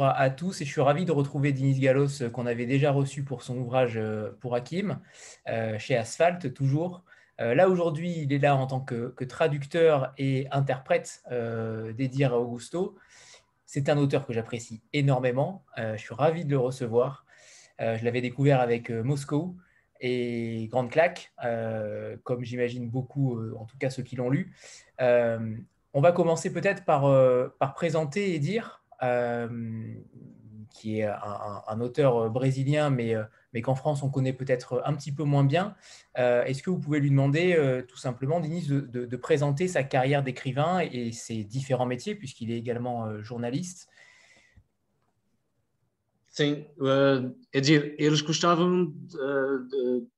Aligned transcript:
à, 0.00 0.30
tous 0.30 0.62
et 0.62 0.64
je 0.64 0.70
suis 0.70 0.80
ravi 0.80 1.04
de 1.04 1.12
retrouver 1.12 1.52
Denis 1.52 1.78
Galos 1.78 2.30
qu'on 2.32 2.46
avait 2.46 2.64
déjà 2.64 2.90
reçu 2.90 3.22
pour 3.22 3.42
son 3.42 3.58
ouvrage 3.58 4.00
pour 4.40 4.54
Hakim 4.54 4.98
chez 5.78 5.96
Asphalt 5.96 6.54
toujours. 6.54 7.04
là 7.38 7.68
aujourd'hui, 7.68 8.20
il 8.20 8.32
est 8.32 8.38
là 8.38 8.56
en 8.56 8.66
tant 8.66 8.80
que, 8.80 9.12
traducteur 9.24 10.14
et 10.16 10.46
interprète 10.50 11.22
d'Edir 11.30 12.32
Augusto. 12.32 12.96
C'est 13.66 13.90
un 13.90 13.98
auteur 13.98 14.26
que 14.26 14.32
j'apprécie 14.32 14.82
énormément. 14.94 15.64
je 15.76 15.98
suis 15.98 16.14
ravi 16.14 16.46
de 16.46 16.50
le 16.50 16.58
recevoir. 16.58 17.26
je 17.78 18.02
l'avais 18.02 18.22
découvert 18.22 18.60
avec 18.60 18.88
Moscou 18.88 19.58
et 20.00 20.68
Grande 20.70 20.90
Claque, 20.90 21.34
comme 22.22 22.44
j'imagine 22.44 22.88
beaucoup, 22.88 23.38
en 23.56 23.66
tout 23.66 23.76
cas 23.76 23.90
ceux 23.90 24.02
qui 24.02 24.16
l'ont 24.16 24.30
lu. 24.30 24.54
On 25.94 26.00
va 26.00 26.12
commencer 26.12 26.52
peut-être 26.52 26.84
par, 26.84 27.04
euh, 27.04 27.54
par 27.58 27.74
présenter 27.74 28.34
et 28.34 28.38
dire, 28.38 28.81
euh, 28.81 28.81
qui 30.70 31.00
est 31.00 31.04
un, 31.04 31.80
auteur 31.80 32.30
brésilien, 32.30 32.88
mais, 32.88 33.14
euh, 33.14 33.24
mais 33.52 33.60
qu'en 33.60 33.74
France 33.74 34.02
on 34.02 34.08
connaît 34.08 34.32
peut-être 34.32 34.82
un 34.86 34.94
petit 34.94 35.12
peu 35.12 35.24
moins 35.24 35.44
bien. 35.44 35.74
Est-ce 36.14 36.62
que 36.62 36.70
vous 36.70 36.78
pouvez 36.78 37.00
lui 37.00 37.10
demander 37.10 37.82
tout 37.88 37.98
simplement, 37.98 38.40
Denis, 38.40 38.66
de, 38.66 39.16
présenter 39.16 39.68
sa 39.68 39.82
carrière 39.82 40.22
d'écrivain 40.22 40.80
et 40.80 41.12
ses 41.12 41.44
différents 41.44 41.86
métiers, 41.86 42.14
puisqu'il 42.14 42.50
est 42.50 42.58
également 42.58 43.22
journaliste? 43.22 43.88
Sim, 46.32 46.64
uh, 46.80 47.30
é 47.52 47.60
eles 47.98 48.22
gostavam 48.22 48.86
de 48.86 50.08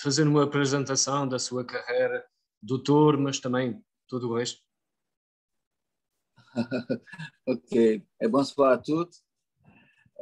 fazer 0.00 0.26
uma 0.26 0.42
apresentação 0.42 1.28
da 1.28 1.38
sua 1.38 1.64
carreira 1.64 2.24
de 2.60 2.72
autor, 2.72 3.16
mas 3.16 3.38
também 3.38 3.80
todo 4.08 4.28
o 4.28 4.34
resto. 4.34 4.60
ok. 7.46 8.02
É 8.20 8.28
bonsoir 8.28 8.72
à 8.72 8.78
tous. 8.78 9.22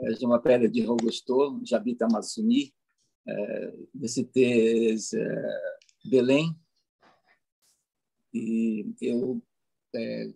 Euh, 0.02 0.14
je 0.18 0.26
m'appelle 0.26 0.70
Di 0.70 0.84
Augusto, 0.84 1.60
à 1.72 2.04
Amazônie, 2.04 2.72
euh, 3.28 3.72
de 3.94 4.06
cité 4.06 4.94
Belém. 6.04 6.54
E 8.32 8.94
eu 9.00 9.42
é, 9.94 10.32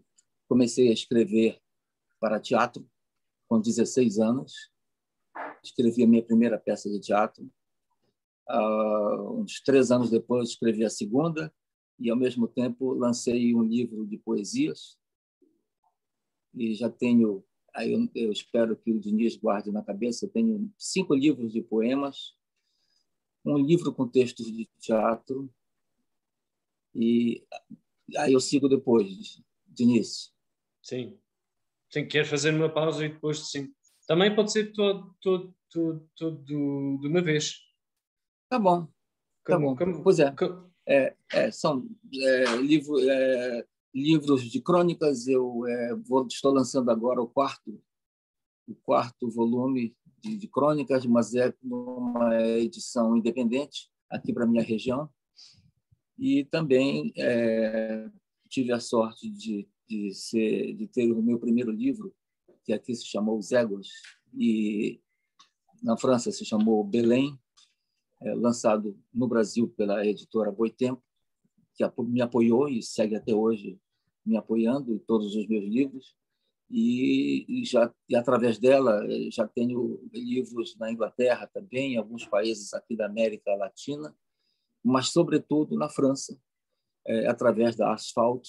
comecei 0.49 0.89
a 0.89 0.93
escrever 0.93 1.61
para 2.19 2.41
teatro 2.41 2.85
com 3.49 3.61
16 3.61 4.19
anos. 4.19 4.73
Escrevi 5.63 6.03
a 6.03 6.09
minha 6.09 6.25
primeira 6.25 6.59
peça 6.59 6.91
de 6.91 7.01
teatro. 7.01 7.49
Uh, 8.51 9.41
uns 9.41 9.61
três 9.63 9.91
anos 9.91 10.11
depois, 10.11 10.51
escrevi 10.51 10.85
a 10.85 10.91
segunda 10.91 11.55
e, 11.99 12.11
ao 12.11 12.17
mesmo 12.17 12.47
tempo, 12.47 12.93
lancei 12.93 13.55
um 13.55 13.63
livro 13.63 14.05
de 14.07 14.19
poesias 14.19 14.99
e 16.55 16.75
já 16.75 16.89
tenho, 16.89 17.45
aí 17.75 17.93
eu, 17.93 18.09
eu, 18.15 18.33
espero 18.33 18.77
que 18.77 18.93
o 18.93 19.01
Diniz 19.01 19.37
guarde 19.37 19.73
na 19.73 19.83
cabeça, 19.83 20.25
eu 20.25 20.31
tenho 20.31 20.73
cinco 20.79 21.15
livros 21.15 21.53
de 21.53 21.63
poemas, 21.63 22.35
um 23.45 23.59
livro 23.59 23.93
com 23.93 24.09
textos 24.09 24.47
de 24.47 24.67
teatro, 24.79 25.53
e 26.95 27.45
aí 28.17 28.33
eu 28.33 28.41
sigo 28.41 28.69
depois, 28.69 29.43
Diniz. 29.67 30.33
Sim. 30.83 31.19
Sim, 31.91 32.07
quer 32.07 32.25
fazer 32.25 32.55
uma 32.55 32.69
pausa 32.69 33.05
e 33.05 33.09
depois 33.09 33.51
sim. 33.51 33.73
Também 34.07 34.35
pode 34.35 34.53
ser 34.53 34.73
todo, 34.73 35.15
todo, 35.21 35.55
todo, 35.71 36.11
todo 36.17 36.45
de 36.45 36.55
uma 37.09 37.23
vez. 37.23 37.61
Tá 38.49 38.59
bom. 38.59 38.87
Tá 39.45 39.55
como, 39.55 39.69
bom. 39.69 39.77
Como, 39.77 40.03
pois 40.03 40.19
é. 40.19 40.31
Como... 40.33 40.71
é, 40.87 41.15
é 41.33 41.51
são 41.51 41.89
é, 42.13 42.57
livro, 42.57 42.99
é, 42.99 43.67
livros 43.95 44.43
de 44.51 44.61
crônicas. 44.61 45.29
Eu 45.29 45.67
é, 45.67 45.95
vou, 45.95 46.27
estou 46.27 46.53
lançando 46.53 46.91
agora 46.91 47.23
o 47.23 47.29
quarto, 47.29 47.81
o 48.67 48.75
quarto 48.75 49.31
volume 49.31 49.97
de, 50.21 50.37
de 50.37 50.49
crônicas, 50.49 51.07
mas 51.07 51.35
é 51.35 51.55
uma 51.63 52.35
edição 52.59 53.17
independente 53.17 53.91
aqui 54.11 54.33
para 54.33 54.47
minha 54.47 54.63
região. 54.63 55.09
E 56.19 56.45
também 56.45 57.13
é, 57.17 58.09
tive 58.49 58.73
a 58.73 58.81
sorte 58.81 59.31
de, 59.31 59.69
de, 59.89 60.13
ser, 60.13 60.75
de 60.75 60.87
ter 60.89 61.11
o 61.13 61.23
meu 61.23 61.39
primeiro 61.39 61.71
livro, 61.71 62.15
que 62.65 62.73
aqui 62.73 62.95
se 62.95 63.07
chamou 63.07 63.41
Zégos, 63.43 63.91
e 64.33 65.01
na 65.83 65.97
França 65.97 66.33
se 66.33 66.45
chamou 66.45 66.83
Belém, 66.83 67.39
é, 68.23 68.35
lançado 68.35 68.99
no 69.13 69.29
Brasil 69.29 69.69
pela 69.69 70.07
editora 70.07 70.51
Boitempo, 70.51 71.03
que 71.75 71.85
me 72.05 72.23
apoiou 72.23 72.69
e 72.69 72.81
segue 72.83 73.17
até 73.17 73.35
hoje 73.35 73.79
me 74.25 74.37
apoiando 74.37 74.93
em 74.93 74.99
todos 74.99 75.35
os 75.35 75.47
meus 75.47 75.65
livros 75.65 76.17
e, 76.71 77.45
e 77.49 77.65
já 77.65 77.93
e 78.09 78.17
através 78.17 78.59
dela 78.59 79.05
eh, 79.07 79.31
já 79.31 79.47
tenho 79.47 80.01
livros 80.13 80.77
na 80.77 80.91
Inglaterra 80.91 81.47
também, 81.47 81.95
em 81.95 81.97
alguns 81.97 82.27
países 82.27 82.73
aqui 82.73 82.97
da 82.97 83.07
América 83.07 83.55
Latina, 83.55 84.15
mas 84.83 85.09
sobretudo 85.09 85.77
na 85.77 85.89
França, 85.89 86.39
é, 87.07 87.27
através 87.29 87.77
da 87.77 87.93
Asphalt, 87.93 88.47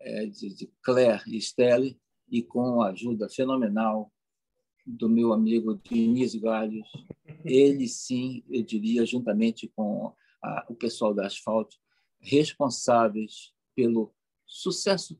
é, 0.00 0.26
de, 0.26 0.54
de 0.54 0.72
Claire 0.82 1.22
e 1.26 1.40
Stelle, 1.40 1.98
e 2.28 2.42
com 2.42 2.82
a 2.82 2.90
ajuda 2.90 3.28
fenomenal 3.28 4.12
do 4.84 5.08
meu 5.08 5.32
amigo 5.32 5.74
Dionísio 5.76 6.40
Galhos. 6.40 6.86
Ele, 7.44 7.88
sim, 7.88 8.44
eu 8.48 8.62
diria, 8.62 9.04
juntamente 9.04 9.68
com 9.74 10.12
a, 10.42 10.66
o 10.68 10.74
pessoal 10.74 11.14
da 11.14 11.26
Asphalt, 11.26 11.74
responsáveis 12.20 13.52
pelo 13.74 14.14
sucesso 14.46 15.18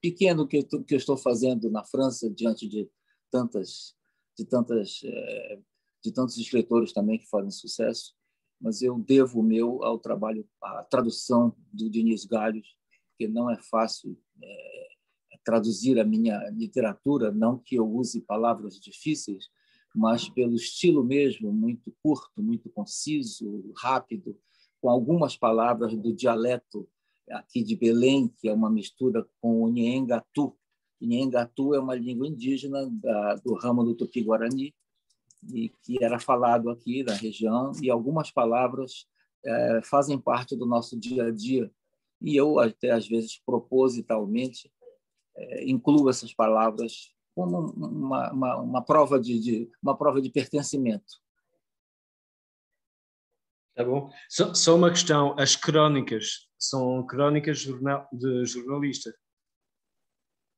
pequeno 0.00 0.46
que 0.46 0.58
eu, 0.58 0.84
que 0.84 0.94
eu 0.94 0.98
estou 0.98 1.16
fazendo 1.16 1.70
na 1.70 1.84
França 1.84 2.28
diante 2.28 2.68
de 2.68 2.90
tantas 3.30 3.94
de 4.36 4.44
tantas 4.44 5.00
é, 5.04 5.58
de 6.04 6.12
tantos 6.12 6.36
escritores 6.36 6.92
também 6.92 7.18
que 7.18 7.28
fazem 7.28 7.50
sucesso 7.50 8.14
mas 8.60 8.82
eu 8.82 8.98
devo 8.98 9.40
o 9.40 9.42
meu 9.42 9.82
ao 9.84 9.98
trabalho 9.98 10.48
à 10.62 10.82
tradução 10.84 11.54
do 11.72 11.88
Diniz 11.88 12.24
Galhos 12.24 12.76
que 13.16 13.28
não 13.28 13.50
é 13.50 13.56
fácil 13.56 14.18
é, 14.42 14.88
traduzir 15.44 16.00
a 16.00 16.04
minha 16.04 16.38
literatura 16.50 17.30
não 17.30 17.58
que 17.58 17.76
eu 17.76 17.88
use 17.88 18.20
palavras 18.20 18.80
difíceis 18.80 19.48
mas 19.94 20.28
pelo 20.28 20.54
estilo 20.54 21.04
mesmo 21.04 21.52
muito 21.52 21.94
curto 22.02 22.42
muito 22.42 22.68
conciso 22.70 23.72
rápido 23.76 24.38
com 24.80 24.90
algumas 24.90 25.36
palavras 25.36 25.96
do 25.96 26.12
dialeto 26.12 26.88
aqui 27.30 27.62
de 27.62 27.76
Belém, 27.76 28.28
que 28.28 28.48
é 28.48 28.52
uma 28.52 28.70
mistura 28.70 29.26
com 29.40 29.62
o 29.62 29.68
Nhengatu. 29.68 30.56
Nhengatu 31.00 31.74
é 31.74 31.80
uma 31.80 31.94
língua 31.94 32.26
indígena 32.26 32.88
da, 32.90 33.34
do 33.36 33.54
ramo 33.54 33.84
do 33.84 33.94
Tupi-Guarani, 33.94 34.74
e 35.52 35.68
que 35.82 36.02
era 36.02 36.18
falado 36.18 36.70
aqui 36.70 37.02
na 37.02 37.14
região, 37.14 37.72
e 37.82 37.90
algumas 37.90 38.30
palavras 38.30 39.06
é, 39.44 39.80
fazem 39.82 40.18
parte 40.18 40.56
do 40.56 40.66
nosso 40.66 40.98
dia 40.98 41.24
a 41.24 41.30
dia. 41.30 41.70
E 42.20 42.34
eu, 42.34 42.58
até 42.58 42.90
às 42.90 43.06
vezes, 43.06 43.40
propositalmente, 43.44 44.70
é, 45.36 45.68
incluo 45.68 46.08
essas 46.08 46.32
palavras 46.32 47.14
como 47.34 47.70
uma, 47.72 48.32
uma, 48.32 48.56
uma 48.56 48.82
prova 48.82 49.20
de, 49.20 49.38
de, 49.38 49.70
uma 49.82 49.96
prova 49.96 50.22
de 50.22 50.30
pertencimento. 50.30 51.20
Tá 53.76 53.84
bom. 53.84 54.10
Só, 54.28 54.54
só 54.54 54.74
uma 54.74 54.90
questão: 54.90 55.38
as 55.38 55.54
crónicas 55.54 56.48
são 56.58 57.06
crónicas 57.06 57.58
jornal, 57.58 58.08
de 58.10 58.46
jornalista? 58.46 59.14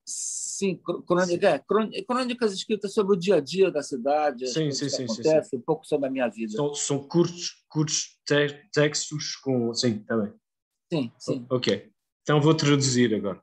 Sim, 0.07 0.81
crônica, 1.07 1.49
é, 1.49 2.03
crônicas 2.03 2.53
escritas 2.53 2.95
sobre 2.95 3.15
o 3.17 3.19
dia 3.19 3.37
a 3.37 3.41
dia 3.41 3.71
da 3.71 3.83
cidade, 3.83 4.47
sim, 4.47 4.71
sim, 4.71 4.89
sim, 4.89 5.05
acontece, 5.05 5.51
sim, 5.51 5.57
um 5.57 5.61
pouco 5.61 5.85
sobre 5.85 6.09
a 6.09 6.11
minha 6.11 6.29
vida. 6.29 6.53
São, 6.53 6.73
são 6.75 7.07
curtos, 7.07 7.65
curtos 7.69 8.19
te 8.25 8.67
textos 8.73 9.37
com. 9.37 9.75
Sim, 9.75 9.99
também. 10.05 10.31
Tá 10.31 10.39
sim, 10.93 11.13
sim. 11.19 11.47
Ok. 11.51 11.91
Então 12.23 12.41
vou 12.41 12.55
traduzir 12.55 13.15
agora. 13.15 13.43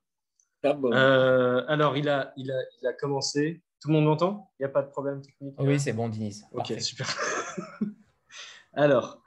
Tá 0.61 0.73
bom. 0.73 0.89
Uh, 0.89 1.67
alors, 1.67 1.97
il 1.97 2.09
a, 2.09 2.33
il, 2.37 2.49
a, 2.49 2.59
il 2.81 2.87
a 2.87 2.93
commencé. 2.93 3.61
Tout 3.81 3.89
le 3.89 3.93
monde 3.93 4.05
m'entend 4.05 4.49
Il 4.57 4.63
n'y 4.63 4.65
a 4.65 4.69
pas 4.69 4.81
de 4.81 4.89
problème 4.89 5.21
technique 5.21 5.53
Oui, 5.59 5.79
c'est 5.79 5.93
bon, 5.93 6.09
Denis. 6.09 6.41
Ok, 6.53 6.73
super. 6.81 7.05
alors, 8.73 9.21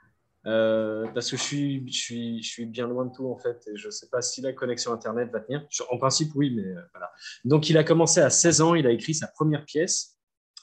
euh, 0.45 1.05
parce 1.13 1.29
que 1.29 1.37
je 1.37 1.43
suis, 1.91 2.65
bien 2.65 2.87
loin 2.87 3.05
de 3.05 3.11
tout 3.11 3.27
en 3.27 3.37
fait 3.37 3.61
et 3.67 3.77
je 3.77 3.87
ne 3.87 3.91
sais 3.91 4.07
pas 4.09 4.21
si 4.21 4.41
la 4.41 4.53
connexion 4.53 4.93
Internet 4.93 5.31
va 5.31 5.41
tenir. 5.41 5.65
En 5.89 5.97
principe, 5.97 6.31
oui, 6.35 6.51
mais 6.55 6.63
euh, 6.63 6.81
voilà. 6.93 7.11
Donc, 7.43 7.69
il 7.69 7.77
a 7.77 7.83
commencé 7.83 8.21
à 8.21 8.29
16 8.29 8.61
ans, 8.61 8.75
il 8.75 8.87
a 8.87 8.91
écrit 8.91 9.13
sa 9.13 9.27
première 9.27 9.65
pièce 9.65 10.17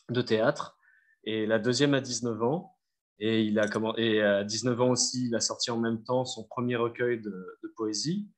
de 0.09 0.23
théâtre 0.23 0.79
et 1.25 1.47
la 1.47 1.59
deuxième 1.59 1.95
à 1.95 2.01
19 2.01 2.43
ans. 2.43 2.73
Et, 3.19 3.43
il 3.45 3.59
a 3.59 3.65
à 3.65 4.45
19 4.45 4.81
ans 4.81 4.91
aussi, 4.91 5.27
il 5.27 5.35
a 5.35 5.41
sorti 5.41 5.71
en 5.71 5.79
même 5.79 6.03
temps 6.03 6.25
son 6.25 6.45
premier 6.45 6.77
recueil 6.77 7.21
de, 7.21 7.33
poésie. 7.77 8.29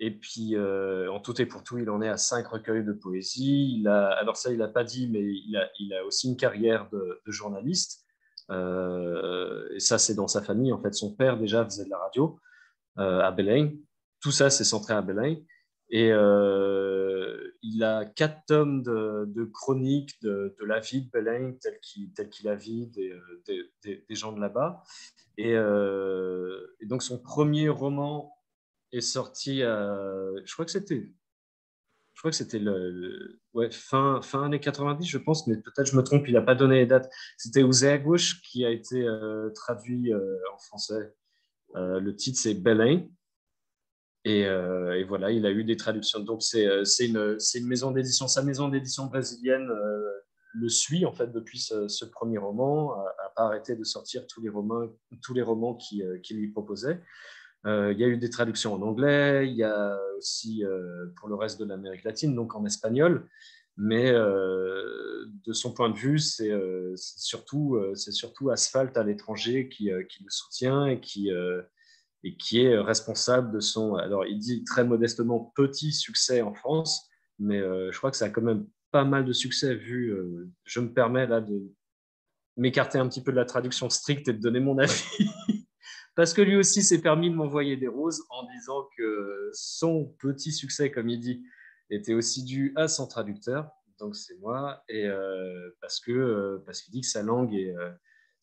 Et 0.00 0.12
puis, 0.12 0.54
euh, 0.54 1.10
en 1.10 1.20
tout 1.20 1.40
et 1.40 1.46
pour 1.46 1.64
tout, 1.64 1.78
il 1.78 1.88
en 1.88 2.02
est 2.02 2.08
à 2.08 2.16
cinq 2.16 2.46
recueils 2.48 2.84
de 2.84 2.92
poésie. 2.92 3.84
Alors 3.86 4.36
ça, 4.36 4.52
il 4.52 4.58
n'a 4.58 4.68
pas 4.68 4.84
dit, 4.84 5.08
mais 5.08 5.22
il 5.22 5.92
a, 5.94 6.04
aussi 6.04 6.28
une 6.28 6.36
carrière 6.36 6.88
de 6.90 7.20
journaliste. 7.26 8.03
Euh, 8.50 9.68
et 9.74 9.80
ça, 9.80 9.98
c'est 9.98 10.14
dans 10.14 10.28
sa 10.28 10.42
famille. 10.42 10.72
En 10.72 10.80
fait, 10.80 10.94
son 10.94 11.14
père 11.14 11.38
déjà 11.38 11.64
faisait 11.64 11.84
de 11.84 11.90
la 11.90 11.98
radio 11.98 12.38
euh, 12.98 13.20
à 13.20 13.30
Belém. 13.30 13.78
Tout 14.20 14.32
ça, 14.32 14.50
c'est 14.50 14.64
centré 14.64 14.94
à 14.94 15.02
Belém. 15.02 15.36
Et 15.90 16.10
euh, 16.12 17.56
il 17.62 17.84
a 17.84 18.04
quatre 18.04 18.44
tomes 18.46 18.82
de, 18.82 19.26
de 19.28 19.44
chroniques 19.44 20.20
de, 20.22 20.54
la 20.66 20.80
vie 20.80 21.02
de 21.02 21.10
Belém, 21.10 21.58
tel 21.58 21.78
qu'il 21.80 22.10
qu 22.12 22.42
la 22.44 22.56
vit 22.56 22.88
des, 22.88 23.12
gens 24.10 24.32
de 24.32 24.40
là-bas. 24.40 24.82
Et, 25.36 25.54
donc, 26.86 27.02
son 27.02 27.18
premier 27.18 27.68
roman 27.68 28.34
est 28.92 29.02
sorti, 29.02 29.58
je 29.58 30.52
crois 30.52 30.64
que 30.64 30.70
c'était 30.70 31.12
crois 32.24 32.30
que 32.30 32.36
c'était 32.36 32.58
le, 32.58 33.40
ouais, 33.52 33.70
fin, 33.70 34.20
fin 34.22 34.44
années 34.44 34.60
90, 34.60 35.06
je 35.06 35.18
pense, 35.18 35.46
mais 35.46 35.56
peut-être 35.56 35.86
je 35.86 35.96
me 35.96 36.02
trompe, 36.02 36.26
il 36.26 36.34
n'a 36.34 36.42
pas 36.42 36.54
donné 36.54 36.76
les 36.76 36.86
dates. 36.86 37.10
C'était 37.36 37.62
Ouzegouche 37.62 38.42
qui 38.42 38.64
a 38.64 38.70
été 38.70 39.06
traduit 39.54 40.12
en 40.14 40.58
français. 40.58 41.14
le 41.74 42.10
titre, 42.16 42.38
c'est. 42.38 42.54
Euh, 44.26 44.92
et, 44.94 45.04
voilà, 45.04 45.30
il 45.30 45.44
a 45.46 45.50
eu 45.50 45.64
des 45.64 45.76
traductions. 45.76 46.20
Donc, 46.20 46.42
c'est 46.42 46.66
euh, 46.66 46.84
une, 47.00 47.38
une, 47.54 47.66
maison 47.66 47.90
d'édition. 47.90 48.28
Sa 48.28 48.42
maison 48.42 48.68
d'édition 48.68 49.06
brésilienne 49.06 49.70
euh, 49.70 50.10
le 50.54 50.68
suit, 50.68 51.04
en 51.04 51.12
fait, 51.12 51.30
depuis 51.32 51.58
ce, 51.58 52.04
premier 52.04 52.38
roman, 52.38 52.96
n'a 52.96 53.28
pas 53.36 53.44
arrêté 53.44 53.74
de 53.74 53.84
sortir 53.84 54.26
tous 54.26 54.40
les 54.40 54.48
romans, 54.48 54.86
tous 55.22 55.34
les 55.34 55.42
romans 55.42 55.74
qu'il 55.74 56.20
qui 56.22 56.34
lui 56.34 56.48
proposait. 56.48 57.00
Il 57.66 57.98
y 57.98 58.04
a 58.04 58.08
eu 58.08 58.16
des 58.16 58.30
traductions 58.30 58.74
en 58.74 58.82
anglais, 58.82 59.48
il 59.48 59.54
y 59.54 59.62
a 59.62 59.98
aussi 60.18 60.62
pour 61.16 61.28
le 61.28 61.34
reste 61.34 61.58
de 61.58 61.64
l'Amérique 61.64 62.04
latine, 62.04 62.34
donc 62.34 62.54
en 62.54 62.64
espagnol. 62.66 63.28
Mais 63.76 64.12
de 64.12 65.52
son 65.52 65.72
point 65.72 65.88
de 65.88 65.96
vue, 65.96 66.18
c'est 66.18 66.52
surtout, 66.96 67.78
surtout 67.94 68.50
Asphalt 68.50 68.96
à 68.96 69.02
l'étranger 69.02 69.68
qui, 69.68 69.90
qui, 70.08 70.22
le 70.24 70.30
soutient 70.30 70.86
et 70.86 71.00
qui, 71.00 71.30
et 72.24 72.36
qui 72.36 72.62
est 72.62 72.78
responsable 72.78 73.52
de 73.52 73.60
son, 73.60 73.96
alors 73.96 74.24
il 74.24 74.38
dit 74.38 74.64
très 74.64 74.82
modestement 74.82 75.52
petit 75.54 75.92
succès 75.92 76.40
en 76.40 76.54
France, 76.54 77.08
mais 77.38 77.60
euh, 77.60 77.92
je 77.92 77.98
crois 77.98 78.10
que 78.10 78.16
ça 78.16 78.24
a 78.26 78.30
quand 78.30 78.42
même 78.42 78.66
pas 78.90 79.04
mal 79.04 79.26
de 79.26 79.32
succès 79.32 79.74
vu, 79.74 80.08
euh, 80.08 80.50
je 80.64 80.80
me 80.80 80.92
permets 80.92 81.26
là 81.26 81.42
de 81.42 81.70
m'écarter 82.56 82.98
un 82.98 83.08
petit 83.08 83.22
peu 83.22 83.30
de 83.30 83.36
la 83.36 83.44
traduction 83.44 83.90
stricte 83.90 84.26
et 84.28 84.32
de 84.32 84.40
donner 84.40 84.60
mon 84.60 84.78
avis, 84.78 85.04
parce 86.14 86.32
que 86.34 86.42
lui 86.42 86.56
aussi 86.56 86.82
s'est 86.82 87.00
permis 87.00 87.30
de 87.30 87.34
m'envoyer 87.34 87.76
des 87.76 87.88
roses 87.88 88.22
en 88.30 88.46
disant 88.46 88.88
que 88.96 89.50
son 89.52 90.14
petit 90.18 90.52
succès, 90.52 90.90
comme 90.90 91.08
il 91.08 91.20
dit, 91.20 91.44
était 91.90 92.14
aussi 92.14 92.44
dû 92.44 92.72
à 92.76 92.88
son 92.88 93.06
traducteur, 93.06 93.70
donc 93.98 94.16
c'est 94.16 94.38
moi, 94.38 94.82
et 94.88 95.06
euh, 95.06 95.70
parce 95.80 96.00
que 96.00 96.62
parce 96.66 96.82
qu'il 96.82 96.92
dit 96.92 97.02
que 97.02 97.06
sa 97.06 97.22
langue 97.22 97.54
est 97.54 97.74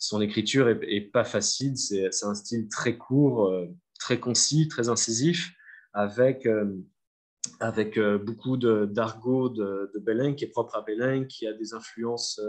son 0.02 0.20
écriture 0.20 0.68
est, 0.68 1.02
pas 1.14 1.24
facile. 1.24 1.78
C'est 1.78 2.26
un 2.26 2.34
style 2.34 2.68
très 2.68 2.98
court, 2.98 3.48
euh, 3.48 3.68
très 4.00 4.20
concis, 4.20 4.68
très 4.68 4.90
incisif, 4.90 5.54
avec, 5.94 6.48
euh, 6.48 6.76
avec 7.60 7.98
euh, 7.98 8.18
beaucoup 8.18 8.58
d'argot 8.58 9.50
de, 9.50 9.92
de, 9.94 10.32
qui 10.32 10.44
est 10.44 10.50
propre 10.50 10.76
à 10.76 10.82
Belém, 10.82 11.28
qui 11.28 11.46
a 11.46 11.54
des 11.54 11.76
influences, 11.76 12.42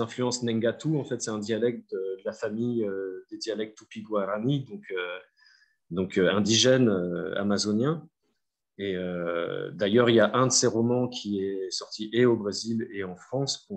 influences 0.00 0.42
Nengatu. 0.42 0.96
En 0.96 1.04
fait, 1.04 1.20
c'est 1.20 1.30
un 1.30 1.38
dialecte 1.38 1.90
de, 1.92 2.18
la 2.24 2.32
famille 2.32 2.86
des 3.30 3.38
dialectes 3.38 3.78
Tupi-Guarani, 3.78 4.64
donc, 4.64 4.92
donc 5.90 6.18
indigène 6.18 6.88
amazonien. 7.36 8.06
Et 8.78 8.96
d'ailleurs, 9.72 10.08
il 10.10 10.16
y 10.16 10.20
a 10.20 10.34
un 10.34 10.46
de 10.46 10.52
ces 10.52 10.66
romans 10.66 11.08
qui 11.08 11.42
est 11.42 11.70
sorti 11.70 12.10
et 12.12 12.26
au 12.26 12.36
Brésil 12.36 12.86
et 12.92 13.02
en 13.02 13.16
France, 13.16 13.68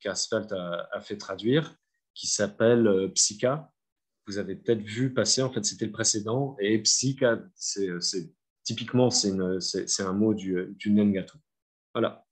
qu'Asphalt 0.00 0.52
a, 0.52 1.00
fait 1.00 1.16
traduire, 1.16 1.76
qui 2.14 2.26
s'appelle 2.26 2.86
euh, 2.86 3.08
Psycha. 3.08 3.70
Vous 4.26 4.38
avez 4.38 4.56
peut-être 4.56 4.82
vu 4.82 5.12
passer, 5.12 5.42
en 5.42 5.50
fait, 5.50 5.64
c'était 5.64 5.86
le 5.86 5.92
précédent. 5.92 6.56
Et 6.60 6.78
Psycha, 6.80 7.40
c'est 7.54 7.90
typiquement, 8.62 9.10
c'est 9.10 10.02
un 10.02 10.12
mot 10.12 10.34
du, 10.34 10.76
Nengato. 10.86 11.38
Voilà. 11.92 12.24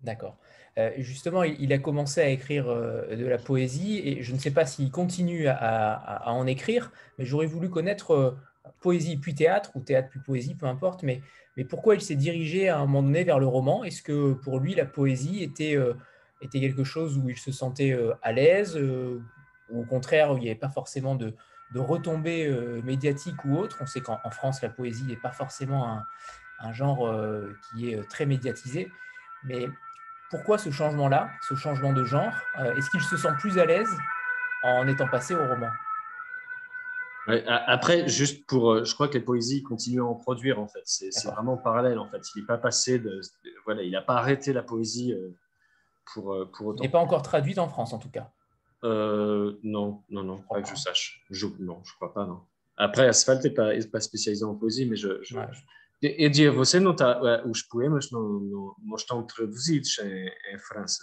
D'accord. 0.00 0.38
Euh, 0.78 0.90
justement, 0.98 1.42
il, 1.42 1.72
a 1.72 1.78
commencé 1.78 2.20
à 2.20 2.28
écrire 2.28 2.68
euh, 2.68 3.16
de 3.16 3.26
la 3.26 3.38
poésie 3.38 4.00
et 4.04 4.22
je 4.22 4.32
ne 4.32 4.38
sais 4.38 4.52
pas 4.52 4.64
s'il 4.64 4.90
continue 4.90 5.48
à, 5.48 6.30
en 6.30 6.46
écrire, 6.46 6.92
mais 7.18 7.24
j'aurais 7.24 7.46
voulu 7.46 7.68
connaître 7.68 8.36
poésie 8.80 9.16
puis 9.16 9.34
théâtre 9.34 9.72
ou 9.74 9.80
théâtre 9.80 10.08
puis 10.10 10.20
poésie, 10.20 10.54
peu 10.54 10.66
importe, 10.66 11.02
mais, 11.02 11.22
pourquoi 11.68 11.96
il 11.96 12.00
s'est 12.00 12.14
dirigé 12.14 12.68
à 12.68 12.78
un 12.78 12.86
moment 12.86 13.02
donné 13.02 13.24
vers 13.24 13.40
le 13.40 13.46
roman? 13.48 13.82
Est-ce 13.82 14.00
que 14.00 14.32
pour 14.34 14.60
lui, 14.60 14.76
la 14.76 14.86
poésie 14.86 15.42
était 15.42 15.74
quelque 16.52 16.84
chose 16.84 17.18
où 17.18 17.28
il 17.28 17.36
se 17.36 17.50
sentait 17.50 17.90
euh, 17.90 18.14
à 18.22 18.30
l'aise, 18.30 18.76
euh, 18.76 19.20
ou 19.68 19.82
au 19.82 19.84
contraire, 19.84 20.30
où 20.30 20.36
il 20.36 20.42
n'y 20.42 20.50
avait 20.50 20.58
pas 20.58 20.68
forcément 20.68 21.16
de, 21.16 21.34
retombées 21.74 22.46
euh, 22.46 22.80
médiatiques 22.82 23.44
ou 23.44 23.56
autres? 23.56 23.78
On 23.80 23.86
sait 23.86 24.00
qu'en 24.00 24.30
France, 24.30 24.62
la 24.62 24.68
poésie 24.68 25.02
n'est 25.02 25.16
pas 25.16 25.32
forcément 25.32 25.88
un, 25.88 26.04
un 26.60 26.72
genre 26.72 27.12
qui 27.70 27.90
est 27.90 28.08
très 28.08 28.24
médiatisé. 28.24 28.88
Mais 29.42 29.66
pourquoi 30.30 30.58
ce 30.58 30.70
changement-là, 30.70 31.30
ce 31.48 31.54
changement 31.54 31.92
de 31.92 32.04
genre 32.04 32.32
Est-ce 32.76 32.90
qu'il 32.90 33.00
se 33.00 33.16
sent 33.16 33.32
plus 33.38 33.58
à 33.58 33.64
l'aise 33.64 33.90
en 34.62 34.86
étant 34.86 35.08
passé 35.08 35.34
au 35.34 35.46
roman? 35.46 35.70
Après, 37.46 38.08
juste 38.08 38.46
pour, 38.46 38.84
je 38.84 38.94
crois 38.94 39.08
que 39.08 39.14
les 39.14 39.20
poésies 39.20 39.62
continuent 39.62 40.00
à 40.00 40.06
en 40.06 40.14
produire 40.14 40.58
en 40.58 40.66
fait. 40.66 40.82
C'est 40.84 41.26
vraiment 41.26 41.56
parallèle 41.56 41.98
en 41.98 42.08
fait. 42.08 42.22
Il 42.34 42.40
n'est 42.40 42.46
pas 42.46 42.58
passé 42.58 42.98
de, 42.98 43.20
voilà, 43.64 43.82
il 43.82 43.92
n'a 43.92 44.02
pas 44.02 44.16
arrêté 44.16 44.52
la 44.52 44.62
poésie 44.62 45.14
pour, 46.12 46.34
euh, 46.34 46.50
pour 46.52 46.68
autant. 46.68 46.84
Et 46.84 46.88
pas 46.88 46.98
encore 46.98 47.22
traduite 47.22 47.58
en 47.58 47.68
France, 47.68 47.92
en 47.92 47.98
tout 47.98 48.10
cas? 48.10 48.30
Euh, 48.84 49.58
non, 49.62 50.02
non, 50.08 50.22
non, 50.22 50.42
pas 50.48 50.62
que 50.62 50.68
je 50.68 50.74
sache. 50.74 51.24
Je, 51.30 51.46
non, 51.58 51.80
je 51.84 51.94
crois 51.94 52.14
pas, 52.14 52.26
non. 52.26 52.40
Après, 52.76 53.08
Asphalt 53.08 53.42
n'est 53.42 53.50
pas, 53.50 53.70
pas 53.90 54.00
spécialisé 54.00 54.44
en 54.44 54.54
poésie, 54.54 54.86
mais 54.86 54.96
je. 54.96 55.22
je, 55.22 55.36
ouais. 55.36 55.46
E 56.00 56.28
dia, 56.28 56.52
você 56.52 56.78
não 56.78 56.94
tá, 56.94 57.20
os 57.44 57.62
poemas 57.62 58.10
não, 58.10 58.22
não, 58.40 58.74
não 58.78 58.96
estão 58.96 59.26
traduzidos 59.26 59.98
em, 59.98 60.54
em 60.54 60.58
França? 60.58 61.02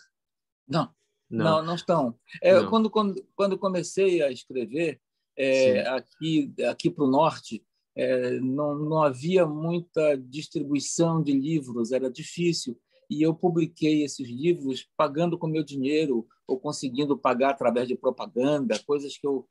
Não, 0.67 0.89
não, 1.29 1.45
não, 1.45 1.65
não 1.65 1.75
estão. 1.75 2.19
É, 2.41 2.53
não. 2.53 2.69
Quando, 2.69 2.89
quando, 2.89 3.27
quando 3.35 3.57
comecei 3.57 4.21
a 4.21 4.31
escrever 4.31 5.01
é, 5.37 5.81
aqui, 5.87 6.53
aqui 6.69 6.89
para 6.89 7.03
o 7.03 7.09
norte, 7.09 7.63
é, 7.95 8.39
não, 8.39 8.75
não 8.75 9.03
havia 9.03 9.45
muita 9.45 10.17
distribuição 10.17 11.21
de 11.21 11.33
livros, 11.33 11.91
era 11.91 12.09
difícil 12.09 12.79
e 13.09 13.21
eu 13.21 13.33
publiquei 13.33 14.03
esses 14.03 14.27
livros 14.27 14.87
pagando 14.97 15.37
com 15.37 15.47
meu 15.47 15.63
dinheiro 15.63 16.27
ou 16.47 16.59
conseguindo 16.59 17.17
pagar 17.17 17.51
através 17.51 17.87
de 17.87 17.95
propaganda, 17.95 18.81
coisas 18.85 19.17
que 19.17 19.27
eu, 19.27 19.47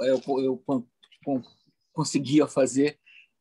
eu, 0.00 0.22
eu, 0.26 0.64
eu 1.26 1.42
conseguia 1.92 2.46
fazer 2.46 2.98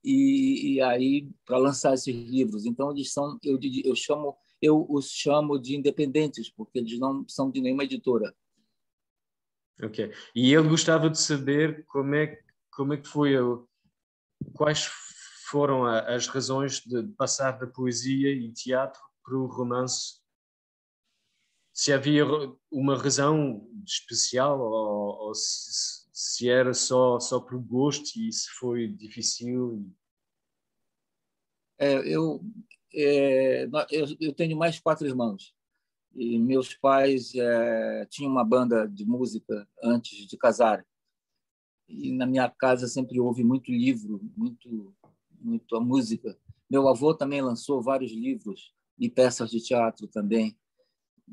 e, 0.07 0.75
e 0.75 0.81
aí 0.81 1.29
para 1.45 1.57
lançar 1.57 1.93
esses 1.93 2.15
livros. 2.15 2.65
Então 2.65 2.91
eles 2.91 3.11
são, 3.11 3.37
eu, 3.43 3.59
eu 3.83 3.95
chamo, 3.95 4.37
eu 4.61 4.85
os 4.89 5.09
chamo 5.11 5.59
de 5.59 5.75
independentes 5.75 6.49
porque 6.49 6.79
eles 6.79 6.97
não 6.97 7.27
são 7.27 7.51
de 7.51 7.59
nenhuma 7.59 7.83
editora. 7.83 8.33
Ok. 9.83 10.11
E 10.33 10.51
eu 10.51 10.67
gostava 10.67 11.09
de 11.09 11.19
saber 11.19 11.85
como 11.87 12.15
é 12.15 12.39
como 12.71 12.93
é 12.93 12.97
que 12.97 13.07
foi 13.07 13.33
quais 14.53 14.87
foram 15.49 15.85
as 15.85 16.27
razões 16.27 16.81
de 16.81 17.03
passar 17.17 17.53
da 17.53 17.67
poesia 17.67 18.31
e 18.31 18.51
teatro 18.51 19.01
para 19.23 19.35
o 19.35 19.47
romance? 19.47 20.21
Se 21.73 21.91
havia 21.91 22.23
uma 22.71 22.97
razão 22.97 23.67
especial 23.85 24.59
ou, 24.59 25.27
ou 25.27 25.35
se, 25.35 26.06
se, 26.17 26.49
era 26.49 26.73
só, 26.73 27.19
só 27.19 27.39
por 27.39 27.59
gosto 27.59 28.19
e 28.19 28.31
se 28.31 28.49
foi 28.59 28.87
difícil? 28.87 29.87
É, 31.77 31.93
eu, 32.11 32.41
é, 32.91 33.65
eu, 33.91 34.05
eu, 34.19 34.33
tenho 34.33 34.57
mais 34.57 34.79
quatro 34.79 35.05
irmãos. 35.05 35.53
E 36.15 36.39
meus 36.39 36.73
pais 36.73 37.35
é, 37.35 38.07
tinham 38.09 38.31
uma 38.31 38.43
banda 38.43 38.87
de 38.87 39.05
música 39.05 39.69
antes 39.83 40.25
de 40.25 40.35
casar. 40.35 40.83
E 41.87 42.11
na 42.11 42.25
minha 42.25 42.49
casa 42.49 42.87
sempre 42.87 43.19
houve 43.19 43.43
muito 43.43 43.71
livro, 43.71 44.19
muito 44.35 44.95
muito 45.39 45.75
a 45.75 45.79
música. 45.79 46.35
Meu 46.67 46.87
avô 46.87 47.13
também 47.13 47.43
lançou 47.43 47.79
vários 47.79 48.11
livros 48.11 48.73
e 48.97 49.07
peças 49.07 49.51
de 49.51 49.63
teatro 49.63 50.07
também. 50.07 50.57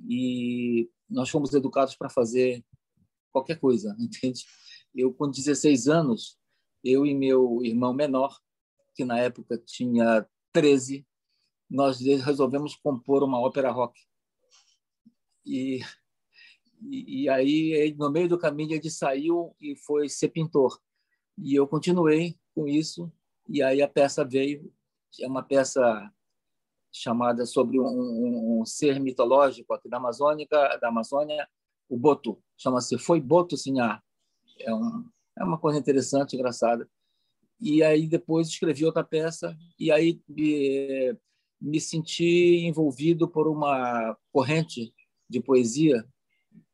E 0.06 0.90
nós 1.08 1.30
fomos 1.30 1.54
educados 1.54 1.96
para 1.96 2.10
fazer 2.10 2.62
qualquer 3.32 3.58
coisa, 3.58 3.96
entende? 3.98 4.44
Eu, 4.94 5.12
com 5.12 5.30
16 5.30 5.88
anos, 5.88 6.38
eu 6.82 7.04
e 7.04 7.14
meu 7.14 7.60
irmão 7.62 7.92
menor, 7.92 8.38
que 8.94 9.04
na 9.04 9.18
época 9.18 9.58
tinha 9.58 10.26
13, 10.52 11.06
nós 11.68 12.00
resolvemos 12.00 12.76
compor 12.76 13.22
uma 13.22 13.40
ópera 13.40 13.70
rock. 13.70 14.00
E, 15.44 15.80
e, 16.82 17.22
e 17.22 17.28
aí, 17.28 17.94
no 17.98 18.10
meio 18.10 18.28
do 18.28 18.38
caminho, 18.38 18.74
ele 18.74 18.90
saiu 18.90 19.54
e 19.60 19.76
foi 19.76 20.08
ser 20.08 20.28
pintor. 20.28 20.80
E 21.36 21.54
eu 21.54 21.66
continuei 21.66 22.38
com 22.54 22.68
isso 22.68 23.12
e 23.48 23.62
aí 23.62 23.82
a 23.82 23.88
peça 23.88 24.24
veio, 24.24 24.72
é 25.20 25.26
uma 25.26 25.42
peça 25.42 26.10
chamada 26.90 27.44
sobre 27.44 27.78
um, 27.78 27.86
um, 27.86 28.60
um 28.60 28.64
ser 28.64 28.98
mitológico 29.00 29.74
aqui 29.74 29.88
da 29.88 29.96
Amazônica, 29.96 30.78
da 30.78 30.88
Amazônia, 30.88 31.46
o 31.88 31.98
Boto. 31.98 32.42
Chama-se 32.56 32.96
Foi 32.98 33.20
Boto 33.20 33.56
Sinhá. 33.56 34.02
É, 34.60 34.74
um, 34.74 35.04
é 35.38 35.44
uma 35.44 35.58
coisa 35.58 35.78
interessante, 35.78 36.34
engraçada. 36.34 36.88
E 37.60 37.82
aí 37.82 38.06
depois 38.06 38.48
escrevi 38.48 38.84
outra 38.84 39.04
peça 39.04 39.56
e 39.78 39.90
aí 39.90 40.20
me 41.60 41.80
senti 41.80 42.66
envolvido 42.66 43.28
por 43.28 43.46
uma 43.46 44.16
corrente 44.32 44.92
de 45.28 45.40
poesia 45.40 46.06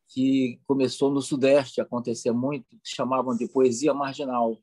que 0.09 0.61
começou 0.67 1.11
no 1.11 1.23
Sudeste 1.23 1.81
a 1.81 1.85
acontecer 1.85 2.33
muito, 2.33 2.67
que 2.83 2.97
chamavam 2.97 3.37
de 3.37 3.47
poesia 3.49 3.95
marginal, 3.95 4.59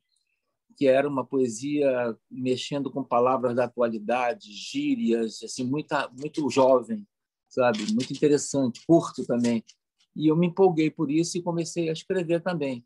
que 0.75 0.87
era 0.87 1.07
uma 1.07 1.25
poesia 1.25 2.15
mexendo 2.29 2.91
com 2.91 3.03
palavras 3.03 3.55
da 3.55 3.63
atualidade, 3.63 4.51
gírias, 4.51 5.41
assim, 5.41 5.63
muita, 5.63 6.09
muito 6.09 6.49
jovem, 6.49 7.07
sabe? 7.47 7.79
Muito 7.93 8.11
interessante, 8.11 8.85
curto 8.85 9.25
também. 9.25 9.63
E 10.15 10.27
eu 10.27 10.35
me 10.35 10.47
empolguei 10.47 10.91
por 10.91 11.09
isso 11.09 11.37
e 11.37 11.41
comecei 11.41 11.89
a 11.89 11.93
escrever 11.93 12.41
também. 12.41 12.85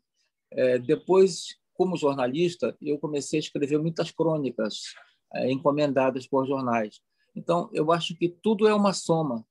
É, 0.56 0.78
depois, 0.78 1.56
como 1.74 1.96
jornalista, 1.96 2.76
eu 2.80 2.98
comecei 2.98 3.38
a 3.38 3.40
escrever 3.40 3.78
muitas 3.78 4.10
crônicas 4.10 4.94
é, 5.34 5.50
encomendadas 5.50 6.26
por 6.26 6.46
jornais. 6.46 7.00
Então, 7.34 7.70
eu 7.72 7.90
acho 7.92 8.16
que 8.16 8.28
tudo 8.28 8.68
é 8.68 8.74
uma 8.74 8.92
soma, 8.92 9.46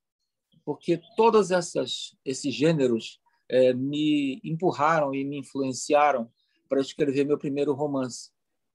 porque 0.64 1.00
todos 1.16 1.50
essas, 1.50 2.16
esses 2.24 2.54
gêneros 2.54 3.20
é, 3.48 3.72
me 3.72 4.40
empurraram 4.44 5.14
e 5.14 5.24
me 5.24 5.38
influenciaram 5.38 6.30
para 6.68 6.80
escrever 6.80 7.24
meu 7.24 7.38
primeiro 7.38 7.72
romance. 7.72 8.30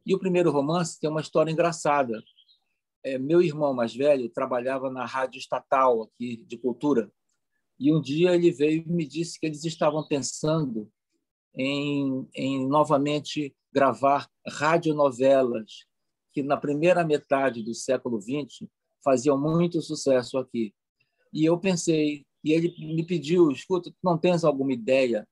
E 0.05 0.13
o 0.13 0.19
primeiro 0.19 0.51
romance 0.51 0.99
tem 0.99 1.09
uma 1.09 1.21
história 1.21 1.51
engraçada. 1.51 2.21
É, 3.03 3.17
meu 3.17 3.41
irmão 3.41 3.73
mais 3.73 3.95
velho 3.95 4.29
trabalhava 4.29 4.89
na 4.89 5.05
rádio 5.05 5.39
estatal 5.39 6.03
aqui 6.03 6.37
de 6.45 6.57
cultura 6.57 7.11
e 7.79 7.93
um 7.93 8.01
dia 8.01 8.33
ele 8.33 8.51
veio 8.51 8.83
e 8.87 8.91
me 8.91 9.05
disse 9.05 9.39
que 9.39 9.45
eles 9.45 9.63
estavam 9.63 10.05
pensando 10.07 10.91
em, 11.57 12.27
em 12.35 12.67
novamente 12.67 13.55
gravar 13.73 14.29
radionovelas 14.47 15.85
que 16.31 16.43
na 16.43 16.55
primeira 16.55 17.03
metade 17.03 17.63
do 17.63 17.73
século 17.73 18.21
XX 18.21 18.67
faziam 19.03 19.39
muito 19.39 19.81
sucesso 19.81 20.37
aqui. 20.37 20.73
E 21.33 21.45
eu 21.45 21.57
pensei, 21.59 22.25
e 22.43 22.51
ele 22.51 22.73
me 22.93 23.03
pediu, 23.03 23.51
escuta, 23.51 23.91
não 24.03 24.17
tens 24.17 24.43
alguma 24.43 24.71
ideia? 24.71 25.27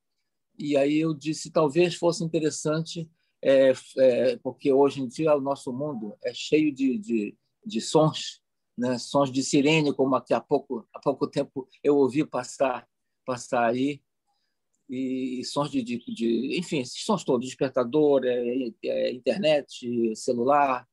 E 0.58 0.76
aí 0.76 0.98
eu 0.98 1.14
disse, 1.14 1.52
talvez 1.52 1.96
fosse 1.96 2.24
interessante, 2.24 3.10
é, 3.42 3.74
é, 3.98 4.38
porque 4.38 4.72
hoje 4.74 5.02
em 5.02 5.08
dia 5.08 5.36
o 5.36 5.42
nosso 5.42 5.72
mundo 5.72 6.18
é 6.24 6.34
cheio 6.34 6.74
de, 6.74 6.98
de, 6.98 7.38
de 7.64 7.82
sons, 7.82 8.42
né? 8.78 8.98
sons 8.98 9.32
de 9.32 9.44
sirene, 9.44 9.94
como 9.94 10.16
aqui 10.16 10.34
há 10.34 10.42
pouco, 10.42 10.88
há 10.94 11.00
pouco 11.00 11.28
tempo 11.28 11.68
eu 11.84 11.98
ouvi 11.98 12.26
passar, 12.26 12.88
passar 13.26 13.70
aí, 13.70 14.02
e 14.90 15.44
sons 15.44 15.70
de, 15.72 15.82
de, 15.82 15.98
de 16.14 16.58
enfim, 16.60 16.80
esses 16.80 17.04
sons 17.04 17.24
todos, 17.24 17.48
despertador, 17.48 18.24
é, 18.26 18.72
é, 18.84 19.12
internet, 19.12 20.16
celular. 20.16 20.88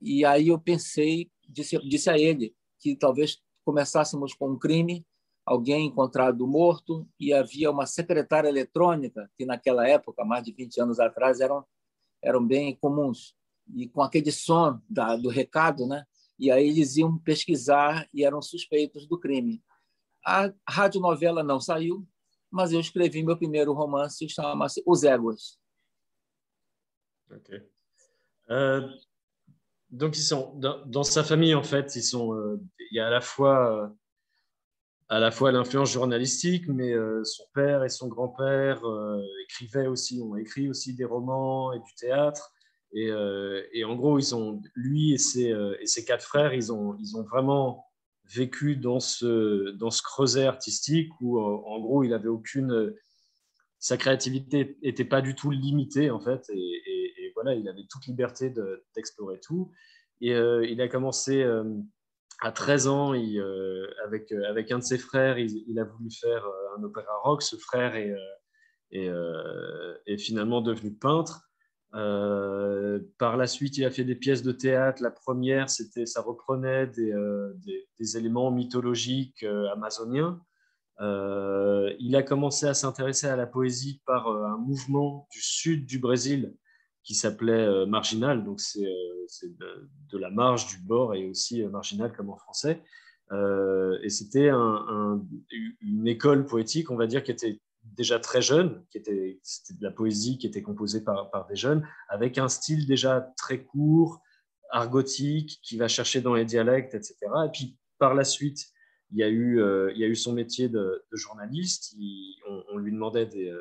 E 0.00 0.24
aí 0.24 0.48
eu 0.48 0.58
pensei, 0.58 1.30
disse, 1.48 1.78
disse 1.78 2.10
a 2.10 2.18
ele 2.18 2.54
que 2.78 2.96
talvez 2.96 3.38
começássemos 3.64 4.34
com 4.34 4.50
um 4.50 4.58
crime, 4.58 5.06
alguém 5.44 5.86
encontrado 5.86 6.46
morto, 6.46 7.08
e 7.18 7.32
havia 7.32 7.70
uma 7.70 7.86
secretária 7.86 8.48
eletrônica, 8.48 9.30
que 9.36 9.44
naquela 9.44 9.86
época, 9.86 10.24
mais 10.24 10.44
de 10.44 10.52
20 10.52 10.80
anos 10.80 11.00
atrás, 11.00 11.40
eram, 11.40 11.64
eram 12.22 12.46
bem 12.46 12.76
comuns. 12.76 13.34
E 13.74 13.88
com 13.88 14.02
aquele 14.02 14.32
som 14.32 14.80
da, 14.88 15.16
do 15.16 15.28
recado, 15.28 15.86
né? 15.86 16.04
e 16.40 16.50
aí 16.50 16.68
eles 16.68 16.96
iam 16.96 17.18
pesquisar 17.18 18.08
e 18.14 18.24
eram 18.24 18.40
suspeitos 18.40 19.06
do 19.06 19.18
crime. 19.18 19.62
A 20.24 20.50
radionovela 20.66 21.42
não 21.42 21.60
saiu, 21.60 22.08
mas 22.50 22.72
eu 22.72 22.80
escrevi 22.80 23.22
meu 23.22 23.36
primeiro 23.36 23.72
romance, 23.72 24.26
chama-se 24.28 24.82
Os 24.86 25.02
Éguas. 25.02 25.58
Ok. 27.30 27.62
Euh, 28.50 28.88
donc 29.88 30.16
ils 30.16 30.22
sont 30.22 30.54
dans, 30.56 31.04
sa 31.04 31.22
famille 31.22 31.54
en 31.54 31.62
fait, 31.62 31.94
ils 31.94 32.02
sont, 32.02 32.34
euh, 32.34 32.60
il 32.90 32.96
y 32.96 33.00
a 33.00 33.06
à 33.06 33.10
la 33.10 33.20
fois 33.20 33.94
à 35.10 35.18
la 35.18 35.32
fois 35.32 35.50
l'influence 35.50 35.90
journalistique, 35.90 36.68
mais 36.68 36.92
euh, 36.92 37.24
son 37.24 37.42
père 37.52 37.82
et 37.82 37.88
son 37.88 38.06
grand-père 38.06 38.86
euh, 38.86 39.20
écrivaient 39.42 39.88
aussi, 39.88 40.22
ont 40.22 40.36
écrit 40.36 40.70
aussi 40.70 40.94
des 40.94 41.04
romans 41.04 41.72
et 41.72 41.80
du 41.80 41.94
théâtre. 41.96 42.52
Et, 42.92 43.10
euh, 43.10 43.60
et 43.72 43.84
en 43.84 43.96
gros, 43.96 44.20
ils 44.20 44.36
ont, 44.36 44.62
lui 44.76 45.12
et 45.12 45.18
ses, 45.18 45.52
euh, 45.52 45.76
et 45.80 45.86
ses, 45.86 46.04
quatre 46.04 46.22
frères, 46.22 46.54
ils 46.54 46.72
ont, 46.72 46.96
ils 47.00 47.16
ont 47.16 47.24
vraiment 47.24 47.89
vécu 48.32 48.76
dans 48.76 49.00
ce, 49.00 49.70
dans 49.70 49.90
ce 49.90 50.02
creuset 50.02 50.46
artistique 50.46 51.10
où, 51.20 51.40
en 51.40 51.80
gros, 51.80 52.04
il 52.04 52.12
avait 52.12 52.28
aucune. 52.28 52.94
Sa 53.78 53.96
créativité 53.96 54.78
n'était 54.82 55.04
pas 55.04 55.22
du 55.22 55.34
tout 55.34 55.50
limitée, 55.50 56.10
en 56.10 56.20
fait. 56.20 56.48
Et, 56.50 57.32
voilà, 57.34 57.54
il 57.54 57.68
avait 57.68 57.86
toute 57.88 58.06
liberté 58.06 58.52
d'explorer 58.94 59.40
tout. 59.40 59.70
Et 60.20 60.32
il 60.32 60.80
a 60.80 60.88
commencé 60.88 61.44
à 62.40 62.52
13 62.52 62.88
ans, 62.88 63.14
euh, 63.14 63.86
avec, 64.04 64.32
euh, 64.32 64.48
avec 64.48 64.70
un 64.72 64.78
de 64.78 64.84
ses 64.84 64.98
frères, 64.98 65.38
il, 65.38 65.78
a 65.78 65.84
voulu 65.84 66.10
faire 66.10 66.46
euh, 66.46 66.78
un 66.78 66.82
opéra 66.82 67.12
rock. 67.22 67.42
Ce 67.42 67.56
frère 67.56 67.94
est, 67.96 68.14
est 68.92 70.18
finalement 70.18 70.62
devenu 70.62 70.92
peintre. 70.92 71.49
Par 71.92 73.36
la 73.36 73.46
suite, 73.46 73.76
il 73.78 73.84
a 73.84 73.90
fait 73.90 74.04
des 74.04 74.14
pièces 74.14 74.42
de 74.42 74.52
théâtre. 74.52 75.02
La 75.02 75.10
première, 75.10 75.68
c'était, 75.70 76.06
ça 76.06 76.22
reprenait 76.22 76.86
des, 76.86 77.12
des 77.98 78.16
éléments 78.16 78.50
mythologiques 78.50 79.44
amazoniens. 79.72 80.40
il 81.00 82.14
a 82.16 82.22
commencé 82.22 82.66
à 82.66 82.74
s'intéresser 82.74 83.26
à 83.26 83.36
la 83.36 83.46
poésie 83.46 84.00
par 84.06 84.28
un 84.28 84.56
mouvement 84.56 85.28
du 85.32 85.40
sud 85.40 85.86
du 85.86 85.98
Brésil 85.98 86.54
qui 87.02 87.14
s'appelait 87.14 87.52
euh, 87.52 87.86
Marginal, 87.86 88.44
donc 88.44 88.60
c'est 88.60 88.86
euh, 88.86 89.88
de, 90.10 90.18
la 90.18 90.30
marge, 90.30 90.66
du 90.68 90.78
bord 90.78 91.14
et 91.14 91.28
aussi 91.28 91.62
euh, 91.62 91.68
marginal 91.68 92.12
comme 92.12 92.30
en 92.30 92.36
français. 92.36 92.82
et 94.02 94.10
c'était 94.10 94.48
un, 94.48 95.22
une 95.80 96.06
école 96.06 96.46
poétique, 96.46 96.90
on 96.90 96.96
va 96.96 97.06
dire, 97.06 97.22
qui 97.22 97.30
était 97.30 97.60
déjà 98.00 98.18
très 98.18 98.42
jeune, 98.42 98.84
qui 98.90 98.98
était, 98.98 99.40
de 99.70 99.82
la 99.84 99.90
poésie 99.90 100.38
qui 100.38 100.46
était 100.46 100.62
composée 100.62 101.02
par, 101.02 101.46
des 101.48 101.56
jeunes, 101.56 101.86
avec 102.08 102.38
un 102.38 102.48
style 102.48 102.86
déjà 102.86 103.32
très 103.36 103.64
court, 103.64 104.20
argotique, 104.70 105.60
qui 105.62 105.76
va 105.76 105.88
chercher 105.88 106.20
dans 106.20 106.34
les 106.34 106.44
dialectes, 106.44 106.94
etc. 106.94 107.16
Et 107.46 107.50
puis 107.52 107.76
par 107.98 108.14
la 108.14 108.24
suite, 108.24 108.66
il 109.12 109.18
y 109.18 109.22
a 109.22 109.28
eu, 109.28 109.60
il 109.92 109.98
y 109.98 110.04
a 110.04 110.06
eu 110.06 110.14
son 110.14 110.32
métier 110.32 110.68
de, 110.68 111.04
journaliste. 111.12 111.94
on, 112.72 112.78
lui 112.78 112.92
demandait 112.92 113.26
des, 113.26 113.52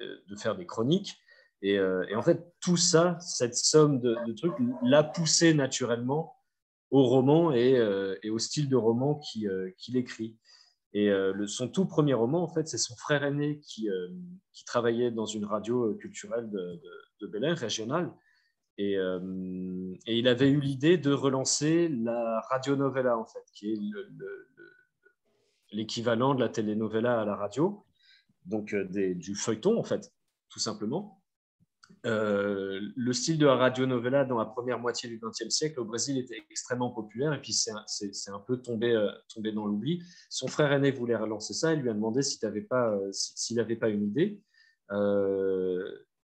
de 0.00 0.36
faire 0.36 0.56
des 0.56 0.66
chroniques. 0.66 1.16
Euh, 1.64 2.04
et, 2.08 2.14
en 2.14 2.22
fait, 2.22 2.52
tout 2.60 2.76
ça, 2.76 3.18
cette 3.20 3.54
somme 3.54 4.00
de, 4.00 4.32
trucs, 4.32 4.54
l'a 4.82 5.04
poussé 5.04 5.54
naturellement 5.54 6.36
au 6.90 7.04
roman 7.04 7.52
et, 7.52 7.76
euh, 7.76 8.16
au 8.30 8.38
style 8.38 8.68
de 8.68 8.76
roman 8.76 9.20
euh, 9.44 9.70
qu'il 9.78 9.96
écrit. 9.96 10.36
Et 10.94 11.08
le, 11.08 11.46
son 11.46 11.68
tout 11.68 11.86
premier 11.86 12.12
roman, 12.12 12.42
en 12.42 12.48
fait, 12.48 12.68
c'est 12.68 12.78
son 12.78 12.94
frère 12.96 13.24
aîné 13.24 13.60
qui, 13.60 13.88
qui, 14.52 14.64
travaillait 14.66 15.10
dans 15.10 15.24
une 15.24 15.46
radio 15.46 15.94
culturelle 15.94 16.50
de, 16.50 16.82
de, 17.20 17.26
Bel 17.26 17.46
régionale. 17.46 18.12
Et, 18.76 18.98
il 20.06 20.28
avait 20.28 20.50
eu 20.50 20.60
l'idée 20.60 20.98
de 20.98 21.10
relancer 21.12 21.88
la 21.88 22.40
radionovela, 22.50 23.16
en 23.16 23.24
fait, 23.24 23.44
qui 23.54 23.72
est 23.72 23.78
l'équivalent 25.72 26.34
de 26.34 26.40
la 26.40 26.50
telenovela 26.50 27.22
à 27.22 27.24
la 27.24 27.36
radio, 27.36 27.86
donc 28.44 28.74
du 28.74 29.34
feuilleton, 29.34 29.78
en 29.78 29.84
fait, 29.84 30.12
tout 30.50 30.60
simplement. 30.60 31.21
Euh, 32.04 32.80
le 32.96 33.12
style 33.12 33.38
de 33.38 33.46
la 33.46 33.54
radionovela 33.54 34.24
dans 34.24 34.38
la 34.38 34.44
première 34.44 34.80
moitié 34.80 35.08
du 35.08 35.20
XXe 35.22 35.54
siècle 35.54 35.78
au 35.78 35.84
Brésil 35.84 36.18
était 36.18 36.42
extrêmement 36.50 36.90
populaire 36.90 37.32
et 37.32 37.40
puis 37.40 37.52
c'est 37.52 37.70
un, 37.70 38.40
peu 38.40 38.56
tombé, 38.56 38.90
euh, 38.92 39.08
tombé 39.32 39.52
dans 39.52 39.66
l'oubli. 39.66 40.02
Son 40.28 40.48
frère 40.48 40.72
aîné 40.72 40.90
voulait 40.90 41.14
relancer 41.14 41.54
ça, 41.54 41.72
il 41.74 41.80
lui 41.80 41.90
a 41.90 41.94
demandé 41.94 42.22
s'il 42.22 42.40
n'avait 42.42 42.62
pas, 42.62 42.90
euh, 42.90 43.08
s'il 43.12 43.56
n'avait 43.56 43.76
pas 43.76 43.88
une 43.88 44.04
idée. 44.04 44.40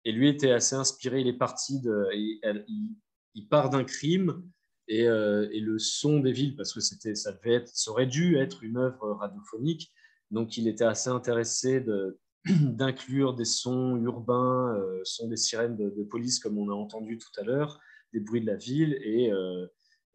et 0.05 0.13
lui 0.13 0.29
était 0.29 0.53
assez 0.53 0.77
inspiré, 0.77 1.21
il 1.21 1.27
est 1.29 1.39
parti 1.39 1.83
il, 2.15 3.49
part 3.51 3.69
d'un 3.69 3.85
crime 3.85 4.43
et, 4.87 5.03
et, 5.03 5.61
le 5.61 5.79
son 5.81 6.21
des 6.21 6.33
villes, 6.33 6.55
parce 6.55 6.73
que 6.73 6.81
ça, 6.81 7.33
devait 7.33 7.55
être, 7.55 7.69
ça 7.75 7.91
aurait 7.91 8.07
dû 8.07 8.37
être 8.37 8.63
une 8.63 8.77
œuvre 8.77 9.15
radiophonique, 9.15 9.93
donc 10.31 10.57
il 10.57 10.69
était 10.69 10.85
assez 10.85 11.11
intéressé 11.11 11.81
de, 11.81 12.19
d'inclure 12.77 13.35
des 13.35 13.45
sons 13.45 13.97
urbains, 13.97 14.77
euh, 14.77 15.01
sons 15.05 15.29
des 15.29 15.37
sirènes 15.37 15.77
de, 15.77 16.05
police 16.05 16.39
comme 16.39 16.59
on 16.59 16.71
a 16.71 16.75
entendu 16.75 17.19
tout 17.19 17.41
à 17.41 17.43
l'heure, 17.43 17.81
des 18.13 18.21
bruits 18.21 18.41
de 18.41 18.47
la 18.47 18.57
ville 18.57 18.95
et, 19.03 19.33
euh, 19.33 19.67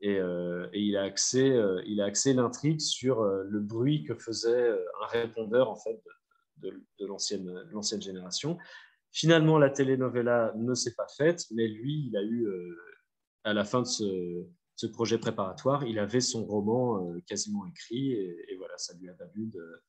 euh, 0.04 0.68
et, 0.72 0.82
il 0.82 0.96
a 0.96 1.04
axé, 1.04 1.40
il 1.86 2.02
a 2.02 2.12
l'intrigue 2.34 2.80
sur 2.80 3.24
le 3.24 3.60
bruit 3.60 4.04
que 4.04 4.16
faisait 4.16 4.70
un 4.70 5.06
répondeur 5.08 5.70
en 5.70 5.76
fait 5.76 6.02
de, 6.58 6.82
l'ancienne 7.06 8.02
génération. 8.02 8.58
Finalement, 9.12 9.58
la 9.58 9.70
telenovela 9.70 10.54
ne 10.56 10.74
s'est 10.74 10.96
pas 10.96 11.08
faite, 11.18 11.46
mais 11.52 11.68
lui, 11.68 12.08
il 12.08 12.16
a 12.16 12.24
eu, 12.24 12.48
à 13.44 13.54
la 13.54 13.66
fin 13.66 13.82
de 13.82 13.88
ce, 13.88 14.46
ce, 14.76 14.88
projet 14.88 15.18
préparatoire, 15.18 15.84
il 15.86 16.00
avait 16.00 16.22
son 16.22 16.46
roman 16.46 17.14
quasiment 17.28 17.66
écrit, 17.68 18.14
et, 18.14 18.46
et, 18.48 18.56
voilà, 18.56 18.78
ça 18.78 18.94
lui 18.98 19.10
a 19.10 19.14
valu 19.14 19.48
de, 19.48 19.82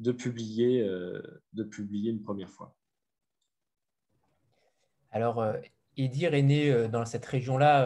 de 0.00 0.12
publier, 0.12 0.82
euh, 0.82 1.42
de 1.52 1.62
publier 1.62 2.10
une 2.10 2.22
première 2.22 2.48
fois. 2.48 2.74
Alors, 5.12 5.40
euh, 5.40 5.52
Edir 5.96 6.34
est 6.34 6.42
né 6.42 6.88
dans 6.88 7.04
cette 7.04 7.26
région-là, 7.26 7.84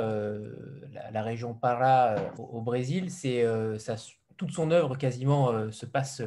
la, 1.11 1.23
région 1.23 1.52
Pará 1.54 2.33
au, 2.38 2.61
Brésil. 2.61 3.11
C'est 3.11 3.44
toute 4.37 4.52
son 4.52 4.71
œuvre 4.71 4.97
quasiment 4.97 5.73
se 5.73 5.87
passe 5.87 6.23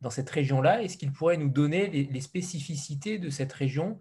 dans 0.00 0.10
cette 0.10 0.30
région-là. 0.30 0.82
Est-ce 0.82 0.96
qu'il 0.96 1.10
pourrait 1.10 1.38
nous 1.38 1.48
donner 1.48 1.88
les, 1.88 2.20
spécificités 2.20 3.18
de 3.18 3.30
cette 3.30 3.52
région? 3.52 3.98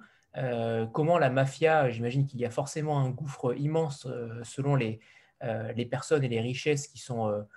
Comment 0.91 1.17
la 1.17 1.31
mafia, 1.31 1.89
j'imagine 1.89 2.27
qu'il 2.27 2.39
y 2.39 2.45
a 2.45 2.51
forcément 2.51 2.99
un 2.99 3.09
gouffre 3.09 3.55
immense 3.57 4.05
selon 4.43 4.75
les, 4.75 4.99
les 5.41 5.85
personnes 5.85 6.25
et 6.25 6.29
les 6.29 6.41
richesses 6.41 6.87
qui 6.87 6.99
sont, 6.99 7.47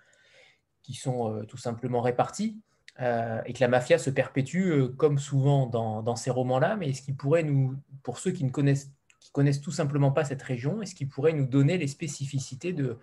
qui 0.82 0.94
sont 0.94 1.44
tout 1.48 1.58
simplement 1.58 2.00
réparties. 2.00 2.56
Euh, 3.00 3.42
et 3.44 3.52
que 3.52 3.60
la 3.60 3.68
mafia 3.68 3.98
se 3.98 4.08
perpétue 4.08 4.70
euh, 4.70 4.88
comme 4.88 5.18
souvent 5.18 5.66
dans, 5.66 6.16
ces 6.16 6.30
romans-là, 6.30 6.76
mais 6.76 6.88
est-ce 6.90 7.02
qu'il 7.02 7.14
pourrait 7.14 7.42
nous, 7.42 7.76
pour 8.02 8.18
ceux 8.18 8.30
qui 8.30 8.42
ne 8.42 8.50
connaissent, 8.50 8.90
qui 9.20 9.30
connaissent 9.32 9.60
tout 9.60 9.70
simplement 9.70 10.12
pas 10.12 10.24
cette 10.24 10.42
région, 10.42 10.80
est-ce 10.80 10.94
qu'il 10.94 11.08
pourrait 11.08 11.34
nous 11.34 11.46
donner 11.46 11.76
les 11.76 11.88
spécificités 11.88 12.72
de, 12.72 12.98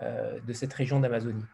euh, 0.00 0.38
de 0.46 0.52
cette 0.52 0.72
région 0.72 1.00
d'Amazonie? 1.00 1.44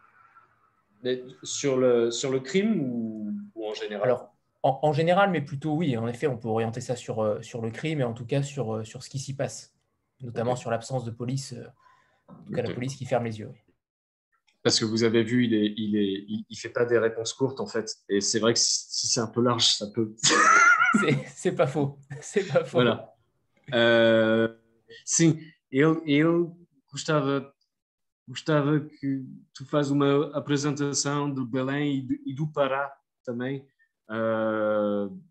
Sur 1.41 1.77
le, 1.77 2.11
sur 2.11 2.31
le 2.31 2.39
crime 2.39 2.79
ou, 2.79 3.33
en 3.55 3.73
général? 3.73 4.03
Alors, 4.03 4.35
en, 4.61 4.93
général, 4.93 5.31
mais 5.31 5.41
plutôt 5.41 5.73
oui, 5.73 5.97
en 5.97 6.07
effet, 6.07 6.27
on 6.27 6.37
peut 6.37 6.47
orienter 6.47 6.79
ça 6.79 6.95
sur, 6.95 7.43
sur 7.43 7.61
le 7.61 7.69
crime 7.71 7.99
et 7.99 8.05
en 8.05 8.13
tout 8.13 8.25
cas 8.25 8.43
sur, 8.43 8.85
sur 8.85 9.03
ce 9.03 9.09
qui 9.09 9.19
s'y 9.19 9.35
passe, 9.35 9.75
notamment 10.21 10.55
sur 10.55 10.71
l'absence 10.71 11.03
de 11.03 11.11
police, 11.11 11.53
en 12.29 12.43
tout 12.45 12.53
cas 12.53 12.61
la 12.61 12.73
police 12.73 12.95
qui 12.95 13.05
ferme 13.05 13.25
les 13.25 13.39
yeux 13.39 13.51
parce 14.63 14.79
que 14.79 14.85
vous 14.85 15.03
avez 15.03 15.23
vu, 15.23 15.45
il 15.45 15.53
est, 15.53 15.73
il 15.75 15.95
est, 15.97 16.25
il, 16.49 16.55
fait 16.55 16.69
pas 16.69 16.85
des 16.85 16.97
réponses 16.97 17.33
courtes 17.33 17.59
en 17.59 17.67
fait. 17.67 17.97
Et 18.07 18.21
c'est 18.21 18.39
vrai 18.39 18.53
que 18.53 18.59
si, 18.59 19.07
c'est 19.07 19.19
un 19.19 19.27
peu 19.27 19.41
large, 19.41 19.75
ça 19.75 19.87
peut. 19.93 20.15
c'est 21.35 21.51
pas 21.51 21.67
faux. 21.67 21.99
C'est 22.21 22.47
pas 22.47 22.63
faux. 22.63 22.77
Voilà. 22.81 23.13
Uh, 23.69 24.55
sim, 25.03 25.37
ele, 25.69 25.99
ele 26.05 26.47
gostava, 26.89 27.53
gostava 28.27 28.79
que 28.79 29.25
tu 29.53 29.65
faz 29.65 29.91
uma 29.91 30.31
apresentação 30.33 31.29
do 31.29 31.45
Belém 31.45 31.97
e 31.97 32.01
do, 32.01 32.13
e 32.25 32.33
do 32.33 32.47
Pará 32.47 32.89
também. 33.25 33.67
Uh, 34.09 35.21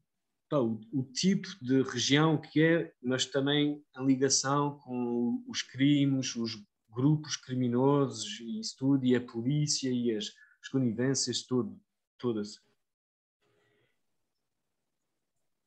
pá, 0.51 0.59
o, 0.59 0.79
o, 0.93 1.03
tipo 1.05 1.49
de 1.63 1.83
região 1.83 2.39
que 2.39 2.63
é, 2.63 2.93
mas 3.03 3.25
também 3.25 3.83
a 3.95 4.03
ligação 4.03 4.79
com 4.81 5.43
os 5.49 5.63
crimes, 5.63 6.37
os 6.37 6.63
grupos 6.93 7.37
criminosos 7.37 8.41
e 8.41 8.61
isso 8.61 8.77
tudo, 8.79 9.05
e 9.05 9.17
a 9.17 9.21
polícia 9.21 9.91
e 9.91 10.15
as, 10.15 10.33
as 10.61 10.69
conivências 10.69 11.43
tudo, 11.43 11.81
todas? 12.19 12.61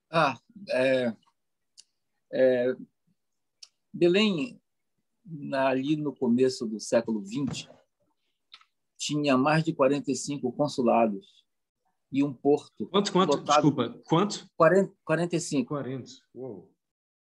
Ah, 0.10 0.39
é, 0.70 1.15
é, 2.32 2.75
Belém, 3.91 4.62
ali 5.53 5.96
no 5.96 6.15
começo 6.15 6.65
do 6.65 6.79
século 6.79 7.25
XX, 7.25 7.70
tinha 8.98 9.38
mais 9.38 9.63
de 9.63 9.74
45 9.74 10.51
consulados 10.53 11.46
e 12.12 12.24
um 12.24 12.34
porto. 12.34 12.88
Quanto, 12.88 13.12
quanto? 13.12 13.44
Desculpa, 13.44 13.89
quanto? 14.05 14.50
40, 14.55 14.94
45. 15.03 15.67
40, 15.67 16.12
uou. 16.34 16.71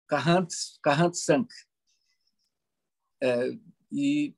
40, 0.08 0.54
45. 0.82 1.48
É, 3.22 3.58
e 3.94 4.34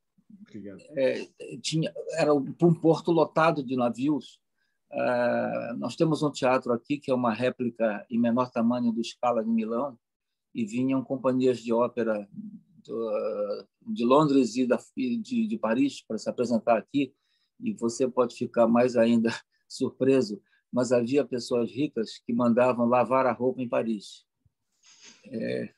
é, 0.96 1.26
tinha, 1.62 1.92
era 2.18 2.34
um 2.34 2.74
porto 2.74 3.10
lotado 3.10 3.64
de 3.64 3.74
navios. 3.74 4.38
Uh, 4.92 5.76
nós 5.78 5.96
temos 5.96 6.22
um 6.22 6.30
teatro 6.30 6.72
aqui 6.72 6.98
que 6.98 7.10
é 7.10 7.14
uma 7.14 7.32
réplica 7.32 8.06
em 8.10 8.18
menor 8.18 8.50
tamanho 8.50 8.92
do 8.92 9.02
Scala 9.02 9.42
de 9.42 9.50
Milão 9.50 9.98
e 10.54 10.64
vinham 10.64 11.02
companhias 11.02 11.58
de 11.58 11.72
ópera 11.72 12.28
do, 12.84 13.66
de 13.88 14.04
Londres 14.04 14.56
e 14.56 14.66
da, 14.66 14.78
de, 14.96 15.46
de 15.46 15.58
Paris 15.58 16.02
para 16.02 16.18
se 16.18 16.28
apresentar 16.28 16.76
aqui 16.76 17.14
e 17.58 17.72
você 17.72 18.06
pode 18.06 18.36
ficar 18.36 18.68
mais 18.68 18.96
ainda 18.96 19.30
surpreso, 19.66 20.40
mas 20.70 20.92
havia 20.92 21.24
pessoas 21.24 21.70
ricas 21.70 22.18
que 22.18 22.32
mandavam 22.32 22.86
lavar 22.86 23.26
a 23.26 23.32
roupa 23.32 23.62
em 23.62 23.68
Paris. 23.68 24.24
É, 25.26 25.74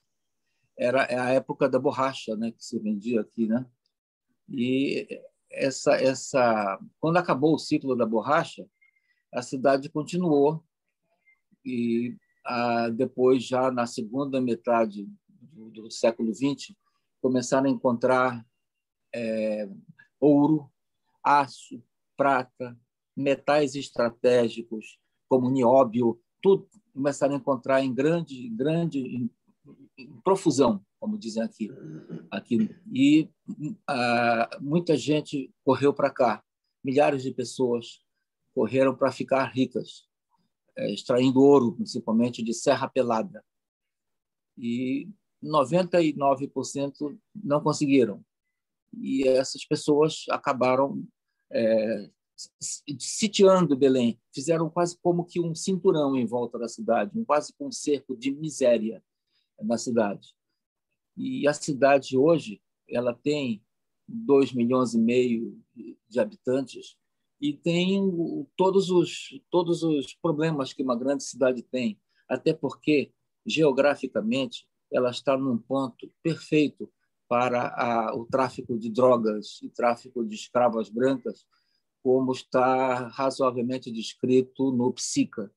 era 0.79 1.07
a 1.25 1.31
época 1.31 1.69
da 1.69 1.79
borracha, 1.79 2.37
né, 2.37 2.53
que 2.53 2.65
se 2.65 2.79
vendia 2.79 3.21
aqui, 3.21 3.47
né? 3.49 3.67
E 4.49 5.21
essa 5.51 5.95
essa 5.97 6.79
quando 7.01 7.17
acabou 7.17 7.55
o 7.55 7.59
ciclo 7.59 7.97
da 7.97 8.07
borracha, 8.07 8.67
a 9.35 9.43
cidade 9.43 9.89
continuou 9.91 10.65
e 11.65 12.17
ah, 12.45 12.89
depois 12.91 13.45
já 13.45 13.71
na 13.71 13.87
segunda 13.87 14.41
metade 14.41 15.09
do, 15.29 15.71
do 15.71 15.91
século 15.91 16.33
XX 16.33 16.75
começaram 17.21 17.69
a 17.69 17.73
encontrar 17.73 18.47
é, 19.15 19.69
ouro, 20.21 20.71
aço, 21.23 21.83
prata, 22.17 22.79
metais 23.17 23.75
estratégicos 23.75 24.99
como 25.29 25.51
nióbio, 25.51 26.21
tudo 26.41 26.69
começaram 26.95 27.35
a 27.35 27.39
encontrar 27.39 27.83
em 27.83 27.93
grande 27.93 28.49
grande 28.51 29.29
profusão, 30.23 30.85
como 31.01 31.19
dizem 31.19 31.43
aqui. 31.43 31.71
aqui. 32.31 32.71
E 32.93 33.29
ah, 33.87 34.51
muita 34.61 34.97
gente 34.97 35.53
correu 35.65 35.93
para 35.93 36.11
cá, 36.11 36.43
milhares 36.85 37.23
de 37.23 37.33
pessoas 37.33 38.01
correram 38.55 38.95
para 38.95 39.13
ficar 39.13 39.45
ricas, 39.45 40.09
é, 40.77 40.93
extraindo 40.93 41.41
ouro, 41.41 41.73
principalmente 41.73 42.43
de 42.43 42.53
Serra 42.53 42.89
Pelada. 42.89 43.45
E 44.57 45.09
99% 45.43 47.19
não 47.35 47.61
conseguiram. 47.61 48.25
E 48.93 49.29
essas 49.29 49.65
pessoas 49.65 50.25
acabaram 50.31 51.07
é, 51.53 52.11
sitiando 52.99 53.77
Belém, 53.77 54.19
fizeram 54.35 54.69
quase 54.69 54.97
como 55.01 55.25
que 55.25 55.41
um 55.41 55.55
cinturão 55.55 56.17
em 56.17 56.27
volta 56.27 56.59
da 56.59 56.69
cidade, 56.69 57.13
quase 57.25 57.53
um 57.61 57.71
cerco 57.71 58.17
de 58.17 58.31
miséria 58.33 59.03
na 59.61 59.77
cidade. 59.77 60.35
E 61.17 61.47
a 61.49 61.53
cidade 61.53 62.17
hoje 62.17 62.61
ela 62.89 63.13
tem 63.13 63.63
2 64.07 64.53
milhões 64.53 64.95
e 64.95 64.99
meio 64.99 65.61
de 66.09 66.21
habitantes 66.21 66.97
e 67.41 67.53
tem 67.53 68.01
todos 68.57 68.91
os 68.91 69.41
todos 69.51 69.83
os 69.83 70.15
problemas 70.15 70.73
que 70.73 70.83
uma 70.83 70.97
grande 70.97 71.25
cidade 71.25 71.63
tem, 71.63 72.01
até 72.29 72.53
porque 72.53 73.13
geograficamente 73.47 74.67
ela 74.91 75.11
está 75.11 75.37
num 75.37 75.59
ponto 75.59 76.11
perfeito 76.23 76.91
para 77.29 77.69
a, 77.77 78.15
o 78.17 78.25
tráfico 78.25 78.79
de 78.79 78.91
drogas 78.91 79.61
e 79.63 79.69
tráfico 79.69 80.25
de 80.25 80.35
escravas 80.35 80.89
brancas, 80.89 81.45
como 82.03 82.33
está 82.33 83.09
razoavelmente 83.09 83.93
descrito 83.93 84.73
no 84.73 84.93
Psica, 84.95 85.53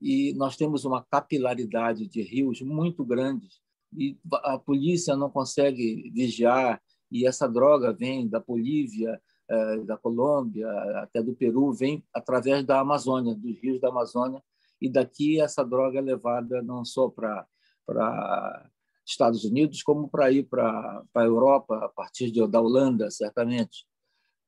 e 0.00 0.32
nós 0.34 0.56
temos 0.56 0.84
uma 0.84 1.04
capilaridade 1.04 2.06
de 2.06 2.22
rios 2.22 2.62
muito 2.62 3.04
grande 3.04 3.48
e 3.92 4.18
a 4.44 4.58
polícia 4.58 5.16
não 5.16 5.28
consegue 5.28 6.10
vigiar 6.14 6.80
e 7.10 7.26
essa 7.26 7.48
droga 7.48 7.92
vem 7.92 8.28
da 8.28 8.38
Bolívia, 8.38 9.20
eh, 9.48 9.78
da 9.78 9.96
Colômbia, 9.96 10.70
até 11.02 11.20
do 11.20 11.34
Peru, 11.34 11.72
vem 11.72 12.04
através 12.14 12.64
da 12.64 12.80
Amazônia, 12.80 13.34
dos 13.34 13.58
rios 13.60 13.80
da 13.80 13.88
Amazônia 13.88 14.42
e 14.80 14.88
daqui 14.88 15.40
essa 15.40 15.64
droga 15.64 15.98
é 15.98 16.02
levada 16.02 16.62
não 16.62 16.84
só 16.84 17.08
para 17.08 17.46
para 17.84 18.70
Estados 19.04 19.44
Unidos 19.44 19.82
como 19.82 20.08
para 20.08 20.30
ir 20.30 20.44
para 20.44 21.02
para 21.12 21.26
Europa 21.26 21.84
a 21.84 21.88
partir 21.88 22.30
de, 22.30 22.46
da 22.46 22.60
Holanda 22.60 23.10
certamente. 23.10 23.84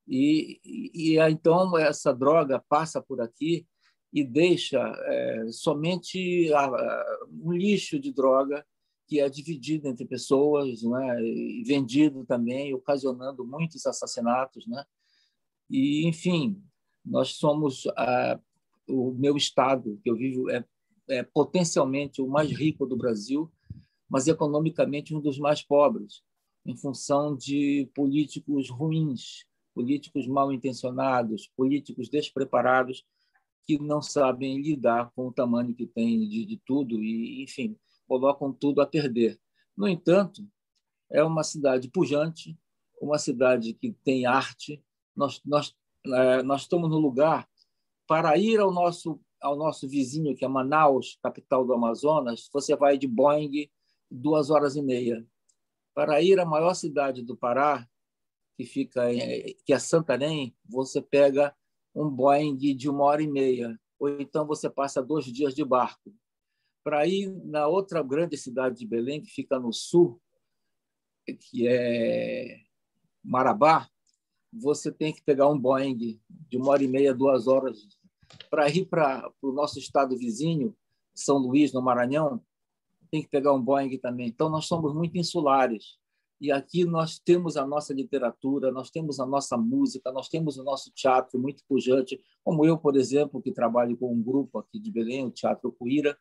E, 0.06 0.60
e 0.64 1.18
então 1.18 1.76
essa 1.78 2.12
droga 2.12 2.62
passa 2.68 3.00
por 3.02 3.20
aqui 3.20 3.66
e 4.12 4.22
deixa 4.22 4.79
é, 4.79 5.46
somente 5.51 6.53
a, 6.53 6.66
a, 6.66 7.27
um 7.31 7.53
lixo 7.53 7.98
de 7.98 8.12
droga 8.12 8.64
que 9.07 9.20
é 9.20 9.29
dividido 9.29 9.88
entre 9.88 10.07
pessoas 10.07 10.83
né, 10.83 11.22
e 11.22 11.62
vendido 11.66 12.25
também, 12.25 12.75
ocasionando 12.75 13.44
muitos 13.44 13.87
assassinatos. 13.87 14.66
Né? 14.66 14.85
E, 15.68 16.07
enfim, 16.07 16.62
nós 17.05 17.35
somos 17.35 17.87
a, 17.96 18.38
o 18.88 19.12
meu 19.12 19.37
estado, 19.37 19.98
que 20.03 20.11
eu 20.11 20.16
vivo, 20.16 20.51
é, 20.51 20.64
é 21.09 21.22
potencialmente 21.22 22.20
o 22.20 22.29
mais 22.29 22.51
rico 22.51 22.87
do 22.87 22.96
Brasil, 22.96 23.51
mas 24.09 24.29
economicamente 24.29 25.14
um 25.14 25.20
dos 25.20 25.38
mais 25.38 25.62
pobres, 25.62 26.22
em 26.64 26.77
função 26.77 27.35
de 27.37 27.90
políticos 27.94 28.68
ruins, 28.70 29.46
políticos 29.75 30.27
mal 30.27 30.53
intencionados, 30.53 31.51
políticos 31.57 32.09
despreparados 32.09 33.05
que 33.64 33.79
não 33.79 34.03
sabem 34.03 34.61
lidar 34.61 35.11
com 35.14 35.29
o 35.29 35.33
tamanho 35.33 35.75
que 35.75 35.87
tem 35.87 36.29
de, 36.29 36.44
de 36.44 36.57
tudo 36.64 37.03
e, 37.03 37.42
enfim, 37.42 37.77
colocam 38.07 38.53
tudo 38.53 38.81
a 38.81 38.87
perder. 38.87 39.38
No 39.77 39.88
entanto, 39.88 40.46
é 41.11 41.22
uma 41.22 41.42
cidade 41.42 41.88
pujante, 41.88 42.59
uma 43.01 43.18
cidade 43.18 43.75
que 43.75 43.92
tem 44.05 44.27
arte. 44.27 44.83
Nós, 45.14 45.40
nós, 45.44 45.75
é, 46.07 46.42
nós 46.42 46.62
estamos 46.62 46.90
no 46.90 46.98
lugar 46.98 47.48
para 48.07 48.37
ir 48.37 48.59
ao 48.61 48.72
nosso, 48.72 49.20
ao 49.40 49.57
nosso 49.57 49.88
vizinho, 49.88 50.35
que 50.35 50.44
é 50.44 50.48
Manaus, 50.48 51.18
capital 51.22 51.64
do 51.64 51.72
Amazonas. 51.72 52.48
Você 52.53 52.77
vai 52.77 52.98
de 52.98 53.07
Boeing, 53.07 53.70
duas 54.11 54.51
horas 54.51 54.77
e 54.77 54.83
meia. 54.83 55.27
Para 55.94 56.22
ir 56.22 56.38
à 56.40 56.44
maior 56.44 56.75
cidade 56.75 57.22
do 57.22 57.37
Pará, 57.37 57.87
que 58.57 58.64
fica 58.64 59.12
em, 59.12 59.55
que 59.64 59.72
é 59.72 59.79
Santarém, 59.79 60.55
você 60.68 61.01
pega 61.01 61.55
um 61.94 62.09
Boeing 62.09 62.57
de 62.57 62.88
uma 62.88 63.05
hora 63.05 63.22
e 63.22 63.28
meia, 63.28 63.78
ou 63.98 64.09
então 64.20 64.46
você 64.46 64.68
passa 64.68 65.02
dois 65.02 65.24
dias 65.26 65.55
de 65.55 65.64
barco. 65.64 66.12
Para 66.83 67.07
ir 67.07 67.31
na 67.44 67.68
outra 67.68 68.02
grande 68.02 68.37
cidade 68.37 68.78
de 68.78 68.87
Belém, 68.87 69.20
que 69.20 69.31
fica 69.31 69.59
no 69.59 69.72
sul, 69.72 70.20
que 71.24 71.68
é 71.68 72.59
Marabá, 73.22 73.88
você 74.52 74.90
tem 74.90 75.12
que 75.12 75.22
pegar 75.22 75.48
um 75.48 75.59
Boeing 75.59 76.20
de 76.28 76.57
uma 76.57 76.70
hora 76.70 76.83
e 76.83 76.88
meia, 76.88 77.14
duas 77.14 77.46
horas. 77.46 77.87
Para 78.50 78.68
ir 78.68 78.87
para 78.87 79.31
o 79.40 79.52
nosso 79.52 79.78
estado 79.78 80.16
vizinho, 80.16 80.76
São 81.14 81.38
Luís, 81.38 81.72
no 81.72 81.81
Maranhão, 81.81 82.42
tem 83.11 83.22
que 83.22 83.28
pegar 83.28 83.52
um 83.52 83.62
Boeing 83.62 83.96
também. 83.98 84.28
Então, 84.28 84.48
nós 84.48 84.66
somos 84.66 84.94
muito 84.94 85.16
insulares. 85.16 85.98
E 86.42 86.50
aqui 86.50 86.85
nós 86.85 87.20
temos 87.20 87.57
a 87.57 87.64
nossa 87.64 87.94
literatura, 87.94 88.72
nós 88.72 88.90
temos 88.90 89.20
a 89.20 89.24
nossa 89.24 89.57
música, 89.57 90.11
nós 90.11 90.28
temos 90.28 90.59
o 90.59 90.64
nosso 90.64 90.90
teatro 90.92 91.38
muito 91.38 91.62
pujante, 91.68 92.20
como 92.42 92.66
eu, 92.66 92.76
por 92.76 92.96
exemplo, 92.96 93.40
que 93.40 93.52
trabalho 93.52 93.96
com 93.96 94.12
um 94.12 94.20
grupo 94.20 94.59
aqui 94.59 94.81
de 94.81 94.90
Belém, 94.90 95.24
o 95.24 95.31
Teatro 95.31 95.70
Cuíra, 95.70 96.18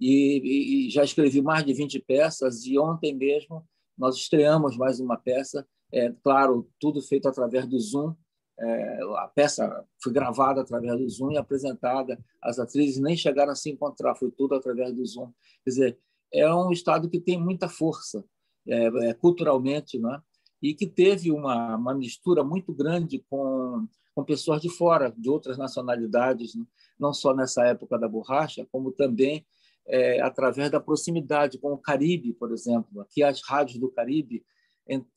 e, 0.00 0.86
e 0.86 0.90
já 0.90 1.04
escrevi 1.04 1.42
mais 1.42 1.66
de 1.66 1.74
20 1.74 1.98
peças, 1.98 2.64
e 2.64 2.78
ontem 2.78 3.14
mesmo 3.14 3.62
nós 3.94 4.16
estreamos 4.16 4.74
mais 4.74 5.00
uma 5.00 5.18
peça, 5.18 5.68
é 5.92 6.14
claro, 6.24 6.66
tudo 6.80 7.02
feito 7.02 7.28
através 7.28 7.66
do 7.66 7.78
Zoom, 7.78 8.14
é, 8.58 9.00
a 9.18 9.28
peça 9.28 9.84
foi 10.02 10.14
gravada 10.14 10.62
através 10.62 10.98
do 10.98 11.08
Zoom 11.10 11.32
e 11.32 11.36
apresentada. 11.36 12.18
As 12.42 12.58
atrizes 12.58 12.98
nem 12.98 13.14
chegaram 13.14 13.52
a 13.52 13.54
se 13.54 13.70
encontrar, 13.70 14.14
foi 14.14 14.30
tudo 14.30 14.54
através 14.54 14.94
do 14.94 15.04
Zoom. 15.04 15.30
Quer 15.62 15.70
dizer, 15.70 15.98
é 16.32 16.52
um 16.54 16.72
estado 16.72 17.10
que 17.10 17.20
tem 17.20 17.38
muita 17.38 17.68
força 17.68 18.24
é, 18.68 19.08
é, 19.08 19.14
culturalmente, 19.14 19.98
né? 19.98 20.20
e 20.60 20.74
que 20.74 20.86
teve 20.86 21.30
uma, 21.30 21.76
uma 21.76 21.94
mistura 21.94 22.42
muito 22.42 22.72
grande 22.72 23.24
com, 23.30 23.86
com 24.14 24.24
pessoas 24.24 24.60
de 24.60 24.68
fora, 24.68 25.14
de 25.16 25.30
outras 25.30 25.56
nacionalidades, 25.56 26.54
né? 26.54 26.64
não 26.98 27.14
só 27.14 27.34
nessa 27.34 27.64
época 27.64 27.98
da 27.98 28.08
borracha, 28.08 28.66
como 28.70 28.92
também 28.92 29.46
é, 29.86 30.20
através 30.20 30.70
da 30.70 30.80
proximidade 30.80 31.58
com 31.58 31.72
o 31.72 31.78
Caribe, 31.78 32.34
por 32.34 32.52
exemplo. 32.52 33.00
Aqui 33.00 33.22
as 33.22 33.40
rádios 33.42 33.78
do 33.78 33.90
Caribe 33.90 34.44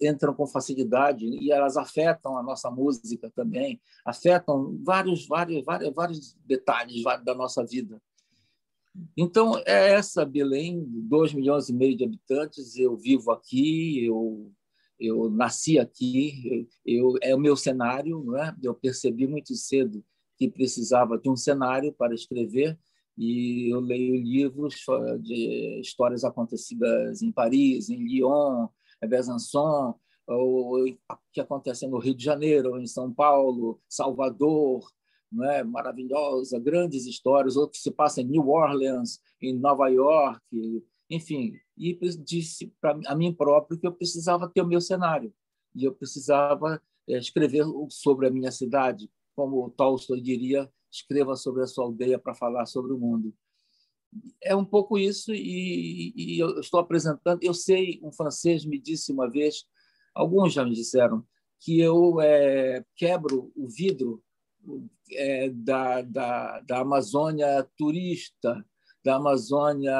entram 0.01 0.33
com 0.33 0.45
facilidade 0.45 1.25
e 1.25 1.51
elas 1.51 1.77
afetam 1.77 2.37
a 2.37 2.43
nossa 2.43 2.69
música 2.69 3.31
também, 3.33 3.81
afetam 4.05 4.77
vários, 4.83 5.25
vários, 5.25 5.63
vários, 5.63 5.93
vários 5.93 6.37
detalhes 6.45 7.03
da 7.23 7.33
nossa 7.33 7.65
vida. 7.65 8.01
Então, 9.15 9.57
é 9.65 9.93
essa 9.93 10.25
Belém, 10.25 10.83
2 10.85 11.33
milhões 11.33 11.69
e 11.69 11.73
meio 11.73 11.95
de 11.95 12.03
habitantes, 12.03 12.75
eu 12.75 12.95
vivo 12.97 13.31
aqui, 13.31 14.05
eu, 14.05 14.51
eu 14.99 15.29
nasci 15.29 15.79
aqui, 15.79 16.67
eu, 16.85 17.15
é 17.21 17.33
o 17.33 17.39
meu 17.39 17.55
cenário, 17.55 18.23
não 18.23 18.37
é? 18.37 18.55
eu 18.61 18.73
percebi 18.73 19.27
muito 19.27 19.55
cedo 19.55 20.03
que 20.37 20.49
precisava 20.49 21.17
de 21.17 21.29
um 21.29 21.35
cenário 21.35 21.93
para 21.93 22.13
escrever, 22.13 22.77
e 23.17 23.71
eu 23.71 23.79
leio 23.79 24.15
livros 24.15 24.75
de 25.21 25.79
histórias 25.79 26.23
acontecidas 26.23 27.21
em 27.21 27.31
Paris, 27.31 27.89
em 27.89 27.97
Lyon, 27.97 28.67
em 29.03 29.07
Besançon, 29.07 29.95
ou 30.27 30.85
que 31.31 31.41
acontecem 31.41 31.89
no 31.89 31.99
Rio 31.99 32.15
de 32.15 32.23
Janeiro, 32.23 32.79
em 32.79 32.87
São 32.87 33.13
Paulo, 33.13 33.79
Salvador, 33.87 34.89
não 35.31 35.49
é? 35.49 35.63
maravilhosa, 35.63 36.59
grandes 36.59 37.05
histórias, 37.05 37.55
outro 37.55 37.73
que 37.73 37.83
se 37.83 37.91
passa 37.91 38.21
em 38.21 38.25
New 38.25 38.49
Orleans, 38.49 39.19
em 39.41 39.57
Nova 39.57 39.87
York, 39.87 40.83
enfim. 41.09 41.53
E 41.77 41.97
disse 42.19 42.73
para 42.81 42.99
a 43.07 43.15
mim 43.15 43.33
próprio 43.33 43.79
que 43.79 43.87
eu 43.87 43.93
precisava 43.93 44.49
ter 44.49 44.61
o 44.61 44.67
meu 44.67 44.81
cenário 44.81 45.33
e 45.73 45.83
eu 45.85 45.93
precisava 45.93 46.81
é, 47.07 47.17
escrever 47.17 47.65
sobre 47.89 48.27
a 48.27 48.31
minha 48.31 48.51
cidade, 48.51 49.09
como 49.35 49.69
Tolstói 49.71 50.21
diria, 50.21 50.69
escreva 50.91 51.35
sobre 51.35 51.63
a 51.63 51.67
sua 51.67 51.85
aldeia 51.85 52.19
para 52.19 52.35
falar 52.35 52.65
sobre 52.65 52.93
o 52.93 52.99
mundo. 52.99 53.33
É 54.43 54.53
um 54.53 54.65
pouco 54.65 54.97
isso 54.97 55.33
e, 55.33 56.13
e 56.15 56.39
eu 56.39 56.59
estou 56.59 56.79
apresentando. 56.81 57.41
Eu 57.41 57.53
sei, 57.53 57.99
um 58.03 58.11
francês 58.11 58.65
me 58.65 58.77
disse 58.77 59.11
uma 59.11 59.29
vez, 59.29 59.65
alguns 60.13 60.51
já 60.51 60.65
me 60.65 60.73
disseram, 60.73 61.25
que 61.61 61.79
eu 61.79 62.19
é, 62.19 62.83
quebro 62.95 63.51
o 63.55 63.69
vidro 63.69 64.21
é, 65.11 65.49
da, 65.49 66.01
da, 66.01 66.59
da 66.61 66.79
Amazônia 66.79 67.67
turista, 67.77 68.65
da 69.03 69.15
Amazônia 69.15 69.93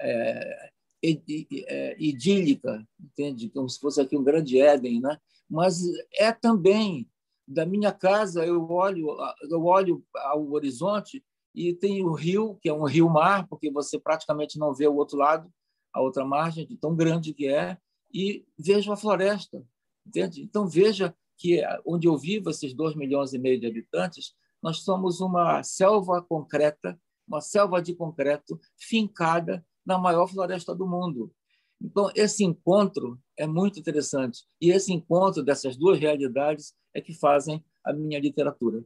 é, 0.00 0.70
é, 1.04 1.96
idílica, 1.98 2.86
entende? 3.00 3.48
Como 3.50 3.68
se 3.68 3.78
fosse 3.78 4.00
aqui 4.00 4.16
um 4.16 4.24
grande 4.24 4.60
Éden, 4.60 5.00
né? 5.00 5.18
Mas 5.48 5.80
é 6.14 6.32
também 6.32 7.08
da 7.46 7.66
minha 7.66 7.92
casa 7.92 8.44
eu 8.46 8.70
olho 8.70 9.16
eu 9.50 9.64
olho 9.64 10.04
ao 10.16 10.50
horizonte 10.52 11.22
e 11.54 11.74
tem 11.74 12.02
o 12.02 12.12
rio 12.12 12.56
que 12.62 12.68
é 12.68 12.72
um 12.72 12.84
rio-mar 12.84 13.46
porque 13.48 13.70
você 13.70 13.98
praticamente 13.98 14.58
não 14.58 14.72
vê 14.72 14.86
o 14.86 14.94
outro 14.94 15.18
lado 15.18 15.52
a 15.92 16.00
outra 16.00 16.24
margem 16.24 16.66
de 16.66 16.76
tão 16.76 16.94
grande 16.94 17.34
que 17.34 17.48
é 17.48 17.76
e 18.14 18.46
vejo 18.56 18.92
a 18.92 18.96
floresta 18.96 19.62
entende 20.06 20.42
então 20.42 20.68
veja 20.68 21.14
que 21.42 21.60
onde 21.84 22.06
eu 22.06 22.16
vivo, 22.16 22.50
esses 22.50 22.72
2 22.72 22.94
milhões 22.94 23.32
e 23.32 23.38
meio 23.38 23.58
de 23.58 23.66
habitantes, 23.66 24.32
nós 24.62 24.84
somos 24.84 25.20
uma 25.20 25.60
selva 25.64 26.22
concreta, 26.22 26.96
uma 27.26 27.40
selva 27.40 27.82
de 27.82 27.96
concreto 27.96 28.60
fincada 28.78 29.66
na 29.84 29.98
maior 29.98 30.28
floresta 30.28 30.72
do 30.72 30.86
mundo. 30.86 31.34
Então, 31.80 32.12
esse 32.14 32.44
encontro 32.44 33.18
é 33.36 33.44
muito 33.44 33.80
interessante. 33.80 34.44
E 34.60 34.70
esse 34.70 34.92
encontro 34.92 35.42
dessas 35.42 35.76
duas 35.76 35.98
realidades 35.98 36.76
é 36.94 37.00
que 37.00 37.12
fazem 37.12 37.64
a 37.84 37.92
minha 37.92 38.20
literatura. 38.20 38.84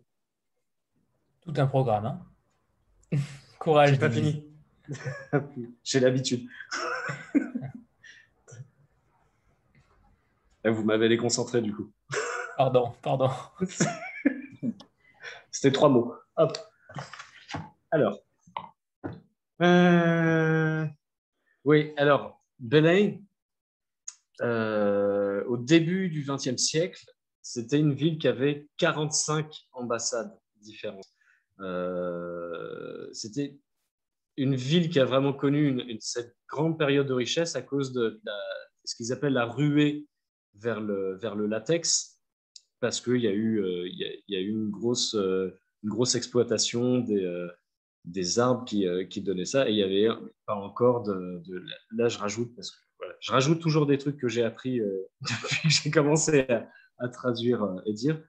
Tout 1.42 1.60
un 1.60 1.68
programme. 1.68 2.06
Hein? 2.06 3.20
Courage. 3.58 3.98
pas 3.98 4.08
fini. 4.08 4.42
J'ai 5.84 6.00
l'habitude. 6.00 6.48
Vous 10.64 10.84
m'avez 10.84 11.10
déconcentré 11.10 11.60
du 11.60 11.74
coup. 11.74 11.92
Pardon, 12.56 12.92
pardon. 13.02 13.30
C'était 15.50 15.72
trois 15.72 15.88
mots. 15.88 16.14
Hop. 16.36 16.56
Alors. 17.90 18.18
Euh, 19.62 20.86
oui, 21.64 21.92
alors, 21.96 22.42
Belém, 22.58 23.22
euh, 24.42 25.44
au 25.44 25.56
début 25.56 26.08
du 26.08 26.24
XXe 26.26 26.56
siècle, 26.56 27.04
c'était 27.42 27.78
une 27.78 27.92
ville 27.92 28.18
qui 28.18 28.28
avait 28.28 28.68
45 28.78 29.54
ambassades 29.72 30.38
différentes. 30.60 31.08
Euh, 31.60 33.08
c'était 33.12 33.58
une 34.36 34.56
ville 34.56 34.90
qui 34.90 35.00
a 35.00 35.04
vraiment 35.04 35.32
connu 35.32 35.96
cette 36.00 36.36
grande 36.48 36.78
période 36.78 37.06
de 37.06 37.14
richesse 37.14 37.56
à 37.56 37.62
cause 37.62 37.92
de, 37.92 38.20
ce 38.84 38.94
qu'ils 38.94 39.12
appellent 39.12 39.32
la 39.32 39.46
ruée 39.46 40.06
vers 40.54 40.80
le, 40.80 41.16
vers 41.16 41.34
le 41.34 41.46
latex, 41.46 42.15
parce 42.80 43.00
qu'il 43.00 43.20
y, 43.20 43.26
a 43.26 43.32
eu, 43.32 43.60
euh, 43.60 43.88
y, 43.88 44.34
euh, 44.34 45.50
une 45.82 45.90
grosse 45.90 46.14
exploitation 46.14 46.98
des, 46.98 47.24
euh, 47.24 47.48
arbres 48.38 48.64
qui, 48.64 48.86
qui 49.08 49.20
donnaient 49.22 49.44
ça. 49.44 49.68
Et 49.68 49.72
il 49.72 49.76
n'y 49.76 49.82
avait 49.82 50.08
pas 50.46 50.54
encore 50.54 51.02
de, 51.02 51.42
Là, 51.96 52.08
je 52.08 52.18
rajoute, 52.18 52.54
parce 52.54 52.70
que 52.70 52.76
je 53.20 53.32
rajoute 53.32 53.60
toujours 53.60 53.86
des 53.86 53.98
trucs 53.98 54.18
que 54.18 54.28
j'ai 54.28 54.42
appris 54.42 54.80
depuis 55.20 55.62
que 55.62 55.68
j'ai 55.68 55.90
commencé 55.90 56.46
à, 56.98 57.08
traduire 57.08 57.66
et 57.86 57.92
dire. 57.92 58.22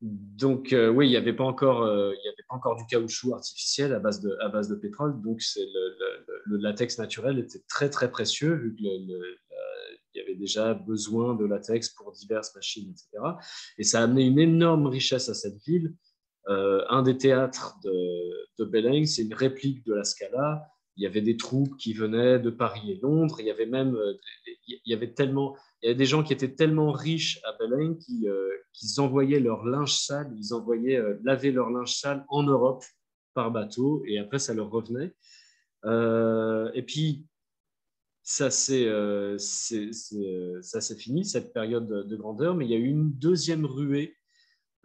donc, 0.00 0.68
oui, 0.72 1.06
il 1.06 1.10
n'y 1.10 1.16
avait, 1.16 1.32
pas 1.32 1.44
encore, 1.44 1.88
y 1.88 2.76
du 2.76 2.86
caoutchouc 2.88 3.34
artificiel 3.34 3.92
à 3.92 3.98
base 3.98 4.20
de, 4.20 4.74
pétrole. 4.74 5.20
Donc, 5.22 5.40
le, 5.56 6.56
latex 6.58 6.98
naturel 6.98 7.38
était 7.38 7.62
très, 7.68 7.90
très 7.90 8.10
précieux, 8.10 8.54
vu 8.54 8.74
que 8.74 8.82
le, 8.82 9.36
y 10.16 10.20
avait 10.20 10.34
déjà 10.34 10.74
besoin 10.74 11.34
de 11.34 11.44
latex 11.44 11.90
pour 11.90 12.12
diverses 12.12 12.54
machines, 12.54 12.90
etc. 12.90 13.08
Et 13.78 13.84
ça 13.84 14.00
a 14.00 14.04
amené 14.04 14.24
une 14.24 14.38
énorme 14.38 14.86
richesse 14.86 15.28
à 15.28 15.34
cette 15.34 15.62
ville. 15.64 15.94
Euh, 16.48 16.84
un 16.88 17.02
des 17.02 17.18
théâtres 17.18 17.76
de, 17.82 18.64
de 18.64 19.04
c'est 19.04 19.22
une 19.22 19.34
réplique 19.34 19.84
de 19.84 19.94
la 19.94 20.04
Scala. 20.04 20.66
Il 20.96 21.02
y 21.02 21.06
avait 21.06 21.20
des 21.20 21.36
troupes 21.36 21.76
qui 21.76 21.92
venaient 21.92 22.38
de 22.38 22.50
Paris 22.50 22.92
et 22.92 23.00
Londres. 23.02 23.36
Il 23.40 23.46
y 23.46 23.50
avait 23.50 23.66
même, 23.66 23.96
euh, 23.96 24.14
il 24.66 24.80
y 24.86 24.94
avait 24.94 25.12
tellement, 25.12 25.56
il 25.82 25.86
y 25.86 25.88
avait 25.88 25.98
des 25.98 26.06
gens 26.06 26.22
qui 26.22 26.32
étaient 26.32 26.54
tellement 26.54 26.92
riches 26.92 27.40
à 27.44 27.52
Belém 27.58 27.98
qu'ils 27.98 28.28
euh, 28.28 29.02
envoyaient 29.02 29.40
leur 29.40 29.64
linge 29.64 29.94
sale, 29.94 30.32
ils 30.38 30.54
envoyaient 30.54 31.02
laver 31.24 31.50
leur 31.50 31.70
linge 31.70 31.94
sale 31.96 32.24
en 32.28 32.44
Europe 32.44 32.84
par 33.34 33.50
bateau, 33.50 34.02
et 34.06 34.18
après 34.18 34.38
ça 34.38 34.54
leur 34.54 34.70
revenait. 34.70 35.12
et 36.74 36.82
puis 36.82 37.26
ça 38.26 38.50
c'est 38.50 38.86
euh, 38.86 39.38
euh, 39.72 40.96
fini 40.98 41.24
cette 41.24 41.52
période 41.52 41.86
de, 41.86 42.16
grandeur, 42.16 42.56
mais 42.56 42.64
il 42.64 42.70
y 42.72 42.74
a 42.74 42.78
eu 42.78 42.88
une 42.88 43.12
deuxième 43.12 43.64
ruée, 43.64 44.16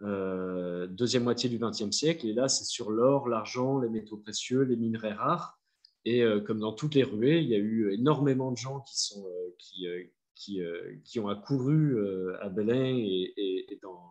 euh, 0.02 0.86
deuxième 0.86 1.24
moitié 1.24 1.50
du 1.50 1.58
XXe 1.58 1.90
siècle, 1.90 2.28
et 2.28 2.34
là 2.34 2.46
c'est 2.46 2.64
sur 2.64 2.92
l'or, 2.92 3.28
l'argent, 3.28 3.80
les 3.80 3.88
métaux 3.88 4.16
précieux, 4.16 4.62
les 4.62 4.76
minerais 4.76 5.12
rares. 5.12 5.58
Et 6.04 6.24
comme 6.46 6.58
dans 6.58 6.72
toutes 6.72 6.96
les 6.96 7.04
ruées, 7.04 7.40
il 7.40 7.48
y 7.48 7.54
a 7.54 7.58
eu 7.58 7.92
énormément 7.92 8.50
de 8.50 8.56
gens 8.56 8.80
qui, 8.80 9.00
sont, 9.00 9.24
qui, 9.58 9.86
qui, 10.34 10.60
qui 11.04 11.20
ont 11.20 11.28
accouru 11.28 11.96
à 12.40 12.48
Belém 12.48 12.96
et, 12.96 13.32
et, 13.36 13.78
dans, 13.82 14.02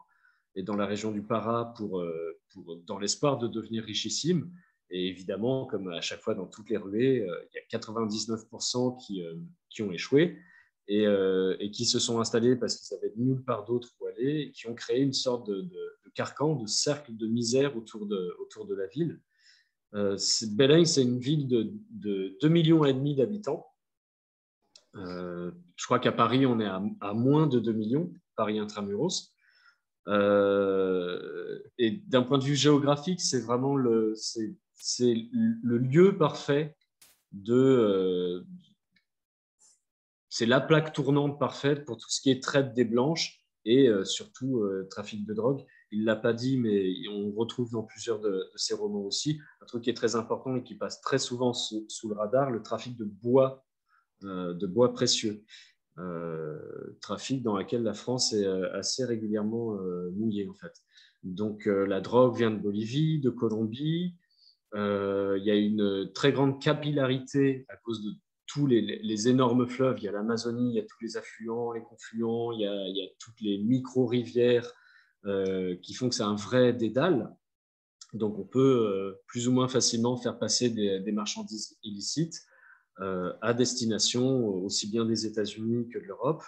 et 0.55 0.63
dans 0.63 0.77
la 0.77 0.85
région 0.85 1.11
du 1.11 1.21
Para 1.21 1.73
pour, 1.75 2.01
pour, 2.53 2.77
dans 2.85 2.97
l'espoir 2.97 3.37
de 3.39 3.47
devenir 3.49 3.83
richissimes. 3.83 4.49
Et 4.91 5.07
évidemment, 5.07 5.65
comme 5.65 5.87
à 5.89 6.01
chaque 6.01 6.21
fois 6.21 6.35
dans 6.35 6.47
toutes 6.47 6.69
les 6.69 6.77
ruées, 6.77 7.25
il 7.25 7.55
y 7.71 7.75
a 7.75 7.79
99% 7.79 8.97
qui, 9.03 9.23
qui 9.69 9.81
ont 9.81 9.91
échoué. 9.91 10.37
Euh, 10.89 11.55
et, 11.59 11.71
qui 11.71 11.85
se 11.85 11.99
sont 11.99 12.19
installés 12.19 12.57
parce 12.57 12.75
qu'ils 12.75 12.97
n'avaient 12.97 13.13
nulle 13.15 13.43
part 13.43 13.63
d'autre 13.63 13.89
où 13.99 14.07
aller, 14.07 14.41
et 14.41 14.51
qui 14.51 14.67
ont 14.67 14.75
créé 14.75 14.99
une 14.99 15.13
sorte 15.13 15.47
de, 15.47 15.65
carcan, 16.15 16.55
de 16.55 16.67
cercle 16.67 17.15
de 17.15 17.27
misère 17.27 17.77
autour 17.77 18.05
de, 18.05 18.35
autour 18.39 18.65
de 18.65 18.75
la 18.75 18.87
ville. 18.87 19.21
Euh, 19.93 20.17
c'est 20.17 21.01
une 21.01 21.19
ville 21.19 21.47
de, 21.47 21.71
de 21.91 22.37
2,5 22.41 22.49
millions 22.49 22.83
et 22.83 22.93
demi 22.93 23.15
d'habitants. 23.15 23.67
Euh, 24.95 25.51
je 25.77 25.85
crois 25.85 25.99
qu'à 25.99 26.11
Paris, 26.11 26.45
on 26.45 26.59
est 26.59 26.65
à, 26.65 27.13
moins 27.13 27.47
de 27.47 27.59
2 27.59 27.71
millions, 27.71 28.11
Paris 28.35 28.59
intramuros. 28.59 29.33
Euh, 30.07 31.59
et 31.77 31.91
d'un 31.91 32.23
point 32.23 32.37
de 32.37 32.43
vue 32.43 32.55
géographique, 32.55 33.21
c'est 33.21 33.39
vraiment 33.39 33.77
le, 33.77 34.13
c'est, 34.15 34.55
le 34.99 35.77
lieu 35.77 36.17
parfait 36.17 36.75
de, 37.31 38.45
c'est 40.31 40.45
la 40.45 40.61
plaque 40.61 40.93
tournante 40.93 41.37
parfaite 41.39 41.85
pour 41.85 41.97
tout 41.97 42.09
ce 42.09 42.21
qui 42.21 42.31
est 42.31 42.41
traite 42.41 42.73
des 42.73 42.85
blanches 42.85 43.41
et 43.65 43.89
euh, 43.89 44.05
surtout 44.05 44.59
euh, 44.59 44.87
trafic 44.89 45.25
de 45.25 45.33
drogue. 45.33 45.65
Il 45.91 46.01
ne 46.01 46.05
l'a 46.05 46.15
pas 46.15 46.31
dit, 46.31 46.57
mais 46.57 46.93
on 47.09 47.31
retrouve 47.33 47.69
dans 47.71 47.83
plusieurs 47.83 48.19
de, 48.21 48.49
ses 48.55 48.73
romans 48.73 49.01
aussi 49.01 49.41
un 49.61 49.65
truc 49.65 49.83
qui 49.83 49.89
est 49.89 49.95
très 49.95 50.15
important 50.15 50.55
et 50.55 50.63
qui 50.63 50.75
passe 50.75 51.01
très 51.01 51.19
souvent 51.19 51.53
sous, 51.53 51.85
le 52.07 52.15
radar, 52.15 52.49
le 52.49 52.63
trafic 52.63 52.97
de 52.97 53.03
bois, 53.03 53.65
euh, 54.23 54.53
de 54.53 54.67
bois 54.67 54.93
précieux. 54.93 55.43
trafic 57.01 57.43
dans 57.43 57.57
lequel 57.57 57.83
la 57.83 57.93
France 57.93 58.31
est 58.33 58.47
assez 58.73 59.03
régulièrement 59.03 59.77
mouillée 60.13 60.47
en 60.47 60.53
fait. 60.55 60.73
Donc 61.23 61.65
la 61.65 61.99
drogue 62.01 62.37
vient 62.37 62.49
de 62.49 62.57
Bolivie, 62.57 63.19
de 63.19 63.29
Colombie. 63.29 64.15
Il 64.73 65.43
y 65.43 65.51
a 65.51 65.55
une 65.55 66.11
très 66.13 66.31
grande 66.31 66.61
capillarité 66.61 67.65
à 67.69 67.77
cause 67.77 68.03
de 68.03 68.11
tous 68.51 68.67
les, 68.67 69.29
énormes 69.29 69.65
fleuves. 69.65 69.97
Il 69.99 70.03
y 70.03 70.07
a 70.09 70.11
l'Amazonie, 70.11 70.71
il 70.71 70.75
y 70.75 70.79
a 70.79 70.83
tous 70.83 71.01
les 71.01 71.15
affluents, 71.15 71.71
les 71.71 71.81
confluents, 71.81 72.51
il 72.51 72.59
y 72.59 72.65
a, 72.65 73.07
toutes 73.17 73.39
les 73.39 73.57
micro-rivières 73.59 74.73
euh, 75.25 75.77
qui 75.81 75.93
font 75.93 76.09
que 76.09 76.15
c'est 76.15 76.23
un 76.23 76.35
vrai 76.35 76.73
dédale. 76.73 77.33
Donc 78.13 78.37
on 78.37 78.43
peut 78.43 78.59
euh, 78.59 79.21
plus 79.27 79.47
ou 79.47 79.53
moins 79.53 79.69
facilement 79.69 80.17
faire 80.17 80.37
passer 80.37 80.69
des, 80.69 81.11
marchandises 81.13 81.77
illicites 81.83 82.41
euh, 82.99 83.31
à 83.41 83.53
destination 83.53 84.45
aussi 84.47 84.89
bien 84.91 85.05
des 85.05 85.25
États-Unis 85.25 85.87
que 85.87 85.99
de 85.99 86.03
l'Europe. 86.03 86.43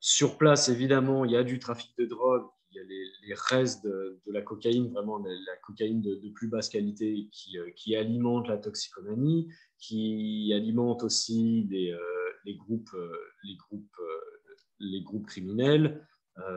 sur 0.00 0.38
place, 0.38 0.70
évidemment, 0.70 1.26
il 1.26 1.32
y 1.32 1.36
a 1.36 1.44
du 1.44 1.58
trafic 1.58 1.92
de 1.98 2.06
drogue, 2.06 2.46
il 2.70 2.76
y 2.76 2.80
a 2.80 2.84
les, 2.84 3.34
restes 3.34 3.84
de, 3.84 4.20
la 4.26 4.42
cocaïne, 4.42 4.92
vraiment 4.92 5.18
la, 5.18 5.56
cocaïne 5.62 6.00
de, 6.02 6.28
plus 6.34 6.48
basse 6.48 6.68
qualité 6.68 7.28
qui, 7.32 7.56
qui 7.76 7.96
alimente 7.96 8.48
la 8.48 8.58
toxicomanie 8.58 9.48
qui 9.78 10.52
alimente 10.54 11.02
aussi 11.02 11.68
euh, 11.72 11.98
les, 12.44 12.56
groupes, 12.56 12.92
euh, 12.94 13.12
les, 13.44 13.56
groupes, 13.56 13.98
euh, 14.00 14.56
les 14.80 15.02
groupes 15.02 15.26
criminels. 15.26 16.06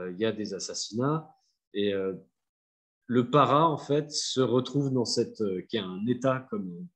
il 0.10 0.18
y 0.18 0.26
a 0.26 0.32
des 0.32 0.54
assassinats. 0.54 1.30
Et 1.74 1.94
le 3.08 3.30
para, 3.30 3.68
en 3.68 3.78
fait, 3.78 4.12
se 4.12 4.42
retrouve 4.42 4.92
dans 4.94 5.06
cette. 5.06 5.42
qui 5.70 5.78
est 5.78 5.82
un 5.82 6.06
État 6.08 6.46
comme. 6.50 6.88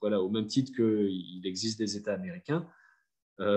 Voilà, 0.00 0.20
au 0.20 0.28
même 0.28 0.46
titre 0.46 0.72
qu'il 0.74 1.46
existe 1.46 1.78
des 1.78 1.96
États 1.96 2.12
américains. 2.12 2.68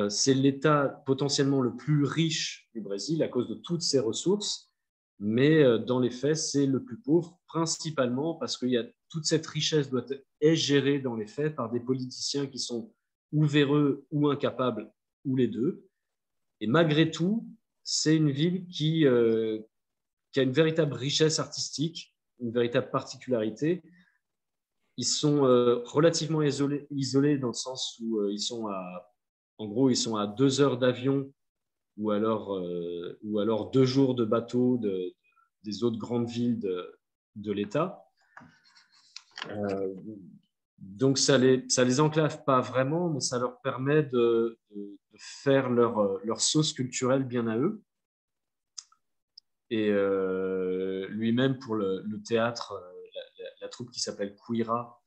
c'est 0.08 0.34
l'État 0.34 1.04
potentiellement 1.06 1.62
le 1.62 1.76
plus 1.76 2.06
riche 2.06 2.70
du 2.74 2.80
Brésil 2.80 3.22
à 3.22 3.28
cause 3.28 3.50
de 3.50 3.56
toutes 3.56 3.82
ses 3.82 4.00
ressources, 4.00 4.72
mais 5.20 5.80
dans 5.80 6.00
les 6.00 6.12
faits, 6.12 6.38
c'est 6.38 6.66
le 6.66 6.84
plus 6.84 6.98
pauvre, 6.98 7.40
principalement 7.48 8.36
parce 8.36 8.58
qu'il 8.58 8.70
y 8.70 8.78
a 8.78 8.86
toute 9.10 9.26
cette 9.26 9.48
richesse 9.48 9.90
doit 9.90 10.06
être 10.42 10.56
gérée 10.56 11.00
dans 11.00 11.16
les 11.16 11.28
faits 11.28 11.56
par 11.56 11.72
des 11.72 11.80
politiciens 11.80 12.46
qui 12.46 12.60
sont 12.60 12.94
ou 13.32 13.46
véreux 13.46 14.06
ou 14.12 14.30
incapables, 14.30 14.92
ou 15.26 15.36
les 15.36 15.48
deux. 15.48 15.88
Et 16.60 16.68
malgré 16.68 17.12
tout, 17.12 17.48
c'est 17.84 18.16
une 18.16 18.32
ville 18.32 18.68
qui, 18.68 19.06
euh, 19.06 19.60
a 20.36 20.42
une 20.42 20.52
véritable 20.52 20.94
richesse 20.94 21.40
artistique, 21.40 22.16
une 22.40 22.52
véritable 22.52 22.92
particularité. 22.92 23.82
Ils 24.98 25.06
sont 25.06 25.46
euh, 25.46 25.82
relativement 25.86 26.44
isolés, 26.44 26.86
isolés, 26.92 27.40
dans 27.40 27.48
le 27.48 27.54
sens 27.54 28.00
où 28.00 28.20
euh, 28.20 28.32
ils 28.32 28.40
sont 28.40 28.68
à, 28.68 29.16
en 29.58 29.68
gros, 29.68 29.90
ils 29.90 29.96
sont 29.96 30.16
à 30.16 30.28
deux 30.28 30.62
heures 30.62 30.78
d'avion 30.78 31.32
ou 31.98 32.12
alors, 32.12 32.62
ou 33.24 33.40
alors 33.40 33.72
deux 33.72 33.86
jours 33.86 34.16
de 34.16 34.24
bateau 34.24 34.78
de, 34.78 35.16
des 35.68 35.84
autres 35.84 35.98
grandes 35.98 36.30
villes 36.30 36.60
de, 37.36 37.52
l'État. 37.52 38.06
Euh, 39.50 39.94
donc 40.78 41.18
ça 41.18 41.38
les, 41.38 41.68
ça 41.70 41.84
les 41.84 42.00
enclave 42.00 42.44
pas 42.46 42.62
vraiment, 42.62 43.10
mais 43.10 43.20
ça 43.20 43.38
leur 43.38 43.60
permet 43.62 44.04
de, 44.04 44.58
faire 45.18 45.70
leur, 45.70 46.24
leur, 46.26 46.42
sauce 46.42 46.74
culturelle 46.74 47.24
bien 47.24 47.48
à 47.48 47.58
eux. 47.58 47.82
Et 49.70 49.90
euh, 49.90 51.08
lui-même, 51.10 51.60
pour 51.60 51.76
le, 51.76 52.04
théâtre, 52.26 52.74
euh, 52.74 53.42
la, 53.62 53.68
troupe 53.68 53.92
qui 53.92 54.00
s'appelle 54.00 54.36
Quira, 54.36 55.02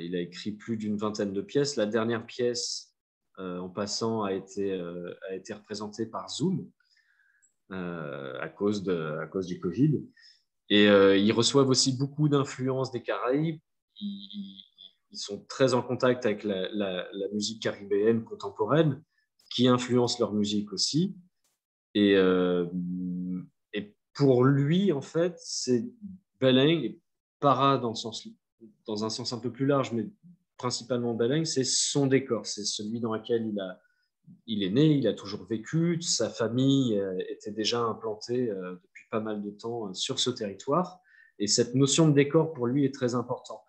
il 0.00 0.16
a 0.16 0.20
écrit 0.20 0.52
plus 0.52 0.76
d'une 0.76 0.96
vingtaine 0.96 1.32
de 1.32 1.42
pièces. 1.42 1.76
La 1.76 1.86
dernière 1.86 2.26
pièce, 2.26 2.87
en 3.38 3.68
passant, 3.68 4.24
a 4.24 4.32
été, 4.32 4.72
a 5.30 5.34
été 5.34 5.54
représentée 5.54 6.06
par 6.06 6.28
Zoom 6.28 6.68
à, 7.70 8.48
cause 8.48 8.82
de, 8.82 9.18
à 9.20 9.26
cause 9.26 9.46
du 9.46 9.60
Covid. 9.60 10.02
Et 10.70 10.84
ils 10.86 11.32
reçoivent 11.32 11.68
aussi 11.68 11.96
beaucoup 11.96 12.28
d'influences 12.28 12.90
des 12.90 13.02
Caraïbes 13.02 13.60
ils, 14.00 14.64
sont 15.12 15.44
très 15.48 15.74
en 15.74 15.82
contact 15.82 16.26
avec 16.26 16.44
la, 16.44 17.08
musique 17.32 17.62
caribéenne 17.62 18.24
contemporaine, 18.24 19.02
qui 19.50 19.66
influence 19.66 20.18
leur 20.18 20.32
musique 20.32 20.72
aussi. 20.72 21.16
Et, 21.94 22.14
euh, 22.16 22.66
et 23.72 23.94
pour 24.12 24.44
lui, 24.44 24.92
en 24.92 25.00
fait, 25.00 25.34
c'est 25.38 25.86
Beleng 26.40 26.98
Para 27.40 27.78
dans, 27.78 27.94
sens, 27.94 28.28
dans 28.86 29.04
un 29.04 29.10
sens 29.10 29.32
un 29.32 29.38
peu 29.38 29.50
plus 29.50 29.66
large, 29.66 29.92
mais 29.92 30.06
principalement 30.58 31.14
Beleng, 31.14 31.44
c'est 31.44 31.64
son 31.64 32.06
décor, 32.06 32.44
c'est 32.46 32.64
celui 32.64 33.00
dans 33.00 33.14
lequel 33.14 33.46
il, 33.46 33.60
a, 33.60 33.80
il 34.46 34.62
est 34.62 34.70
né, 34.70 34.86
il 34.86 35.06
a 35.06 35.14
toujours 35.14 35.44
vécu, 35.44 36.02
sa 36.02 36.28
famille 36.28 36.98
euh, 36.98 37.16
était 37.28 37.52
déjà 37.52 37.80
implantée 37.80 38.50
euh, 38.50 38.72
depuis 38.72 39.04
pas 39.10 39.20
mal 39.20 39.42
de 39.42 39.50
temps 39.50 39.94
sur 39.94 40.18
ce 40.18 40.30
territoire. 40.30 41.00
Et 41.38 41.46
cette 41.46 41.74
notion 41.74 42.08
de 42.08 42.14
décor, 42.14 42.52
pour 42.52 42.66
lui, 42.66 42.84
est 42.84 42.94
très 42.94 43.14
importante. 43.14 43.62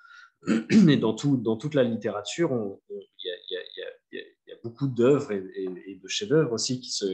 Et 0.90 0.98
dans, 0.98 1.14
tout, 1.14 1.38
dans 1.38 1.56
toute 1.56 1.76
la 1.76 1.84
littérature, 1.84 2.80
il 2.90 3.08
y, 3.52 4.52
a 4.52 4.56
beaucoup 4.64 4.88
d'œuvres 4.88 5.32
et, 5.32 6.00
de 6.02 6.08
chefs-d'œuvre 6.08 6.54
aussi 6.54 6.82
qui 6.82 6.92
se, 6.92 7.06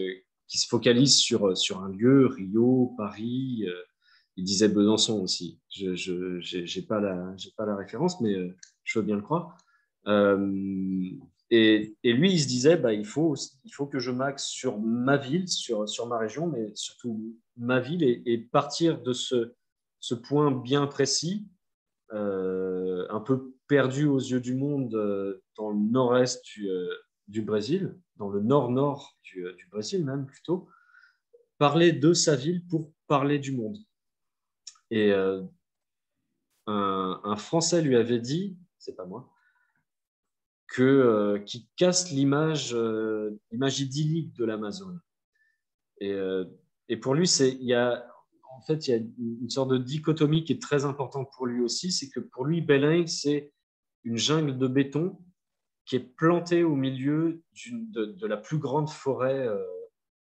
qui 0.47 0.57
se 0.57 0.67
focalisent 0.67 1.17
sur, 1.17 1.57
sur 1.57 1.81
un 1.83 1.89
lieu, 1.89 2.27
Rio, 2.27 2.93
Paris. 2.97 3.65
Euh, 3.67 3.73
il 4.37 4.43
disait 4.43 4.67
Besançon 4.67 5.21
aussi. 5.21 5.59
Je 5.69 6.79
n'ai 6.79 6.85
pas, 6.85 6.99
la, 6.99 7.35
pas 7.57 7.65
la 7.65 7.75
référence, 7.75 8.19
mais 8.21 8.33
euh, 8.33 8.55
je 8.83 8.99
veux 8.99 9.05
bien 9.05 9.15
le 9.15 9.21
croire. 9.21 9.57
Euh, 10.07 11.09
et, 11.51 11.95
lui, 12.03 12.33
il 12.33 12.39
se 12.39 12.47
disait, 12.47 12.77
bah, 12.77 12.93
il, 12.93 13.05
faut, 13.05 13.35
il 13.63 13.71
faut 13.71 13.85
que 13.85 13.99
je 13.99 14.11
m'axe 14.11 14.45
sur 14.45 14.79
ma 14.79 15.17
ville, 15.17 15.47
sur, 15.47 15.85
ma 16.07 16.17
région, 16.17 16.47
mais 16.47 16.71
surtout 16.75 17.35
ma 17.57 17.79
ville, 17.79 18.03
et, 18.03 18.37
partir 18.37 19.01
de 19.01 19.13
ce, 19.13 19.53
point 20.23 20.51
bien 20.51 20.87
précis 20.87 21.47
euh, 22.13 23.07
un 23.09 23.19
peu 23.19 23.55
perdu 23.67 24.05
aux 24.05 24.19
yeux 24.19 24.41
du 24.41 24.53
monde 24.53 24.93
euh, 24.95 25.41
dans 25.57 25.71
le 25.71 25.79
nord-est 25.79 26.43
du, 27.27 27.41
Brésil, 27.41 27.95
dans 28.17 28.29
le 28.29 28.41
nord-nord 28.41 29.17
du, 29.23 29.67
Brésil 29.71 30.03
même 30.03 30.25
plutôt, 30.25 30.67
parler 31.57 31.91
de 31.91 32.13
sa 32.13 32.35
ville 32.35 32.65
pour 32.67 32.91
parler 33.07 33.39
du 33.39 33.55
monde. 33.55 33.77
Et 34.91 35.13
un, 36.67 37.35
Français 37.37 37.81
lui 37.81 37.95
avait 37.95 38.19
dit, 38.19 38.57
c'est 38.77 38.95
pas 38.95 39.05
moi, 39.05 39.34
que 40.67 41.37
qui 41.45 41.69
casse 41.77 42.11
l'image 42.11 42.75
l'image 43.51 43.79
idyllique 43.79 44.33
de 44.33 44.45
l'Amazone. 44.45 44.99
Et, 46.01 46.17
et, 46.89 46.97
pour 46.97 47.13
lui, 47.13 47.29
il 47.29 47.63
y 47.63 47.73
a 47.73 48.05
en 48.57 48.61
fait, 48.61 48.87
il 48.87 48.91
y 48.91 48.93
a 48.93 49.01
une 49.41 49.49
sorte 49.49 49.69
de 49.69 49.77
dichotomie 49.77 50.43
qui 50.43 50.53
est 50.53 50.61
très 50.61 50.85
importante 50.85 51.29
pour 51.35 51.45
lui 51.45 51.61
aussi, 51.61 51.91
c'est 51.91 52.09
que 52.09 52.19
pour 52.19 52.45
lui, 52.45 52.61
Belém, 52.61 53.05
c'est 53.07 53.51
une 54.03 54.17
jungle 54.17 54.57
de 54.57 54.67
béton 54.67 55.17
qui 55.85 55.97
est 55.97 56.15
plantée 56.15 56.63
au 56.63 56.75
milieu 56.75 57.43
de, 57.69 58.25
la 58.25 58.37
plus 58.37 58.57
grande 58.57 58.89
forêt 58.89 59.47
euh, 59.47 59.61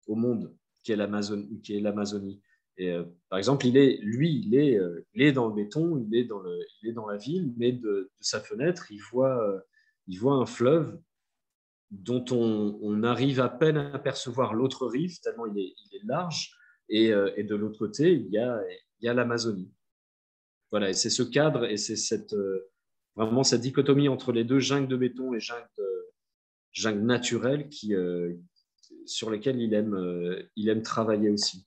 au 0.07 0.15
monde, 0.15 0.55
qui 0.83 0.93
est 0.93 0.97
l'Amazonie. 0.97 2.43
Et 2.77 2.93
par 3.29 3.39
exemple, 3.39 3.67
il 3.67 3.77
est, 3.77 3.99
lui, 4.03 4.43
il 4.45 4.57
est, 4.57 4.79
il 5.15 5.23
est 5.23 5.33
dans 5.33 5.47
le 5.47 5.55
béton, 5.55 5.97
il 5.97 6.15
est 6.17 6.25
dans, 6.25 6.41
le, 6.41 6.59
il 6.83 6.91
est 6.91 6.93
dans 6.93 7.07
la 7.07 7.17
ville, 7.17 7.55
mais 7.57 7.71
de 7.71 8.11
sa 8.21 8.41
fenêtre, 8.41 8.91
il 8.91 9.01
voit, 9.13 9.65
il 10.07 10.19
voit 10.19 10.35
un 10.35 10.47
fleuve 10.47 10.99
dont 11.91 12.25
on, 12.31 13.03
arrive 13.03 13.41
à 13.41 13.49
peine 13.49 13.77
à 13.77 13.95
apercevoir 13.95 14.55
l'autre 14.55 14.87
rive, 14.87 15.21
tellement 15.21 15.47
il 15.47 15.59
est, 15.59 16.05
large. 16.05 16.53
Euh, 16.93 17.33
et, 17.37 17.45
de 17.45 17.55
l'autre 17.55 17.79
côté, 17.79 18.13
il 18.13 18.31
y 18.31 18.39
a, 18.39 19.15
l'Amazonie. 19.15 19.71
Voilà, 20.71 20.91
et 20.91 20.95
c'est 20.95 21.11
ce 21.11 21.23
cadre 21.23 21.67
et 21.67 21.77
c'est 21.77 21.97
cette, 21.97 22.35
euh, 22.35 22.71
vraiment 23.15 23.45
cette 23.45 23.61
dichotomie 23.61 24.09
entre 24.09 24.33
les 24.33 24.45
deux 24.45 24.59
jungles 24.59 24.89
de 24.89 24.97
béton 24.97 25.35
et 25.35 25.41
jungles, 25.41 27.01
naturelles 27.03 27.69
qui, 27.69 27.95
euh, 27.95 28.35
sur 29.07 29.31
lesquels 29.31 29.61
il 29.61 29.73
aime, 29.73 29.97
il 30.57 30.69
aime 30.69 30.83
travailler 30.83 31.31
aussi. 31.31 31.67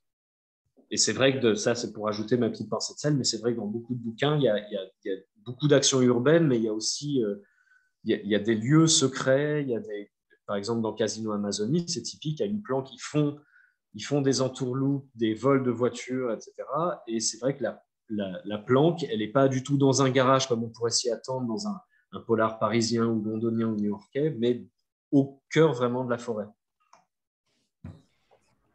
Et 0.89 0.97
c'est 0.97 1.13
vrai 1.13 1.39
que 1.39 1.55
ça, 1.55 1.75
c'est 1.75 1.93
pour 1.93 2.07
ajouter 2.07 2.37
ma 2.37 2.49
petite 2.49 2.69
pincée 2.69 2.93
de 2.93 2.99
sel, 2.99 3.15
mais 3.15 3.23
c'est 3.23 3.39
vrai 3.39 3.53
que 3.53 3.57
dans 3.57 3.67
beaucoup 3.67 3.93
de 3.93 3.99
bouquins, 3.99 4.37
il 4.37 4.43
y 4.43 4.49
a, 4.49 4.57
il 4.69 4.73
y 5.05 5.11
a 5.11 5.17
beaucoup 5.37 5.67
d'actions 5.67 6.01
urbaines, 6.01 6.47
mais 6.47 6.57
il 6.57 6.63
y 6.63 6.67
a 6.67 6.73
aussi 6.73 7.23
y, 8.09 8.35
a, 8.35 8.39
des 8.39 8.55
lieux 8.55 8.87
secrets, 8.87 9.63
y 9.65 9.75
a 9.75 9.79
par 10.45 10.55
exemple 10.55 10.81
dans 10.81 10.93
Casino 10.93 11.31
Amazonie, 11.33 11.85
c'est 11.87 12.01
typique, 12.01 12.39
il 12.39 12.43
y 12.43 12.45
a 12.47 12.49
une 12.49 12.61
planque, 12.61 12.91
ils 12.93 13.01
font, 13.01 13.37
ils 13.93 14.03
font 14.03 14.21
des 14.21 14.41
entourloupes, 14.41 15.07
des 15.15 15.33
vols 15.33 15.63
de 15.63 15.71
voitures, 15.71 16.31
etc. 16.31 16.53
Et 17.07 17.19
c'est 17.19 17.37
vrai 17.39 17.55
que 17.55 17.63
la, 17.63 17.83
la, 18.09 18.57
planque, 18.57 19.03
elle 19.03 19.19
n'est 19.19 19.27
pas 19.27 19.47
du 19.47 19.63
tout 19.63 19.77
dans 19.77 20.01
un 20.01 20.09
garage 20.09 20.47
comme 20.47 20.63
on 20.63 20.69
pourrait 20.69 20.91
s'y 20.91 21.09
attendre 21.09 21.47
dans 21.47 21.67
un, 21.67 21.81
polar 22.25 22.57
parisien 22.57 23.05
ou 23.05 23.21
londonien 23.21 23.67
ou 23.67 23.75
new-yorkais, 23.75 24.35
mais 24.39 24.63
au 25.11 25.39
cœur 25.51 25.73
vraiment 25.73 26.03
de 26.03 26.09
la 26.09 26.17
forêt. 26.17 26.47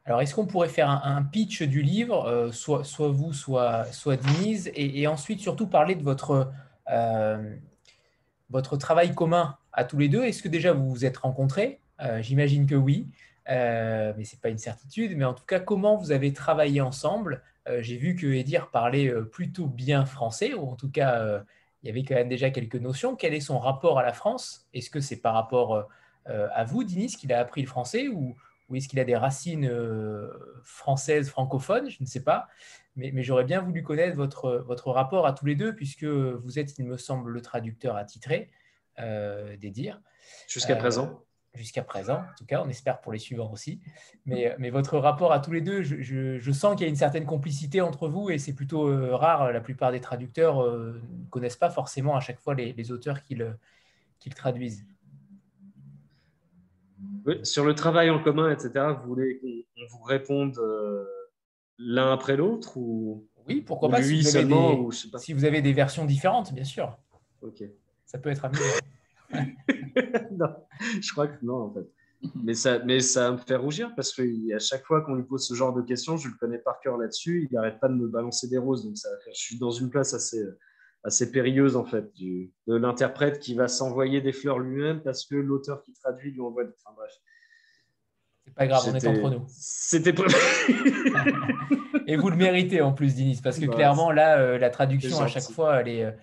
Alors, 0.05 0.21
est-ce 0.21 0.35
qu'on 0.35 0.47
pourrait 0.47 0.69
faire 0.69 0.89
un, 0.89 1.23
pitch 1.23 1.63
du 1.63 1.83
livre, 1.83 2.25
euh, 2.27 2.53
soit, 2.53 2.83
vous, 3.09 3.33
soit, 3.33 3.85
soit 3.93 4.17
Denise, 4.17 4.71
et, 4.75 5.07
ensuite 5.07 5.41
surtout 5.41 5.67
parler 5.67 5.95
de 5.95 6.03
votre, 6.03 6.53
euh, 6.91 7.57
votre 8.53 8.77
travail 8.77 9.15
commun 9.15 9.57
à 9.73 9.85
tous 9.85 9.99
les 9.99 10.09
deux. 10.09 10.23
Est-ce 10.23 10.43
que 10.43 10.49
déjà 10.49 10.73
vous 10.73 10.89
vous 10.91 11.05
êtes 11.05 11.17
rencontrés? 11.17 11.81
Euh, 12.01 12.21
J'imagine 12.21 12.67
que 12.67 12.75
oui, 12.75 13.09
euh, 13.49 14.13
mais 14.17 14.25
ce 14.25 14.37
n'est 14.37 14.41
pas 14.41 14.51
une 14.51 14.59
certitude. 14.59 15.17
Mais 15.17 15.25
en 15.25 15.33
tout 15.33 15.47
cas, 15.47 15.59
comment 15.59 15.97
vous 15.97 16.13
avez 16.13 16.33
travaillé 16.33 16.81
ensemble? 16.81 17.43
Euh, 17.67 17.81
J'ai 17.81 17.97
vu 17.97 18.15
que 18.15 18.27
Edir 18.27 18.71
parlait 18.71 19.11
plutôt 19.33 19.67
bien 19.67 20.05
français, 20.05 20.53
ou 20.53 20.69
en 20.71 20.77
tout 20.77 20.91
cas, 20.91 21.43
il 21.83 21.87
y 21.87 21.91
avait 21.91 22.05
quand 22.05 22.15
même 22.15 22.29
déjà 22.29 22.51
quelques 22.51 22.77
notions. 22.77 23.17
Quel 23.17 23.35
est 23.35 23.41
son 23.41 23.59
rapport 23.59 23.99
à 23.99 24.03
la 24.03 24.13
France? 24.13 24.69
Est-ce 24.75 24.91
que 24.91 25.01
c'est 25.01 25.21
par 25.21 25.35
rapport 25.35 25.89
à 26.27 26.65
vous, 26.65 26.85
Dinis, 26.85 27.17
qu'il 27.17 27.33
a 27.33 27.41
appris 27.41 27.63
le 27.63 27.69
français, 27.69 28.09
ou, 28.09 28.37
ou 28.69 28.77
est-ce 28.77 28.89
qu'il 28.89 29.01
a 29.01 29.05
des 29.05 29.17
racines 29.17 29.71
françaises, 30.63 31.31
francophones? 31.31 31.89
Je 31.89 31.99
ne 32.01 32.07
sais 32.07 32.23
pas. 32.23 32.49
Mais, 32.97 33.11
mais 33.13 33.23
j'aurais 33.23 33.45
bien 33.45 33.61
voulu 33.61 33.83
connaître 33.83 34.17
votre, 34.17 34.59
votre 34.67 34.91
rapport 34.91 35.27
à 35.27 35.33
tous 35.33 35.47
les 35.47 35.55
deux, 35.55 35.75
puisque 35.75 36.05
vous 36.05 36.59
êtes, 36.59 36.79
il 36.79 36.85
me 36.85 36.97
semble, 36.97 37.31
le 37.31 37.41
traducteur 37.41 37.97
attitré 37.97 38.51
euh, 38.99 39.57
des 39.57 39.71
dires. 39.71 40.01
Jusqu'à 40.49 40.77
présent 40.77 41.07
euh, 41.07 41.59
Jusqu'à 41.59 41.83
présent, 41.83 42.17
en 42.17 42.35
tout 42.39 42.47
cas, 42.47 42.63
on 42.65 42.69
espère 42.71 43.03
pour 43.03 43.13
les 43.13 43.19
suivants 43.19 43.53
aussi. 43.53 43.81
Mais, 44.25 44.55
mais 44.59 44.71
votre 44.71 44.97
rapport 44.97 45.33
à 45.33 45.41
tous 45.41 45.53
les 45.53 45.61
deux, 45.61 45.83
je, 45.83 46.01
je, 46.39 46.53
sens 46.53 46.75
qu'il 46.75 46.85
y 46.85 46.87
a 46.87 46.89
une 46.89 46.97
certaine 46.97 47.27
complicité 47.27 47.83
entre 47.83 48.09
vous 48.09 48.31
et 48.31 48.39
c'est 48.39 48.55
plutôt 48.55 48.89
euh, 48.89 49.15
rare. 49.15 49.53
La 49.53 49.61
plupart 49.61 49.93
des 49.93 50.01
traducteurs 50.01 50.65
ne 50.67 51.01
connaissent 51.29 51.57
pas 51.57 51.69
forcément 51.69 52.17
à 52.17 52.21
chaque 52.21 52.41
fois 52.41 52.55
les, 52.55 52.73
les 52.73 52.91
auteurs 52.91 53.21
qu'ils 53.23 53.55
traduisent. 54.35 54.87
sur 57.43 57.67
le 57.67 57.75
travail 57.75 58.09
en 58.09 58.23
commun, 58.23 58.51
etc., 58.51 58.87
vous 59.03 59.09
voulez 59.09 59.39
qu'on 59.39 59.87
vous 59.91 60.03
réponde 60.05 60.59
l'un 61.85 62.13
après 62.13 62.37
l'autre 62.37 62.77
ou 62.77 63.27
Oui, 63.49 63.61
pourquoi 63.61 63.89
pas, 63.89 64.03
si, 64.03 64.23
vous 64.23 64.33
des, 64.33 65.19
si 65.19 65.33
vous 65.33 65.45
avez 65.45 65.63
des 65.63 65.73
versions 65.73 66.05
différentes, 66.05 66.53
bien 66.53 66.65
sûr. 66.65 66.99
Ok 67.43 67.63
ça 68.13 68.19
peut 68.19 68.29
être 68.29 68.45
amusant. 68.45 68.63
non, 70.33 70.55
je 71.01 71.13
crois 71.13 71.29
que 71.29 71.45
non, 71.45 71.63
en 71.63 71.73
fait. 71.73 71.89
Mais 72.45 72.55
ça, 72.55 72.79
mais 72.81 73.01
ça 73.01 73.33
me 73.33 73.39
fait 73.39 73.57
rougir 73.57 73.93
parce 73.97 74.13
qu'à 74.15 74.59
chaque 74.59 74.85
fois 74.85 75.01
qu'on 75.01 75.15
lui 75.15 75.25
pose 75.25 75.47
ce 75.47 75.55
genre 75.55 75.73
de 75.73 75.83
questions, 75.83 76.17
je 76.17 76.29
le 76.29 76.35
connais 76.39 76.59
par 76.59 76.79
cœur 76.81 76.99
là-dessus, 76.99 77.49
il 77.51 77.55
n'arrête 77.55 77.81
pas 77.81 77.89
de 77.89 77.95
me 77.95 78.07
balancer 78.07 78.49
des 78.49 78.59
roses. 78.59 78.85
Donc 78.85 78.97
ça, 78.97 79.09
je 79.27 79.41
suis 79.41 79.59
dans 79.59 79.71
une 79.71 79.91
place 79.91 80.15
assez, 80.15 80.45
assez 81.03 81.33
périlleuse, 81.33 81.75
en 81.75 81.85
fait, 81.85 82.13
du, 82.15 82.53
de 82.69 82.77
l'interprète 82.77 83.41
qui 83.41 83.55
va 83.55 83.67
s'envoyer 83.67 84.21
des 84.21 84.33
fleurs 84.33 84.59
lui-même 84.59 85.03
parce 85.03 85.25
que 85.25 85.35
l'auteur 85.35 85.83
qui 85.83 85.93
traduit 85.95 86.31
lui 86.31 86.41
envoie 86.41 86.65
des. 86.65 86.73
Enfin 86.85 86.95
bref. 86.95 87.13
C'est 88.53 88.57
pas 88.57 88.67
grave, 88.67 88.83
on 88.87 88.95
est 88.95 89.07
entre 89.07 89.31
nous. 89.31 89.47
C'était 89.49 90.13
Et 92.07 92.17
vous 92.17 92.29
le 92.29 92.37
méritez 92.37 92.83
en 92.83 92.93
plus, 92.93 93.15
Dinis, 93.15 93.41
parce 93.43 93.59
que 93.59 93.65
bah, 93.65 93.75
clairement, 93.75 94.11
là, 94.11 94.39
euh, 94.39 94.59
la 94.59 94.69
traduction, 94.69 95.21
à 95.21 95.27
chaque 95.27 95.51
fois, 95.51 95.81
elle 95.81 95.89
est 95.89 96.15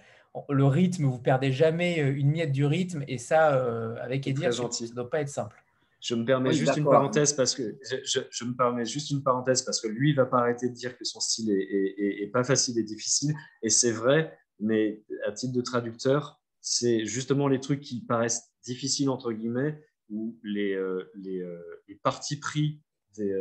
le 0.49 0.65
rythme, 0.65 1.05
vous 1.05 1.19
perdez 1.19 1.51
jamais 1.51 1.99
euh, 1.99 2.15
une 2.15 2.31
miette 2.31 2.51
du 2.51 2.65
rythme, 2.65 3.03
et 3.07 3.17
ça, 3.17 3.55
euh, 3.55 3.95
avec 4.01 4.27
Edir, 4.27 4.53
ça 4.53 4.63
ne 4.63 4.93
doit 4.93 5.09
pas 5.09 5.21
être 5.21 5.29
simple. 5.29 5.63
Je 6.01 6.15
me 6.15 6.23
permets 6.23 6.53
juste 6.53 6.77
une 6.77 6.85
parenthèse 6.85 7.33
parce 7.33 7.53
que 7.53 7.77
je, 7.81 8.45
me 8.45 8.55
permets 8.55 8.85
juste 8.85 9.09
une 9.09 9.21
parenthèse 9.21 9.63
parce 9.63 9.81
que 9.81 9.87
lui, 9.89 10.11
il 10.11 10.15
va 10.15 10.25
pas 10.25 10.37
arrêter 10.37 10.69
de 10.69 10.73
dire 10.73 10.97
que 10.97 11.03
son 11.03 11.19
style 11.19 11.51
est, 11.51 12.31
pas 12.31 12.45
facile 12.45 12.77
et 12.77 12.83
difficile, 12.83 13.33
et 13.63 13.69
c'est 13.69 13.91
vrai. 13.91 14.37
Mais 14.61 15.01
à 15.27 15.31
titre 15.31 15.53
de 15.53 15.61
traducteur, 15.61 16.39
c'est 16.61 17.05
justement 17.05 17.47
les 17.47 17.59
trucs 17.59 17.81
qui 17.81 18.01
paraissent 18.01 18.51
difficiles 18.63 19.09
entre 19.09 19.31
guillemets 19.31 19.81
ou 20.09 20.37
les, 20.43 20.73
euh, 20.73 21.11
les, 21.15 21.95
partis 22.03 22.39
pris 22.39 22.81
des, 23.15 23.33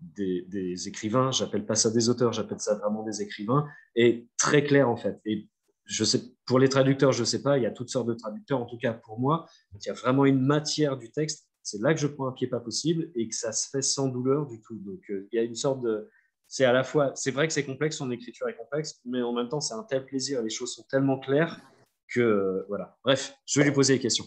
des, 0.00 0.88
écrivains, 0.88 1.30
j'appelle 1.32 1.66
pas 1.66 1.74
ça 1.74 1.90
des 1.90 2.08
auteurs, 2.08 2.32
j'appelle 2.32 2.60
ça 2.60 2.74
vraiment 2.76 3.02
des 3.02 3.22
écrivains, 3.22 3.66
est 3.94 4.26
très 4.38 4.64
clair 4.64 4.88
en 4.88 4.96
fait. 4.96 5.20
Et 5.24 5.48
je 5.84 6.04
sais, 6.04 6.20
pour 6.46 6.58
les 6.58 6.68
traducteurs, 6.68 7.12
je 7.12 7.20
ne 7.20 7.26
sais 7.26 7.42
pas, 7.42 7.58
il 7.58 7.64
y 7.64 7.66
a 7.66 7.70
toutes 7.70 7.88
sortes 7.88 8.08
de 8.08 8.14
traducteurs, 8.14 8.60
en 8.60 8.66
tout 8.66 8.78
cas 8.78 8.92
pour 8.92 9.18
moi, 9.18 9.46
il 9.74 9.86
y 9.86 9.90
a 9.90 9.94
vraiment 9.94 10.24
une 10.24 10.40
matière 10.40 10.96
du 10.96 11.10
texte, 11.10 11.48
c'est 11.62 11.80
là 11.80 11.94
que 11.94 12.00
je 12.00 12.06
prends 12.06 12.28
un 12.28 12.32
pied 12.32 12.46
pas 12.46 12.60
possible 12.60 13.10
et 13.14 13.28
que 13.28 13.34
ça 13.34 13.52
se 13.52 13.68
fait 13.68 13.82
sans 13.82 14.08
douleur 14.08 14.46
du 14.46 14.60
tout. 14.60 14.76
Donc 14.80 15.00
euh, 15.10 15.28
il 15.30 15.36
y 15.36 15.38
a 15.38 15.42
une 15.42 15.54
sorte 15.54 15.80
de... 15.80 16.08
C'est 16.48 16.64
à 16.64 16.72
la 16.72 16.84
fois, 16.84 17.12
c'est 17.14 17.30
vrai 17.30 17.46
que 17.46 17.52
c'est 17.52 17.64
complexe, 17.64 17.96
son 17.96 18.10
écriture 18.10 18.48
est 18.48 18.56
complexe, 18.56 19.00
mais 19.04 19.22
en 19.22 19.32
même 19.32 19.48
temps 19.48 19.60
c'est 19.60 19.74
un 19.74 19.84
tel 19.84 20.04
plaisir, 20.04 20.42
les 20.42 20.50
choses 20.50 20.74
sont 20.74 20.84
tellement 20.90 21.18
claires 21.18 21.60
que 22.08 22.20
euh, 22.20 22.66
voilà. 22.68 22.98
Bref, 23.04 23.34
je 23.46 23.60
vais 23.60 23.66
lui 23.66 23.72
poser 23.72 23.94
des 23.94 24.00
questions. 24.00 24.26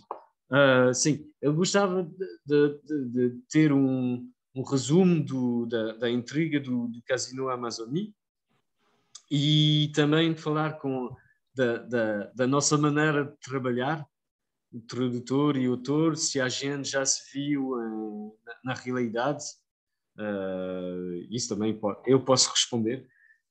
Uh, 0.49 0.93
sim, 0.93 1.25
eu 1.41 1.53
gostava 1.53 2.03
de, 2.03 2.79
de, 2.83 3.09
de 3.09 3.41
ter 3.49 3.71
um, 3.73 4.29
um 4.55 4.63
resumo 4.63 5.23
do, 5.23 5.65
da, 5.65 5.93
da 5.93 6.09
intriga 6.09 6.59
do, 6.59 6.87
do 6.87 7.01
Casino 7.03 7.49
Amazonie 7.49 8.13
e 9.29 9.91
também 9.95 10.35
falar 10.35 10.73
com 10.73 11.15
da, 11.53 11.77
da, 11.77 12.23
da, 12.35 12.47
nossa 12.47 12.77
maneira 12.77 13.25
de 13.25 13.37
trabalhar, 13.37 14.05
o 14.71 14.81
tradutor 14.81 15.57
e 15.57 15.67
o 15.67 15.71
autor, 15.71 16.17
se 16.17 16.39
a 16.39 16.49
gente 16.49 16.89
já 16.89 17.05
se 17.05 17.31
viu 17.33 17.71
uh, 17.71 18.37
na, 18.45 18.55
na, 18.65 18.73
realidade, 18.73 19.43
uh, 20.17 21.13
isso 21.29 21.49
também 21.49 21.77
pode, 21.77 21.99
eu 22.05 22.23
posso 22.23 22.51
responder. 22.51 23.07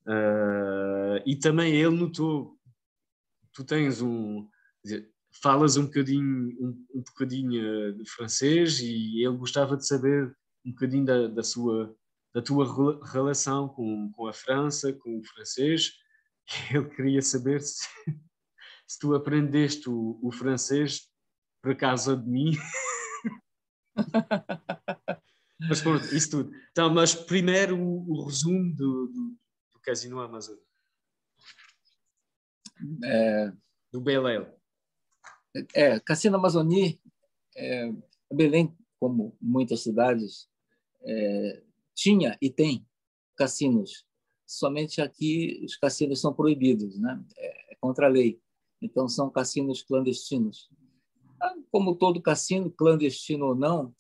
Uh, 0.07 1.17
e 1.25 1.35
também 1.35 1.75
ele 1.75 1.97
notou, 1.97 2.59
tu 3.53 3.65
tens 3.65 4.03
um, 4.03 4.47
falas 5.43 5.77
um 5.77 5.85
bocadinho, 5.85 6.57
um, 6.61 6.87
um 6.95 7.03
bocadinho 7.03 7.93
de 7.95 8.11
francês 8.11 8.81
e 8.81 9.25
ele 9.25 9.37
gostava 9.37 9.77
de 9.77 9.87
saber 9.87 10.35
um 10.65 10.71
bocadinho 10.71 11.05
da, 11.05 11.29
da 11.29 11.43
sua 11.43 11.95
da 12.35 12.43
tua 12.43 13.01
relação 13.13 13.69
com, 13.69 14.11
com 14.11 14.27
a 14.27 14.33
França, 14.33 14.93
com 14.93 15.21
o 15.21 15.25
francês, 15.25 15.93
ele 16.75 16.91
queria 16.91 17.23
saber 17.23 17.61
se, 17.61 17.87
se 18.89 18.99
tu 18.99 19.15
aprendeste 19.15 19.89
o, 19.89 20.19
o, 20.21 20.33
francês 20.33 21.09
por 21.63 21.77
causa 21.77 22.17
de 22.17 22.29
mim. 22.29 22.51
mas 25.61 25.81
pronto, 25.81 26.05
isso 26.13 26.31
tudo. 26.31 26.53
Então, 26.73 26.93
mas 26.93 27.15
primeiro 27.15 27.79
o, 27.79 28.11
o 28.11 28.25
resumo 28.27 28.75
do, 28.75 29.07
do, 29.07 29.39
do 29.73 29.81
Casino 29.81 30.19
Amazon. 30.21 30.57
É, 33.05 33.53
do 33.93 34.01
Belém. 34.01 34.45
É, 35.75 36.01
Cassino 36.01 36.37
Amazonie, 36.37 37.01
é, 37.57 37.93
Belém, 38.33 38.77
como 38.99 39.37
muitas 39.41 39.81
cidades, 39.83 40.49
é, 41.03 41.63
tinha 41.95 42.37
e 42.41 42.51
tem 42.51 42.87
cassinos 43.37 44.05
somente 44.47 45.01
aqui 45.01 45.63
os 45.65 45.77
cassinos 45.77 46.21
são 46.21 46.33
proibidos, 46.33 46.99
né? 46.99 47.23
É, 47.37 47.73
é 47.73 47.77
contra 47.81 48.07
a 48.07 48.11
lei. 48.11 48.41
Então 48.81 49.09
são 49.09 49.31
cassinos 49.31 49.83
clandestinos. 49.83 50.69
Ah, 51.41 51.55
como 51.71 51.97
todo 51.97 52.23
cassino, 52.23 52.71
clandestino 52.71 53.47
ou 53.47 53.55
não, 53.55 53.95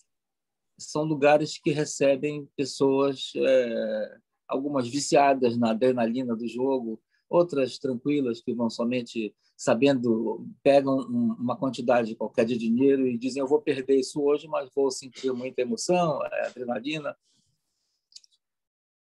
são 0.78 1.04
lugares 1.04 1.58
que 1.58 1.70
recebem 1.70 2.48
pessoas, 2.56 3.32
é, 3.36 4.18
algumas 4.48 4.88
viciadas 4.88 5.56
na 5.56 5.70
adrenalina 5.70 6.36
do 6.36 6.46
jogo, 6.46 7.00
outras 7.28 7.78
tranquilas 7.78 8.40
que 8.40 8.52
vão 8.52 8.68
somente 8.68 9.34
sabendo, 9.56 10.46
pegam 10.62 10.98
uma 10.98 11.56
quantidade 11.56 12.16
qualquer 12.16 12.44
de 12.44 12.58
dinheiro 12.58 13.06
e 13.06 13.16
dizem 13.16 13.40
eu 13.40 13.46
vou 13.46 13.60
perder 13.60 13.98
isso 13.98 14.20
hoje, 14.20 14.48
mas 14.48 14.70
vou 14.74 14.90
sentir 14.90 15.32
muita 15.32 15.62
emoção, 15.62 16.24
é, 16.24 16.46
adrenalina. 16.46 17.16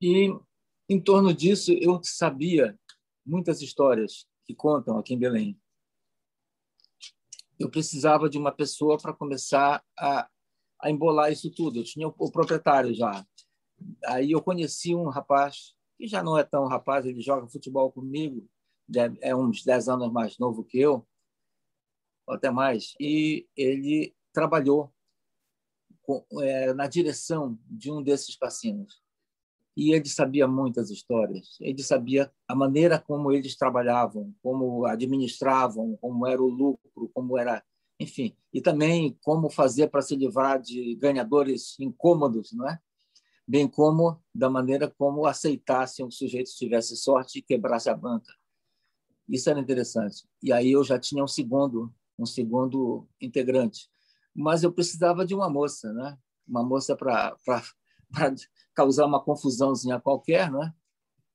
E 0.00 0.30
em 0.88 1.00
torno 1.00 1.32
disso, 1.32 1.72
eu 1.72 2.00
sabia 2.02 2.78
muitas 3.24 3.62
histórias 3.62 4.26
que 4.44 4.54
contam 4.54 4.98
aqui 4.98 5.14
em 5.14 5.18
Belém. 5.18 5.58
Eu 7.58 7.70
precisava 7.70 8.28
de 8.28 8.36
uma 8.36 8.52
pessoa 8.52 8.98
para 8.98 9.14
começar 9.14 9.82
a, 9.98 10.28
a 10.80 10.90
embolar 10.90 11.32
isso 11.32 11.50
tudo. 11.50 11.78
Eu 11.78 11.84
tinha 11.84 12.06
o, 12.06 12.14
o 12.18 12.30
proprietário 12.30 12.92
já. 12.92 13.24
Aí 14.06 14.32
eu 14.32 14.42
conheci 14.42 14.94
um 14.94 15.08
rapaz, 15.08 15.74
que 15.96 16.06
já 16.06 16.22
não 16.22 16.36
é 16.36 16.44
tão 16.44 16.66
rapaz, 16.66 17.06
ele 17.06 17.22
joga 17.22 17.48
futebol 17.48 17.90
comigo, 17.90 18.46
é 19.20 19.34
uns 19.34 19.64
10 19.64 19.88
anos 19.88 20.12
mais 20.12 20.38
novo 20.38 20.64
que 20.64 20.78
eu, 20.78 21.06
até 22.28 22.50
mais, 22.50 22.94
e 22.98 23.46
ele 23.56 24.14
trabalhou 24.32 24.92
com, 26.02 26.24
é, 26.40 26.72
na 26.72 26.86
direção 26.86 27.58
de 27.66 27.90
um 27.90 28.02
desses 28.02 28.36
cassinos 28.36 29.02
e 29.76 29.92
ele 29.92 30.08
sabia 30.08 30.46
muitas 30.46 30.90
histórias. 30.90 31.56
Ele 31.60 31.82
sabia 31.82 32.32
a 32.46 32.54
maneira 32.54 32.98
como 32.98 33.32
eles 33.32 33.56
trabalhavam, 33.56 34.34
como 34.42 34.84
administravam, 34.86 35.96
como 36.00 36.26
era 36.26 36.42
o 36.42 36.48
lucro, 36.48 37.10
como 37.12 37.36
era, 37.36 37.62
enfim, 37.98 38.36
e 38.52 38.60
também 38.60 39.18
como 39.22 39.50
fazer 39.50 39.88
para 39.88 40.02
se 40.02 40.14
livrar 40.14 40.60
de 40.60 40.94
ganhadores 40.96 41.78
incômodos, 41.80 42.52
não 42.52 42.68
é? 42.68 42.78
Bem 43.46 43.68
como 43.68 44.22
da 44.34 44.48
maneira 44.48 44.88
como 44.88 45.26
aceitassem 45.26 46.06
o 46.06 46.10
sujeito 46.10 46.54
tivesse 46.56 46.96
sorte 46.96 47.40
e 47.40 47.42
quebrasse 47.42 47.90
a 47.90 47.96
banca. 47.96 48.32
Isso 49.28 49.48
era 49.50 49.60
interessante. 49.60 50.24
E 50.42 50.52
aí 50.52 50.72
eu 50.72 50.84
já 50.84 50.98
tinha 50.98 51.22
um 51.24 51.28
segundo, 51.28 51.92
um 52.18 52.26
segundo 52.26 53.08
integrante, 53.20 53.88
mas 54.34 54.62
eu 54.62 54.72
precisava 54.72 55.24
de 55.24 55.34
uma 55.34 55.48
moça, 55.48 55.92
né? 55.92 56.18
Uma 56.46 56.62
moça 56.62 56.96
para 56.96 57.36
causar 58.74 59.06
uma 59.06 59.22
confusãozinha 59.22 60.00
qualquer, 60.00 60.50
né? 60.50 60.74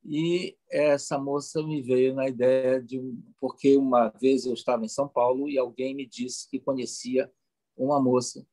E 0.06 0.58
essa 0.70 1.18
moça 1.18 1.62
me 1.62 1.82
veio 1.82 2.16
na 2.16 2.28
ideia 2.28 2.82
de 2.82 3.00
porque 3.40 3.76
uma 3.76 4.10
vez 4.10 4.46
eu 4.46 4.54
estava 4.54 4.86
em 4.86 4.90
São 4.90 5.08
Paulo 5.08 5.50
e 5.50 5.58
alguém 5.58 5.94
me 5.94 6.06
disse 6.06 6.50
que 6.50 6.60
conhecia 6.60 7.30
uma 7.76 8.02
moça 8.02 8.46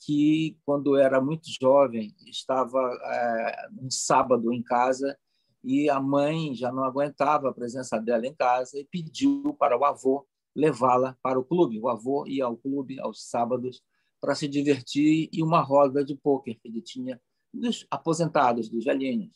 que 0.00 0.58
quando 0.64 0.96
era 0.96 1.20
muito 1.20 1.46
jovem 1.60 2.14
estava 2.26 2.80
é, 3.04 3.68
um 3.80 3.90
sábado 3.90 4.52
em 4.52 4.62
casa 4.62 5.16
e 5.62 5.90
a 5.90 6.00
mãe 6.00 6.54
já 6.54 6.72
não 6.72 6.84
aguentava 6.84 7.50
a 7.50 7.54
presença 7.54 7.98
dela 7.98 8.26
em 8.26 8.34
casa 8.34 8.78
e 8.78 8.84
pediu 8.84 9.54
para 9.58 9.76
o 9.76 9.84
avô 9.84 10.26
levá-la 10.54 11.16
para 11.22 11.38
o 11.38 11.44
clube. 11.44 11.78
O 11.78 11.88
avô 11.88 12.26
ia 12.26 12.44
ao 12.44 12.56
clube 12.56 12.98
aos 13.00 13.28
sábados 13.28 13.82
para 14.20 14.34
se 14.34 14.48
divertir 14.48 15.28
e 15.32 15.42
uma 15.42 15.60
roda 15.60 16.04
de 16.04 16.14
pôquer 16.14 16.54
que 16.56 16.68
ele 16.68 16.82
tinha 16.82 17.20
dos 17.52 17.86
aposentados, 17.90 18.68
dos 18.68 18.84
velhinhos. 18.84 19.32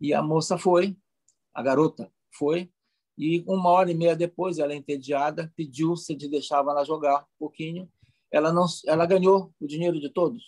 E 0.00 0.12
a 0.12 0.22
moça 0.22 0.58
foi, 0.58 0.96
a 1.54 1.62
garota 1.62 2.10
foi, 2.36 2.70
e 3.16 3.44
uma 3.46 3.68
hora 3.68 3.90
e 3.90 3.94
meia 3.94 4.16
depois, 4.16 4.58
ela 4.58 4.74
entediada, 4.74 5.52
pediu 5.54 5.96
se 5.96 6.14
de 6.14 6.28
deixava 6.28 6.70
ela 6.70 6.84
jogar 6.84 7.22
um 7.22 7.38
pouquinho. 7.38 7.90
Ela 8.30 8.52
não, 8.52 8.66
ela 8.86 9.06
ganhou 9.06 9.52
o 9.60 9.66
dinheiro 9.66 10.00
de 10.00 10.08
todos, 10.08 10.42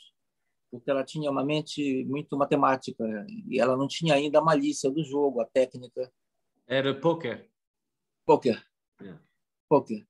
porque 0.74 0.90
ela 0.90 1.04
tinha 1.04 1.30
uma 1.30 1.44
mente 1.44 2.04
muito 2.06 2.36
matemática 2.36 3.04
e 3.48 3.60
ela 3.60 3.76
não 3.76 3.86
tinha 3.86 4.14
ainda 4.14 4.40
a 4.40 4.44
malícia 4.44 4.90
do 4.90 5.04
jogo, 5.04 5.40
a 5.40 5.46
técnica. 5.46 6.12
Era 6.66 6.92
poker. 6.92 7.48
Poker. 8.26 8.60
Yeah. 9.00 9.22
Poker. 9.68 10.04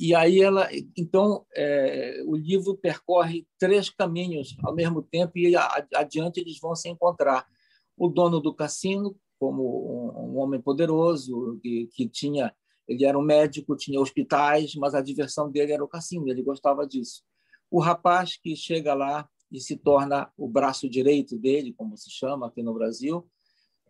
E 0.00 0.14
aí 0.14 0.40
ela, 0.40 0.66
então, 0.96 1.44
é, 1.54 2.22
o 2.26 2.34
livro 2.34 2.74
percorre 2.74 3.46
três 3.58 3.90
caminhos 3.90 4.56
ao 4.64 4.74
mesmo 4.74 5.02
tempo 5.02 5.36
e 5.36 5.54
adiante 5.94 6.40
eles 6.40 6.58
vão 6.58 6.74
se 6.74 6.88
encontrar. 6.88 7.46
O 7.94 8.08
dono 8.08 8.40
do 8.40 8.54
cassino, 8.54 9.14
como 9.38 9.62
um, 9.62 10.30
um 10.30 10.38
homem 10.38 10.58
poderoso 10.58 11.60
que, 11.62 11.86
que 11.92 12.08
tinha, 12.08 12.50
ele 12.88 13.04
era 13.04 13.18
um 13.18 13.22
médico, 13.22 13.76
tinha 13.76 14.00
hospitais, 14.00 14.74
mas 14.74 14.94
a 14.94 15.02
diversão 15.02 15.50
dele 15.50 15.72
era 15.72 15.84
o 15.84 15.88
cassino. 15.88 16.30
Ele 16.30 16.42
gostava 16.42 16.86
disso. 16.86 17.22
O 17.72 17.80
rapaz 17.80 18.36
que 18.36 18.54
chega 18.54 18.92
lá 18.92 19.26
e 19.50 19.58
se 19.58 19.78
torna 19.78 20.30
o 20.36 20.46
braço 20.46 20.90
direito 20.90 21.38
dele, 21.38 21.72
como 21.72 21.96
se 21.96 22.10
chama 22.10 22.46
aqui 22.46 22.62
no 22.62 22.74
Brasil, 22.74 23.26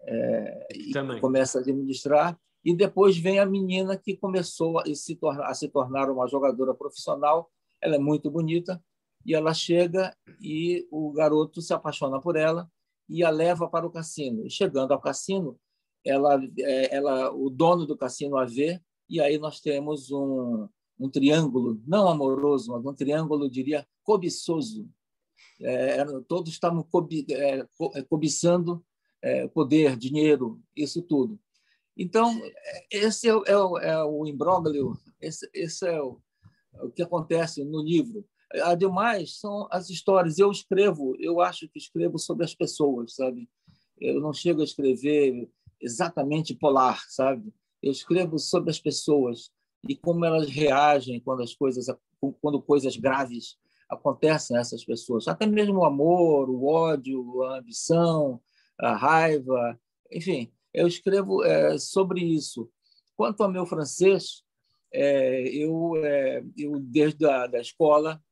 é, 0.05 0.69
e 0.73 1.21
começa 1.21 1.59
a 1.59 1.63
administrar 1.63 2.39
e 2.65 2.77
depois 2.77 3.19
vem 3.19 3.41
a 3.41 3.45
menina 3.45 3.97
que 3.97 4.17
começou 4.17 4.79
a 4.79 4.85
se, 4.95 5.17
tornar, 5.17 5.47
a 5.47 5.55
se 5.55 5.69
tornar 5.69 6.09
uma 6.09 6.29
jogadora 6.29 6.73
profissional. 6.73 7.51
Ela 7.81 7.97
é 7.97 7.99
muito 7.99 8.31
bonita 8.31 8.81
e 9.27 9.35
ela 9.35 9.53
chega 9.53 10.17
e 10.41 10.87
o 10.89 11.11
garoto 11.11 11.61
se 11.61 11.75
apaixona 11.75 12.21
por 12.21 12.37
ela 12.37 12.71
e 13.09 13.25
a 13.25 13.31
leva 13.31 13.69
para 13.69 13.85
o 13.85 13.91
cassino. 13.91 14.47
E 14.47 14.51
chegando 14.51 14.93
ao 14.93 15.01
cassino, 15.01 15.59
ela, 16.05 16.41
é, 16.61 16.95
ela, 16.95 17.33
o 17.35 17.51
dono 17.51 17.85
do 17.85 17.97
cassino 17.97 18.37
a 18.37 18.45
vê 18.45 18.81
e 19.11 19.21
aí 19.21 19.39
nós 19.39 19.61
temos 19.61 20.13
um, 20.13 20.69
um 21.03 21.11
triângulo, 21.11 21.83
não 21.85 22.09
amoroso, 22.09 22.71
mas 22.71 22.87
um 22.87 22.95
triângulo, 22.95 23.51
diria, 23.51 23.87
cobiçoso. 24.05 24.89
É, 25.61 26.05
todos 26.29 26.53
estavam 26.53 26.83
cobi, 26.85 27.27
é, 27.29 27.67
cobiçando 28.09 28.85
é, 29.21 29.49
poder, 29.49 29.97
dinheiro, 29.97 30.61
isso 30.77 31.03
tudo. 31.03 31.39
Então, 31.97 32.41
esse 32.91 33.29
é, 33.29 33.33
é, 33.33 33.57
o, 33.57 33.79
é 33.79 34.05
o 34.05 34.27
imbróglio, 34.27 34.97
esse, 35.21 35.49
esse 35.53 35.87
é 35.87 36.01
o, 36.01 36.21
o 36.81 36.91
que 36.91 37.03
acontece 37.03 37.65
no 37.65 37.83
livro. 37.83 38.25
Ademais, 38.63 39.41
são 39.41 39.67
as 39.73 39.91
histórias. 39.91 40.39
Eu 40.39 40.53
escrevo, 40.53 41.17
eu 41.19 41.41
acho 41.41 41.69
que 41.69 41.79
escrevo 41.79 42.17
sobre 42.19 42.45
as 42.45 42.55
pessoas, 42.55 43.17
sabe? 43.17 43.49
Eu 44.01 44.21
não 44.21 44.33
chego 44.33 44.61
a 44.61 44.65
escrever 44.65 45.51
exatamente 45.81 46.55
polar, 46.55 47.03
sabe? 47.09 47.53
Eu 47.83 47.91
escrevo 47.91 48.39
sobre 48.39 48.71
as 48.71 48.79
pessoas 48.79 49.51
e 49.89 49.97
como 49.97 50.25
elas 50.25 50.49
reagem 50.49 51.21
quando 51.21 51.43
as 51.43 51.55
coisas, 51.55 51.87
quando 52.41 52.63
coisas 52.63 52.97
graves 52.97 53.57
acontecem 53.89 54.57
a 54.57 54.61
essas 54.61 54.85
pessoas. 54.85 55.29
Até 55.29 55.47
mesmo 55.47 55.81
o 55.81 55.85
amor, 55.85 56.49
o 56.49 56.67
ódio, 56.67 57.43
a 57.43 57.59
ambição, 57.59 58.41
a 58.79 58.97
raiva, 58.97 59.79
enfim, 60.11 60.51
eu 60.73 60.87
escrevo 60.87 61.45
é, 61.45 61.77
sobre 61.79 62.21
isso. 62.21 62.71
Quanto 63.17 63.43
ao 63.43 63.51
meu 63.51 63.67
francês, 63.67 64.43
é, 64.93 65.49
eu, 65.49 65.93
é, 65.97 66.43
eu, 66.57 66.79
desde 66.79 67.27
a 67.27 67.47
da 67.47 67.61
escola, 67.61 68.23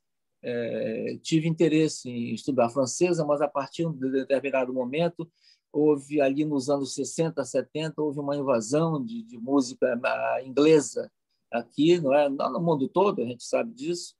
é, 0.42 1.18
tive 1.22 1.46
interesse 1.46 2.08
em 2.08 2.34
estudar 2.34 2.70
francesa, 2.70 3.24
mas 3.24 3.42
a 3.42 3.48
partir 3.48 3.86
de 3.92 4.10
determinado 4.10 4.72
momento, 4.72 5.30
houve 5.72 6.20
ali 6.20 6.44
nos 6.44 6.70
anos 6.70 6.94
60, 6.94 7.44
70, 7.44 8.00
houve 8.00 8.18
uma 8.18 8.36
invasão 8.36 9.04
de, 9.04 9.22
de 9.22 9.38
música 9.38 10.00
inglesa 10.44 11.10
aqui, 11.52 12.00
não 12.00 12.14
é? 12.14 12.28
No 12.28 12.60
mundo 12.60 12.88
todo, 12.88 13.22
a 13.22 13.24
gente 13.24 13.44
sabe 13.44 13.74
disso, 13.74 14.14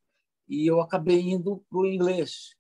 e 0.49 0.67
eu 0.67 0.81
acabei 0.81 1.21
indo 1.21 1.65
para 1.69 1.79
o 1.79 1.87
inglês. 1.87 2.55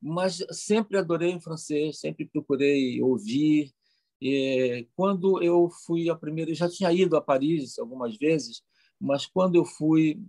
Mas 0.00 0.44
sempre 0.52 0.98
adorei 0.98 1.34
o 1.36 1.40
francês, 1.40 1.98
sempre 2.00 2.26
procurei 2.26 3.00
ouvir, 3.02 3.72
e, 4.20 4.86
quando 4.96 5.42
eu 5.42 5.70
fui 5.86 6.10
a 6.10 6.16
primeira, 6.16 6.50
eu 6.50 6.54
já 6.54 6.68
tinha 6.68 6.92
ido 6.92 7.16
a 7.16 7.20
Paris 7.20 7.78
algumas 7.78 8.16
vezes, 8.16 8.62
mas 9.00 9.26
quando 9.26 9.54
eu 9.54 9.64
fui 9.64 10.20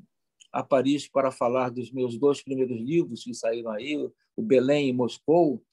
a 0.52 0.64
Paris 0.64 1.08
para 1.08 1.32
falar 1.32 1.70
dos 1.70 1.92
meus 1.92 2.18
dois 2.18 2.42
primeiros 2.42 2.80
livros 2.80 3.24
que 3.24 3.34
saíram 3.34 3.72
aí, 3.72 3.98
o 4.36 4.42
Belém 4.42 4.90
e 4.90 4.94
Moscou, 4.94 5.64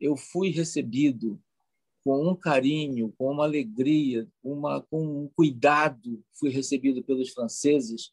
eu 0.00 0.16
fui 0.16 0.50
recebido 0.50 1.40
com 2.04 2.28
um 2.28 2.36
carinho, 2.36 3.12
com 3.16 3.30
uma 3.32 3.44
alegria, 3.44 4.28
uma, 4.42 4.82
com 4.82 5.24
um 5.24 5.30
cuidado, 5.34 6.22
fui 6.38 6.50
recebido 6.50 7.02
pelos 7.02 7.30
franceses, 7.30 8.12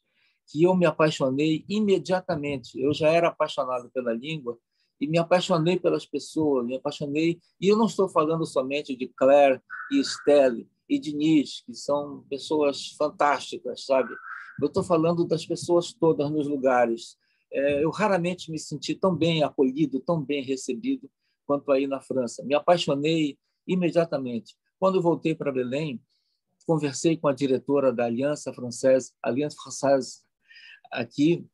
que 0.50 0.62
eu 0.62 0.74
me 0.74 0.86
apaixonei 0.86 1.64
imediatamente. 1.68 2.80
Eu 2.80 2.94
já 2.94 3.10
era 3.10 3.28
apaixonado 3.28 3.90
pela 3.92 4.14
língua, 4.14 4.58
e 4.98 5.06
me 5.06 5.18
apaixonei 5.18 5.78
pelas 5.78 6.06
pessoas, 6.06 6.64
me 6.64 6.76
apaixonei. 6.76 7.38
E 7.60 7.68
eu 7.68 7.76
não 7.76 7.86
estou 7.86 8.08
falando 8.08 8.46
somente 8.46 8.96
de 8.96 9.08
Claire 9.08 9.60
e 9.90 9.98
Estelle 9.98 10.66
e 10.88 10.98
Denise, 10.98 11.62
que 11.66 11.74
são 11.74 12.24
pessoas 12.30 12.94
fantásticas, 12.96 13.84
sabe? 13.84 14.14
Eu 14.60 14.68
estou 14.68 14.84
falando 14.84 15.26
das 15.26 15.44
pessoas 15.44 15.92
todas 15.92 16.30
nos 16.30 16.46
lugares. 16.46 17.16
É, 17.52 17.84
eu 17.84 17.90
raramente 17.90 18.50
me 18.50 18.58
senti 18.58 18.94
tão 18.94 19.14
bem 19.14 19.42
acolhido, 19.42 20.00
tão 20.00 20.22
bem 20.22 20.42
recebido 20.42 21.10
quanto 21.44 21.72
aí 21.72 21.86
na 21.86 22.00
França. 22.00 22.44
Me 22.44 22.54
apaixonei 22.54 23.36
imediatamente. 23.66 24.56
Quando 24.78 25.02
voltei 25.02 25.34
para 25.34 25.52
Belém, 25.52 26.02
conversei 26.66 27.16
com 27.16 27.28
a 27.28 27.32
diretora 27.32 27.92
da 27.92 28.04
Aliança 28.04 28.52
Francesa, 28.52 29.12
Aliança 29.22 29.56
Française 29.62 30.22
aqui, 30.90 31.46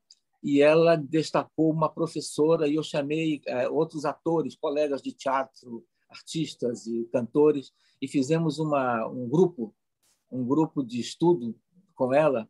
e 0.42 0.62
ela 0.62 0.96
destacou 0.96 1.70
uma 1.70 1.88
professora 1.88 2.68
e 2.68 2.76
eu 2.76 2.82
chamei 2.82 3.40
é, 3.46 3.68
outros 3.68 4.04
atores, 4.04 4.56
colegas 4.56 5.02
de 5.02 5.12
teatro, 5.12 5.84
artistas 6.08 6.86
e 6.86 7.04
cantores 7.12 7.72
e 8.00 8.08
fizemos 8.08 8.58
uma, 8.58 9.06
um 9.08 9.28
grupo, 9.28 9.74
um 10.30 10.44
grupo 10.46 10.82
de 10.82 11.00
estudo 11.00 11.54
com 11.94 12.14
ela 12.14 12.48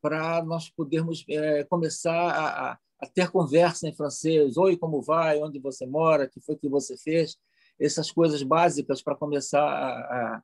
para 0.00 0.44
nós 0.44 0.68
podermos 0.68 1.24
é, 1.28 1.62
começar 1.64 2.12
a, 2.12 2.78
a, 3.00 3.06
ter 3.06 3.30
conversa 3.30 3.88
em 3.88 3.94
francês. 3.94 4.56
Oi, 4.56 4.76
como 4.76 5.00
vai? 5.00 5.40
Onde 5.40 5.60
você 5.60 5.86
mora? 5.86 6.28
Que 6.28 6.40
foi 6.40 6.56
que 6.56 6.68
você 6.68 6.96
fez? 6.96 7.38
Essas 7.80 8.10
coisas 8.10 8.42
básicas 8.42 9.02
para 9.02 9.16
começar 9.16 9.62
a, 9.62 10.42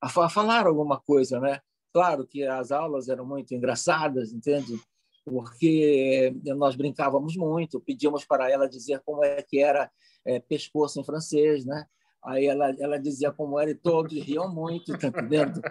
a, 0.00 0.08
a, 0.08 0.28
falar 0.28 0.66
alguma 0.66 1.00
coisa, 1.00 1.40
né? 1.40 1.60
Claro 1.92 2.26
que 2.26 2.44
as 2.44 2.72
aulas 2.72 3.08
eram 3.08 3.26
muito 3.26 3.54
engraçadas, 3.54 4.32
entende? 4.32 4.80
Porque 5.24 6.34
nós 6.56 6.74
brincávamos 6.74 7.36
muito, 7.36 7.80
pedíamos 7.80 8.24
para 8.24 8.50
ela 8.50 8.68
dizer 8.68 9.00
como 9.04 9.24
é 9.24 9.42
que 9.42 9.60
era 9.60 9.90
é, 10.24 10.40
pescoço 10.40 11.00
em 11.00 11.04
francês, 11.04 11.64
né? 11.64 11.86
Aí 12.24 12.46
ela, 12.46 12.74
ela 12.78 12.98
dizia 12.98 13.32
como 13.32 13.58
era 13.58 13.70
e 13.70 13.74
todos 13.74 14.12
riam 14.12 14.52
muito, 14.52 14.96
tá 14.98 15.08
entendendo? 15.08 15.60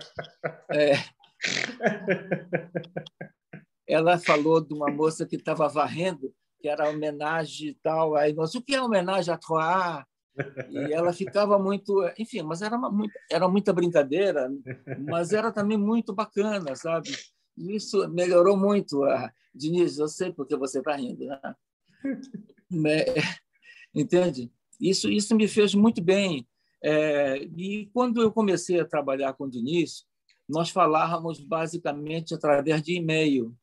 É... 0.73 0.93
Ela 3.87 4.17
falou 4.17 4.61
de 4.61 4.73
uma 4.73 4.89
moça 4.89 5.25
que 5.25 5.35
estava 5.35 5.67
varrendo, 5.67 6.33
que 6.61 6.69
era 6.69 6.89
homenagem 6.89 7.69
e 7.69 7.73
tal. 7.73 8.15
Aí 8.15 8.31
nós, 8.31 8.53
o 8.53 8.61
que 8.61 8.75
é 8.75 8.81
homenagem 8.81 9.33
a 9.33 9.37
Troá? 9.37 10.05
E 10.69 10.93
ela 10.93 11.11
ficava 11.13 11.59
muito, 11.59 12.09
enfim, 12.17 12.41
mas 12.41 12.61
era, 12.61 12.77
uma, 12.77 13.07
era 13.29 13.47
muita 13.47 13.73
brincadeira, 13.73 14.49
mas 14.99 15.33
era 15.33 15.51
também 15.51 15.77
muito 15.77 16.13
bacana, 16.13 16.75
sabe? 16.75 17.09
Isso 17.57 18.07
melhorou 18.09 18.57
muito. 18.57 19.03
A 19.03 19.31
Diniz, 19.53 19.97
eu 19.97 20.07
sei 20.07 20.31
porque 20.31 20.55
você 20.55 20.79
está 20.79 20.95
rindo, 20.95 21.25
né? 21.25 21.39
Entende? 23.93 24.49
Isso, 24.79 25.09
isso 25.09 25.35
me 25.35 25.47
fez 25.47 25.75
muito 25.75 26.01
bem. 26.01 26.47
É, 26.83 27.37
e 27.55 27.87
quando 27.93 28.21
eu 28.21 28.31
comecei 28.31 28.79
a 28.79 28.85
trabalhar 28.85 29.33
com 29.33 29.43
o 29.43 29.49
Diniz, 29.49 30.05
nós 30.49 30.69
falávamos 30.69 31.39
basicamente 31.39 32.33
através 32.33 32.81
de 32.81 32.95
e-mail 32.95 33.55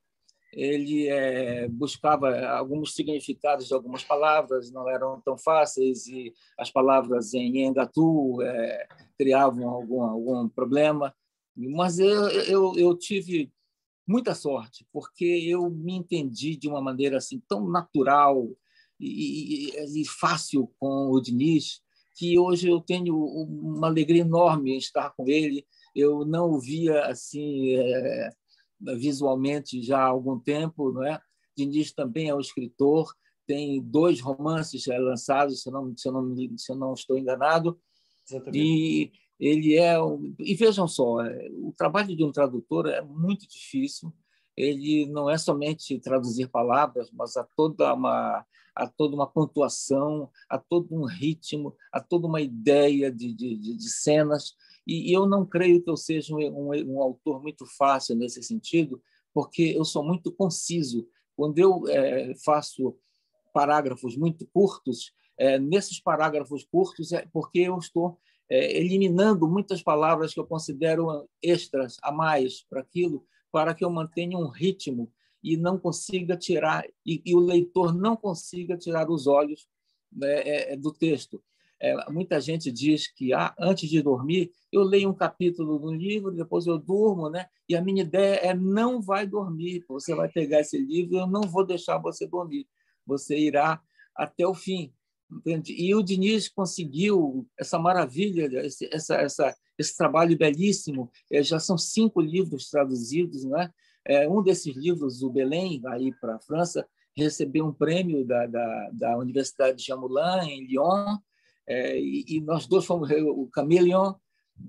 ele 0.53 1.09
é, 1.09 1.69
buscava 1.69 2.47
alguns 2.47 2.95
significados 2.95 3.69
de 3.69 3.75
algumas 3.75 4.03
palavras, 4.03 4.71
não 4.71 4.89
eram 4.89 5.21
tão 5.21 5.37
fáceis, 5.37 6.07
e 6.07 6.33
as 6.59 6.71
palavras 6.71 7.35
em 7.35 7.65
Engatu 7.65 8.41
é, 8.43 8.89
criavam 9.17 9.69
algum, 9.69 10.03
algum 10.03 10.49
problema. 10.49 11.15
Mas 11.57 11.99
eu, 11.99 12.29
eu, 12.29 12.73
eu 12.77 12.97
tive 12.97 13.53
muita 14.07 14.35
sorte, 14.35 14.87
porque 14.93 15.25
eu 15.25 15.69
me 15.69 15.95
entendi 15.95 16.57
de 16.57 16.69
uma 16.69 16.81
maneira 16.81 17.19
assim 17.19 17.43
tão 17.47 17.69
natural 17.69 18.49
e, 18.99 19.71
e, 19.71 20.01
e 20.03 20.05
fácil 20.07 20.73
com 20.79 21.11
o 21.11 21.21
Diniz, 21.21 21.83
que 22.17 22.39
hoje 22.39 22.69
eu 22.69 22.81
tenho 22.81 23.17
uma 23.17 23.87
alegria 23.87 24.23
enorme 24.23 24.73
em 24.73 24.79
estar 24.79 25.11
com 25.11 25.29
ele. 25.29 25.65
Eu 25.95 26.25
não 26.25 26.51
o 26.51 26.59
via 26.59 27.05
assim. 27.05 27.77
É, 27.77 28.31
visualmente 28.81 29.83
já 29.83 29.99
há 29.99 30.07
algum 30.07 30.39
tempo, 30.39 30.93
não 30.93 31.05
é? 31.05 31.21
Diniz 31.57 31.93
também 31.93 32.29
é 32.29 32.35
um 32.35 32.41
escritor, 32.41 33.13
tem 33.47 33.83
dois 33.83 34.21
romances 34.21 34.87
lançados, 34.87 35.63
se 35.63 35.69
eu 35.69 35.73
não, 35.73 35.97
se 35.97 36.09
eu 36.09 36.13
não, 36.13 36.37
se 36.57 36.73
eu 36.73 36.77
não 36.77 36.93
estou 36.93 37.19
enganado. 37.19 37.81
Exatamente. 38.29 38.59
E 38.59 39.13
ele 39.41 39.77
é 39.77 39.95
e 40.41 40.55
vejam 40.55 40.87
só, 40.87 41.23
é, 41.23 41.49
o 41.53 41.73
trabalho 41.77 42.15
de 42.17 42.25
um 42.25 42.33
tradutor 42.33 42.89
é 42.89 43.01
muito 43.01 43.49
difícil. 43.49 44.13
Ele 44.57 45.07
não 45.07 45.31
é 45.31 45.39
somente 45.39 45.99
traduzir 46.01 46.49
palavras, 46.49 47.11
mas 47.13 47.37
há 47.37 47.47
toda 47.57 47.95
uma 47.95 48.45
há 48.75 48.87
toda 48.87 49.17
uma 49.17 49.27
pontuação, 49.27 50.31
há 50.49 50.57
todo 50.57 50.95
um 50.95 51.05
ritmo, 51.05 51.75
há 51.93 52.01
toda 52.01 52.29
uma 52.29 52.41
ideia 52.41 53.11
de, 53.11 53.33
de, 53.35 53.57
de 53.57 53.91
cenas 53.91 54.55
e 54.89 55.13
eu 55.13 55.27
não 55.27 55.45
creio 55.45 55.83
que 55.83 55.91
eu 55.91 55.97
seja 55.97 56.35
um, 56.35 56.39
um, 56.39 56.95
um 56.95 57.03
autor 57.03 57.43
muito 57.43 57.67
fácil 57.77 58.17
nesse 58.17 58.43
sentido, 58.43 59.03
porque 59.35 59.75
eu 59.77 59.85
sou 59.85 60.03
muito 60.03 60.33
conciso. 60.33 61.07
Quando 61.37 61.59
eu 61.59 61.87
é, 61.89 62.35
faço 62.43 62.97
parágrafos 63.53 64.17
muito 64.17 64.47
curtos, 64.47 65.13
é, 65.37 65.59
nesses 65.59 66.01
parágrafos 66.01 66.65
curtos 66.65 67.13
é 67.13 67.27
porque 67.33 67.61
eu 67.61 67.77
estou 67.77 68.19
é, 68.51 68.79
eliminando 68.79 69.47
muitas 69.47 69.83
palavras 69.83 70.33
que 70.33 70.41
eu 70.41 70.47
considero 70.47 71.29
extras 71.43 71.99
a 72.03 72.11
mais 72.11 72.63
para 72.63 72.81
aquilo, 72.81 73.27
para 73.53 73.75
que 73.75 73.85
eu 73.85 73.91
mantenha 73.91 74.39
um 74.39 74.49
ritmo 74.49 75.13
e 75.43 75.57
não 75.57 75.79
consiga 75.79 76.37
tirar 76.37 76.85
e, 77.07 77.23
e 77.25 77.35
o 77.35 77.41
leitor 77.41 77.95
não 77.95 78.17
consiga 78.17 78.77
tirar 78.77 79.11
os 79.11 79.27
olhos 79.27 79.69
né, 80.11 80.73
é, 80.73 80.77
do 80.77 80.93
texto. 80.93 81.43
É, 81.81 82.11
muita 82.11 82.41
gente 82.41 82.73
diz 82.73 83.07
que 83.07 83.33
ah, 83.33 83.55
antes 83.59 83.89
de 83.89 84.03
dormir 84.03 84.51
eu 84.73 84.83
leio 84.83 85.09
um 85.09 85.15
capítulo 85.15 85.79
do 85.79 85.93
livro, 85.93 86.33
depois 86.33 86.67
eu 86.67 86.77
durmo, 86.77 87.31
né? 87.31 87.47
E 87.69 87.77
a 87.77 87.83
minha 87.83 88.03
ideia 88.03 88.35
é 88.37 88.55
não 88.55 89.01
vai 89.01 89.27
dormir. 89.27 89.85
Você 89.89 90.15
vai 90.15 90.29
pegar 90.29 90.61
esse 90.61 90.77
livro, 90.77 91.17
eu 91.17 91.27
não 91.27 91.43
vou 91.43 91.65
deixar 91.65 91.99
você 91.99 92.27
dormir. 92.27 92.67
Você 93.07 93.39
irá 93.39 93.81
até 94.15 94.47
o 94.47 94.55
fim, 94.55 94.93
entende? 95.31 95.73
E 95.73 95.95
o 95.95 96.03
Diniz 96.03 96.49
conseguiu 96.49 97.47
essa 97.59 97.79
maravilha, 97.79 98.49
esse, 98.67 98.89
essa, 98.93 99.15
essa, 99.17 99.57
esse 99.79 99.97
trabalho 99.97 100.37
belíssimo. 100.37 101.11
É, 101.31 101.43
já 101.43 101.61
são 101.61 101.79
cinco 101.79 102.21
livros 102.21 102.69
traduzidos, 102.69 103.45
né? 103.45 103.73
É, 104.05 104.29
um 104.29 104.43
desses 104.43 104.75
livros, 104.77 105.23
o 105.23 105.31
Belém, 105.31 105.81
aí 105.87 106.13
para 106.21 106.37
a 106.37 106.41
França, 106.41 106.87
recebeu 107.17 107.67
um 107.67 107.73
prêmio 107.73 108.25
da, 108.25 108.47
da, 108.47 108.91
da 108.93 109.19
Universidade 109.19 109.79
de 109.79 109.85
Jamoulin 109.85 110.49
em 110.49 110.67
Lyon 110.67 111.19
é, 111.69 112.01
e, 112.01 112.25
e, 112.27 112.41
nós 112.41 112.67
dois 112.67 112.87
fomos 112.87 113.11
o 113.11 113.47
Camelion, 113.53 114.15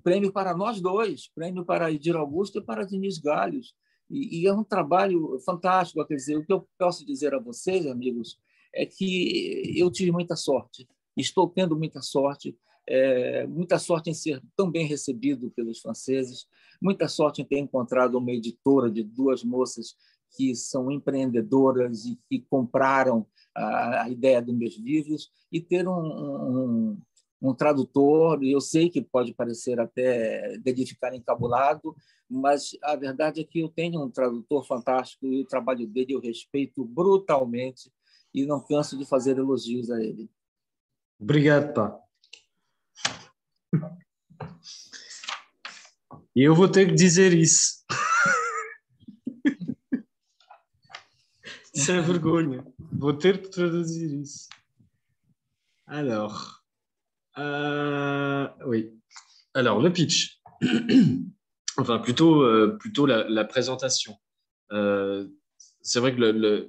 prêmio 0.03 0.33
para 0.33 0.53
nós 0.53 0.81
dois, 0.81 1.29
prêmio 1.33 1.63
para 1.63 1.89
Edir 1.89 2.15
Augusto 2.15 2.59
e 2.59 2.61
para 2.61 2.85
Diniz 2.85 3.17
Galhos. 3.17 3.73
E, 4.09 4.41
e, 4.41 4.47
é 4.47 4.53
um 4.53 4.65
trabalho 4.65 5.39
fantástico. 5.45 6.05
Quer 6.05 6.15
dizer, 6.15 6.37
o 6.37 6.45
que 6.45 6.51
eu 6.51 6.67
posso 6.77 7.05
dizer 7.05 7.33
a 7.33 7.39
vocês, 7.39 7.87
amigos, 7.87 8.37
é 8.75 8.85
que 8.85 9.73
eu 9.77 9.89
tive 9.89 10.11
muita 10.11 10.35
sorte, 10.35 10.87
estou 11.15 11.47
tendo 11.47 11.75
muita 11.75 12.01
sorte, 12.01 12.57
é, 12.85 13.47
muita 13.47 13.79
sorte 13.79 14.09
em 14.09 14.13
ser 14.13 14.41
tão 14.55 14.69
bem 14.69 14.85
recebido 14.85 15.49
pelos 15.51 15.79
franceses, 15.79 16.47
muita 16.81 17.07
sorte 17.07 17.41
em 17.41 17.45
ter 17.45 17.59
encontrado 17.59 18.17
uma 18.17 18.31
editora 18.31 18.91
de 18.91 19.03
duas 19.03 19.43
moças 19.43 19.95
que 20.35 20.53
são 20.53 20.91
empreendedoras 20.91 22.05
e 22.05 22.19
que 22.29 22.45
compraram 22.49 23.25
a, 23.55 24.09
ideia 24.09 24.41
dos 24.41 24.55
meus 24.55 24.77
livros 24.77 25.29
e 25.51 25.61
ter 25.61 25.87
um, 25.87 25.91
um, 25.91 27.01
um 27.41 27.53
tradutor. 27.53 28.43
Eu 28.43 28.61
sei 28.61 28.89
que 28.89 29.01
pode 29.01 29.33
parecer 29.33 29.79
até 29.79 30.55
edificar 30.65 31.13
encabulado, 31.13 31.95
mas 32.29 32.77
a 32.83 32.95
verdade 32.95 33.41
é 33.41 33.43
que 33.43 33.59
eu 33.59 33.69
tenho 33.69 34.03
um 34.03 34.09
tradutor 34.09 34.65
fantástico 34.65 35.25
e 35.25 35.41
o 35.41 35.45
trabalho 35.45 35.87
dele 35.87 36.13
eu 36.13 36.19
respeito 36.19 36.85
brutalmente 36.85 37.91
e 38.33 38.45
não 38.45 38.63
canso 38.63 38.97
de 38.97 39.05
fazer 39.05 39.37
elogios 39.37 39.89
a 39.89 40.01
ele. 40.01 40.29
Obrigado, 41.19 41.73
pá. 41.73 41.99
E 46.35 46.43
eu 46.43 46.55
vou 46.55 46.69
ter 46.69 46.87
que 46.87 46.93
dizer 46.93 47.33
isso. 47.33 47.83
Sem 51.79 52.01
vergonha. 52.01 52.63
Vou 52.91 53.13
ter 53.13 53.41
que 53.41 53.47
traduzir 53.47 54.13
isso. 54.21 54.49
Alors, 55.87 56.61
euh, 57.37 58.47
oui. 58.65 58.91
Alors, 59.53 59.81
le 59.81 59.91
pitch. 59.91 60.41
enfin, 61.77 61.99
plutôt, 61.99 62.43
euh, 62.43 62.77
plutôt 62.79 63.05
la, 63.05 63.45
présentation. 63.45 64.15
Euh, 64.71 65.27
c'est 65.81 65.99
vrai 65.99 66.15
que 66.15 66.67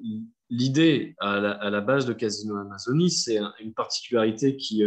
l'idée 0.48 1.14
à, 1.18 1.38
la 1.70 1.80
base 1.80 2.06
de 2.06 2.12
Casino 2.12 2.56
Amazonie, 2.56 3.10
c'est 3.10 3.40
une 3.60 3.74
particularité 3.74 4.56
qui, 4.56 4.84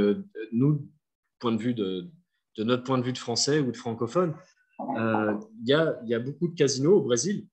nous, 0.51 0.89
point 1.39 1.51
de 1.51 1.61
vue 1.61 1.73
de, 1.73 2.09
notre 2.59 2.83
point 2.83 2.97
de 2.97 3.03
vue 3.03 3.13
de 3.13 3.17
français 3.17 3.59
ou 3.59 3.71
de 3.71 3.77
francophone, 3.77 4.33
il 4.79 5.67
y, 5.67 5.73
a, 5.73 6.19
beaucoup 6.19 6.47
de 6.47 6.55
casinos 6.55 6.95
au 6.97 7.01
Brésil 7.01 7.45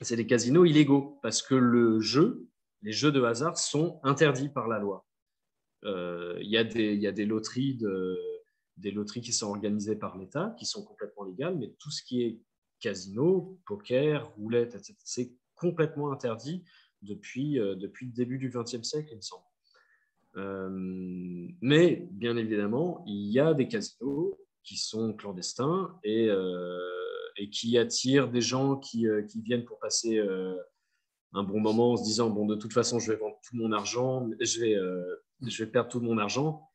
c'est 0.00 0.16
des 0.16 0.26
casinos 0.26 0.64
illégaux 0.64 1.18
parce 1.22 1.42
que 1.42 1.54
le 1.54 2.00
jeu, 2.00 2.46
les 2.82 2.92
jeux 2.92 3.12
de 3.12 3.22
hasard 3.22 3.58
sont 3.58 4.00
interdits 4.02 4.48
par 4.48 4.68
la 4.68 4.78
loi. 4.78 5.06
Euh, 5.84 6.38
il 6.40 6.48
y, 6.48 6.56
a 6.56 6.64
des 7.12 7.26
loteries 7.26 7.78
des 8.76 8.90
loteries 8.90 9.20
qui 9.20 9.32
sont 9.32 9.48
organisées 9.48 9.96
par 9.96 10.16
l'État, 10.16 10.54
qui 10.58 10.66
sont 10.66 10.84
complètement 10.84 11.24
légales, 11.24 11.56
mais 11.56 11.74
tout 11.78 11.90
ce 11.90 12.02
qui 12.02 12.22
est 12.22 12.40
casino, 12.80 13.58
poker, 13.66 14.28
roulette, 14.36 14.74
etc., 14.74 14.94
c'est 15.04 15.32
complètement 15.54 16.12
interdit 16.12 16.64
depuis, 17.02 17.58
euh, 17.58 17.74
depuis 17.76 18.06
le 18.06 18.12
début 18.12 18.38
du 18.38 18.50
XXe 18.50 18.82
siècle, 18.82 19.10
il 19.12 19.16
me 19.16 19.22
semble. 19.22 19.44
Euh, 20.36 20.68
mais 21.60 22.08
bien 22.10 22.36
évidemment, 22.36 23.04
il 23.06 23.30
y 23.30 23.38
a 23.38 23.54
des 23.54 23.68
casinos 23.68 24.36
qui 24.64 24.76
sont 24.76 25.12
clandestins 25.12 25.96
et 26.02 26.28
et 27.36 27.50
qui 27.50 27.78
attire 27.78 28.30
des 28.30 28.40
gens 28.40 28.76
qui, 28.76 29.06
euh, 29.08 29.22
qui 29.22 29.40
viennent 29.42 29.64
pour 29.64 29.78
passer 29.78 30.18
euh, 30.18 30.54
un 31.32 31.42
bon 31.42 31.60
moment 31.60 31.92
en 31.92 31.96
se 31.96 32.04
disant 32.04 32.30
bon 32.30 32.46
de 32.46 32.54
toute 32.54 32.72
façon 32.72 32.98
je 32.98 33.10
vais 33.10 33.18
vendre 33.18 33.36
tout 33.48 33.56
mon 33.56 33.72
argent, 33.72 34.28
je 34.40 34.60
vais, 34.60 34.74
euh, 34.74 35.02
je 35.46 35.64
vais 35.64 35.70
perdre 35.70 35.90
tout 35.90 36.00
mon 36.00 36.18
argent, 36.18 36.68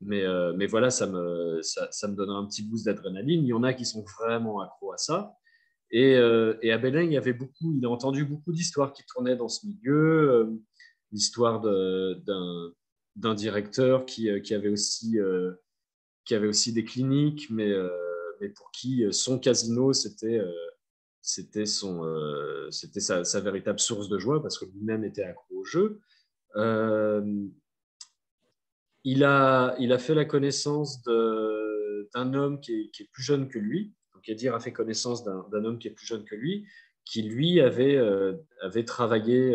mais, 0.00 0.24
mais 0.56 0.66
voilà 0.66 0.90
ça 0.90 1.06
me, 1.06 1.60
ça, 1.62 1.88
ça 1.90 2.06
me 2.06 2.14
donnera 2.14 2.38
un 2.38 2.46
petit 2.46 2.62
boost 2.62 2.84
d'adrénaline. 2.84 3.42
Il 3.42 3.48
y 3.48 3.52
en 3.52 3.64
a 3.64 3.72
qui 3.72 3.84
sont 3.84 4.04
vraiment 4.20 4.60
accros 4.60 4.92
à 4.92 4.98
ça. 4.98 5.34
Et, 5.90 6.12
et 6.12 6.72
à 6.72 6.78
Belém, 6.78 7.06
il 7.06 7.12
y 7.12 7.16
avait 7.16 7.32
beaucoup, 7.32 7.74
il 7.76 7.84
a 7.84 7.90
entendu 7.90 8.24
beaucoup 8.24 8.52
d'histoires 8.52 8.92
qui 8.92 9.02
tournaient 9.04 9.36
dans 9.36 9.48
ce 9.48 9.66
milieu, 9.66 10.60
l'histoire 11.10 11.60
d'un 11.60 12.72
d'un 13.16 13.34
directeur 13.34 14.06
qui, 14.06 14.28
qui, 14.42 14.54
avait 14.54 14.68
aussi, 14.68 15.18
qui 16.24 16.34
avait 16.34 16.48
aussi 16.48 16.72
des 16.72 16.84
cliniques, 16.84 17.48
mais, 17.50 17.72
mais 18.40 18.48
pour 18.48 18.70
qui 18.70 19.04
son 19.12 19.38
casino, 19.38 19.92
c'était 19.92 20.40
son, 21.66 22.68
c'était 22.70 23.00
sa, 23.00 23.40
véritable 23.40 23.78
source 23.78 24.08
de 24.08 24.18
joie 24.18 24.42
parce 24.42 24.58
que 24.58 24.64
lui-même 24.66 25.04
était 25.04 25.24
accro 25.24 25.56
au 25.56 25.64
jeu. 25.64 26.00
il, 29.04 29.24
a, 29.24 29.76
il 29.78 29.92
a 29.92 29.98
fait 29.98 30.14
la 30.14 30.24
connaissance 30.24 31.02
d'un 31.02 32.34
homme 32.34 32.60
qui 32.60 32.90
est, 32.98 33.10
plus 33.12 33.22
jeune 33.22 33.48
que 33.48 33.58
lui, 33.58 33.92
donc 34.14 34.28
Edir 34.28 34.54
a 34.54 34.60
fait 34.60 34.72
connaissance 34.72 35.24
d'un 35.24 35.64
homme 35.64 35.78
qui 35.78 35.88
est 35.88 35.92
plus 35.92 36.06
jeune 36.06 36.24
que 36.24 36.34
lui, 36.34 36.66
qui 37.04 37.22
lui 37.22 37.60
avait, 37.60 37.98
avait 38.60 38.84
travaillé 38.84 39.54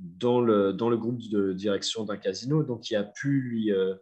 dans 0.00 0.40
le, 0.40 0.72
dans 0.72 0.88
le 0.88 0.96
groupe 0.96 1.20
de 1.28 1.52
direction 1.52 2.04
d'un 2.04 2.16
casino, 2.16 2.62
donc 2.62 2.80
qui 2.82 2.96
a 2.96 3.04
pu 3.04 3.40
lui, 3.40 3.72
euh, 3.72 3.94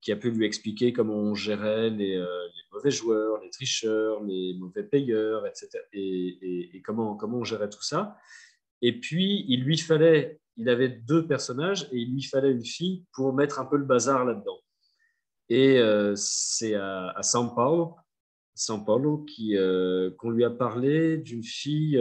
qui 0.00 0.12
a 0.12 0.16
pu 0.16 0.30
lui 0.30 0.44
expliquer 0.44 0.92
comment 0.92 1.14
on 1.14 1.34
gérait 1.34 1.90
euh, 1.90 1.96
les, 1.96 2.53
mauvais 2.74 2.90
joueurs, 2.90 3.40
les 3.42 3.50
tricheurs, 3.50 4.22
les 4.24 4.56
mauvais 4.58 4.82
payeurs, 4.84 5.46
etc. 5.46 5.68
Et, 5.92 6.82
comment, 6.84 7.16
comment 7.16 7.38
on 7.38 7.44
gérait 7.44 7.70
tout 7.70 7.82
ça. 7.82 8.16
Et 8.82 9.00
puis, 9.00 9.44
il 9.48 9.64
lui 9.64 9.78
fallait, 9.78 10.40
il 10.56 10.68
avait 10.68 10.88
deux 10.88 11.26
personnages 11.26 11.88
et 11.92 11.98
il 11.98 12.12
lui 12.12 12.22
fallait 12.22 12.50
une 12.50 12.64
fille 12.64 13.04
pour 13.12 13.32
mettre 13.32 13.60
un 13.60 13.64
peu 13.64 13.76
le 13.76 13.84
bazar 13.84 14.24
là-dedans. 14.24 14.60
Et 15.48 15.78
euh, 15.78 16.14
c'est 16.16 16.74
à, 16.74 17.10
à 17.10 17.20
São 17.22 17.54
Paulo, 17.54 17.96
São 18.54 19.24
qui, 19.24 19.56
qu'on 20.18 20.30
lui 20.30 20.44
a 20.44 20.50
parlé 20.50 21.18
d'une 21.18 21.44
fille 21.44 21.98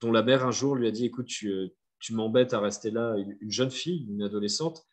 dont 0.00 0.12
la 0.12 0.22
mère 0.22 0.46
un 0.46 0.50
jour 0.50 0.76
lui 0.76 0.86
a 0.86 0.90
dit, 0.90 1.06
écoute, 1.06 1.26
tu 1.26 1.72
tu 2.00 2.14
m'embêtes 2.14 2.54
à 2.54 2.60
rester 2.60 2.90
là, 2.90 3.16
une, 3.16 3.50
jeune 3.50 3.70
fille, 3.70 4.06
une 4.08 4.22
adolescente, 4.22 4.86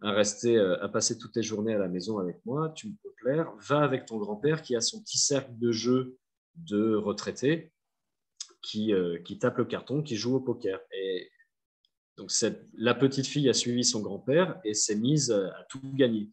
à 0.00 0.10
rester, 0.10 0.56
euh, 0.56 0.82
à 0.82 0.88
passer 0.88 1.18
toutes 1.18 1.32
tes 1.32 1.42
journées 1.42 1.74
à 1.74 1.78
la 1.78 1.88
maison 1.88 2.18
avec 2.18 2.44
moi, 2.44 2.70
tu 2.70 2.94
va 3.60 3.80
avec 3.80 4.06
ton 4.06 4.18
grand-père 4.18 4.62
qui 4.62 4.76
a 4.76 4.80
son 4.80 5.02
petit 5.02 5.18
cercle 5.18 5.56
de 5.58 5.72
jeu 5.72 6.16
de 6.56 6.94
retraité, 6.94 7.72
qui, 8.62 8.92
euh, 8.92 9.18
qui 9.18 9.38
tape 9.38 9.58
le 9.58 9.64
carton, 9.64 10.02
qui 10.02 10.16
joue 10.16 10.34
au 10.34 10.40
poker. 10.40 10.80
Et 10.92 11.30
donc 12.16 12.30
cette, 12.30 12.66
la 12.76 12.94
petite 12.94 13.26
fille 13.26 13.48
a 13.48 13.54
suivi 13.54 13.84
son 13.84 14.00
grand-père 14.00 14.60
et 14.64 14.74
s'est 14.74 14.96
mise 14.96 15.30
à 15.30 15.64
tout 15.68 15.80
gagner. 15.94 16.30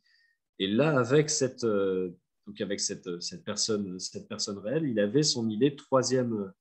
Et 0.60 0.68
là, 0.68 0.98
avec 0.98 1.30
cette, 1.30 1.64
euh, 1.64 2.12
donc 2.48 2.60
avec 2.62 2.80
cette, 2.80 3.22
cette, 3.22 3.44
personne, 3.44 4.00
cette 4.00 4.28
personne 4.28 4.58
réelle, 4.58 4.86
il 4.86 5.00
avait 5.00 5.24
son 5.24 5.50
idée 5.50 5.72
de 5.72 5.76
troisième, 5.76 6.52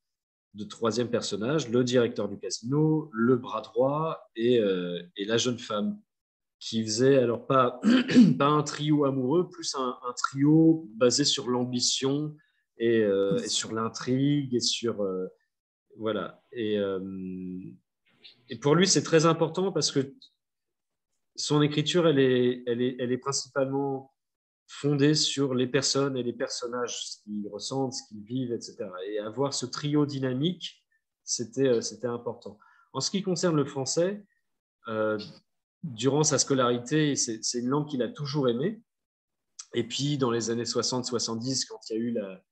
de 0.54 0.64
troisième 0.64 1.10
personnage, 1.10 1.68
le 1.68 1.84
directeur 1.84 2.28
du 2.28 2.38
casino, 2.38 3.10
le 3.12 3.36
bras 3.36 3.60
droit 3.60 4.30
et, 4.36 4.58
euh, 4.60 5.02
la 5.16 5.36
jeune 5.36 5.58
femme, 5.58 6.00
qui 6.68 6.82
faisait 6.82 7.18
alors 7.18 7.46
pas, 7.46 7.80
pas 8.38 8.46
un 8.46 8.62
trio 8.62 9.04
amoureux, 9.04 9.48
plus 9.48 9.74
un, 9.74 9.96
trio 10.16 10.88
basé 10.96 11.24
sur 11.24 11.48
l'ambition 11.48 12.34
et, 12.78 13.02
euh, 13.02 13.38
sur 13.46 13.72
l'intrigue 13.72 14.54
et 14.54 14.60
sur 14.60 15.02
euh, 15.02 15.26
voilà. 15.98 16.42
Et, 16.52 16.76
et 18.48 18.58
pour 18.58 18.74
lui, 18.74 18.86
c'est 18.86 19.02
très 19.02 19.26
important 19.26 19.70
parce 19.70 19.92
que 19.92 20.14
son 21.36 21.62
écriture, 21.62 22.08
elle 22.08 22.18
est, 22.18 22.62
elle 22.66 22.80
est, 22.80 22.96
elle 22.98 23.12
est 23.12 23.18
principalement 23.18 24.12
fondé 24.66 25.14
sur 25.14 25.54
les 25.54 25.66
personnes 25.66 26.16
et 26.16 26.22
les 26.22 26.32
personnages, 26.32 27.04
ce 27.04 27.22
qu'ils 27.22 27.48
ressentent, 27.48 27.92
ce 27.92 28.02
qu'ils 28.08 28.22
vivent, 28.22 28.52
etc. 28.52 28.76
Et 29.08 29.18
avoir 29.18 29.54
ce 29.54 29.66
trio 29.66 30.06
dynamique, 30.06 30.82
c'était 31.22 31.68
euh, 31.68 31.80
important. 32.04 32.58
En 32.92 33.00
ce 33.00 33.10
qui 33.10 33.22
concerne 33.22 33.56
le 33.56 33.64
français, 33.64 34.24
euh, 34.88 35.18
durant 35.84 36.24
sa 36.24 36.38
scolarité, 36.38 37.14
c'est 37.14 37.58
une 37.58 37.68
langue 37.68 37.86
qu'il 37.86 38.02
a 38.02 38.08
toujours 38.08 38.48
aimée. 38.48 38.80
Et 39.74 39.84
puis, 39.86 40.16
dans 40.16 40.30
les 40.30 40.50
années 40.50 40.64
60-70, 40.64 41.66
quand 41.68 41.78
il 41.90 41.92
y 41.92 41.96
a 41.96 42.00
eu 42.00 42.10
la, 42.12 42.42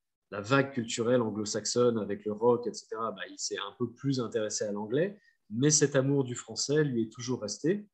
vague 0.41 0.73
culturelle 0.73 1.21
anglo-saxonne 1.21 1.99
avec 1.99 2.25
le 2.25 2.33
rock, 2.33 2.67
etc., 2.67 2.87
bah, 2.93 3.23
il 3.31 3.39
s'est 3.39 3.59
un 3.59 3.75
peu 3.79 3.91
plus 3.91 4.21
intéressé 4.21 4.65
à 4.65 4.73
l'anglais. 4.73 5.19
Mais 5.51 5.71
cet 5.71 5.95
amour 5.95 6.25
du 6.25 6.35
français 6.35 6.85
lui 6.85 7.03
est 7.03 7.13
toujours 7.13 7.43
resté. 7.43 7.87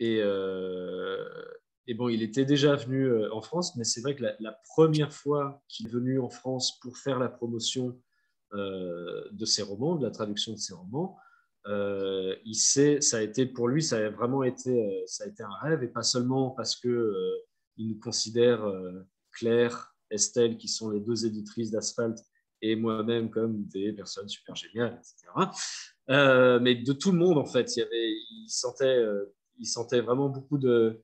Et, 0.00 0.18
euh, 0.20 1.24
bon, 1.96 2.08
il 2.08 2.22
était 2.22 2.44
déjà 2.44 2.74
venu 2.74 3.06
euh, 3.06 3.32
en 3.32 3.40
France, 3.40 3.76
mais 3.76 3.84
c'est 3.84 4.00
vrai 4.00 4.16
que 4.16 4.24
la, 4.38 4.52
première 4.74 5.12
fois 5.12 5.62
qu'il 5.68 5.86
est 5.86 5.90
venu 5.90 6.18
en 6.18 6.28
France 6.28 6.78
pour 6.80 6.98
faire 6.98 7.18
la 7.20 7.28
promotion 7.28 8.00
euh, 8.54 9.24
de 9.30 9.44
ses 9.44 9.62
romans, 9.62 9.94
de 9.94 10.04
la 10.04 10.10
traduction 10.10 10.52
de 10.52 10.58
ses 10.58 10.74
romans, 10.74 11.16
euh, 11.66 12.34
il 12.44 12.54
sait, 12.54 13.00
ça 13.00 13.18
a 13.18 13.22
été 13.22 13.46
pour 13.46 13.68
lui, 13.68 13.82
ça 13.82 13.96
a 13.98 14.10
vraiment 14.10 14.42
été, 14.42 15.04
ça 15.06 15.24
a 15.24 15.26
été 15.26 15.42
un 15.42 15.54
rêve, 15.62 15.82
et 15.82 15.88
pas 15.88 16.02
seulement 16.02 16.50
parce 16.50 16.76
que 16.76 17.14
il 17.76 17.88
nous 17.88 17.98
considère 17.98 18.64
Claire, 19.32 19.94
Estelle, 20.10 20.56
qui 20.56 20.68
sont 20.68 20.90
les 20.90 21.00
deux 21.00 21.26
éditrices 21.26 21.70
d'Asphalt, 21.70 22.16
et 22.62 22.76
moi-même 22.76 23.30
comme 23.30 23.64
des 23.64 23.92
personnes 23.92 24.28
super 24.28 24.54
géniales, 24.54 25.00
etc. 25.00 26.58
mais 26.60 26.74
de 26.76 26.92
tout 26.92 27.12
le 27.12 27.18
monde 27.18 27.38
en 27.38 27.46
fait, 27.46 27.76
il, 27.76 28.46
sentait, 28.48 29.02
il 29.58 29.66
sentait 29.66 30.00
vraiment 30.00 30.28
beaucoup 30.28 30.58
de 30.58 31.02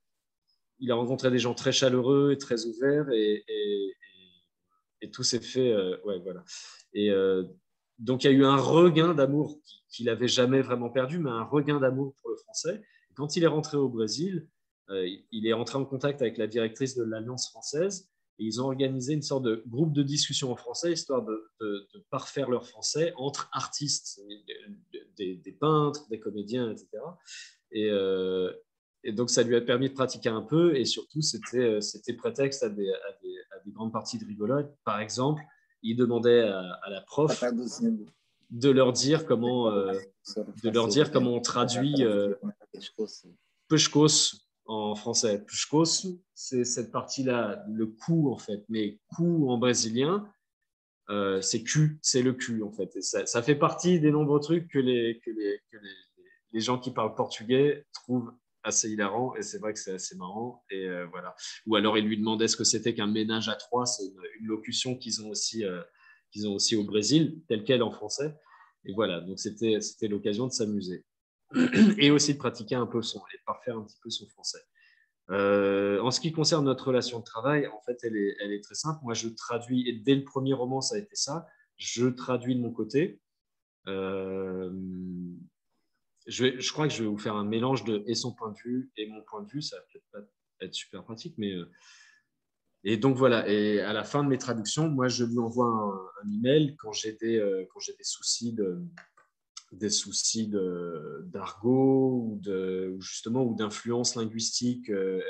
il 0.81 0.91
a 0.91 0.95
rencontré 0.95 1.31
des 1.31 1.39
gens 1.39 1.55
très 1.55 1.73
chaleureux 1.73 2.33
et 2.33 2.39
très 2.39 2.67
ouverts 2.67 3.09
et, 3.13 3.45
tout 5.13 5.23
s'est 5.23 5.41
fait. 5.41 5.73
Euh, 5.73 5.97
ouais, 6.05 6.19
voilà. 6.21 6.45
Et 6.93 7.11
euh, 7.11 7.45
donc, 7.99 8.23
il 8.23 8.31
y 8.31 8.31
a 8.31 8.37
eu 8.37 8.45
un 8.45 8.57
regain 8.57 9.15
d'amour 9.15 9.59
qu'il 9.91 10.07
n'avait 10.07 10.29
jamais 10.29 10.63
vraiment 10.63 10.91
perdu, 10.91 11.19
mais 11.19 11.31
un 11.31 11.45
regain 11.45 11.81
d'amour 11.81 12.15
pour 12.21 12.31
le 12.31 12.37
français. 12.37 12.83
Quand 13.15 13.37
il 13.37 13.45
est 13.45 13.49
rentré 13.49 13.77
au 13.77 13.89
Brésil, 13.89 14.49
euh, 14.91 15.09
il 15.31 15.47
est 15.47 15.53
entré 15.53 15.79
en 15.79 15.85
contact 15.85 16.23
avec 16.23 16.39
la 16.39 16.47
directrice 16.47 16.97
de 16.97 17.05
l'Alliance 17.05 17.49
française 17.49 18.09
et 18.39 18.45
ils 18.45 18.61
ont 18.61 18.65
organisé 18.65 19.13
une 19.13 19.23
sorte 19.23 19.45
de 19.45 19.63
groupe 19.67 19.93
de 19.93 20.03
discussion 20.03 20.51
en 20.51 20.57
français, 20.57 20.93
histoire 20.93 21.25
de, 21.25 21.51
parfaire 22.11 22.49
leur 22.49 22.67
français 22.67 23.13
entre 23.17 23.51
artistes, 23.53 24.21
des, 25.19 25.57
peintres, 25.61 26.09
des 26.09 26.19
comédiens, 26.19 26.71
etc. 26.71 26.89
Et, 27.73 27.91
et 29.03 29.13
donc, 29.13 29.31
ça 29.31 29.43
lui 29.43 29.57
a 29.57 29.61
permis 29.61 29.89
de 29.89 29.95
pratiquer 29.95 30.29
un 30.29 30.43
peu 30.43 30.77
et 30.77 30.85
surtout, 30.85 31.23
c'était, 31.23 31.59
euh, 31.59 32.17
prétexte 32.19 32.63
à 32.63 32.69
des, 32.69 32.93
grandes 33.69 33.93
parties 33.93 34.19
de 34.19 34.27
rigolade. 34.27 34.75
Par 34.85 35.01
exemple, 35.01 35.43
il 35.83 35.97
demandait 35.97 36.43
à, 36.43 36.91
la 36.91 37.01
prof 37.03 37.43
de 38.51 38.71
leur 38.71 38.93
dire 38.93 39.27
comment, 39.27 39.71
euh, 39.71 39.93
de 40.63 40.71
leur 40.71 40.89
dire 40.89 41.11
comment 41.13 41.35
on 41.35 41.41
traduit 41.41 42.05
euh, 42.05 42.35
en 44.67 44.95
français. 44.95 45.45
Pushkos, 45.45 46.21
c'est 46.35 46.65
cette 46.65 46.93
partie-là, 46.93 47.65
le 47.69 47.87
cou 47.87 48.33
en 48.33 48.39
fait, 48.39 48.65
mais 48.69 48.99
cou 49.15 49.51
en 49.51 49.59
brésilien, 49.59 50.29
euh, 51.11 51.41
c'est 51.41 51.63
Q, 51.65 51.99
c'est 52.03 52.23
le 52.23 52.33
cul 52.33 52.63
en 52.63 52.71
fait. 52.71 52.95
Et 52.97 53.03
ça, 53.03 53.43
fait 53.43 53.57
partie 53.57 53.99
des 53.99 54.13
nombreux 54.13 54.41
trucs 54.41 54.69
que 54.69 54.79
les, 54.79 55.21
que 55.25 55.31
les, 55.31 55.61
que 55.71 55.77
les, 55.77 56.23
les 56.53 56.61
gens 56.61 56.79
qui 56.79 56.93
parlent 56.93 57.15
portugais 57.15 57.85
trouvent 57.93 58.33
assez 58.63 58.91
hilarant. 58.91 59.35
Et 59.35 59.43
c'est 59.43 59.59
vrai 59.59 59.73
que 59.73 59.79
c'est 59.81 59.95
assez 59.95 60.17
marrant. 60.17 60.65
Et 60.71 60.87
euh, 60.87 61.07
voilà. 61.07 61.35
Ou 61.67 61.75
alors 61.75 61.99
il 61.99 62.05
lui 62.05 62.17
demandait 62.17 62.47
ce 62.47 62.57
que 62.57 62.65
c'était 62.65 62.95
qu'un 62.95 63.09
ménage 63.09 63.49
à 63.49 63.57
trois. 63.57 63.87
C'est 63.87 64.05
une, 64.05 64.47
locution 64.47 64.97
qu'ils 64.97 65.23
ont 65.23 65.31
aussi 65.31 65.65
qu'ils 66.31 66.49
ont 66.49 66.55
aussi 66.55 66.77
au 66.77 66.85
Brésil 66.85 67.43
telle 67.49 67.65
quelle 67.65 67.83
en 67.83 67.91
français. 67.91 68.35
Et 68.85 68.93
voilà 68.95 69.21
donc 69.21 69.39
c'était 69.39 70.09
l'occasion 70.09 70.47
de 70.47 70.53
s'amuser. 70.53 71.05
Et 71.99 72.11
aussi 72.11 72.35
de 72.35 72.39
pratiquer 72.39 72.77
un 72.77 72.87
peu 72.87 73.03
son 73.03 73.21
et 73.35 73.39
parfaire 73.45 73.77
un 73.77 73.83
petit 73.83 73.99
peu 74.03 74.11
son 74.11 74.27
français. 74.29 74.63
Euh, 75.31 76.01
en 76.01 76.11
ce 76.11 76.21
qui 76.21 76.33
concerne 76.33 76.65
notre 76.65 76.89
relation 76.89 77.21
de 77.21 77.25
travail 77.25 77.67
en 77.69 77.81
fait 77.83 77.99
elle 78.03 78.17
est, 78.17 78.37
elle 78.41 78.53
est 78.53 78.63
très 78.63 78.75
simple. 78.75 79.01
Moi 79.03 79.15
je 79.15 79.29
traduis 79.29 79.89
et 79.89 79.93
dès 79.93 80.15
le 80.15 80.25
premier 80.25 80.55
roman 80.55 80.81
ça 80.81 80.97
a 80.97 80.99
été 80.99 81.15
ça. 81.15 81.47
Je 81.77 82.07
traduis 82.07 82.57
de 82.57 82.61
mon 82.61 82.73
côté. 82.73 83.21
Je, 86.27 86.73
crois 86.73 86.87
que 86.87 86.95
je 86.95 87.03
vais 87.03 87.09
vous 87.09 87.19
faire 87.19 87.35
un 87.35 87.45
mélange 87.45 87.85
de 87.85 88.05
et 88.07 88.15
son 88.15 88.33
point 88.33 88.53
de 88.53 88.59
vue 88.65 88.91
et 88.97 89.07
mon 89.07 89.23
point 89.23 89.43
de 89.43 89.51
vue. 89.51 89.63
Ça 89.63 89.77
va 89.77 89.83
peut-être 89.83 90.09
pas 90.13 90.21
être 90.65 90.75
super 90.75 91.05
pratique, 91.05 91.35
mais. 91.39 91.53
Euh, 91.53 91.71
et 92.85 92.97
donc 92.97 93.17
voilà, 93.17 93.49
et 93.49 93.81
à 93.81 93.93
la 93.93 94.05
fin 94.05 94.25
de 94.25 94.29
mes 94.29 94.39
traductions, 94.39 94.89
moi 94.89 95.09
je 95.09 95.25
lui 95.25 95.39
envoie 95.39 95.67
un, 95.67 96.33
email 96.33 96.77
quand 96.77 96.93
j'ai 96.93 97.13
des, 97.13 97.39
euh, 97.39 97.67
des 97.99 98.05
soucis 98.05 98.53
de, 98.53 98.83
des 99.73 99.91
soucis 99.91 100.49
d'argot 101.25 102.25
ou, 102.27 102.41
de, 102.41 102.97
justement 102.99 103.45
ou 103.45 103.55
d'influence 103.55 104.17
linguistique 104.17 104.91
euh. 104.91 105.21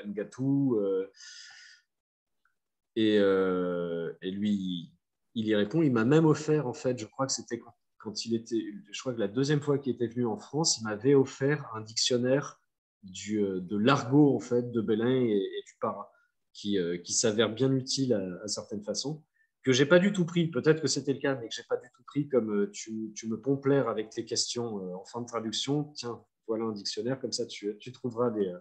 Euh, 2.99 4.13
et, 4.21 4.27
et, 4.27 4.31
lui, 4.31 4.93
il 5.35 5.47
y 5.47 5.55
répond. 5.55 5.83
Il 5.83 5.93
m'a 5.93 6.05
même 6.05 6.27
offert, 6.27 6.67
en 6.67 6.75
fait, 6.75 6.99
je 6.99 7.07
crois 7.07 7.27
que 7.27 7.33
c'était 7.33 7.61
quand 7.99 8.25
il 8.25 8.35
était, 8.35 8.63
je 8.91 9.01
crois 9.01 9.15
que 9.15 9.21
la 9.21 9.29
deuxième 9.29 9.61
fois 9.61 9.79
qu'il 9.79 9.95
était 9.95 10.09
venu 10.09 10.27
en 10.27 10.37
France, 10.37 10.79
il 10.79 10.85
m'avait 10.85 11.15
offert 11.15 11.71
un 11.75 11.81
dictionnaire 11.81 12.61
du, 13.03 13.43
euh, 13.43 13.61
de 13.61 13.77
l'argot 13.77 14.35
en 14.35 14.41
fait 14.41 14.71
de 14.71 14.81
Bélin 14.81 15.23
et, 15.23 15.63
du 15.67 15.75
Para, 15.81 16.10
qui, 16.53 16.79
euh, 16.79 16.99
qui 16.99 17.13
s'avère 17.13 17.53
bien 17.53 17.73
utile 17.73 18.15
à, 18.15 18.49
certaines 18.49 18.83
façons, 18.83 19.23
que 19.63 19.73
j'ai 19.73 19.87
pas 19.87 19.99
du 19.99 20.13
tout 20.13 20.25
pris. 20.25 20.49
Peut-être 20.49 20.81
que 20.81 20.89
c'était 20.89 21.13
le 21.13 21.19
cas, 21.19 21.35
mais 21.35 21.49
que 21.49 21.55
j'ai 21.55 21.65
pas 21.69 21.77
du 21.77 21.89
tout 21.95 22.03
pris 22.05 22.29
comme 22.29 22.51
euh, 22.53 22.71
tu, 22.73 23.13
me 23.27 23.41
pompes 23.41 23.67
l'air 23.67 23.89
avec 23.89 24.11
tes 24.11 24.25
questions 24.25 24.95
en 24.95 25.05
fin 25.05 25.21
de 25.21 25.27
traduction. 25.27 25.85
Tiens, 25.95 26.23
voilà 26.47 26.65
un 26.65 26.73
dictionnaire, 26.73 27.21
comme 27.21 27.33
ça 27.33 27.47
tu, 27.47 27.77
tu 27.79 27.93
trouveras, 27.93 28.31
des, 28.31 28.53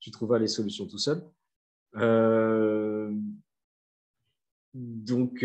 tu 0.00 0.10
trouveras 0.10 0.38
les 0.38 0.48
solutions 0.48 0.86
tout 0.86 0.98
seul. 0.98 1.22
donc, 4.74 5.42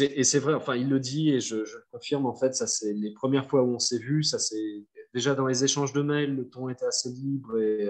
et 0.00 0.24
c'est 0.24 0.38
vrai, 0.38 0.52
enfin, 0.52 0.76
il 0.76 0.88
le 0.90 1.00
dit 1.00 1.30
et 1.30 1.40
je, 1.40 1.56
le 1.56 1.84
confirme, 1.90 2.26
en 2.26 2.34
fait, 2.34 2.54
ça 2.54 2.66
c'est 2.66 2.92
les 2.92 3.12
premières 3.12 3.48
fois 3.48 3.62
où 3.62 3.74
on 3.74 3.78
s'est 3.78 3.98
vu, 3.98 4.22
ça 4.22 4.38
c'est 4.38 4.84
déjà 5.14 5.34
dans 5.34 5.46
les 5.46 5.64
échanges 5.64 5.94
de 5.94 6.02
mails, 6.02 6.36
le 6.36 6.48
ton 6.48 6.68
était 6.68 6.84
assez 6.84 7.10
libre 7.10 7.58
et, 7.58 7.88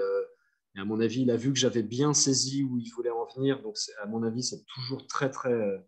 à 0.76 0.84
mon 0.84 1.00
avis, 1.00 1.22
il 1.22 1.30
a 1.30 1.36
vu 1.36 1.52
que 1.52 1.58
j'avais 1.58 1.82
bien 1.82 2.14
saisi 2.14 2.62
où 2.62 2.78
il 2.78 2.88
voulait 2.90 3.10
en 3.10 3.26
venir. 3.36 3.62
Donc, 3.62 3.76
à 4.02 4.06
mon 4.06 4.22
avis, 4.22 4.42
c'est 4.42 4.64
toujours 4.66 5.06
très, 5.06 5.30
très, 5.30 5.84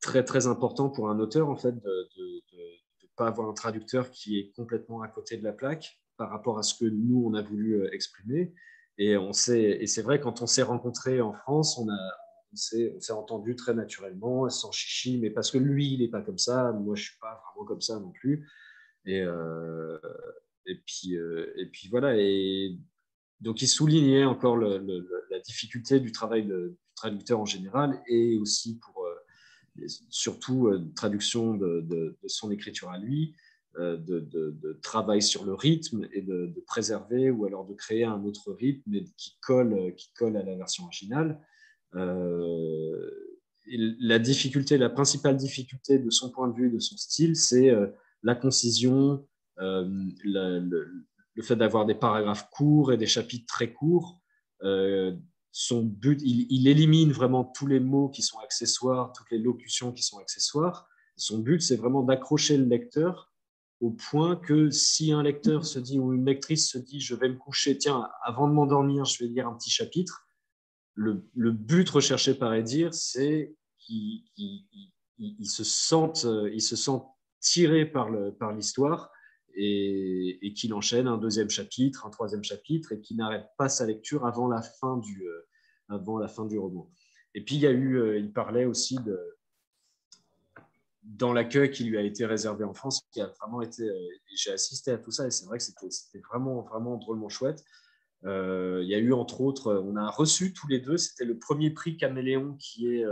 très, 0.00 0.24
très 0.24 0.46
important 0.46 0.90
pour 0.90 1.08
un 1.08 1.18
auteur, 1.18 1.48
en 1.48 1.56
fait, 1.56 1.72
de 1.72 2.08
ne 2.52 3.08
pas 3.16 3.28
avoir 3.28 3.48
un 3.48 3.54
traducteur 3.54 4.10
qui 4.10 4.38
est 4.38 4.52
complètement 4.54 5.00
à 5.02 5.08
côté 5.08 5.36
de 5.36 5.44
la 5.44 5.52
plaque 5.52 5.98
par 6.16 6.30
rapport 6.30 6.58
à 6.58 6.62
ce 6.62 6.74
que 6.74 6.84
nous, 6.84 7.24
on 7.26 7.34
a 7.34 7.42
voulu 7.42 7.80
euh, 7.80 7.92
exprimer. 7.92 8.54
Et, 8.98 9.12
et 9.12 9.86
c'est 9.86 10.02
vrai, 10.02 10.20
quand 10.20 10.40
on 10.42 10.46
s'est 10.46 10.62
rencontrés 10.62 11.20
en 11.20 11.34
France, 11.34 11.78
on, 11.78 11.86
on 11.86 12.56
s'est 12.56 13.12
entendu 13.12 13.54
très 13.54 13.74
naturellement, 13.74 14.48
sans 14.48 14.72
chichi, 14.72 15.18
mais 15.18 15.30
parce 15.30 15.50
que 15.50 15.58
lui, 15.58 15.92
il 15.92 16.00
n'est 16.00 16.08
pas 16.08 16.22
comme 16.22 16.38
ça, 16.38 16.72
moi, 16.72 16.94
je 16.94 17.02
ne 17.02 17.04
suis 17.04 17.18
pas 17.20 17.42
vraiment 17.44 17.66
comme 17.66 17.82
ça 17.82 18.00
non 18.00 18.10
plus. 18.10 18.48
Et, 19.04 19.20
euh, 19.20 19.98
et, 20.66 20.76
puis, 20.86 21.16
euh, 21.16 21.52
et 21.56 21.66
puis 21.66 21.88
voilà. 21.88 22.16
Et 22.16 22.78
donc, 23.40 23.62
il 23.62 23.68
soulignait 23.68 24.24
encore 24.24 24.56
la 24.56 25.40
difficulté 25.44 26.00
du 26.00 26.12
travail 26.12 26.46
du 26.46 26.76
traducteur 26.94 27.38
en 27.40 27.44
général 27.44 28.02
et 28.08 28.38
aussi 28.38 28.78
pour 28.78 29.06
surtout 30.08 30.68
euh, 30.68 30.90
traduction 30.94 31.54
de, 31.54 32.16
son 32.26 32.50
écriture 32.50 32.90
à 32.90 32.98
lui, 32.98 33.34
euh, 33.78 33.96
de, 33.96 34.78
travail 34.82 35.22
sur 35.22 35.44
le 35.44 35.54
rythme 35.54 36.06
et 36.12 36.22
de, 36.22 36.52
préserver 36.66 37.30
ou 37.30 37.44
alors 37.44 37.66
de 37.66 37.74
créer 37.74 38.04
un 38.04 38.22
autre 38.24 38.52
rythme 38.52 38.92
qui 39.16 39.36
colle, 39.40 39.94
qui 39.96 40.12
colle 40.14 40.36
à 40.36 40.42
la 40.42 40.56
version 40.56 40.84
originale. 40.84 41.40
Euh, 41.94 43.10
la 43.68 44.18
difficulté, 44.18 44.78
la 44.78 44.90
principale 44.90 45.36
difficulté 45.36 45.98
de 45.98 46.10
son 46.10 46.30
point 46.30 46.48
de 46.48 46.54
vue, 46.54 46.70
de 46.70 46.78
son 46.78 46.96
style, 46.96 47.34
c'est 47.34 47.74
la 48.22 48.36
concision, 48.36 49.26
le, 49.56 51.04
fait 51.42 51.56
d'avoir 51.56 51.86
des 51.86 51.94
paragraphes 51.94 52.48
courts 52.50 52.92
et 52.92 52.96
des 52.96 53.06
chapitres 53.06 53.46
très 53.46 53.72
courts 53.72 54.20
son 55.58 55.84
but, 55.84 56.20
il, 56.22 56.68
élimine 56.68 57.12
vraiment 57.12 57.42
tous 57.42 57.66
les 57.66 57.80
mots 57.80 58.10
qui 58.10 58.20
sont 58.20 58.38
accessoires, 58.40 59.10
toutes 59.14 59.30
les 59.30 59.38
locutions 59.38 59.90
qui 59.90 60.02
sont 60.02 60.18
accessoires. 60.18 60.86
Son 61.16 61.38
but, 61.38 61.62
c'est 61.62 61.76
vraiment 61.76 62.02
d'accrocher 62.02 62.58
le 62.58 62.66
lecteur 62.66 63.32
au 63.80 63.90
point 63.90 64.36
que 64.36 64.68
si 64.68 65.12
un 65.12 65.22
lecteur 65.22 65.64
se 65.64 65.78
dit 65.78 65.98
ou 65.98 66.12
une 66.12 66.26
lectrice 66.26 66.70
se 66.70 66.76
dit 66.76 67.00
je 67.00 67.14
vais 67.14 67.30
me 67.30 67.38
coucher, 67.38 67.78
tiens, 67.78 68.06
avant 68.22 68.48
de 68.48 68.52
m'endormir, 68.52 69.06
je 69.06 69.24
vais 69.24 69.30
lire 69.30 69.48
un 69.48 69.54
petit 69.54 69.70
chapitre, 69.70 70.28
le, 70.92 71.24
but 71.52 71.88
recherché 71.88 72.34
par 72.34 72.52
Edir, 72.52 72.92
c'est 72.92 73.56
qu'il 73.78 74.26
se 75.42 75.64
sente, 75.64 76.26
il 76.52 76.60
se 76.60 76.76
sent 76.76 77.00
tiré 77.40 77.86
par 77.86 78.10
l'histoire 78.52 79.10
et, 79.56 80.52
qu'il 80.54 80.74
enchaîne 80.74 81.06
un 81.06 81.18
deuxième 81.18 81.50
chapitre, 81.50 82.06
un 82.06 82.10
troisième 82.10 82.44
chapitre, 82.44 82.92
et 82.92 83.00
qu'il 83.00 83.16
n'arrête 83.16 83.46
pas 83.56 83.68
sa 83.68 83.86
lecture 83.86 84.26
avant 84.26 84.48
la 84.48 84.62
fin 84.62 84.98
du, 84.98 85.26
euh, 85.26 85.46
avant 85.88 86.18
la 86.18 86.28
fin 86.28 86.44
du 86.44 86.58
roman. 86.58 86.90
Et 87.34 87.42
puis 87.42 87.56
il 87.56 87.62
y 87.62 87.66
a 87.66 87.70
eu, 87.70 87.96
euh, 87.96 88.18
il 88.18 88.32
parlait 88.32 88.64
aussi 88.64 88.96
de 88.96 89.18
dans 91.02 91.32
l'accueil 91.32 91.70
qui 91.70 91.84
lui 91.84 91.96
a 91.96 92.02
été 92.02 92.26
réservé 92.26 92.64
en 92.64 92.74
France, 92.74 93.06
qui 93.12 93.20
a 93.20 93.28
vraiment 93.40 93.62
été, 93.62 93.84
euh, 93.84 94.08
j'ai 94.34 94.50
assisté 94.50 94.90
à 94.90 94.98
tout 94.98 95.12
ça 95.12 95.24
et 95.26 95.30
c'est 95.30 95.46
vrai 95.46 95.58
que 95.58 95.64
c'était 95.64 96.18
vraiment 96.28 96.62
vraiment 96.62 96.96
drôlement 96.96 97.28
chouette. 97.28 97.64
il 98.24 98.88
y 98.88 98.94
a 98.94 98.98
eu 98.98 99.12
entre 99.12 99.40
autres, 99.40 99.72
on 99.84 99.94
a 99.96 100.10
reçu 100.10 100.52
tous 100.52 100.66
les 100.66 100.80
deux, 100.80 100.96
c'était 100.96 101.24
le 101.24 101.38
premier 101.38 101.70
prix 101.70 101.96
Caméléon 101.96 102.56
qui 102.58 102.88
est 102.88 103.04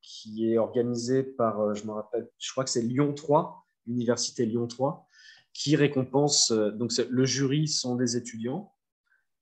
qui 0.00 0.52
est 0.52 0.58
organisé 0.58 1.22
par, 1.22 1.74
je 1.74 1.84
me 1.86 1.92
rappelle, 1.92 2.28
je 2.38 2.50
crois 2.52 2.64
que 2.64 2.70
c'est 2.70 2.82
Lyon 2.82 3.14
3, 3.14 3.66
l'université 3.86 4.46
Lyon 4.46 4.68
3 4.68 5.08
qui 5.52 5.76
récompense. 5.76 6.50
Euh, 6.50 6.70
donc, 6.70 6.92
le 6.96 7.24
jury 7.24 7.68
sont 7.68 7.96
des 7.96 8.16
étudiants 8.16 8.72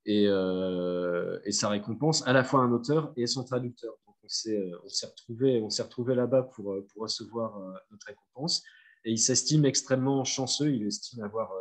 et, 0.06 0.26
euh, 0.28 1.38
et, 1.44 1.52
ça 1.52 1.68
récompense 1.68 2.26
à 2.26 2.32
la 2.32 2.44
fois 2.44 2.60
un 2.60 2.72
auteur 2.72 3.12
et 3.16 3.26
son 3.26 3.44
traducteur. 3.44 3.94
Donc, 4.06 4.16
on 4.22 4.28
s'est 4.28 4.56
euh, 4.56 4.76
retrouvé, 5.06 5.60
retrouvé 5.60 6.14
là-bas 6.14 6.44
pour, 6.54 6.76
pour 6.92 7.02
recevoir 7.02 7.58
notre 7.90 8.06
récompense. 8.06 8.62
Et 9.04 9.12
il 9.12 9.18
s'estime 9.18 9.64
extrêmement 9.64 10.24
chanceux. 10.24 10.74
Il 10.74 10.86
estime 10.86 11.22
avoir 11.22 11.52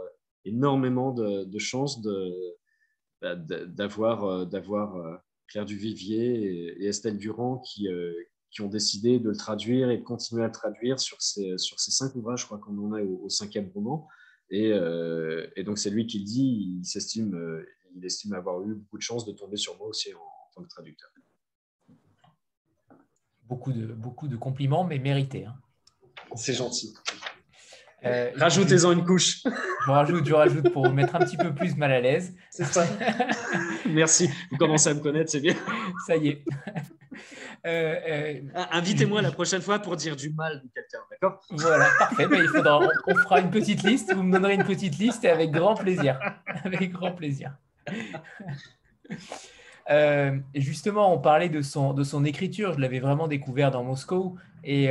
énormément 0.46 1.12
de, 1.12 1.46
de 1.46 1.60
chance 1.60 2.02
bah, 3.22 3.36
d'avoir 3.36 4.46
d'avoir 4.46 5.22
Claire 5.48 5.66
Duvivier 5.66 6.76
et, 6.82 6.88
Estelle 6.88 7.18
Durand 7.18 7.60
qui, 7.60 7.88
qui 8.52 8.62
ont 8.62 8.68
décidé 8.68 9.20
de 9.20 9.30
le 9.30 9.38
traduire 9.38 9.90
et 9.90 10.00
de 10.00 10.04
continuer 10.04 10.44
à 10.44 10.48
le 10.48 10.52
traduire 10.52 11.00
sur 11.00 11.22
ces, 11.22 11.58
sur 11.58 11.80
ces 11.80 11.92
cinq 11.92 12.14
ouvrages. 12.16 12.42
Je 12.42 12.46
crois 12.46 12.58
qu'on 12.58 12.78
en 12.78 12.98
est 12.98 13.04
au, 13.04 13.22
au 13.24 13.30
cinquième 13.30 13.72
roman. 13.74 14.06
Euh, 14.52 15.48
et, 15.56 15.64
donc, 15.64 15.78
c'est 15.78 15.90
lui 15.90 16.08
qui 16.08 16.20
le 16.20 16.26
dit, 16.26 16.80
il 16.80 16.86
s'estime, 16.86 17.36
euh, 17.36 17.66
il 17.96 18.06
estime 18.06 18.34
avoir 18.34 18.62
eu 18.64 18.76
beaucoup 18.76 18.98
de 18.98 19.04
chance 19.04 19.26
de 19.26 19.32
tomber 19.32 19.58
sur 19.58 19.78
moi 19.78 19.88
aussi 19.88 20.14
en, 20.14 20.20
tant 20.54 20.64
que 20.64 20.70
traducteur. 20.70 21.10
Beaucoup 23.44 23.72
de, 23.72 23.86
beaucoup 23.88 24.28
de 24.28 24.38
compliments, 24.38 24.84
mais 24.84 25.00
mérités. 25.00 25.46
Hein. 25.46 25.56
C'est 26.36 26.54
gentil. 26.54 26.94
Euh, 28.06 28.32
Rajoutez-en 28.36 28.92
une 28.94 29.06
couche. 29.06 29.44
Je 29.86 29.92
rajoute, 29.92 30.26
je 30.26 30.34
rajoute 30.34 30.72
pour 30.72 30.90
mettre 30.92 31.16
un 31.16 31.20
petit 31.20 31.38
peu 31.38 31.54
plus 31.54 31.76
mal 31.76 31.92
à 31.92 32.00
l'aise. 32.00 32.36
C'est 32.52 32.66
ça. 32.66 32.86
Merci. 33.90 34.30
Vous 34.52 34.58
commencez 34.58 34.90
à 34.90 34.94
me 34.94 35.00
connaître, 35.00 35.32
c'est 35.32 35.40
bien. 35.40 35.56
Ça 36.06 36.16
y 36.16 36.30
est. 36.30 36.44
Euh, 37.68 37.96
euh, 38.08 38.42
ah, 38.56 38.78
invitez-moi 38.78 39.22
la 39.22 39.32
prochaine 39.32 39.62
fois 39.62 39.80
pour 39.80 39.98
dire 39.98 40.16
du 40.16 40.30
mal 40.30 40.62
de 40.64 40.70
quelqu'un, 40.74 41.00
d'accord? 41.12 41.42
Voilà, 41.50 41.90
parfait. 42.00 42.26
Il 42.32 42.48
faudra, 42.48 42.80
on, 43.06 43.16
fera 43.16 43.42
une 43.42 43.52
petite 43.52 43.84
liste. 43.84 44.14
Vous 44.14 44.24
me 44.24 44.32
donnerez 44.32 44.54
une 44.54 44.64
petite 44.64 44.98
liste 44.98 45.26
et 45.26 45.30
avec 45.30 45.52
grand 45.52 45.76
plaisir. 45.76 46.18
Avec 46.64 46.94
grand 46.94 47.12
plaisir. 47.12 47.52
Euh, 49.90 50.40
justement, 50.56 51.14
on 51.14 51.20
parlait 51.20 51.50
de 51.50 51.62
son, 51.62 51.94
de 51.94 52.06
son 52.06 52.24
écriture. 52.24 52.76
Je 52.76 52.80
l'avais 52.80 53.02
vraiment 53.02 53.28
découvert 53.28 53.72
dans 53.72 53.84
Moscou 53.84 54.38
et 54.64 54.90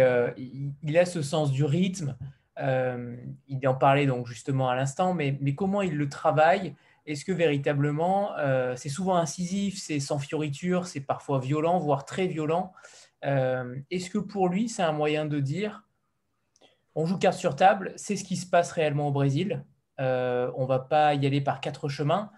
il, 0.82 0.98
a 0.98 1.06
ce 1.06 1.22
sens 1.22 1.50
du 1.50 1.64
rythme. 1.64 2.16
Il 2.60 3.68
en 3.68 3.74
parlait 3.74 4.06
donc 4.06 4.26
justement 4.26 4.68
à 4.68 4.74
l'instant, 4.74 5.14
mais, 5.14 5.38
comment 5.54 5.82
il 5.82 5.96
le 5.96 6.08
travaille? 6.08 6.74
Est-ce 7.06 7.24
que 7.24 7.32
véritablement, 7.32 8.36
euh, 8.36 8.74
c'est 8.76 8.90
souvent 8.90 9.16
incisif, 9.16 9.78
c'est 9.78 10.00
sans 10.00 10.18
fioriture, 10.18 10.86
c'est 10.86 11.00
parfois 11.00 11.40
violent, 11.40 11.78
voire 11.78 12.04
très 12.04 12.26
violent? 12.26 12.72
Euh, 13.24 13.76
Est-ce 13.90 14.10
que 14.10 14.18
pour 14.18 14.48
lui, 14.48 14.68
c'est 14.68 14.82
un 14.82 14.92
moyen 14.92 15.24
de 15.24 15.40
dire, 15.40 15.84
on 16.94 17.06
joue 17.06 17.16
carte 17.16 17.38
sur 17.38 17.56
table, 17.56 17.94
c'est 17.96 18.16
ce 18.16 18.24
qui 18.24 18.36
se 18.36 18.46
passe 18.46 18.72
réellement 18.72 19.08
au 19.08 19.12
Brésil, 19.12 19.64
euh, 20.00 20.52
on 20.56 20.64
ne 20.64 20.68
va 20.68 20.80
pas 20.80 21.14
y 21.14 21.26
aller 21.26 21.40
par 21.40 21.60
quatre 21.60 21.88
chemins, 21.88 22.30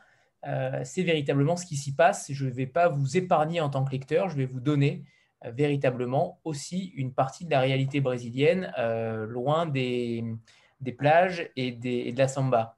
c'est 0.85 1.03
véritablement 1.03 1.57
ce 1.57 1.67
qui 1.67 1.77
s'y 1.77 1.95
passe, 1.95 2.33
je 2.33 2.47
ne 2.47 2.51
vais 2.51 2.67
pas 2.67 2.89
vous 2.89 3.19
épargner 3.19 3.61
en 3.61 3.69
tant 3.69 3.85
que 3.85 3.91
lecteur, 3.91 4.31
je 4.31 4.37
vais 4.37 4.47
vous 4.47 4.61
donner 4.61 5.05
véritablement 5.45 6.41
aussi 6.45 6.93
une 6.97 7.15
partie 7.15 7.45
de 7.45 7.51
la 7.51 7.61
réalité 7.61 8.01
brésilienne, 8.01 8.73
loin 9.29 9.67
des, 9.67 10.25
plages 10.99 11.51
et 11.57 11.73
de 11.73 12.17
la 12.17 12.29
samba. 12.29 12.77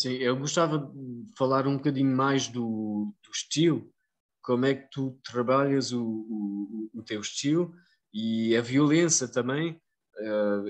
Sim, 0.00 0.12
eu 0.12 0.34
gostava 0.34 0.78
de 0.78 1.26
falar 1.36 1.66
um 1.66 1.76
bocadinho 1.76 2.16
mais 2.16 2.48
do, 2.48 3.14
do 3.22 3.30
estilo, 3.30 3.92
como 4.40 4.64
é 4.64 4.74
que 4.74 4.88
tu 4.90 5.20
trabalhas 5.22 5.92
o, 5.92 6.02
o, 6.02 6.90
o 6.94 7.02
teu 7.02 7.20
estilo 7.20 7.74
e 8.10 8.56
a 8.56 8.62
violência 8.62 9.28
também. 9.28 9.78
Uh, 10.18 10.68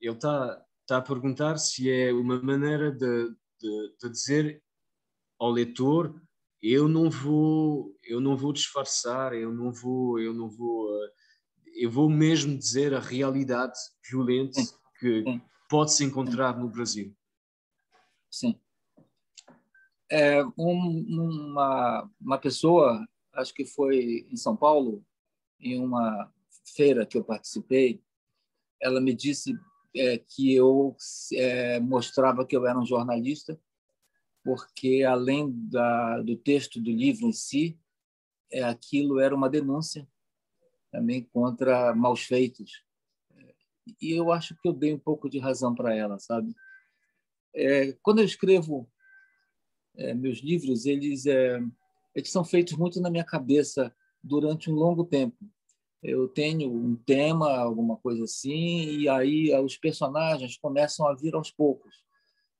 ele 0.00 0.14
está 0.14 0.60
tá 0.84 0.96
a 0.96 1.00
perguntar 1.00 1.58
se 1.58 1.92
é 1.92 2.12
uma 2.12 2.42
maneira 2.42 2.90
de, 2.90 3.28
de, 3.60 3.96
de, 4.00 4.10
dizer 4.10 4.60
ao 5.38 5.52
leitor 5.52 6.20
eu 6.62 6.88
não 6.88 7.10
vou 7.10 7.94
eu 8.04 8.20
não 8.20 8.36
vou 8.36 8.52
disfarçar 8.52 9.34
eu 9.34 9.52
não 9.52 9.72
vou 9.72 10.20
eu 10.20 10.32
não 10.32 10.48
vou 10.48 10.88
uh, 10.88 11.10
eu 11.74 11.90
vou 11.90 12.08
mesmo 12.08 12.56
dizer 12.56 12.94
a 12.94 13.00
realidade 13.00 13.78
violenta 14.08 14.60
que 14.98 15.24
pode 15.68 15.94
se 15.94 16.04
encontrar 16.04 16.58
no 16.58 16.68
Brasil. 16.68 17.16
Sim. 18.30 18.60
É, 20.10 20.44
um, 20.44 21.04
uma, 21.08 22.10
uma 22.20 22.38
pessoa, 22.38 23.02
acho 23.32 23.54
que 23.54 23.64
foi 23.64 24.26
em 24.30 24.36
São 24.36 24.54
Paulo, 24.54 25.02
em 25.58 25.80
uma 25.80 26.30
feira 26.76 27.06
que 27.06 27.16
eu 27.16 27.24
participei, 27.24 28.02
ela 28.80 29.00
me 29.00 29.14
disse 29.14 29.58
é, 29.96 30.18
que 30.18 30.54
eu 30.54 30.94
é, 31.32 31.80
mostrava 31.80 32.46
que 32.46 32.54
eu 32.54 32.66
era 32.66 32.78
um 32.78 32.84
jornalista, 32.84 33.58
porque 34.44 35.04
além 35.04 35.50
da, 35.68 36.20
do 36.20 36.36
texto 36.36 36.80
do 36.80 36.90
livro 36.90 37.26
em 37.26 37.32
si, 37.32 37.78
é, 38.50 38.62
aquilo 38.62 39.18
era 39.20 39.34
uma 39.34 39.48
denúncia 39.48 40.06
também 40.90 41.22
contra 41.32 41.94
maus 41.94 42.22
feitos. 42.22 42.84
e 44.00 44.12
eu 44.12 44.30
acho 44.30 44.54
que 44.60 44.68
eu 44.68 44.72
dei 44.72 44.92
um 44.92 44.98
pouco 44.98 45.28
de 45.28 45.38
razão 45.38 45.74
para 45.74 45.94
ela, 45.94 46.18
sabe? 46.18 46.54
É, 47.54 47.92
quando 48.02 48.20
eu 48.20 48.24
escrevo 48.24 48.88
é, 49.96 50.14
meus 50.14 50.38
livros, 50.38 50.86
eles, 50.86 51.26
é, 51.26 51.60
eles 52.14 52.30
são 52.30 52.44
feitos 52.44 52.74
muito 52.74 53.00
na 53.00 53.10
minha 53.10 53.24
cabeça 53.24 53.94
durante 54.22 54.70
um 54.70 54.74
longo 54.74 55.04
tempo. 55.04 55.36
Eu 56.02 56.28
tenho 56.28 56.72
um 56.72 56.96
tema, 56.96 57.56
alguma 57.58 57.96
coisa 57.96 58.24
assim, 58.24 58.98
e 58.98 59.08
aí 59.08 59.54
os 59.60 59.76
personagens 59.76 60.56
começam 60.56 61.06
a 61.06 61.14
vir 61.14 61.34
aos 61.34 61.50
poucos. 61.50 62.02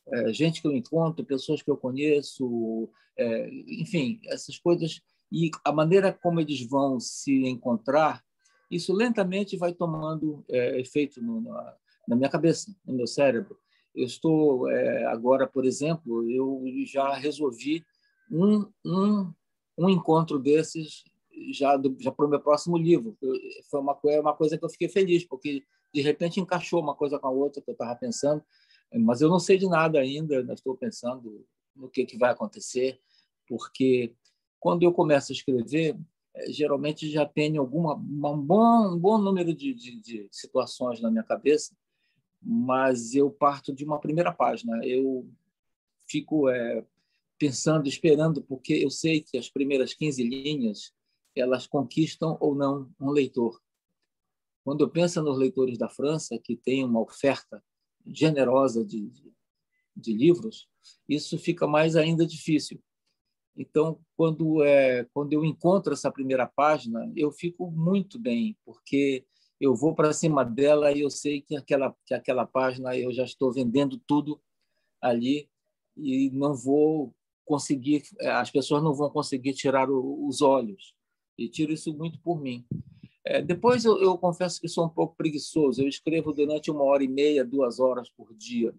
É, 0.09 0.33
gente 0.33 0.61
que 0.61 0.67
eu 0.67 0.73
encontro, 0.73 1.25
pessoas 1.25 1.63
que 1.63 1.71
eu 1.71 1.77
conheço, 1.77 2.91
é, 3.17 3.49
enfim, 3.69 4.21
essas 4.27 4.59
coisas. 4.59 5.01
E 5.31 5.51
a 5.65 5.73
maneira 5.73 6.13
como 6.13 6.41
eles 6.41 6.67
vão 6.67 6.99
se 6.99 7.47
encontrar, 7.47 8.23
isso 8.71 8.93
lentamente 8.93 9.57
vai 9.57 9.73
tomando 9.73 10.45
é, 10.51 10.81
efeito 10.81 11.23
no, 11.23 11.41
na, 11.41 11.77
na, 12.09 12.17
minha 12.17 12.29
cabeça, 12.29 12.75
no 12.85 12.95
meu 12.95 13.07
cérebro. 13.07 13.57
Eu 13.95 14.07
estou 14.07 14.71
é, 14.71 15.05
agora, 15.07 15.47
por 15.47 15.65
exemplo, 15.65 16.29
eu 16.31 16.65
já 16.87 17.13
resolvi 17.15 17.85
um, 18.31 18.67
um, 18.85 19.33
um 19.79 19.89
encontro 19.89 20.39
desses 20.39 21.05
já, 21.53 21.81
já 21.99 22.11
para 22.11 22.27
o 22.27 22.29
meu 22.29 22.41
próximo 22.41 22.77
livro. 22.77 23.17
Eu, 23.21 23.35
foi 23.71 23.81
uma, 23.81 23.99
uma 24.21 24.35
coisa 24.35 24.59
que 24.59 24.65
eu 24.65 24.71
fiquei 24.71 24.89
feliz, 24.89 25.25
porque 25.25 25.63
de 25.93 26.01
repente 26.01 26.41
encaixou 26.41 26.81
uma 26.81 26.95
coisa 26.95 27.19
com 27.19 27.27
a 27.27 27.31
outra 27.31 27.63
que 27.63 27.71
eu 27.71 27.75
estava 27.75 27.95
pensando, 27.97 28.43
mas 28.99 29.21
eu 29.21 29.29
não 29.29 29.39
sei 29.39 29.59
de 29.59 29.69
nada 29.69 29.99
ainda, 29.99 30.39
ainda 30.39 30.53
estou 30.53 30.77
pensando 30.77 31.47
no 31.75 31.89
que, 31.89 32.05
que 32.05 32.19
vai 32.19 32.31
acontecer, 32.31 33.01
porque 33.47 34.15
quando 34.61 34.83
eu 34.83 34.93
começo 34.93 35.33
a 35.33 35.35
escrever, 35.35 35.99
é, 36.35 36.51
geralmente 36.53 37.11
já 37.11 37.27
tenho 37.27 37.61
alguma, 37.61 37.95
um, 37.95 38.41
bom, 38.41 38.95
um 38.95 38.99
bom 38.99 39.19
número 39.19 39.55
de, 39.55 39.75
de, 39.75 40.01
de 40.01 40.29
situações 40.31 41.01
na 41.01 41.11
minha 41.11 41.25
cabeça 41.25 41.75
mas 42.43 43.15
eu 43.15 43.31
parto 43.31 43.73
de 43.73 43.85
uma 43.85 44.01
primeira 44.01 44.33
página. 44.33 44.85
Eu 44.85 45.31
fico 46.09 46.49
é, 46.49 46.85
pensando, 47.39 47.89
esperando, 47.89 48.43
porque 48.43 48.75
eu 48.75 48.91
sei 48.91 49.21
que 49.21 49.39
as 49.39 49.49
primeiras 49.49 49.95
15 49.95 50.25
linhas 50.25 50.93
elas 51.35 51.67
conquistam 51.67 52.37
ou 52.41 52.55
não 52.55 52.91
um 53.01 53.11
leitor. 53.11 53.59
Quando 54.65 54.83
eu 54.83 54.91
penso 54.91 55.23
nos 55.23 55.39
leitores 55.39 55.79
da 55.79 55.89
França, 55.89 56.39
que 56.39 56.57
tem 56.57 56.85
uma 56.85 57.01
oferta 57.01 57.63
generosa 58.07 58.85
de, 58.85 59.09
de, 59.09 59.33
de 59.97 60.13
livros, 60.13 60.69
isso 61.09 61.39
fica 61.39 61.67
mais 61.67 61.97
ainda 61.97 62.27
difícil. 62.27 62.83
Então, 63.57 64.01
quando 64.17 64.63
é, 64.63 65.05
quando 65.13 65.33
eu 65.33 65.45
encontro 65.45 65.93
essa 65.93 66.11
primeira 66.11 66.47
página, 66.47 67.11
eu 67.15 67.31
fico 67.31 67.71
muito 67.71 68.19
bem, 68.19 68.57
porque 68.65 69.27
eu 69.61 69.77
vou 69.77 69.95
para 69.95 70.13
cima 70.13 70.45
dela 70.45 70.91
e 70.91 71.01
eu 71.01 71.11
sei 71.11 71.41
que 71.43 71.55
aquela, 71.55 71.95
que 72.07 72.15
aquela 72.15 72.47
página 72.47 72.97
eu 72.97 73.13
já 73.13 73.25
estou 73.25 73.53
vendendo 73.53 74.01
tudo 74.07 74.41
ali 75.01 75.49
e 75.97 76.31
não 76.31 76.55
vou 76.55 77.15
conseguir, 77.45 78.03
as 78.21 78.51
pessoas 78.51 78.83
não 78.83 78.95
vão 78.95 79.11
conseguir 79.11 79.53
tirar 79.53 79.91
os 79.91 80.41
olhos. 80.41 80.95
E 81.39 81.49
tiro 81.49 81.73
isso 81.73 81.93
muito 81.95 82.19
por 82.21 82.41
mim. 82.41 82.65
É, 83.25 83.41
depois 83.41 83.85
eu, 83.85 84.01
eu, 84.03 84.19
confesso 84.19 84.61
que 84.61 84.69
sou 84.69 84.87
um 84.87 84.89
pouco 84.89 85.17
preguiçoso. 85.17 85.83
Eu 85.83 85.89
escrevo 85.89 86.33
durante 86.33 86.71
uma 86.71 86.83
hora 86.83 87.05
e 87.05 87.09
meia, 87.09 87.45
duas 87.45 87.79
horas 87.79 88.11
por 88.11 88.35
dia. 88.35 88.75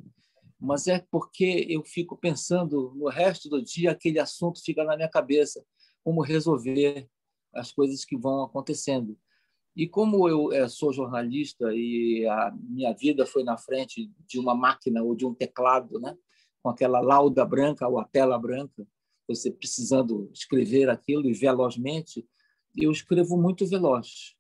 Mas 0.60 0.88
é 0.88 1.00
porque 1.12 1.66
eu 1.70 1.84
fico 1.84 2.18
pensando 2.18 2.94
no 2.96 3.10
resto 3.10 3.50
do 3.50 3.62
dia, 3.62 3.92
aquele 3.92 4.20
assunto 4.20 4.64
fica 4.64 4.84
na 4.84 4.96
minha 4.96 5.10
cabeça, 5.10 5.64
como 6.04 6.22
resolver 6.22 7.08
as 7.54 7.72
coisas 7.72 8.04
que 8.06 8.18
vão 8.18 8.44
acontecendo. 8.44 9.18
E 9.76 9.88
como 9.88 10.30
eu 10.30 10.52
é, 10.52 10.68
sou 10.68 10.94
jornalista 10.94 11.74
e 11.74 12.26
a 12.28 12.54
minha 12.70 12.94
vida 12.94 13.26
foi 13.26 13.44
na 13.44 13.58
frente 13.58 14.12
de 14.28 14.40
uma 14.40 14.54
máquina 14.54 15.02
ou 15.02 15.16
de 15.16 15.26
um 15.26 15.34
teclado, 15.34 16.00
né, 16.00 16.16
com 16.62 16.70
aquela 16.70 17.02
lauda 17.02 17.44
branca 17.44 17.88
ou 17.88 18.00
a 18.00 18.06
tela 18.06 18.38
branca, 18.38 18.88
você 19.28 19.52
precisando 19.52 20.30
escrever 20.34 20.90
aquilo 20.90 21.28
e 21.28 21.34
velozmente, 21.34 22.28
eu 22.76 22.92
escrevo 22.92 23.38
muito 23.38 23.68
veloz. 23.68 24.36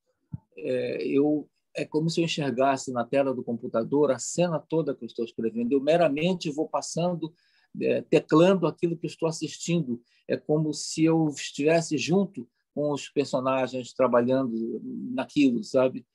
É, 0.57 1.07
eu 1.07 1.49
é 1.75 1.85
como 1.85 2.09
se 2.09 2.21
eu 2.21 2.25
enxergasse 2.25 2.91
na 2.91 3.03
tela 3.03 3.33
do 3.33 3.43
computador 3.43 4.11
a 4.11 4.19
cena 4.19 4.59
toda 4.59 4.93
que 4.93 5.03
eu 5.03 5.07
estou 5.07 5.25
escrevendo. 5.25 5.71
Eu 5.71 5.81
meramente 5.81 6.51
vou 6.51 6.69
passando, 6.69 7.33
é, 7.81 8.01
teclando 8.01 8.67
aquilo 8.67 8.97
que 8.97 9.07
estou 9.07 9.27
assistindo. 9.27 9.99
É 10.27 10.37
como 10.37 10.71
se 10.71 11.03
eu 11.03 11.27
estivesse 11.29 11.97
junto 11.97 12.47
com 12.73 12.91
os 12.91 13.09
personagens 13.09 13.93
trabalhando 13.93 14.81
naquilo, 15.11 15.63
sabe? 15.63 16.05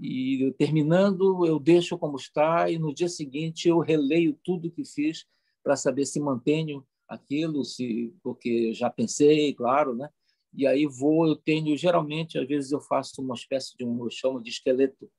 E 0.00 0.54
terminando, 0.58 1.46
eu 1.46 1.58
deixo 1.58 1.96
como 1.96 2.16
está 2.16 2.70
e 2.70 2.78
no 2.78 2.94
dia 2.94 3.08
seguinte 3.08 3.68
eu 3.68 3.78
releio 3.78 4.38
tudo 4.44 4.70
que 4.70 4.84
fiz 4.84 5.26
para 5.62 5.76
saber 5.76 6.04
se 6.04 6.20
mantenho 6.20 6.84
aquilo, 7.08 7.64
se 7.64 8.14
porque 8.22 8.74
já 8.74 8.90
pensei, 8.90 9.54
claro, 9.54 9.94
né? 9.94 10.10
E 10.54 10.66
aí 10.66 10.86
vou, 10.86 11.26
eu 11.26 11.36
tenho 11.36 11.76
geralmente, 11.76 12.38
às 12.38 12.46
vezes 12.46 12.72
eu 12.72 12.80
faço 12.80 13.20
uma 13.20 13.34
espécie 13.34 13.76
de 13.76 13.84
um, 13.84 14.04
eu 14.04 14.10
chamo 14.10 14.42
de 14.42 14.50
esqueleto 14.50 15.10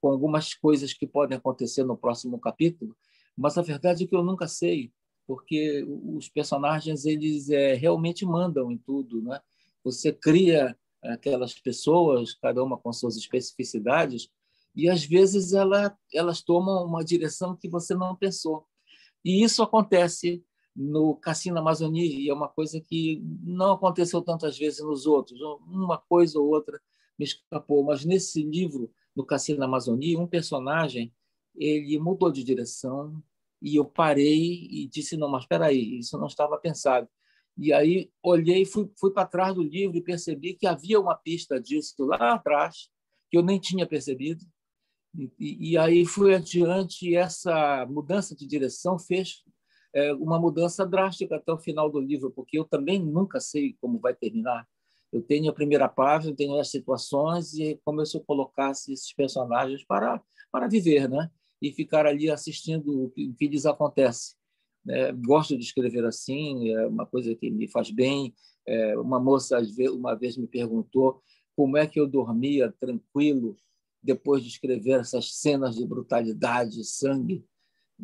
com 0.00 0.08
algumas 0.08 0.54
coisas 0.54 0.92
que 0.92 1.06
podem 1.06 1.36
acontecer 1.36 1.84
no 1.84 1.96
próximo 1.96 2.38
capítulo, 2.38 2.96
mas 3.36 3.56
a 3.58 3.62
verdade 3.62 4.04
é 4.04 4.06
que 4.06 4.16
eu 4.16 4.24
nunca 4.24 4.48
sei, 4.48 4.92
porque 5.26 5.84
os 5.88 6.28
personagens 6.28 7.04
eles 7.04 7.50
é, 7.50 7.74
realmente 7.74 8.24
mandam 8.24 8.70
em 8.72 8.78
tudo, 8.78 9.22
né? 9.22 9.40
você 9.84 10.12
cria 10.12 10.76
aquelas 11.02 11.54
pessoas, 11.54 12.34
cada 12.34 12.62
uma 12.62 12.76
com 12.76 12.92
suas 12.92 13.16
especificidades, 13.16 14.28
e 14.74 14.88
às 14.88 15.04
vezes 15.04 15.52
ela, 15.52 15.96
elas 16.14 16.42
tomam 16.42 16.84
uma 16.84 17.04
direção 17.04 17.56
que 17.56 17.68
você 17.68 17.94
não 17.94 18.14
pensou. 18.14 18.66
E 19.24 19.42
isso 19.42 19.62
acontece 19.62 20.44
no 20.74 21.16
Cassino 21.16 21.58
Amazônia, 21.58 22.04
e 22.04 22.28
é 22.28 22.34
uma 22.34 22.48
coisa 22.48 22.80
que 22.80 23.22
não 23.42 23.72
aconteceu 23.72 24.22
tantas 24.22 24.56
vezes 24.58 24.80
nos 24.80 25.06
outros. 25.06 25.40
Uma 25.66 25.98
coisa 25.98 26.38
ou 26.38 26.48
outra 26.48 26.80
me 27.18 27.24
escapou, 27.24 27.84
mas 27.84 28.04
nesse 28.04 28.42
livro, 28.42 28.90
no 29.14 29.24
Cassino 29.24 29.64
Amazônia, 29.64 30.18
um 30.18 30.26
personagem 30.26 31.12
ele 31.54 31.98
mudou 31.98 32.30
de 32.30 32.44
direção 32.44 33.22
e 33.60 33.76
eu 33.76 33.84
parei 33.84 34.68
e 34.70 34.86
disse 34.86 35.16
não, 35.16 35.28
mas 35.28 35.42
espera 35.42 35.66
aí, 35.66 35.98
isso 35.98 36.16
não 36.16 36.26
estava 36.26 36.56
pensado. 36.56 37.08
E 37.58 37.72
aí 37.72 38.10
olhei, 38.22 38.64
fui, 38.64 38.90
fui 38.98 39.10
para 39.10 39.26
trás 39.26 39.54
do 39.54 39.62
livro 39.62 39.96
e 39.96 40.02
percebi 40.02 40.54
que 40.54 40.66
havia 40.66 40.98
uma 40.98 41.14
pista 41.14 41.60
disso 41.60 41.94
lá 42.06 42.34
atrás, 42.34 42.88
que 43.30 43.36
eu 43.36 43.42
nem 43.42 43.58
tinha 43.58 43.86
percebido. 43.86 44.44
E, 45.38 45.72
e 45.72 45.76
aí 45.76 46.06
fui 46.06 46.34
adiante 46.34 47.08
e 47.08 47.16
essa 47.16 47.84
mudança 47.86 48.34
de 48.34 48.46
direção 48.46 48.98
fez 48.98 49.44
uma 50.18 50.38
mudança 50.38 50.86
drástica 50.86 51.36
até 51.36 51.52
o 51.52 51.58
final 51.58 51.90
do 51.90 52.00
livro, 52.00 52.30
porque 52.30 52.58
eu 52.58 52.64
também 52.64 52.98
nunca 52.98 53.40
sei 53.40 53.76
como 53.80 53.98
vai 53.98 54.14
terminar. 54.14 54.66
Eu 55.12 55.22
tenho 55.22 55.50
a 55.50 55.54
primeira 55.54 55.88
página, 55.88 56.34
tenho 56.34 56.58
as 56.58 56.70
situações 56.70 57.54
e 57.54 57.80
como 57.84 58.04
se 58.06 58.16
eu 58.16 58.20
colocasse 58.20 58.92
esses 58.92 59.12
personagens 59.12 59.84
para 59.84 60.22
para 60.52 60.68
viver, 60.68 61.08
né? 61.08 61.30
E 61.62 61.72
ficar 61.72 62.06
ali 62.06 62.30
assistindo 62.30 63.04
o 63.04 63.10
que, 63.10 63.28
o 63.28 63.34
que 63.34 63.46
lhes 63.46 63.66
acontece. 63.66 64.34
É, 64.88 65.12
gosto 65.12 65.56
de 65.56 65.62
escrever 65.62 66.04
assim, 66.04 66.70
é 66.70 66.86
uma 66.86 67.06
coisa 67.06 67.34
que 67.34 67.50
me 67.50 67.68
faz 67.68 67.90
bem. 67.90 68.34
É, 68.66 68.98
uma 68.98 69.20
moça 69.20 69.60
uma 69.92 70.14
vez 70.14 70.36
me 70.36 70.46
perguntou 70.46 71.22
como 71.56 71.76
é 71.76 71.86
que 71.86 72.00
eu 72.00 72.06
dormia 72.06 72.72
tranquilo 72.80 73.56
depois 74.02 74.42
de 74.42 74.48
escrever 74.48 75.00
essas 75.00 75.34
cenas 75.34 75.76
de 75.76 75.86
brutalidade, 75.86 76.82
sangue. 76.84 77.44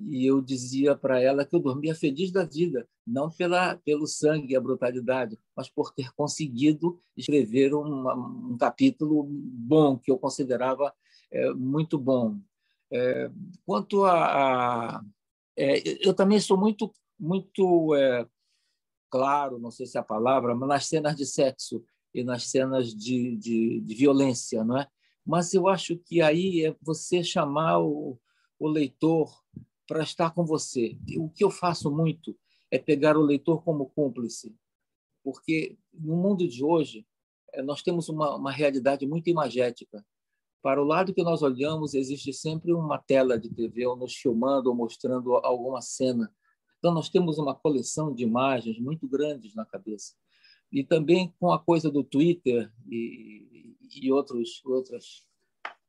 E 0.08 0.26
eu 0.26 0.40
dizia 0.40 0.94
para 0.94 1.20
ela 1.20 1.44
que 1.44 1.54
eu 1.54 1.60
dormia 1.60 1.94
feliz 1.94 2.30
da 2.30 2.44
vida, 2.44 2.88
não 3.06 3.30
pela 3.30 3.76
pelo 3.76 4.06
sangue 4.06 4.52
e 4.52 4.56
a 4.56 4.60
brutalidade, 4.60 5.38
mas 5.56 5.68
por 5.68 5.92
ter 5.92 6.12
conseguido 6.14 6.98
escrever 7.16 7.74
uma, 7.74 8.14
um 8.14 8.56
capítulo 8.58 9.24
bom 9.28 9.98
que 9.98 10.10
eu 10.10 10.18
considerava 10.18 10.92
é, 11.30 11.52
muito 11.52 11.98
bom. 11.98 12.38
É, 12.90 13.30
quanto 13.64 14.04
a, 14.04 14.96
a 14.96 15.04
é, 15.56 16.06
eu 16.06 16.12
também 16.12 16.38
sou 16.38 16.56
muito, 16.58 16.92
muito 17.18 17.94
claro, 19.08 19.58
não 19.58 19.70
sei 19.70 19.86
se 19.86 19.96
é 19.96 20.00
a 20.00 20.04
palavra, 20.04 20.54
mas 20.54 20.68
nas 20.68 20.86
cenas 20.86 21.16
de 21.16 21.24
sexo 21.24 21.82
e 22.14 22.22
nas 22.22 22.48
cenas 22.48 22.94
de, 22.94 23.36
de, 23.36 23.80
de 23.80 23.94
violência, 23.94 24.62
não 24.64 24.78
é? 24.78 24.86
Mas 25.24 25.52
eu 25.54 25.66
acho 25.68 25.96
que 25.98 26.22
aí 26.22 26.66
é 26.66 26.76
você 26.80 27.22
chamar 27.24 27.80
o, 27.80 28.18
o 28.58 28.68
leitor 28.68 29.42
para 29.86 30.02
estar 30.02 30.32
com 30.32 30.44
você. 30.44 30.96
O 31.16 31.28
que 31.28 31.44
eu 31.44 31.50
faço 31.50 31.90
muito 31.90 32.36
é 32.70 32.78
pegar 32.78 33.16
o 33.16 33.22
leitor 33.22 33.62
como 33.62 33.90
cúmplice, 33.90 34.54
porque 35.22 35.76
no 35.92 36.16
mundo 36.16 36.46
de 36.46 36.64
hoje 36.64 37.06
é, 37.52 37.62
nós 37.62 37.82
temos 37.82 38.08
uma, 38.08 38.36
uma 38.36 38.52
realidade 38.52 39.06
muito 39.06 39.28
imagética. 39.30 40.04
Para 40.62 40.82
o 40.82 40.84
lado 40.84 41.14
que 41.14 41.22
nós 41.22 41.42
olhamos, 41.42 41.94
existe 41.94 42.32
sempre 42.32 42.72
uma 42.72 42.98
tela 42.98 43.38
de 43.38 43.48
TV 43.48 43.86
ou 43.86 43.96
nos 43.96 44.14
filmando 44.14 44.68
ou 44.68 44.74
mostrando 44.74 45.36
alguma 45.36 45.80
cena. 45.80 46.32
Então, 46.78 46.92
nós 46.92 47.08
temos 47.08 47.38
uma 47.38 47.54
coleção 47.54 48.12
de 48.12 48.24
imagens 48.24 48.78
muito 48.78 49.08
grandes 49.08 49.54
na 49.54 49.64
cabeça. 49.64 50.14
E 50.70 50.82
também 50.84 51.32
com 51.38 51.52
a 51.52 51.58
coisa 51.58 51.90
do 51.90 52.02
Twitter 52.02 52.70
e, 52.88 53.76
e 53.94 54.12
outros, 54.12 54.60
outras, 54.64 55.24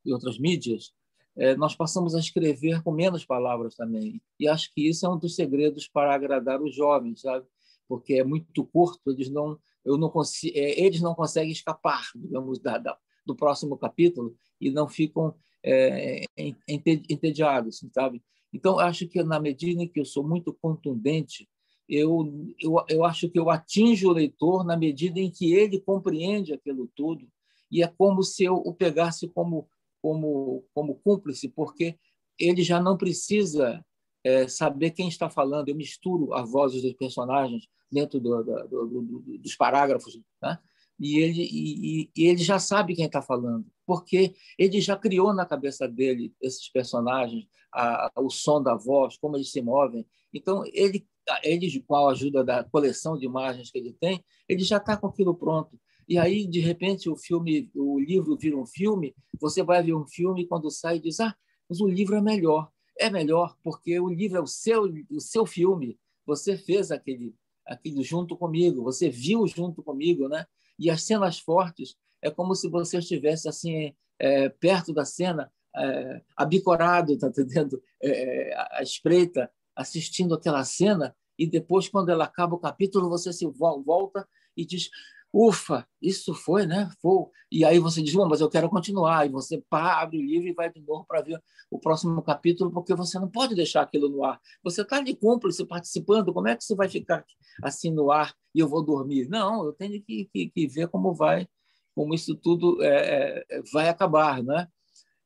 e 0.04 0.12
outras 0.12 0.38
mídias, 0.38 0.94
é, 1.38 1.56
nós 1.56 1.74
passamos 1.74 2.14
a 2.14 2.18
escrever 2.18 2.82
com 2.82 2.90
menos 2.90 3.24
palavras 3.24 3.76
também. 3.76 4.20
E 4.38 4.48
acho 4.48 4.72
que 4.74 4.88
isso 4.88 5.06
é 5.06 5.08
um 5.08 5.16
dos 5.16 5.36
segredos 5.36 5.88
para 5.88 6.12
agradar 6.12 6.60
os 6.60 6.74
jovens, 6.74 7.20
sabe? 7.20 7.46
Porque 7.88 8.14
é 8.14 8.24
muito 8.24 8.64
curto, 8.66 9.10
eles 9.10 9.30
não, 9.30 9.58
eu 9.84 9.96
não 9.96 10.10
consigo, 10.10 10.56
é, 10.58 10.80
eles 10.80 11.00
não 11.00 11.14
conseguem 11.14 11.52
escapar, 11.52 12.02
digamos, 12.14 12.58
da, 12.58 12.76
da, 12.76 12.98
do 13.24 13.36
próximo 13.36 13.78
capítulo 13.78 14.36
e 14.60 14.70
não 14.70 14.88
ficam 14.88 15.34
é, 15.64 16.24
entediados, 16.68 17.84
sabe? 17.92 18.22
Então, 18.52 18.78
acho 18.78 19.06
que 19.06 19.22
na 19.22 19.38
medida 19.38 19.82
em 19.82 19.88
que 19.88 20.00
eu 20.00 20.04
sou 20.04 20.26
muito 20.26 20.52
contundente, 20.52 21.48
eu, 21.88 22.52
eu, 22.60 22.84
eu 22.88 23.04
acho 23.04 23.28
que 23.30 23.38
eu 23.38 23.48
atinjo 23.48 24.08
o 24.08 24.12
leitor 24.12 24.64
na 24.64 24.76
medida 24.76 25.20
em 25.20 25.30
que 25.30 25.54
ele 25.54 25.80
compreende 25.80 26.52
aquilo 26.52 26.90
tudo 26.94 27.26
e 27.70 27.82
é 27.82 27.86
como 27.86 28.22
se 28.22 28.44
eu 28.44 28.56
o 28.56 28.74
pegasse 28.74 29.28
como 29.28 29.68
como 30.02 30.64
como 30.74 30.96
cúmplice, 30.96 31.48
porque 31.48 31.98
ele 32.38 32.62
já 32.62 32.80
não 32.80 32.96
precisa 32.96 33.84
é, 34.24 34.46
saber 34.48 34.90
quem 34.92 35.08
está 35.08 35.28
falando. 35.28 35.68
Eu 35.68 35.76
misturo 35.76 36.32
as 36.34 36.50
vozes 36.50 36.82
dos 36.82 36.94
personagens 36.94 37.66
dentro 37.90 38.20
do, 38.20 38.42
do, 38.42 38.66
do, 38.68 39.38
dos 39.38 39.56
parágrafos, 39.56 40.20
né? 40.42 40.58
e 40.98 41.18
ele 41.18 41.48
e, 41.50 42.10
e 42.16 42.26
ele 42.26 42.42
já 42.42 42.58
sabe 42.58 42.94
quem 42.94 43.06
está 43.06 43.22
falando, 43.22 43.66
porque 43.86 44.34
ele 44.58 44.80
já 44.80 44.96
criou 44.96 45.32
na 45.32 45.46
cabeça 45.46 45.88
dele 45.88 46.34
esses 46.40 46.68
personagens, 46.70 47.46
a, 47.72 48.10
o 48.16 48.28
som 48.28 48.62
da 48.62 48.74
voz, 48.74 49.16
como 49.16 49.36
eles 49.36 49.50
se 49.50 49.62
movem. 49.62 50.06
Então 50.32 50.64
ele 50.72 51.06
ele 51.42 51.82
com 51.82 51.94
a 51.94 52.10
ajuda 52.10 52.42
da 52.42 52.64
coleção 52.64 53.16
de 53.16 53.26
imagens 53.26 53.70
que 53.70 53.78
ele 53.78 53.92
tem, 54.00 54.24
ele 54.48 54.62
já 54.64 54.78
está 54.78 54.96
com 54.96 55.06
aquilo 55.06 55.34
pronto. 55.34 55.78
E 56.08 56.16
aí, 56.18 56.46
de 56.46 56.60
repente, 56.60 57.08
o 57.10 57.16
filme, 57.16 57.70
o 57.74 58.00
livro 58.00 58.36
vira 58.36 58.56
um 58.56 58.64
filme, 58.66 59.14
você 59.38 59.62
vai 59.62 59.82
ver 59.82 59.94
um 59.94 60.06
filme 60.06 60.42
e 60.42 60.46
quando 60.46 60.70
sai 60.70 60.98
diz: 60.98 61.20
"Ah, 61.20 61.36
mas 61.68 61.80
o 61.80 61.86
livro 61.88 62.16
é 62.16 62.22
melhor". 62.22 62.70
É 62.98 63.10
melhor 63.10 63.56
porque 63.62 64.00
o 64.00 64.08
livro 64.08 64.38
é 64.38 64.40
o 64.40 64.46
seu 64.46 64.84
o 65.10 65.20
seu 65.20 65.46
filme. 65.46 65.98
Você 66.26 66.56
fez 66.56 66.90
aquele 66.90 67.34
aquilo 67.66 68.02
junto 68.02 68.36
comigo, 68.36 68.82
você 68.82 69.10
viu 69.10 69.46
junto 69.46 69.82
comigo, 69.82 70.28
né? 70.28 70.46
E 70.78 70.90
as 70.90 71.02
cenas 71.02 71.38
fortes 71.38 71.96
é 72.22 72.30
como 72.30 72.54
se 72.54 72.68
você 72.68 72.98
estivesse 72.98 73.48
assim 73.48 73.94
é, 74.18 74.48
perto 74.48 74.92
da 74.92 75.04
cena, 75.04 75.52
é, 75.76 76.22
abicorado, 76.36 77.16
tá 77.18 77.28
entendendo? 77.28 77.82
É, 78.02 78.54
a 78.72 78.82
espreita, 78.82 79.50
assistindo 79.76 80.34
aquela 80.34 80.64
cena 80.64 81.14
e 81.38 81.46
depois 81.46 81.88
quando 81.88 82.08
ela 82.08 82.24
acaba 82.24 82.56
o 82.56 82.58
capítulo 82.58 83.08
você 83.08 83.32
se 83.32 83.46
volta 83.46 84.26
e 84.56 84.64
diz 84.64 84.90
ufa, 85.32 85.86
isso 86.00 86.34
foi, 86.34 86.66
né? 86.66 86.90
Foi. 87.00 87.26
E 87.50 87.64
aí 87.64 87.78
você 87.78 88.02
diz, 88.02 88.14
mas 88.14 88.40
eu 88.40 88.48
quero 88.48 88.68
continuar. 88.68 89.26
E 89.26 89.28
você 89.28 89.62
pá, 89.68 90.00
abre 90.00 90.18
o 90.18 90.22
livro 90.22 90.48
e 90.48 90.52
vai 90.52 90.70
de 90.72 90.80
novo 90.80 91.04
para 91.06 91.22
ver 91.22 91.42
o 91.70 91.78
próximo 91.78 92.22
capítulo, 92.22 92.70
porque 92.70 92.94
você 92.94 93.18
não 93.18 93.28
pode 93.28 93.54
deixar 93.54 93.82
aquilo 93.82 94.08
no 94.08 94.24
ar. 94.24 94.40
Você 94.62 94.82
está 94.82 95.00
de 95.00 95.14
cúmplice 95.14 95.64
participando, 95.64 96.32
como 96.32 96.48
é 96.48 96.56
que 96.56 96.64
você 96.64 96.74
vai 96.74 96.88
ficar 96.88 97.24
assim 97.62 97.90
no 97.90 98.10
ar 98.10 98.34
e 98.54 98.60
eu 98.60 98.68
vou 98.68 98.82
dormir? 98.82 99.28
Não, 99.28 99.64
eu 99.64 99.72
tenho 99.72 100.02
que, 100.02 100.28
que, 100.32 100.48
que 100.48 100.66
ver 100.66 100.88
como 100.88 101.14
vai, 101.14 101.48
como 101.94 102.14
isso 102.14 102.34
tudo 102.34 102.82
é, 102.82 103.44
é, 103.48 103.62
vai 103.72 103.88
acabar, 103.88 104.42
né? 104.42 104.68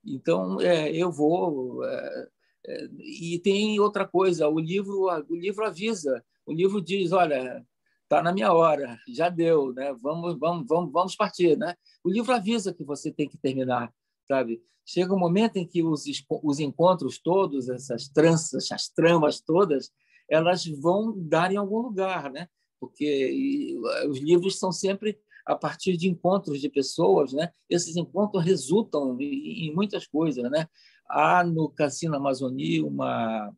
Então, 0.05 0.61
é, 0.61 0.91
eu 0.91 1.11
vou... 1.11 1.85
É, 1.85 2.29
é, 2.65 2.89
e 3.01 3.41
tem 3.41 3.81
outra 3.81 4.07
coisa, 4.07 4.49
o 4.49 4.59
livro, 4.59 5.09
o 5.29 5.35
livro 5.35 5.65
avisa, 5.65 6.25
o 6.47 6.53
livro 6.53 6.81
diz, 6.81 7.11
olha, 7.11 7.65
está 8.13 8.23
na 8.23 8.31
minha 8.31 8.53
hora, 8.53 8.99
já 9.09 9.31
deu, 9.31 9.73
né? 9.73 9.95
Vamos, 9.95 10.39
vamos, 10.39 10.67
vamos, 10.69 10.93
vamos 10.93 11.17
partir, 11.17 11.57
né? 11.57 11.75
O 12.05 12.11
livro 12.11 12.31
avisa 12.35 12.75
que 12.75 12.85
você 12.85 13.11
tem 13.11 13.27
que 13.27 13.39
terminar, 13.39 13.91
sabe? 14.29 14.63
Chega 14.85 15.15
um 15.15 15.19
momento 15.19 15.57
em 15.57 15.67
que 15.67 15.83
os, 15.83 16.05
os 16.29 16.61
encontros 16.61 17.19
todos, 17.19 17.71
essas 17.71 18.09
tranças, 18.09 18.71
as 18.71 18.87
tramas 18.89 19.41
todas, 19.41 19.91
elas 20.29 20.67
vão 20.67 21.15
dar 21.17 21.53
em 21.53 21.57
algum 21.57 21.79
lugar, 21.79 22.31
né? 22.31 22.49
Porque 22.79 23.81
os 24.11 24.19
livros 24.19 24.59
são 24.59 24.71
sempre 24.71 25.19
a 25.47 25.57
partir 25.57 25.97
de 25.97 26.07
encontros 26.07 26.61
de 26.61 26.69
pessoas, 26.69 27.33
né? 27.33 27.51
Esses 27.67 27.97
encontros 27.97 28.45
resultam 28.45 29.17
em 29.19 29.73
muitas 29.75 30.07
coisas, 30.07 30.51
né? 30.51 30.69
Há 31.09 31.43
no 31.43 31.71
Cassino 31.71 32.17
Amazoni 32.17 32.83
uma 32.83 33.51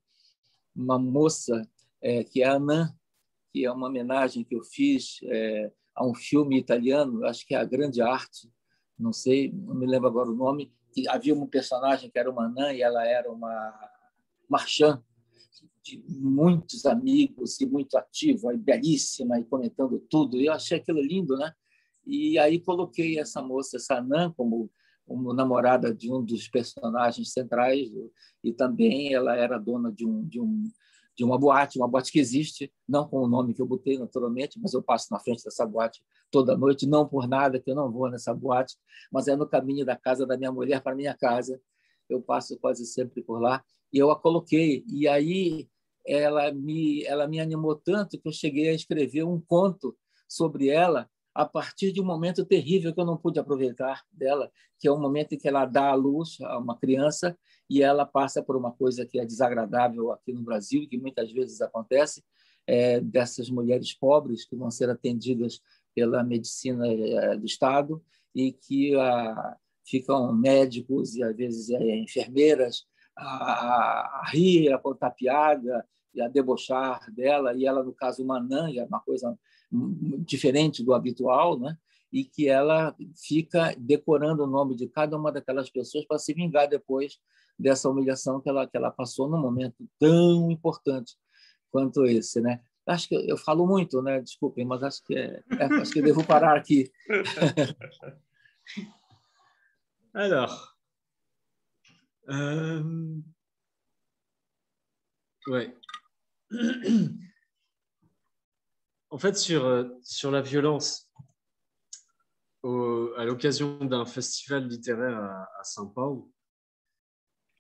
uma 0.76 0.98
moça 0.98 1.68
é, 2.00 2.22
que 2.24 2.42
é 2.42 2.46
a 2.46 2.54
Anã, 2.54 2.92
que 3.54 3.64
é 3.64 3.70
uma 3.70 3.86
homenagem 3.86 4.42
que 4.42 4.56
eu 4.56 4.64
fiz 4.64 5.20
é, 5.22 5.70
a 5.94 6.04
um 6.04 6.12
filme 6.12 6.58
italiano, 6.58 7.24
acho 7.24 7.46
que 7.46 7.54
é 7.54 7.58
A 7.58 7.64
Grande 7.64 8.02
Arte, 8.02 8.52
não 8.98 9.12
sei, 9.12 9.52
não 9.52 9.76
me 9.76 9.86
lembro 9.86 10.08
agora 10.08 10.28
o 10.28 10.34
nome, 10.34 10.72
que 10.92 11.08
havia 11.08 11.32
um 11.32 11.46
personagem 11.46 12.10
que 12.10 12.18
era 12.18 12.28
uma 12.28 12.46
anã 12.46 12.72
e 12.72 12.82
ela 12.82 13.06
era 13.06 13.30
uma 13.30 13.90
marchand 14.50 15.00
de 15.84 16.02
muitos 16.08 16.84
amigos 16.84 17.60
e 17.60 17.66
muito 17.66 17.96
ativa 17.96 18.52
e 18.52 18.58
belíssima 18.58 19.38
e 19.38 19.44
comentando 19.44 20.04
tudo. 20.10 20.36
E 20.36 20.46
eu 20.46 20.52
achei 20.52 20.78
aquilo 20.78 21.00
lindo, 21.00 21.36
né? 21.36 21.52
E 22.04 22.36
aí 22.40 22.58
coloquei 22.58 23.20
essa 23.20 23.40
moça, 23.40 23.76
essa 23.76 23.98
anã, 23.98 24.32
como, 24.36 24.68
como 25.06 25.32
namorada 25.32 25.94
de 25.94 26.12
um 26.12 26.24
dos 26.24 26.48
personagens 26.48 27.32
centrais 27.32 27.88
e 28.42 28.52
também 28.52 29.14
ela 29.14 29.36
era 29.36 29.58
dona 29.58 29.92
de 29.92 30.04
um, 30.04 30.26
de 30.26 30.40
um 30.40 30.64
de 31.16 31.24
uma 31.24 31.38
boate, 31.38 31.78
uma 31.78 31.88
boate 31.88 32.10
que 32.10 32.18
existe, 32.18 32.72
não 32.88 33.06
com 33.06 33.18
o 33.18 33.28
nome 33.28 33.54
que 33.54 33.62
eu 33.62 33.66
botei 33.66 33.98
naturalmente, 33.98 34.58
mas 34.60 34.74
eu 34.74 34.82
passo 34.82 35.08
na 35.10 35.18
frente 35.20 35.44
dessa 35.44 35.64
boate 35.64 36.02
toda 36.30 36.56
noite, 36.56 36.86
não 36.86 37.06
por 37.06 37.28
nada 37.28 37.60
que 37.60 37.70
eu 37.70 37.74
não 37.74 37.90
vou 37.90 38.10
nessa 38.10 38.34
boate, 38.34 38.76
mas 39.12 39.28
é 39.28 39.36
no 39.36 39.46
caminho 39.46 39.84
da 39.84 39.96
casa 39.96 40.26
da 40.26 40.36
minha 40.36 40.50
mulher 40.50 40.82
para 40.82 40.96
minha 40.96 41.14
casa. 41.14 41.60
Eu 42.08 42.20
passo 42.20 42.58
quase 42.58 42.84
sempre 42.84 43.22
por 43.22 43.40
lá 43.40 43.64
e 43.92 43.98
eu 43.98 44.10
a 44.10 44.18
coloquei. 44.18 44.84
E 44.88 45.06
aí 45.06 45.68
ela 46.06 46.52
me 46.52 47.02
ela 47.04 47.26
me 47.26 47.40
animou 47.40 47.76
tanto 47.76 48.20
que 48.20 48.28
eu 48.28 48.32
cheguei 48.32 48.68
a 48.68 48.74
escrever 48.74 49.24
um 49.24 49.40
conto 49.40 49.96
sobre 50.28 50.68
ela 50.68 51.08
a 51.34 51.44
partir 51.44 51.92
de 51.92 52.00
um 52.00 52.04
momento 52.04 52.44
terrível 52.44 52.94
que 52.94 53.00
eu 53.00 53.04
não 53.04 53.16
pude 53.16 53.40
aproveitar 53.40 54.02
dela, 54.12 54.50
que 54.78 54.86
é 54.86 54.92
o 54.92 54.98
momento 54.98 55.34
em 55.34 55.38
que 55.38 55.48
ela 55.48 55.64
dá 55.64 55.90
à 55.90 55.94
luz 55.94 56.38
a 56.42 56.58
uma 56.58 56.78
criança 56.78 57.36
e 57.68 57.82
ela 57.82 58.04
passa 58.04 58.42
por 58.42 58.56
uma 58.56 58.72
coisa 58.72 59.06
que 59.06 59.18
é 59.18 59.24
desagradável 59.24 60.12
aqui 60.12 60.32
no 60.32 60.42
Brasil 60.42 60.82
e 60.82 60.86
que 60.86 60.98
muitas 60.98 61.32
vezes 61.32 61.60
acontece, 61.60 62.22
é, 62.66 63.00
dessas 63.00 63.50
mulheres 63.50 63.92
pobres 63.92 64.44
que 64.44 64.56
vão 64.56 64.70
ser 64.70 64.88
atendidas 64.88 65.60
pela 65.94 66.22
medicina 66.24 66.86
é, 66.86 67.36
do 67.36 67.44
Estado 67.44 68.02
e 68.34 68.52
que 68.52 68.94
ah, 68.96 69.56
ficam 69.84 70.32
médicos 70.32 71.14
e 71.14 71.22
às 71.22 71.36
vezes 71.36 71.70
é, 71.70 71.96
enfermeiras 71.96 72.84
a, 73.16 73.26
a, 73.26 74.20
a, 74.20 74.30
rir, 74.30 74.72
a 74.72 74.78
contar 74.78 75.10
piada 75.10 75.86
e 76.14 76.20
a 76.20 76.28
debochar 76.28 77.12
dela 77.12 77.54
e 77.54 77.66
ela 77.66 77.82
no 77.82 77.92
caso 77.92 78.24
uma 78.24 78.40
nã, 78.40 78.70
é 78.74 78.84
uma 78.84 79.00
coisa 79.00 79.38
diferente 80.24 80.82
do 80.82 80.94
habitual, 80.94 81.58
né? 81.58 81.76
e 82.14 82.24
que 82.24 82.48
ela 82.48 82.94
fica 83.16 83.74
decorando 83.76 84.44
o 84.44 84.46
nome 84.46 84.76
de 84.76 84.86
cada 84.86 85.16
uma 85.16 85.32
daquelas 85.32 85.68
pessoas 85.68 86.04
para 86.04 86.16
se 86.16 86.32
vingar 86.32 86.68
depois 86.68 87.18
dessa 87.58 87.88
humilhação 87.88 88.40
que 88.40 88.48
ela, 88.48 88.66
que 88.66 88.76
ela 88.76 88.90
passou 88.90 89.28
num 89.28 89.40
momento 89.40 89.88
tão 89.98 90.50
importante 90.50 91.16
quanto 91.70 92.04
esse, 92.04 92.40
né? 92.40 92.60
Acho 92.86 93.08
que 93.08 93.14
eu 93.14 93.36
falo 93.36 93.66
muito, 93.66 94.02
né? 94.02 94.20
Desculpem, 94.20 94.64
mas 94.64 94.82
acho 94.82 95.02
que 95.04 95.14
é, 95.16 95.42
é 95.58 95.64
acho 95.80 95.92
que 95.92 96.02
devo 96.02 96.24
parar 96.24 96.56
aqui. 96.56 96.92
Alors, 100.14 100.74
euh... 102.28 103.20
ouais. 105.48 105.74
En 109.10 109.18
fait, 109.18 109.36
sur, 109.36 109.90
sur 110.02 110.30
la 110.30 110.40
violence, 110.40 111.10
au, 112.62 113.12
à 113.16 113.24
l'occasion 113.24 113.84
d'un 113.84 114.06
festival 114.06 114.68
littéraire 114.68 115.16
à, 115.16 115.48
à 115.60 115.64
Saint-Paul, 115.64 116.24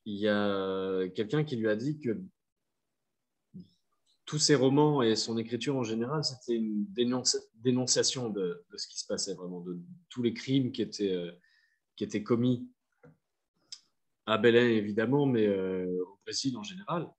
il 0.06 0.18
y 0.18 0.28
a 0.28 1.08
quelqu'un 1.10 1.44
qui 1.44 1.56
lui 1.56 1.68
a 1.68 1.76
dit 1.76 1.98
que 1.98 2.18
tous 4.26 4.38
ses 4.38 4.54
romans 4.54 5.02
et 5.02 5.16
son 5.16 5.36
écriture 5.36 5.76
en 5.76 5.82
général, 5.82 6.24
c'était 6.24 6.54
une 6.54 6.86
dénonciation 7.62 8.30
de, 8.30 8.64
ce 8.74 8.88
qui 8.88 8.98
se 8.98 9.06
passait 9.06 9.34
vraiment, 9.34 9.60
de 9.60 9.78
tous 10.08 10.22
les 10.22 10.32
crimes 10.32 10.72
qui 10.72 10.82
étaient, 10.82 11.14
euh, 11.14 11.32
qui 11.96 12.04
étaient 12.04 12.22
commis 12.22 12.68
à 14.26 14.38
Belém 14.38 14.70
évidemment, 14.70 15.26
mais 15.26 15.46
euh, 15.46 16.02
au 16.06 16.18
Brésil 16.24 16.56
en 16.56 16.62
général. 16.62 17.10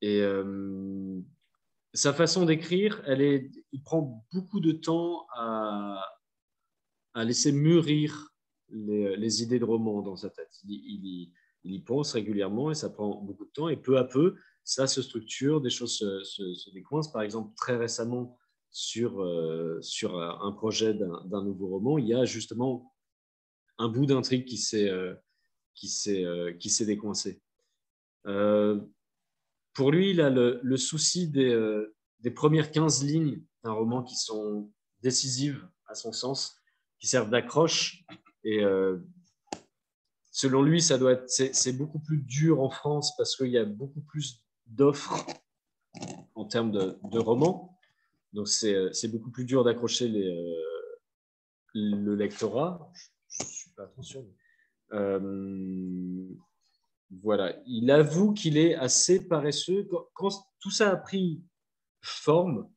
Et 0.00 0.20
euh, 0.20 1.20
sa 1.92 2.12
façon 2.12 2.44
d'écrire, 2.44 3.02
il 3.08 3.82
prend 3.82 4.24
beaucoup 4.32 4.60
de 4.60 4.72
temps 4.72 5.26
à, 5.34 6.04
laisser 7.16 7.52
mûrir 7.52 8.32
les, 8.70 9.42
idées 9.42 9.58
de 9.58 9.64
roman 9.64 10.00
dans 10.02 10.16
sa 10.16 10.30
tête. 10.30 10.62
Y 11.64 11.80
pense 11.80 12.12
régulièrement 12.12 12.70
et 12.70 12.74
ça 12.74 12.90
prend 12.90 13.20
beaucoup 13.22 13.44
de 13.44 13.50
temps. 13.50 13.68
Et 13.68 13.76
peu 13.76 13.98
à 13.98 14.04
peu, 14.04 14.36
ça 14.64 14.86
se 14.86 15.02
structure, 15.02 15.60
des 15.60 15.70
choses 15.70 15.96
se, 15.96 16.22
se, 16.24 16.70
décoincent. 16.70 17.12
Par 17.12 17.22
exemple, 17.22 17.54
très 17.56 17.76
récemment, 17.76 18.38
sur, 18.70 19.22
euh, 19.22 19.78
sur 19.82 20.18
un 20.18 20.52
projet 20.52 20.94
d'un 20.94 21.44
nouveau 21.44 21.68
roman, 21.68 21.98
il 21.98 22.08
y 22.08 22.14
a 22.14 22.24
justement 22.24 22.94
un 23.78 23.88
bout 23.88 24.06
d'intrigue 24.06 24.46
qui 24.46 24.56
s'est 24.56 24.88
euh, 24.88 25.14
s'est 25.78 26.86
décoincé. 26.86 27.42
pour 28.24 29.90
lui, 29.90 30.10
il 30.10 30.20
a 30.20 30.30
le, 30.30 30.76
souci 30.76 31.28
des, 31.28 31.84
des, 32.20 32.30
premières 32.30 32.70
15 32.70 33.04
lignes 33.04 33.42
d'un 33.62 33.72
roman 33.72 34.02
qui 34.02 34.16
sont 34.16 34.70
décisives 35.02 35.68
à 35.86 35.94
son 35.94 36.12
sens, 36.12 36.56
qui 36.98 37.06
servent 37.06 37.30
d'accroche. 37.30 38.04
Et 38.44 38.64
selon 40.32 40.62
lui, 40.62 40.82
ça 40.82 40.98
doit 40.98 41.20
c'est, 41.28 41.76
beaucoup 41.76 42.00
plus 42.00 42.18
dur 42.18 42.60
en 42.60 42.70
France 42.70 43.14
parce 43.16 43.36
qu'il 43.36 43.50
y 43.50 43.58
a 43.58 43.64
beaucoup 43.64 44.00
plus 44.00 44.42
d'offres 44.66 45.24
en 46.34 46.46
termes 46.46 46.72
de, 46.72 47.18
romans. 47.18 47.78
Donc 48.32 48.48
c'est, 48.48 49.08
beaucoup 49.08 49.30
plus 49.30 49.44
dur 49.44 49.62
d'accrocher 49.62 50.08
euh, 50.08 50.54
le 51.74 52.16
lectorat. 52.16 52.90
Je 53.28 53.44
ne 53.44 53.48
suis 53.48 53.70
pas. 53.70 53.92
Euh, 54.94 56.28
voilà. 57.22 57.54
Il 57.66 57.90
avoue 57.90 58.32
qu'il 58.32 58.56
est 58.56 58.74
assez 58.74 59.28
paresseux. 59.28 59.86
Quand, 60.14 60.30
tout 60.60 60.70
ça 60.70 60.90
a 60.90 60.96
pris 60.96 61.42
forme, 62.00 62.70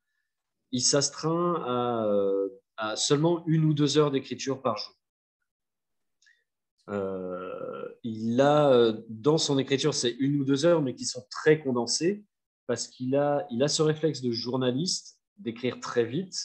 il 0.72 0.82
s'astreint 0.82 1.64
à 2.78 2.98
seulement 2.98 3.46
une 3.48 3.64
ou 3.64 3.74
deux 3.74 3.98
heures 3.98 4.12
d'écriture 4.12 4.62
par 4.62 4.78
jour. 4.78 4.94
Euh, 6.90 7.88
il 8.04 8.40
a, 8.40 8.72
euh, 8.72 9.02
dans 9.10 9.38
son 9.38 9.58
écriture, 9.58 9.94
c'est 9.94 10.12
une 10.20 10.40
ou 10.40 10.46
deux 10.46 10.66
heures, 10.66 10.82
mais 10.82 10.96
qui 10.96 11.06
sont 11.06 11.26
très 11.30 11.60
condensées, 11.60 12.24
parce 12.68 12.88
qu'il 12.88 13.16
a, 13.16 13.46
il 13.52 13.64
a 13.64 13.68
ce 13.68 13.82
réflexe 13.82 14.22
de 14.22 14.32
journaliste 14.32 15.20
d'écrire 15.38 15.80
très 15.80 16.06
vite, 16.06 16.36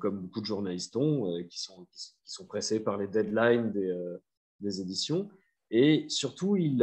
comme 0.00 0.20
beaucoup 0.22 0.40
de 0.40 0.46
journalistes 0.46 0.96
ont, 0.96 1.32
euh, 1.32 1.42
qui, 1.44 1.60
sont, 1.60 1.86
pressés 2.46 2.80
par 2.80 2.96
les 2.96 3.06
deadlines 3.06 3.72
des, 3.72 4.80
éditions. 4.80 5.28
Et 5.70 6.06
surtout, 6.08 6.56
il 6.56 6.80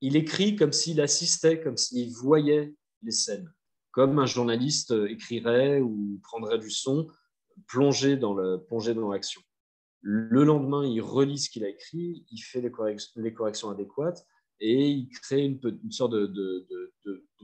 écrit 0.00 0.56
comme 0.56 0.72
s'il 0.72 1.00
assistait, 1.00 1.60
comme 1.60 1.76
s'il 1.76 2.12
voyait 2.12 2.74
les 3.02 3.10
scènes, 3.10 3.52
comme 3.90 4.18
un 4.18 4.26
journaliste 4.26 4.94
écrirait 5.08 5.80
ou 5.80 6.20
prendrait 6.22 6.58
du 6.58 6.70
son 6.70 7.08
plongé 7.66 8.16
dans 8.16 8.34
l'action. 9.10 9.42
Le 10.08 10.44
lendemain, 10.44 10.86
il 10.86 11.00
relit 11.00 11.36
ce 11.36 11.50
qu'il 11.50 11.64
a 11.64 11.68
écrit, 11.68 12.24
il 12.30 12.38
fait 12.38 12.60
les 12.60 12.70
corrections, 12.70 13.70
adéquates 13.70 14.24
et 14.60 14.88
il 14.88 15.08
crée 15.08 15.42
une, 15.42 15.90
sorte 15.90 16.12
de, 16.12 16.92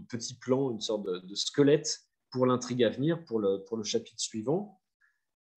petit 0.08 0.34
plan, 0.34 0.70
une 0.70 0.80
sorte 0.80 1.04
de, 1.04 1.34
squelette 1.34 2.02
pour 2.30 2.46
l'intrigue 2.46 2.84
à 2.84 2.90
venir, 2.90 3.24
pour 3.24 3.40
le, 3.40 3.82
chapitre 3.82 4.20
suivant. 4.20 4.80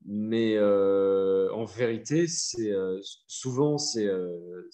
Mais 0.04 0.56
euh, 0.58 1.54
en 1.54 1.66
vérité, 1.66 2.26
euh, 2.62 3.00
souvent 3.28 3.78
ces, 3.78 4.08
euh, 4.08 4.68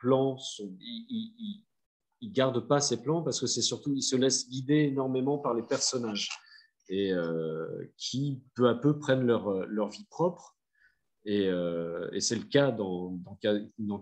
plans, 0.00 0.38
il 0.80 1.64
ne 2.22 2.32
garde 2.32 2.66
pas 2.66 2.80
ces 2.80 3.02
plans 3.02 3.20
parce 3.20 3.38
que 3.38 3.46
c'est 3.46 3.60
surtout, 3.60 3.92
il 3.94 4.02
se 4.02 4.16
laisse 4.16 4.48
guider 4.48 4.84
énormément 4.84 5.36
par 5.36 5.52
les 5.52 5.62
personnages 5.62 6.30
et 6.88 7.12
qui 7.98 8.42
peu 8.54 8.70
à 8.70 8.74
peu 8.74 8.98
prennent 8.98 9.26
leur 9.26 9.88
vie 9.90 10.06
propre 10.08 10.54
euh, 11.26 12.10
et, 12.12 12.20
c'est 12.20 12.36
le 12.36 12.44
cas 12.44 12.70
dans, 12.70 13.18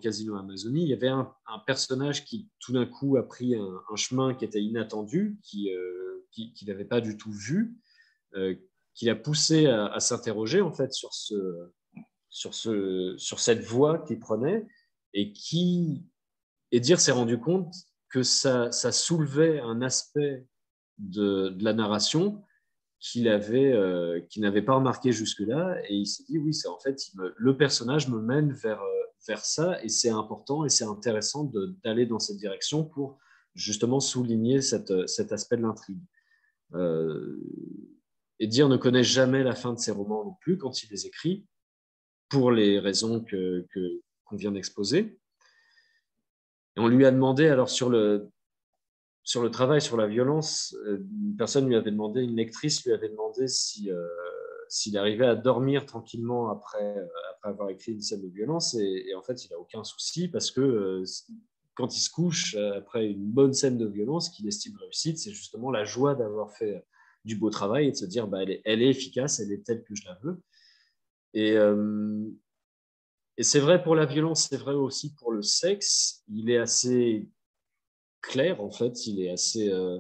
Casino 0.01 0.37
Amazonie. 0.37 0.83
Il 0.83 0.89
y 0.89 0.93
avait 0.93 1.09
un, 1.09 1.35
personnage 1.67 2.25
qui, 2.25 2.49
tout 2.59 2.73
d'un 2.73 2.87
coup, 2.87 3.17
a 3.17 3.27
pris 3.27 3.55
un, 3.55 3.97
chemin 3.97 4.35
qui 4.35 4.45
était 4.45 4.63
inattendu, 4.63 5.39
qui, 5.43 5.73
euh, 5.73 6.27
qui, 6.31 6.65
n'avait 6.67 6.85
pas 6.85 7.01
du 7.01 7.17
tout 7.17 7.33
vu, 7.33 7.77
euh, 8.35 8.55
qui 8.95 9.07
l'a 9.07 9.15
poussé 9.15 9.67
à, 9.67 10.01
s'interroger 10.01 10.61
en 10.61 10.73
fait 10.73 10.93
sur, 10.93 11.15
ce, 11.15 11.71
sur, 12.29 12.55
ce, 12.55 13.15
sur 13.17 13.41
cette 13.41 13.63
voie 13.63 13.99
qu'il 13.99 14.19
prenait 14.19 14.67
et 15.15 15.33
qui, 15.33 16.05
et 16.73 16.81
dire, 16.81 17.01
s'est 17.01 17.13
rendu 17.13 17.39
compte 17.39 17.73
que 18.09 18.23
ça, 18.23 18.73
ça 18.73 18.93
soulevait 18.93 19.61
un 19.61 19.81
aspect 19.81 20.47
de 20.99 21.57
la 21.61 21.73
narration 21.73 22.43
qu'il 23.03 23.29
avait, 23.29 23.73
euh, 23.73 24.21
n'avait 24.37 24.63
pas 24.63 24.77
remarqué 24.77 25.11
jusque-là. 25.11 25.77
Et 25.89 25.95
il 25.95 26.07
s'est 26.07 26.23
dit, 26.23 26.39
oui, 26.39 26.55
c'est 26.55 26.69
en 26.69 26.79
fait, 26.79 26.99
le 27.37 27.57
personnage 27.57 28.09
me 28.09 28.21
mène 28.21 28.53
vers, 28.53 28.81
euh, 28.81 29.03
vers 29.27 29.45
ça, 29.45 29.83
et 29.83 29.89
c'est 29.89 30.09
important 30.09 30.65
et 30.65 30.69
c'est 30.69 30.85
intéressant 30.85 31.51
d'aller 31.85 32.07
dans 32.07 32.21
cette 32.21 32.37
direction 32.37 32.85
pour 32.85 33.19
justement 33.55 33.99
souligner 33.99 34.61
cette, 34.61 35.09
cet 35.09 35.33
aspect 35.33 35.57
de 35.57 35.63
l'intrigue. 35.63 36.01
Euh, 36.75 37.39
et 38.39 38.47
dire 38.47 38.69
ne 38.69 38.77
connaît 38.77 39.05
jamais 39.05 39.43
la 39.43 39.55
fin 39.55 39.75
de 39.75 39.79
ses 39.79 39.91
romans 39.91 40.25
non 40.25 40.37
plus 40.41 40.57
quand 40.57 40.83
il 40.83 40.89
les 40.91 41.07
écrit, 41.07 41.45
pour 42.29 42.51
les 42.53 42.79
raisons 42.79 43.21
que 43.21 43.67
qu'on 44.25 44.37
vient 44.37 44.53
d'exposer. 44.53 45.19
Et 46.77 46.81
on 46.81 46.89
lui 46.89 47.05
a 47.05 47.11
demandé, 47.11 47.49
alors 47.49 47.69
sur 47.69 47.91
le, 47.91 48.31
sur 49.25 49.43
le 49.43 49.51
travail 49.51 49.81
sur 49.81 49.97
la 49.97 50.07
violence, 50.07 50.75
euh, 50.87 50.99
une 50.99 51.37
personne 51.37 51.69
lui 51.69 51.77
avait 51.77 51.91
demandé, 51.91 52.23
une 52.23 52.37
lectrice 52.37 52.85
lui 52.85 52.93
avait 52.93 53.09
demandé 53.09 53.47
si, 53.47 53.91
euh, 53.91 54.07
s'il 54.69 54.99
arrivait 54.99 55.27
à 55.27 55.37
dormir 55.37 55.87
tranquillement 55.87 56.51
après, 56.51 56.99
euh, 56.99 57.07
après 57.31 57.51
avoir 57.51 57.71
écrit 57.71 57.93
une 57.93 58.01
scène 58.01 58.23
de 58.23 58.29
violence. 58.29 58.75
Et, 58.75 59.15
en 59.15 59.23
fait, 59.23 59.45
il 59.45 59.51
n'a 59.51 59.59
aucun 59.59 59.85
souci 59.85 60.29
parce 60.29 60.51
que 60.51 61.05
quand 61.75 61.97
il 61.97 62.01
se 62.01 62.11
couche 62.11 62.55
après 62.55 63.07
une 63.07 63.31
bonne 63.31 63.55
scène 63.55 63.79
de 63.79 63.87
violence 63.87 64.29
qu'il 64.29 64.47
estime 64.49 64.77
réussite, 64.77 65.19
c'est 65.19 65.33
justement 65.33 65.71
la 65.71 65.85
joie 65.85 66.15
d'avoir 66.15 66.53
fait 66.53 66.85
du 67.25 67.37
beau 67.37 67.51
travail 67.51 67.89
et 67.89 67.91
de 67.93 67.97
se 67.97 68.05
dire 68.05 68.27
bah, 68.27 68.43
elle, 68.43 68.51
est, 68.51 68.63
elle 68.65 68.83
est 68.83 68.89
efficace, 68.89 69.41
elle 69.41 69.53
est 69.53 69.65
telle 69.65 69.85
que 69.85 69.95
je 69.95 70.05
la 70.05 70.19
veux. 70.23 70.43
Et, 71.35 71.55
et 73.39 73.43
c'est 73.43 73.61
vrai 73.61 73.83
pour 73.83 73.95
la 73.95 74.05
violence, 74.05 74.49
c'est 74.51 74.59
vrai 74.59 74.75
aussi 74.75 75.15
pour 75.15 75.33
le 75.33 75.43
sexe. 75.43 76.25
Il 76.29 76.51
est 76.51 76.59
assez 76.59 77.31
clair, 78.23 78.63
en 78.63 78.71
fait. 78.71 79.07
Il 79.07 79.21
est 79.21 79.31
assez. 79.31 79.69
Euh, 79.71 79.99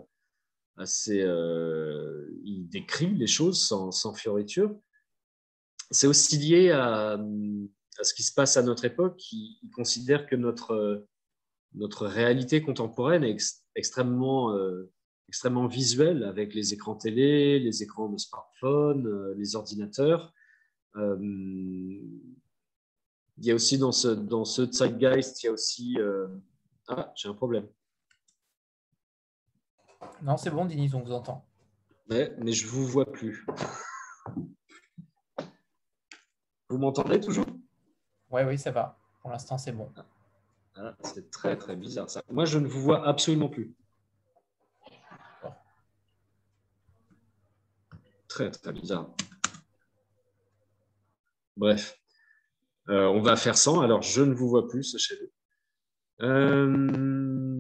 assez 0.78 1.20
euh, 1.20 2.26
il 2.44 2.66
décrit 2.68 3.14
les 3.14 3.26
choses 3.26 3.60
sans, 3.60 3.92
sans 3.92 4.14
fioriture. 4.14 4.74
C'est 5.90 6.06
aussi 6.06 6.38
lié 6.38 6.70
à, 6.70 7.12
à, 7.12 8.04
ce 8.04 8.14
qui 8.14 8.22
se 8.22 8.32
passe 8.32 8.56
à 8.56 8.62
notre 8.62 8.86
époque. 8.86 9.20
Il, 9.32 9.70
considère 9.74 10.26
que 10.26 10.34
notre, 10.34 11.06
notre 11.74 12.06
réalité 12.06 12.62
contemporaine 12.62 13.22
est 13.22 13.36
extrêmement, 13.74 14.56
euh, 14.56 14.90
extrêmement 15.28 15.66
visuelle 15.66 16.24
avec 16.24 16.54
les 16.54 16.72
écrans 16.72 16.96
télé, 16.96 17.58
les 17.58 17.82
écrans 17.82 18.08
de 18.08 18.18
smartphone, 18.18 19.34
les 19.36 19.54
ordinateurs. 19.54 20.32
il 20.96 22.24
y 23.36 23.50
a 23.50 23.54
aussi 23.54 23.76
dans 23.76 23.92
ce, 23.92 24.08
dans 24.08 24.46
ce 24.46 24.64
zeitgeist, 24.72 25.42
il 25.42 25.46
y 25.46 25.48
a 25.50 25.52
aussi... 25.52 25.98
ah, 26.88 27.12
j'ai 27.14 27.28
un 27.28 27.34
problème. 27.34 27.68
Non, 30.22 30.36
c'est 30.36 30.50
bon, 30.50 30.64
Denis, 30.64 30.90
on 30.94 31.00
vous 31.00 31.12
entend. 31.12 31.44
Mais, 32.08 32.32
mais 32.38 32.52
je 32.52 32.64
ne 32.66 32.70
vous 32.70 32.86
vois 32.86 33.10
plus. 33.10 33.44
Vous 36.68 36.78
m'entendez 36.78 37.20
toujours? 37.20 37.46
Oui, 38.30 38.42
oui, 38.46 38.56
ça 38.56 38.70
va. 38.70 38.98
Pour 39.20 39.30
l'instant, 39.30 39.58
c'est 39.58 39.72
bon. 39.72 39.92
Ah, 40.76 40.94
c'est 41.02 41.30
très, 41.30 41.56
très 41.56 41.76
bizarre 41.76 42.08
ça. 42.08 42.22
Moi, 42.30 42.44
je 42.44 42.58
ne 42.58 42.66
vous 42.66 42.80
vois 42.80 43.06
absolument 43.06 43.48
plus. 43.48 43.74
Très, 48.28 48.50
très 48.50 48.72
bizarre. 48.72 49.10
Bref. 51.56 51.98
Euh, 52.88 53.06
on 53.06 53.20
va 53.20 53.36
faire 53.36 53.58
sans. 53.58 53.80
Alors, 53.80 54.02
je 54.02 54.22
ne 54.22 54.34
vous 54.34 54.48
vois 54.48 54.68
plus, 54.68 54.84
sachez-le. 54.84 55.32
Euh... 56.24 57.51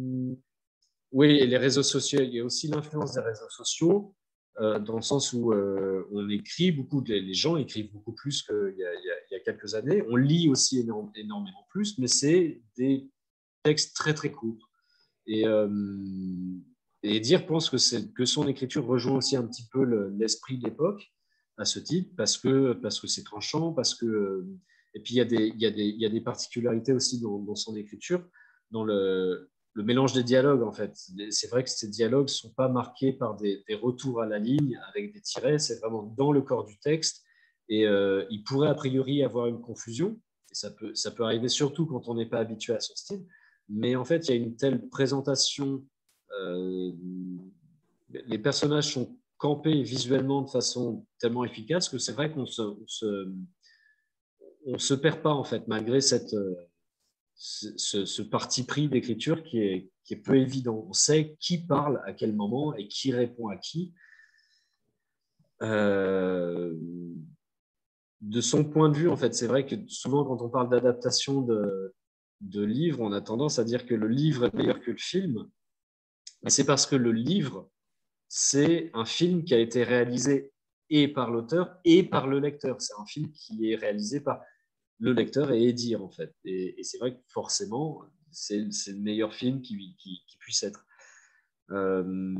Oui, 1.12 1.28
et 1.28 1.46
les 1.46 1.58
réseaux 1.58 1.82
sociaux, 1.82 2.20
il 2.22 2.34
y 2.34 2.40
a 2.40 2.44
aussi 2.44 2.68
l'influence 2.68 3.12
des 3.12 3.20
réseaux 3.20 3.50
sociaux, 3.50 4.14
euh, 4.60 4.78
dans 4.78 4.96
le 4.96 5.02
sens 5.02 5.34
où 5.34 5.52
euh, 5.52 6.06
on 6.10 6.28
écrit 6.30 6.72
beaucoup, 6.72 7.02
les 7.04 7.34
gens 7.34 7.56
écrivent 7.56 7.92
beaucoup 7.92 8.12
plus 8.12 8.42
qu'il 8.42 8.74
y, 8.76 9.34
a 9.34 9.40
quelques 9.40 9.74
années. 9.74 10.02
On 10.08 10.16
lit 10.16 10.48
aussi 10.48 10.80
énormément 10.80 11.66
plus, 11.68 11.98
mais 11.98 12.06
c'est 12.06 12.62
des 12.76 13.10
textes 13.62 13.94
très 13.94 14.14
très 14.14 14.32
courts. 14.32 14.70
Et, 15.26 15.46
euh, 15.46 15.68
et 17.02 17.20
dire 17.20 17.46
pense 17.46 17.68
que, 17.68 18.12
que 18.12 18.24
son 18.24 18.48
écriture 18.48 18.86
rejoint 18.86 19.18
aussi 19.18 19.36
un 19.36 19.46
petit 19.46 19.66
peu 19.70 19.84
l'esprit 20.18 20.58
de 20.58 20.64
l'époque 20.64 21.12
à 21.58 21.66
ce 21.66 21.78
titre, 21.78 22.10
parce 22.16 22.38
que 22.38 22.72
parce 22.72 22.98
que 23.00 23.06
c'est 23.06 23.22
tranchant, 23.24 23.72
parce 23.72 23.94
que 23.94 24.46
et 24.94 25.00
puis 25.00 25.14
il 25.14 25.18
y 25.18 25.20
a 25.20 25.24
des, 25.24 25.48
y 25.48 26.00
y 26.00 26.06
a 26.06 26.08
des 26.08 26.20
particularités 26.20 26.92
aussi 26.92 27.20
dans, 27.20 27.38
dans 27.38 27.54
son 27.54 27.76
écriture, 27.76 28.26
dans 28.70 28.84
le 28.84 29.51
le 29.74 29.82
mélange 29.82 30.12
des 30.12 30.22
dialogues, 30.22 30.62
en 30.62 30.72
fait. 30.72 30.92
C'est 31.30 31.48
vrai 31.48 31.64
que 31.64 31.70
ces 31.70 31.88
dialogues 31.88 32.26
ne 32.26 32.32
sont 32.32 32.52
pas 32.52 32.68
marqués 32.68 33.12
par 33.12 33.36
des, 33.36 33.64
retours 33.80 34.20
à 34.20 34.26
la 34.26 34.38
ligne 34.38 34.78
avec 34.90 35.12
des 35.12 35.20
tirets, 35.20 35.58
c'est 35.58 35.80
vraiment 35.80 36.02
dans 36.02 36.32
le 36.32 36.42
corps 36.42 36.64
du 36.64 36.78
texte. 36.78 37.22
Et 37.68 37.86
euh, 37.86 38.26
il 38.30 38.44
pourrait 38.44 38.68
a 38.68 38.74
priori 38.74 39.24
avoir 39.24 39.46
une 39.46 39.60
confusion, 39.60 40.18
et 40.50 40.54
ça 40.54 40.70
peut, 40.70 41.24
arriver 41.24 41.48
surtout 41.48 41.86
quand 41.86 42.08
on 42.08 42.14
n'est 42.14 42.26
pas 42.26 42.38
habitué 42.38 42.74
à 42.74 42.80
son 42.80 42.94
style. 42.94 43.24
Mais 43.68 43.96
en 43.96 44.04
fait, 44.04 44.28
il 44.28 44.30
y 44.30 44.34
a 44.34 44.36
une 44.36 44.56
telle 44.56 44.88
présentation, 44.88 45.82
euh, 46.38 46.92
les 48.10 48.38
personnages 48.38 48.92
sont 48.92 49.16
campés 49.38 49.82
visuellement 49.82 50.42
de 50.42 50.50
façon 50.50 51.06
tellement 51.18 51.44
efficace 51.44 51.88
que 51.88 51.98
c'est 51.98 52.12
vrai 52.12 52.30
qu'on 52.30 52.46
se, 52.46 52.62
se 54.76 54.94
perd 54.94 55.22
pas 55.22 55.32
en 55.32 55.44
fait, 55.44 55.66
malgré 55.66 56.00
cette, 56.00 56.34
ce, 57.44 58.22
parti 58.22 58.64
pris 58.64 58.88
d'écriture 58.88 59.42
qui 59.42 59.58
est, 59.58 59.90
qui 60.04 60.14
est 60.14 60.18
peu 60.18 60.36
évident. 60.36 60.86
On 60.88 60.92
sait 60.92 61.36
qui 61.40 61.58
parle 61.58 62.00
à 62.06 62.12
quel 62.12 62.34
moment 62.34 62.74
et 62.76 62.86
qui 62.86 63.12
répond 63.12 63.48
à 63.48 63.56
qui. 63.56 63.92
Euh, 65.62 66.74
de 68.20 68.40
son 68.40 68.64
point 68.64 68.88
de 68.88 68.96
vue, 68.96 69.08
en 69.08 69.16
fait, 69.16 69.34
c'est 69.34 69.48
vrai 69.48 69.66
que 69.66 69.74
souvent 69.88 70.24
quand 70.24 70.40
on 70.40 70.48
parle 70.48 70.70
d'adaptation 70.70 71.40
de, 71.40 71.92
de 72.40 72.62
livres, 72.62 73.00
on 73.00 73.12
a 73.12 73.20
tendance 73.20 73.58
à 73.58 73.64
dire 73.64 73.86
que 73.86 73.94
le 73.94 74.06
livre 74.06 74.46
est 74.46 74.54
meilleur 74.54 74.80
que 74.80 74.92
le 74.92 74.98
film. 74.98 75.48
Mais 76.44 76.50
c'est 76.50 76.64
parce 76.64 76.86
que 76.86 76.96
le 76.96 77.10
livre, 77.10 77.68
c'est 78.28 78.90
un 78.94 79.04
film 79.04 79.42
qui 79.42 79.54
a 79.54 79.58
été 79.58 79.82
réalisé 79.82 80.52
et 80.90 81.08
par 81.08 81.30
l'auteur 81.30 81.76
et 81.84 82.04
par 82.04 82.28
le 82.28 82.38
lecteur. 82.38 82.80
C'est 82.80 82.94
un 83.00 83.06
film 83.06 83.32
qui 83.32 83.72
est 83.72 83.76
réalisé 83.76 84.20
par 84.20 84.40
le 85.02 85.12
lecteur 85.12 85.50
et 85.50 85.68
Edir, 85.68 86.02
en 86.02 86.10
fait. 86.10 86.32
Et, 86.44 86.82
c'est 86.84 86.98
vrai 86.98 87.16
que 87.16 87.20
forcément, 87.28 88.02
c'est 88.30 88.56
le 88.58 89.00
meilleur 89.00 89.34
film 89.34 89.60
qui, 89.60 89.96
puisse 90.38 90.62
être. 90.62 90.86
Euh, 91.70 92.34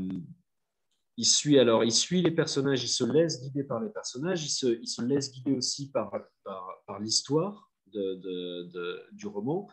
il 1.17 1.25
suit 1.25 1.59
alors, 1.59 1.83
il 1.83 1.91
suit 1.91 2.21
les 2.21 2.31
personnages, 2.31 2.83
il 2.83 2.87
se 2.87 3.03
laisse 3.03 3.41
guider 3.41 3.63
par 3.63 3.81
les 3.81 3.89
personnages, 3.89 4.43
il 4.45 4.49
se, 4.49 5.01
laisse 5.01 5.31
guider 5.31 5.51
aussi 5.51 5.91
par, 5.91 6.11
par, 6.43 6.99
l'histoire 6.99 7.69
de, 7.87 9.11
du 9.11 9.27
roman, 9.27 9.67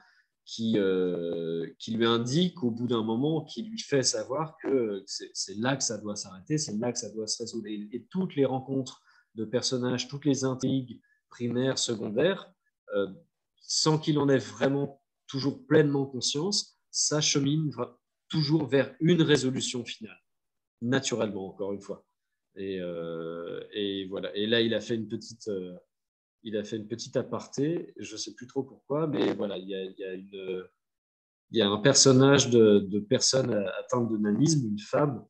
qui, 0.45 0.75
euh, 0.77 1.71
qui 1.79 1.93
lui 1.93 2.07
indique 2.07 2.65
au 2.65 2.73
bout 2.73 2.89
d'un 2.89 3.05
moment, 3.05 3.45
qui 3.45 3.63
lui 3.63 3.79
fait 3.79 4.03
savoir 4.03 4.57
que 4.61 5.05
c'est 5.07 5.57
là 5.59 5.77
que 5.77 5.85
ça 5.85 5.97
doit 5.97 6.17
s'arrêter, 6.17 6.59
c'est 6.59 6.77
là 6.77 6.93
que 6.93 6.99
ça 6.99 7.11
doit 7.11 7.29
se 7.29 7.41
résoudre. 7.41 7.69
Et, 7.69 8.05
toutes 8.11 8.35
les 8.35 8.45
rencontres 8.45 9.01
de 9.37 9.45
personnages, 9.45 10.09
toutes 10.09 10.25
les 10.25 10.43
intrigues 10.43 11.01
primaires, 11.29 11.79
secondaires, 11.79 12.53
euh, 12.95 13.09
sans 13.61 13.99
qu'il 13.99 14.19
en 14.19 14.29
ait 14.29 14.39
vraiment 14.39 15.03
toujours 15.27 15.67
pleinement 15.67 16.07
conscience, 16.07 16.79
ça 16.91 17.21
chemine 17.21 17.71
toujours 18.29 18.67
vers 18.67 18.95
une 19.01 19.23
résolution 19.23 19.85
finale, 19.85 20.19
naturellement, 20.83 21.49
encore 21.49 21.73
une 21.73 21.81
fois. 21.81 22.05
Et, 22.57 22.81
euh, 22.81 23.61
voilà. 24.09 24.35
Et 24.37 24.47
là, 24.47 24.61
il 24.61 24.75
a 24.75 24.81
fait 24.81 24.97
une 24.97 25.07
petite, 25.07 25.47
euh, 25.49 25.77
il 26.43 26.57
a 26.57 26.65
fait 26.65 26.77
une 26.77 26.89
petite 26.89 27.17
aparté. 27.17 27.93
Je 27.97 28.13
ne 28.13 28.19
sais 28.19 28.35
plus 28.35 28.49
trop 28.49 28.65
pourquoi, 28.65 29.07
mais 29.07 29.35
voilà, 29.35 29.57
il 29.57 29.69
y 29.69 29.75
a, 29.75 31.63
a, 31.63 31.67
a 31.67 31.71
un 31.71 31.79
personnage 31.79 32.51
de, 32.51 32.81
de, 32.81 32.99
personne 32.99 33.53
atteinte 33.79 34.11
de 34.11 34.17
nanisme, 34.17 34.67
une 34.67 34.79
femme, 34.81 35.25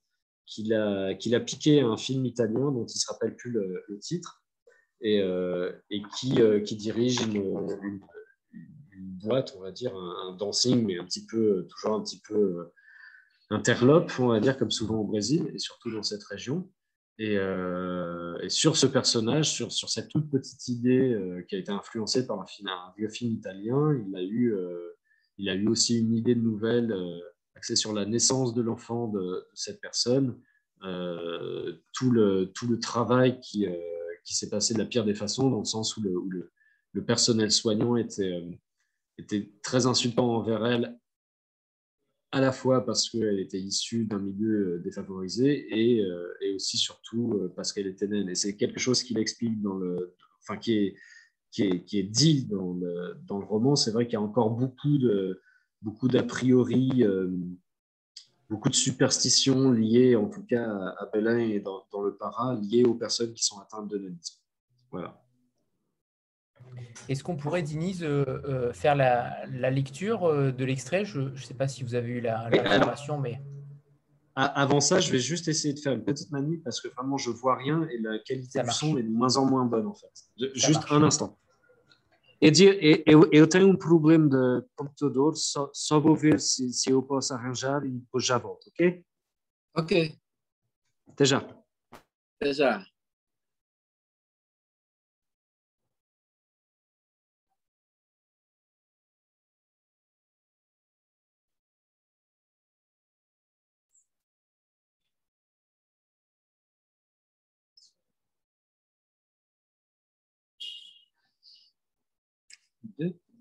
qui 0.46 0.64
l'a, 0.64 1.14
qui 1.14 1.28
l'a 1.28 1.40
piqué 1.40 1.80
à 1.80 1.86
un 1.86 1.96
film 1.96 2.24
italien 2.24 2.72
dont 2.72 2.86
il 2.86 2.94
ne 2.94 2.98
se 2.98 3.06
rappelle 3.06 3.36
plus 3.36 3.52
le 3.52 3.98
titre 4.00 4.39
et, 5.00 5.20
euh, 5.20 5.72
et 5.90 6.02
qui, 6.16 6.40
euh, 6.40 6.60
dirige 6.60 7.20
une, 7.22 8.00
boîte, 9.22 9.54
on 9.58 9.60
va 9.60 9.70
dire, 9.70 9.94
un, 9.94 10.34
dancing, 10.36 10.86
mais 10.86 10.98
un 10.98 11.04
petit 11.04 11.26
peu, 11.26 11.66
toujours 11.68 11.94
un 11.94 12.02
petit 12.02 12.20
peu 12.26 12.34
euh, 12.34 12.72
interlope, 13.50 14.10
on 14.18 14.28
va 14.28 14.40
dire, 14.40 14.56
comme 14.56 14.70
souvent 14.70 14.96
au 14.96 15.04
Brésil, 15.04 15.50
et 15.54 15.58
surtout 15.58 15.90
dans 15.90 16.02
cette 16.02 16.24
région. 16.24 16.70
Et, 17.18 17.36
sur 18.48 18.78
ce 18.78 18.86
personnage, 18.86 19.52
sur, 19.52 19.70
cette 19.70 20.08
toute 20.08 20.30
petite 20.30 20.68
idée 20.68 21.44
qui 21.48 21.54
a 21.54 21.58
été 21.58 21.70
influencée 21.70 22.26
par 22.26 22.40
un 22.40 22.46
vieux 22.96 23.10
film 23.10 23.34
italien, 23.34 23.94
il 24.08 24.16
a 24.16 24.22
eu, 24.22 24.56
il 25.36 25.50
a 25.50 25.54
eu 25.54 25.68
aussi 25.68 25.98
une 25.98 26.14
idée 26.14 26.34
de 26.34 26.40
nouvelle 26.40 26.96
axée 27.56 27.76
sur 27.76 27.92
la 27.92 28.06
naissance 28.06 28.54
de 28.54 28.62
l'enfant 28.62 29.08
de, 29.08 29.20
de, 29.20 29.46
cette 29.52 29.82
personne, 29.82 30.40
tout, 30.80 32.10
le, 32.10 32.46
tout 32.54 32.68
le 32.68 32.78
travail 32.78 33.38
qui, 33.40 33.66
qui 34.24 34.34
s'est 34.34 34.48
passé 34.48 34.74
de 34.74 34.78
la 34.78 34.84
pire 34.84 35.04
des 35.04 35.14
façons, 35.14 35.50
dans 35.50 35.58
le 35.58 35.64
sens 35.64 35.96
où 35.96 36.02
le, 36.02 37.04
personnel 37.06 37.50
soignant 37.50 37.96
était, 37.96 38.32
euh, 38.32 38.50
était 39.18 39.52
très 39.62 39.86
insultant 39.86 40.36
envers 40.36 40.66
elle, 40.66 40.98
à 42.32 42.40
la 42.40 42.52
fois 42.52 42.84
parce 42.84 43.10
qu'elle 43.10 43.40
était 43.40 43.60
issue 43.60 44.04
d'un 44.04 44.18
milieu 44.18 44.74
euh, 44.74 44.78
défavorisé 44.78 45.66
et, 45.70 46.04
euh, 46.04 46.32
et 46.40 46.54
aussi 46.54 46.76
surtout 46.76 47.50
parce 47.56 47.72
qu'elle 47.72 47.86
était 47.86 48.06
naine. 48.06 48.28
Et 48.28 48.34
c'est 48.34 48.56
quelque 48.56 48.78
chose 48.78 49.02
qu'il 49.02 49.18
explique 49.18 49.60
dans 49.62 49.74
le, 49.74 50.14
enfin 50.40 50.56
qui 50.56 50.74
est, 50.74 50.96
qui 51.50 51.62
est, 51.62 51.84
qui 51.84 51.98
est 51.98 52.04
dit 52.04 52.46
dans 52.46 52.74
le, 52.74 53.16
dans 53.26 53.38
le 53.38 53.44
roman. 53.44 53.76
C'est 53.76 53.90
vrai 53.90 54.06
qu'il 54.06 54.14
y 54.14 54.16
a 54.16 54.22
encore 54.22 54.50
beaucoup 54.50 54.98
de 54.98 55.40
beaucoup 55.82 56.08
d'a 56.08 56.22
priori 56.22 57.04
beaucoup 58.50 58.68
de 58.68 58.74
superstitions 58.74 59.70
liées, 59.70 60.16
en 60.16 60.28
tout 60.28 60.44
cas 60.44 60.64
à 60.98 61.06
Belin 61.12 61.38
et 61.38 61.60
dans, 61.60 62.02
le 62.02 62.16
para, 62.16 62.58
liées 62.60 62.84
aux 62.84 62.94
personnes 62.94 63.32
qui 63.32 63.44
sont 63.44 63.60
atteintes 63.60 63.88
de 63.88 63.96
nanisme. 63.96 64.40
Voilà. 64.90 65.22
Est-ce 67.08 67.22
qu'on 67.22 67.36
pourrait, 67.36 67.62
Denise, 67.62 68.02
euh, 68.02 68.24
euh, 68.44 68.72
faire 68.72 68.96
la, 68.96 69.46
lecture 69.70 70.24
euh, 70.24 70.50
de 70.50 70.64
l'extrait? 70.64 71.04
Je 71.04 71.20
ne 71.20 71.36
sais 71.36 71.54
pas 71.54 71.68
si 71.68 71.84
vous 71.84 71.94
avez 71.94 72.08
eu 72.08 72.20
la, 72.20 72.50
la 72.50 72.94
mais... 73.22 73.40
Avant 74.34 74.80
ça, 74.80 75.00
je 75.00 75.12
vais 75.12 75.18
juste 75.18 75.48
essayer 75.48 75.74
de 75.74 75.80
faire 75.80 75.92
une 75.92 76.04
petite 76.04 76.30
manie 76.30 76.58
parce 76.58 76.80
que 76.80 76.88
vraiment, 76.88 77.18
je 77.18 77.30
ne 77.30 77.34
vois 77.34 77.56
rien 77.56 77.86
et 77.90 77.98
la 77.98 78.18
qualité 78.20 78.62
du 78.62 78.70
son 78.70 78.96
est 78.96 79.02
de 79.02 79.10
moins 79.10 79.36
en 79.36 79.44
moins 79.44 79.66
bonne, 79.66 79.86
en 79.86 79.94
fait. 79.94 80.08
juste 80.54 80.82
un 80.90 81.02
instant. 81.02 81.38
É 82.42 82.50
de, 82.50 83.02
eu, 83.06 83.28
eu 83.30 83.46
tenho 83.46 83.68
um 83.68 83.76
problema 83.76 84.26
de 84.28 84.66
computador, 84.74 85.36
só, 85.36 85.70
só 85.74 86.00
vou 86.00 86.16
ver 86.16 86.40
se, 86.40 86.72
se 86.72 86.90
eu 86.90 87.02
posso 87.02 87.34
arranjar 87.34 87.84
e 87.84 87.90
depois 87.90 88.24
já 88.24 88.38
volto, 88.38 88.68
ok? 88.68 89.04
Ok. 89.76 90.18
Até 91.06 91.24
já. 91.26 91.38
Até 92.40 92.54
já. 92.54 92.86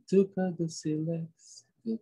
Tu 0.09 0.25
pas 0.25 0.49
de 0.49 0.67
silex, 0.67 1.67
tu 1.85 1.99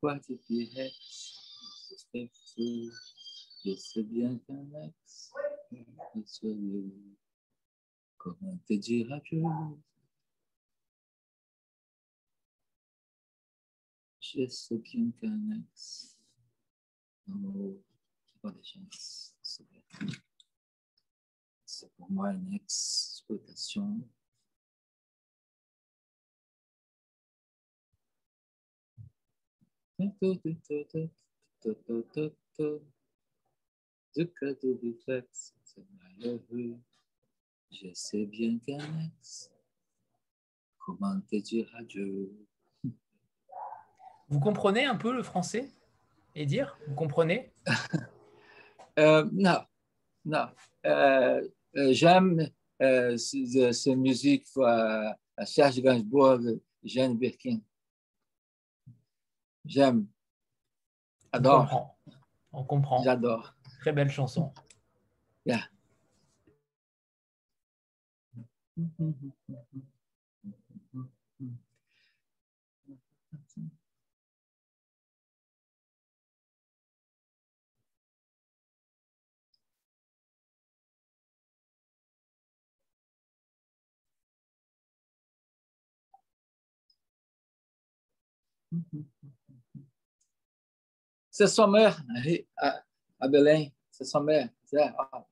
quarto 0.00 0.32
de 0.34 0.76
rex, 0.76 0.96
je 3.62 3.74
sais 3.74 4.02
bien 4.02 4.38
qu'un 4.38 4.64
ex, 4.86 5.30
comment 8.16 8.58
te 8.66 8.72
dire 8.72 9.12
adieu? 9.12 9.42
Je 14.20 14.48
sais 14.48 14.78
bien 14.78 15.10
qu'un 15.20 15.50
ex, 15.50 16.16
oh, 17.28 17.78
pas 18.40 18.52
de 18.52 18.62
chance, 18.62 19.34
c'est 21.66 21.92
pour 21.98 22.10
moi 22.10 22.30
une 22.32 22.54
exploitation. 22.54 24.00
Du 34.16 34.28
cadeau 34.40 34.78
réflexe, 34.82 35.54
c'est 35.64 35.84
malheureux. 35.98 36.76
Je 37.70 37.88
sais 37.92 38.26
bien 38.26 38.58
qu'un 38.58 38.78
ex, 39.06 39.50
comment 40.78 41.20
te 41.20 41.36
dire 41.36 41.70
adieu? 41.76 42.32
Vous 44.28 44.40
comprenez 44.40 44.84
un 44.84 44.96
peu 44.96 45.12
le 45.12 45.22
français 45.22 45.70
et 46.34 46.46
dire 46.46 46.78
Vous 46.88 46.94
comprenez? 46.94 47.52
Euh, 48.96 49.28
Non, 49.32 49.58
non. 50.24 50.46
Euh, 50.86 51.48
euh, 51.76 51.92
J'aime 51.92 52.48
euh, 52.80 53.16
ces 53.16 53.96
musiques 53.96 54.46
à 54.56 55.16
Serge 55.44 55.80
Gainsbourg, 55.82 56.38
Jeanne 56.84 57.18
Birkin. 57.18 57.58
J'aime. 59.66 60.06
Adore. 61.32 61.96
On 62.52 62.64
comprend. 62.64 63.02
J'adore. 63.02 63.54
Très 63.80 63.92
belle 63.92 64.10
chanson. 64.10 64.52
Yeah. 65.46 65.60
C'est 91.36 91.48
sua 91.48 91.66
mère 91.66 92.00
à, 92.58 93.26
Belém. 93.26 93.68
C'est 93.90 94.04
sa 94.04 94.20
mère. 94.20 94.50
Ah. 94.78 95.26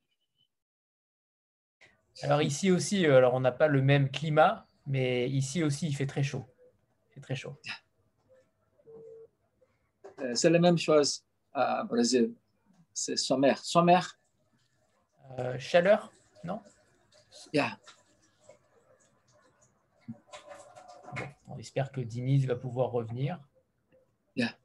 Alors 2.22 2.42
ici 2.42 2.72
aussi, 2.72 3.06
euh, 3.06 3.18
alors 3.18 3.34
on 3.34 3.40
n'a 3.40 3.52
pas 3.52 3.68
le 3.68 3.82
même 3.82 4.10
climat, 4.10 4.66
mais 4.84 5.30
ici 5.30 5.62
aussi 5.62 5.86
il 5.86 5.94
fait 5.94 6.08
très 6.08 6.24
chaud. 6.24 6.44
Il 7.06 7.14
fait 7.14 7.20
très 7.20 7.36
chaud. 7.36 7.56
Euh, 10.18 10.34
c'est 10.34 10.50
la 10.50 10.58
même 10.58 10.76
chose 10.76 11.24
à 11.52 11.84
Brésil. 11.84 12.34
C'est 12.92 13.16
sommaire. 13.16 13.58
Sommaire. 13.58 14.18
Euh, 15.38 15.56
chaleur, 15.60 16.12
non? 16.42 16.60
Yeah. 17.52 17.78
on 21.46 21.58
espère 21.58 21.92
que 21.92 22.00
Diniz 22.00 22.44
va 22.44 22.56
pouvoir 22.56 22.90
revenir. 22.90 23.38
Yeah. 24.34 24.56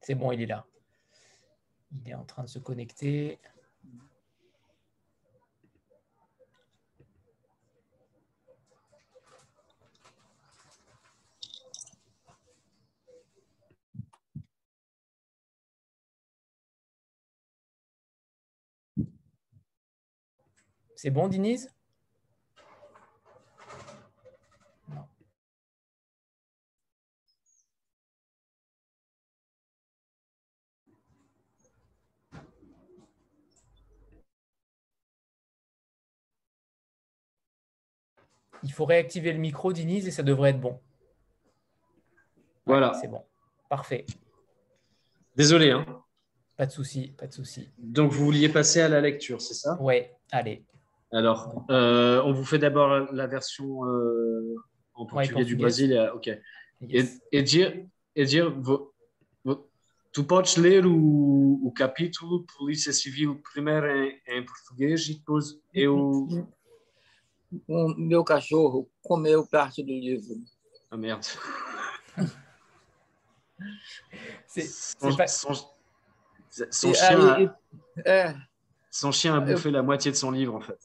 C'est 0.00 0.14
bon, 0.14 0.32
il 0.32 0.42
est 0.42 0.46
là. 0.46 0.66
Il 1.92 2.10
est 2.10 2.14
en 2.14 2.24
train 2.24 2.42
de 2.42 2.48
se 2.48 2.58
connecter. 2.58 3.38
C'est 21.04 21.10
bon, 21.10 21.28
Diniz 21.28 21.68
Il 38.62 38.72
faut 38.72 38.86
réactiver 38.86 39.30
le 39.34 39.38
micro, 39.38 39.74
Diniz, 39.74 40.08
et 40.08 40.10
ça 40.10 40.22
devrait 40.22 40.48
être 40.48 40.60
bon. 40.60 40.80
Voilà. 42.64 42.94
C'est 42.98 43.08
bon. 43.08 43.22
Parfait. 43.68 44.06
Désolé. 45.36 45.70
Hein. 45.70 45.84
Pas 46.56 46.64
de 46.64 46.72
souci, 46.72 47.08
pas 47.08 47.26
de 47.26 47.32
souci. 47.34 47.68
Donc, 47.76 48.10
vous 48.10 48.24
vouliez 48.24 48.48
passer 48.48 48.80
à 48.80 48.88
la 48.88 49.02
lecture, 49.02 49.42
c'est 49.42 49.52
ça? 49.52 49.76
Oui, 49.82 49.96
allez. 50.30 50.64
Alors, 51.14 51.64
euh, 51.70 52.20
on 52.24 52.32
vous 52.32 52.44
fait 52.44 52.58
d'abord 52.58 53.12
la 53.12 53.26
version 53.28 53.84
euh, 53.84 54.56
en 54.94 55.06
portugais 55.06 55.44
du 55.44 55.54
Brésil. 55.54 56.10
Ok. 56.14 56.28
Yes. 56.80 57.20
E, 57.32 57.38
e 57.38 57.42
dire, 57.42 57.86
e 58.16 58.24
dire 58.24 58.50
vo, 58.50 58.92
vo, 59.44 59.70
tu 60.12 60.24
podes 60.24 60.56
ler 60.56 60.84
o, 60.84 61.60
o 61.62 61.72
capítulo 61.72 62.44
Polícia 62.58 62.92
Civil 62.92 63.40
primeiro 63.52 63.86
em, 63.86 64.20
em 64.26 64.44
português 64.44 65.08
e 65.08 65.14
depois 65.14 65.56
eu. 65.72 66.28
O 67.68 67.88
meu 67.96 68.24
cachorro 68.24 68.90
comeu 69.00 69.46
parte 69.46 69.84
do 69.84 69.92
livro. 69.92 70.34
Ah 70.90 70.96
merde. 70.96 71.28
C'est 74.46 74.62
Son, 74.62 75.16
pas- 75.16 75.26
son- 75.28 75.54
son 76.70 76.90
E 76.90 76.94
chien, 76.94 77.34
aí, 77.34 77.50
é, 78.04 78.34
son 78.90 79.12
chien 79.12 79.36
a 79.36 79.40
bouffé 79.40 79.70
la 79.70 79.82
moitié 79.82 80.10
de 80.10 80.16
son 80.16 80.32
livre 80.32 80.54
en 80.54 80.60
fait. 80.60 80.78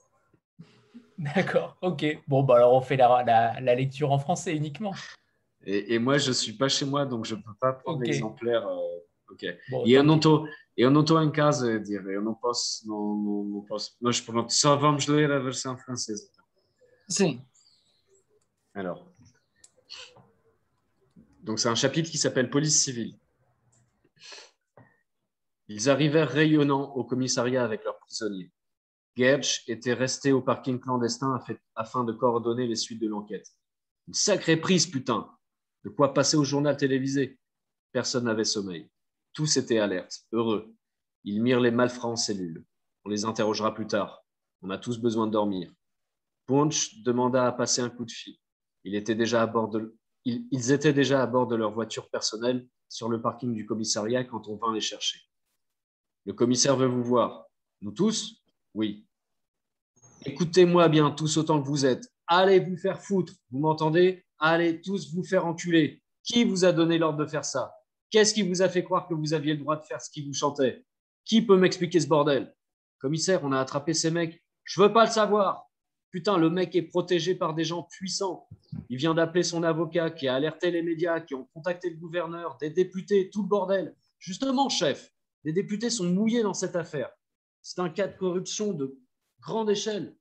D'accord, 1.20 1.78
ok. 1.82 2.06
Bon, 2.28 2.44
bah 2.44 2.56
alors 2.56 2.74
on 2.74 2.82
fait 2.82 2.96
la, 2.96 3.24
la- 3.24 3.60
la 3.60 3.76
lecture 3.76 4.12
en 4.12 4.20
français 4.20 4.56
uniquement. 4.56 4.94
Et, 5.66 5.94
et 5.96 6.00
moi, 6.00 6.18
je 6.18 6.32
suis 6.32 6.54
pas 6.54 6.70
chez 6.70 6.86
moi, 6.86 7.06
donc 7.06 7.26
je 7.26 7.36
peux 7.36 7.54
pas 7.60 7.74
prendre 7.74 8.00
Ok. 8.00 8.06
l'exemplaire. 8.08 8.66
euh, 8.66 9.00
ok. 9.30 9.46
Bon, 9.70 9.86
E 9.86 9.92
eu 9.94 10.04
não 10.04 10.16
estou 10.16 10.48
eu 10.78 10.90
não 10.90 11.02
estou 11.02 11.22
em 11.22 11.30
casa, 11.30 11.74
a 11.74 11.78
dire, 11.78 12.06
eu 12.14 12.22
não 12.22 12.34
posso, 12.34 12.88
não, 12.88 13.16
não, 13.16 13.44
não 13.44 13.62
posso. 13.66 13.98
Mas 14.00 14.22
pronto, 14.22 14.54
só 14.54 14.78
vamos 14.78 15.08
ler 15.08 15.30
a 15.30 15.40
versão 15.40 15.78
francesa. 15.78 16.30
sim. 17.10 17.42
Alors, 18.74 19.06
donc 21.44 21.60
c'est 21.60 21.68
un 21.68 21.76
chapitre 21.76 22.10
qui 22.10 22.18
s'appelle 22.18 22.50
Police 22.50 22.82
civile. 22.82 23.18
Ils 25.68 25.90
arrivèrent 25.90 26.30
rayonnants 26.32 26.94
au 26.96 27.04
commissariat 27.04 27.64
avec 27.66 27.84
leurs 27.84 28.00
prisonniers. 28.00 28.52
Gertsch 29.16 29.64
était 29.68 29.94
resté 29.94 30.32
au 30.32 30.42
parking 30.42 30.80
clandestin 30.80 31.40
afin- 31.76 32.04
de 32.04 32.14
coordonner 32.14 32.68
les 32.68 32.76
suites 32.76 33.02
de 33.02 33.08
l'enquête. 33.08 33.48
Une 34.08 34.14
sacrée 34.14 34.58
prise, 34.58 34.88
putain 34.88 35.30
De 35.84 35.90
quoi 35.90 36.14
passer 36.14 36.38
au 36.38 36.44
journal 36.44 36.78
télévisé 36.78 37.40
Personne 37.92 38.26
n'avait 38.26 38.46
sommeil. 38.46 38.90
Tous 39.34 39.58
étaient 39.58 39.80
alertes, 39.80 40.22
heureux. 40.32 40.74
Ils 41.24 41.42
mirent 41.42 41.60
les 41.60 41.72
malfrats 41.72 42.08
en 42.08 42.16
cellule. 42.16 42.66
On 43.06 43.10
les 43.10 43.26
interrogera 43.26 43.74
plus 43.74 43.88
tard. 43.88 44.24
On 44.62 44.70
a 44.70 44.78
tous 44.78 45.00
besoin 45.00 45.28
de 45.28 45.32
dormir. 45.32 45.72
Punch 46.46 47.02
demanda 47.04 47.48
à 47.48 47.52
passer 47.52 47.82
un 47.82 47.90
coup 47.90 48.06
de 48.06 48.12
fil. 48.12 48.36
Il 48.84 48.96
était 48.96 49.16
ils 50.26 50.72
étaient 50.72 50.94
déjà 50.94 51.22
à 51.22 51.28
bord 51.28 51.48
de 51.48 51.56
leur 51.56 51.72
voiture 51.72 52.10
personnelle 52.10 52.68
sur 52.88 53.10
le 53.10 53.22
parking 53.22 53.54
du 53.54 53.66
commissariat 53.66 54.24
quand 54.24 54.48
on 54.48 54.58
vint 54.58 54.74
les 54.74 54.82
chercher. 54.82 55.20
Le 56.26 56.34
commissaire 56.34 56.76
veut 56.76 56.88
vous 56.88 57.04
voir. 57.04 57.46
Nous 57.82 57.92
tous 57.92 58.39
Oui. 58.74 59.06
Écoutez-moi 60.26 60.90
bien, 60.90 61.12
tous 61.12 61.38
autant 61.38 61.62
que 61.62 61.68
vous 61.68 61.86
êtes. 61.86 62.06
Allez 62.28 62.60
vous 62.60 62.78
faire 62.78 63.02
foutre. 63.02 63.34
Vous 63.52 63.60
m'entendez? 63.60 64.26
Allez 64.38 64.82
tous 64.82 65.14
vous 65.14 65.24
faire 65.24 65.46
enculer. 65.46 66.02
Qui 66.24 66.44
vous 66.44 66.66
a 66.66 66.72
donné 66.72 66.98
l'ordre 66.98 67.18
de 67.18 67.26
faire 67.26 67.46
ça? 67.46 67.74
Qu'est-ce 68.12 68.34
qui 68.34 68.42
vous 68.42 68.62
a 68.62 68.70
fait 68.70 68.84
croire 68.84 69.08
que 69.08 69.14
vous 69.14 69.34
aviez 69.34 69.54
le 69.54 69.60
droit 69.60 69.76
de 69.76 69.86
faire 69.86 70.02
ce 70.02 70.10
qui 70.12 70.26
vous 70.26 70.34
chantait? 70.34 70.86
Qui 71.26 71.42
peut 71.42 71.58
m'expliquer 71.58 72.00
ce 72.00 72.08
bordel? 72.08 72.56
Commissaire, 73.00 73.42
on 73.44 73.52
a 73.52 73.60
attrapé 73.60 73.94
ces 73.94 74.12
mecs. 74.12 74.44
Je 74.64 74.82
veux 74.82 74.92
pas 74.92 75.06
le 75.06 75.12
savoir. 75.12 75.70
Putain, 76.12 76.38
le 76.38 76.50
mec 76.50 76.76
est 76.76 76.84
protégé 76.84 77.36
par 77.36 77.54
des 77.54 77.64
gens 77.64 77.84
puissants. 77.84 78.48
Il 78.90 78.98
vient 78.98 79.14
d'appeler 79.14 79.44
son 79.44 79.64
avocat, 79.64 80.10
qui 80.10 80.28
a 80.28 80.36
alerté 80.36 80.72
les 80.72 80.82
médias, 80.82 81.20
qui 81.22 81.36
ont 81.36 81.48
contacté 81.54 81.90
le 81.90 81.98
gouverneur, 81.98 82.58
des 82.58 82.72
députés, 82.72 83.30
tout 83.30 83.44
le 83.44 83.48
bordel. 83.48 83.96
Justement, 84.18 84.70
chef, 84.70 85.12
les 85.44 85.54
députés 85.54 85.90
sont 85.90 86.06
mouillés 86.06 86.42
dans 86.44 86.56
cette 86.56 86.76
affaire. 86.76 87.10
C'est 87.62 87.80
un 87.80 87.90
cas 87.90 88.08
de 88.08 88.18
corruption 88.18 88.74
de 88.74 88.98
grande 89.42 89.70
échelle. 89.70 90.16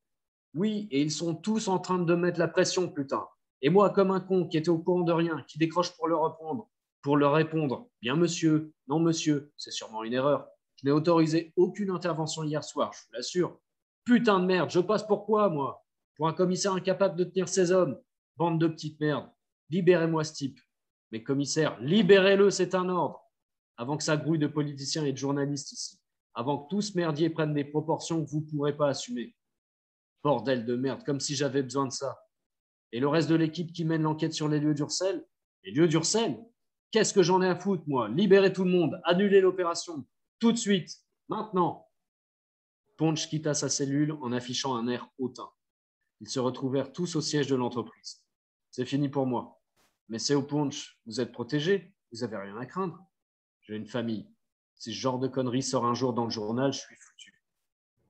Oui, 0.55 0.89
et 0.91 1.03
ils 1.03 1.11
sont 1.11 1.35
tous 1.35 1.69
en 1.69 1.79
train 1.79 1.99
de 1.99 2.15
mettre 2.15 2.39
la 2.39 2.49
pression, 2.49 2.89
putain. 2.89 3.27
Et 3.61 3.71
moi, 3.71 3.91
comme 3.91 4.11
un 4.11 4.21
con 4.21 4.47
qui 4.47 4.57
était 4.57 4.69
au 4.69 4.79
courant 4.79 5.03
de 5.03 5.13
rien, 5.13 5.45
qui 5.49 5.59
décroche 5.59 5.97
pour 5.97 6.09
le 6.09 6.17
reprendre, 6.17 6.69
pour 7.03 7.17
leur 7.17 7.33
répondre 7.33 7.89
Bien, 8.01 8.17
monsieur, 8.17 8.73
non, 8.87 9.01
monsieur, 9.01 9.53
c'est 9.57 9.71
sûrement 9.71 10.05
une 10.05 10.13
erreur. 10.13 10.49
Je 10.77 10.87
n'ai 10.87 10.93
autorisé 10.93 11.53
aucune 11.57 11.91
intervention 11.91 12.45
hier 12.45 12.63
soir, 12.63 12.93
je 12.93 13.01
vous 13.01 13.13
l'assure. 13.15 13.59
Putain 14.05 14.41
de 14.41 14.47
merde, 14.47 14.71
je 14.71 14.81
passe 14.81 15.07
pour 15.07 15.27
quoi, 15.27 15.49
moi? 15.49 15.85
Pour 16.17 16.29
un 16.29 16.33
commissaire 16.33 16.73
incapable 16.73 17.17
de 17.17 17.25
tenir 17.25 17.49
ses 17.49 17.73
hommes 17.73 18.01
Bande 18.37 18.61
de 18.61 18.69
petites 18.69 19.01
merdes. 19.01 19.29
Libérez-moi 19.69 20.23
ce 20.23 20.33
type. 20.33 20.61
Mais 21.11 21.25
commissaire, 21.25 21.79
libérez-le, 21.81 22.51
c'est 22.51 22.77
un 22.77 22.89
ordre. 22.89 23.21
Avant 23.77 23.97
que 23.97 24.05
ça 24.05 24.17
grouille 24.17 24.39
de 24.39 24.47
politiciens 24.47 25.05
et 25.05 25.13
de 25.13 25.19
journalistes 25.19 25.73
ici. 25.73 25.98
Avant 26.39 26.59
que 26.59 26.69
tout 26.69 26.81
ce 26.81 26.97
merdier 26.97 27.31
prenne 27.31 27.53
des 27.53 27.65
proportions 27.65 28.25
que 28.25 28.31
vous 28.31 28.43
ne 28.43 28.49
pourrez 28.49 28.77
pas 28.77 28.87
assumer. 28.87 29.35
Bordel 30.23 30.65
de 30.65 30.77
merde, 30.77 31.03
comme 31.03 31.19
si 31.19 31.35
j'avais 31.35 31.65
besoin 31.65 31.87
de 31.87 31.93
ça. 31.93 32.17
Et 32.93 33.01
le 33.01 33.09
reste 33.09 33.29
de 33.29 33.35
l'équipe 33.35 33.73
qui 33.73 33.85
mène 33.85 34.03
l'enquête 34.03 34.33
sur 34.33 34.49
les 34.49 34.61
lieux 34.61 34.73
d'Ursel 34.73 35.27
Les 35.65 35.73
lieux 35.73 35.89
d'Ursel 35.89 36.39
Qu'est-ce 36.93 37.13
que 37.13 37.25
j'en 37.25 37.43
ai 37.43 37.49
à 37.49 37.57
foutre, 37.57 37.83
moi? 37.89 38.09
Libérez 38.09 38.53
tout 38.53 38.63
le 38.63 38.71
monde, 38.71 39.01
annulez 39.03 39.41
l'opération, 39.41 40.07
tout 40.39 40.53
de 40.53 40.57
suite, 40.57 41.03
maintenant. 41.29 41.89
Ponch 42.99 43.29
quitta 43.29 43.53
sa 43.53 43.69
cellule 43.69 44.13
en 44.13 44.31
affichant 44.31 44.77
un 44.77 44.87
air 44.87 45.11
hautain. 45.19 45.51
Ils 46.21 46.29
se 46.29 46.39
retrouvèrent 46.39 46.93
tous 46.93 47.17
au 47.17 47.21
siège 47.21 47.49
de 47.49 47.57
l'entreprise. 47.57 48.25
C'est 48.71 48.87
fini 48.87 49.09
pour 49.09 49.27
moi. 49.27 49.61
Mais 50.09 50.21
c'est 50.21 50.37
au 50.37 50.45
Punch, 50.45 51.01
vous 51.05 51.21
êtes 51.21 51.33
protégé, 51.33 51.97
vous 52.13 52.23
avez 52.23 52.37
rien 52.37 52.57
à 52.59 52.65
craindre. 52.65 53.05
J'ai 53.63 53.75
une 53.75 53.89
famille. 53.89 54.31
Si 54.79 54.95
ce 54.95 54.99
genre 54.99 55.19
de 55.19 55.27
conneries 55.29 55.63
sort 55.63 55.85
un 55.85 55.95
jour 55.95 56.13
dans 56.13 56.25
le 56.25 56.31
journal, 56.31 56.73
je 56.73 56.79
suis 56.79 56.97
foutu. 56.97 57.43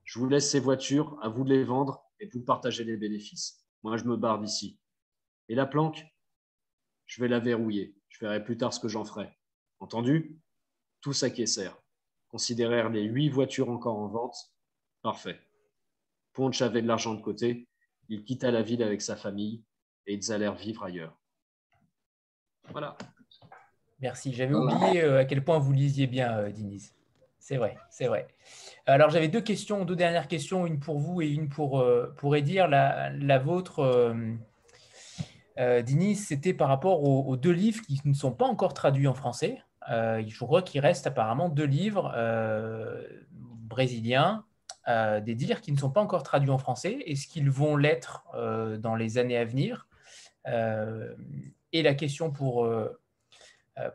Je 0.05 0.19
vous 0.19 0.29
laisse 0.29 0.51
ces 0.51 0.61
voitures, 0.61 1.19
à 1.23 1.29
vous 1.29 1.45
de 1.45 1.51
les 1.51 1.65
vendre 1.65 2.05
et 2.21 2.27
vous 2.27 2.43
partager 2.43 2.85
les 2.85 2.97
bénéfices. 2.97 3.65
Moi, 3.83 3.97
je 3.97 4.05
me 4.05 4.17
barre 4.17 4.39
d'ici. 4.39 4.79
Et 5.49 5.55
la 5.55 5.67
planque? 5.67 6.05
Je 7.07 7.23
vais 7.23 7.29
la 7.29 7.41
verrouiller. 7.41 7.97
Je 8.11 8.21
verrai 8.21 8.45
plus 8.45 8.59
tard 8.59 8.75
ce 8.75 8.81
que 8.81 8.89
j'en 8.89 9.05
ferai. 9.05 9.31
Entendu? 9.81 10.39
Tous 11.01 11.23
acquiescèrent. 11.23 11.81
Considérèrent 12.29 12.91
les 12.91 13.05
huit 13.05 13.31
voitures 13.31 13.71
encore 13.71 13.99
en 13.99 14.09
vente. 14.09 14.37
Parfait. 15.01 15.41
Ponch 16.35 16.61
avait 16.61 16.83
de 16.83 16.87
l'argent 16.87 17.15
de 17.15 17.23
côté. 17.23 17.67
Il 18.11 18.25
quitta 18.25 18.51
la 18.51 18.63
ville 18.63 18.83
avec 18.83 19.01
sa 19.01 19.17
famille 19.17 19.65
et 20.07 20.15
ils 20.15 20.33
allèrent 20.33 20.55
vivre 20.55 20.85
ailleurs. 20.85 21.19
Voilà. 22.71 22.99
Merci. 24.01 24.33
J'avais 24.33 24.55
oublié 24.55 25.03
euh, 25.03 25.21
à 25.21 25.25
quel 25.25 25.43
point 25.45 25.59
vous 25.59 25.73
lisiez 25.73 26.07
bien, 26.07 26.39
euh, 26.39 26.51
Diniz. 26.51 26.95
C'est 27.49 27.57
vrai, 27.57 27.79
c'est 27.89 28.09
vrai. 28.09 28.29
Alors 28.85 29.09
j'avais 29.09 29.29
deux 29.29 29.41
questions, 29.41 29.87
deux 29.87 29.97
dernières 29.97 30.29
questions, 30.29 30.67
une 30.67 30.81
pour 30.81 30.99
vous 30.99 31.23
et 31.23 31.29
une 31.29 31.49
pour, 31.49 31.81
euh, 31.81 32.13
pour 32.19 32.37
Edir. 32.37 32.69
La, 32.69 33.09
la 33.11 33.39
vôtre, 33.39 33.79
euh, 33.79 34.35
euh, 35.59 35.81
Dinis, 35.81 36.17
c'était 36.17 36.53
par 36.53 36.69
rapport 36.69 37.03
aux, 37.03 37.37
deux 37.39 37.53
livres 37.53 37.81
qui 37.87 38.03
ne 38.05 38.13
sont 38.13 38.33
pas 38.33 38.45
encore 38.45 38.75
traduits 38.75 39.09
en 39.09 39.15
français. 39.15 39.63
je 39.89 40.45
crois 40.45 40.61
qu'il 40.61 40.83
reste 40.83 41.07
apparemment 41.07 41.49
deux 41.49 41.65
livres 41.65 42.13
brésiliens, 43.33 44.45
des 44.87 45.35
dires 45.35 45.63
qui 45.63 45.73
ne 45.73 45.79
sont 45.79 45.91
pas 45.91 46.03
encore 46.03 46.23
traduits 46.23 46.51
en 46.51 46.59
français. 46.59 46.99
Est-ce 47.07 47.27
qu'ils 47.29 47.51
vont 47.51 47.77
l'être 47.77 48.27
dans 48.79 48.95
les 48.95 49.17
années 49.17 49.39
à 49.39 49.47
venir? 49.47 49.89
Et 50.47 51.83
la 51.83 51.95
question 51.95 52.31
pour 52.31 52.69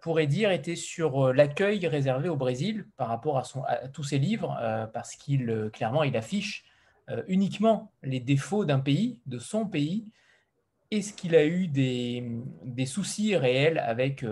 pourrait 0.01 0.27
dire, 0.27 0.51
était 0.51 0.75
sur 0.75 1.27
euh, 1.27 1.33
l'accueil 1.33 1.85
réservé 1.87 2.29
au 2.29 2.35
Brésil 2.35 2.87
par 2.97 3.07
rapport 3.07 3.37
à, 3.37 3.87
tous 3.89 4.03
ses 4.03 4.19
livres, 4.19 4.57
euh, 4.61 4.87
parce 4.87 5.15
qu'il 5.15 5.69
clairement 5.73 6.03
il 6.03 6.15
affiche 6.17 6.65
uniquement 7.27 7.91
les 8.01 8.21
défauts 8.21 8.63
d'un 8.63 8.79
pays, 8.79 9.19
de 9.25 9.37
son 9.37 9.65
pays. 9.65 10.05
Est-ce 10.89 11.11
qu'il 11.11 11.35
a 11.35 11.45
eu 11.45 11.67
des, 11.67 12.23
soucis 12.85 13.35
réels 13.35 13.77
avec 13.77 14.25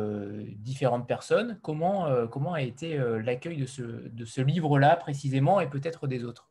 différentes 0.56 1.06
personnes 1.06 1.60
comment, 1.61 2.07
comment 2.28 2.53
a 2.53 2.61
été 2.61 2.98
l'accueil 2.98 3.57
de 3.57 3.65
ce, 3.65 3.82
de 3.82 4.23
ce 4.23 4.40
livre-là 4.40 4.95
précisément 4.95 5.60
et 5.60 5.69
peut-être 5.69 6.07
des 6.07 6.23
autres? 6.23 6.49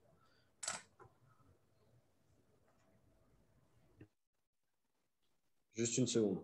Juste 5.75 5.97
une 5.97 6.07
seconde. 6.07 6.43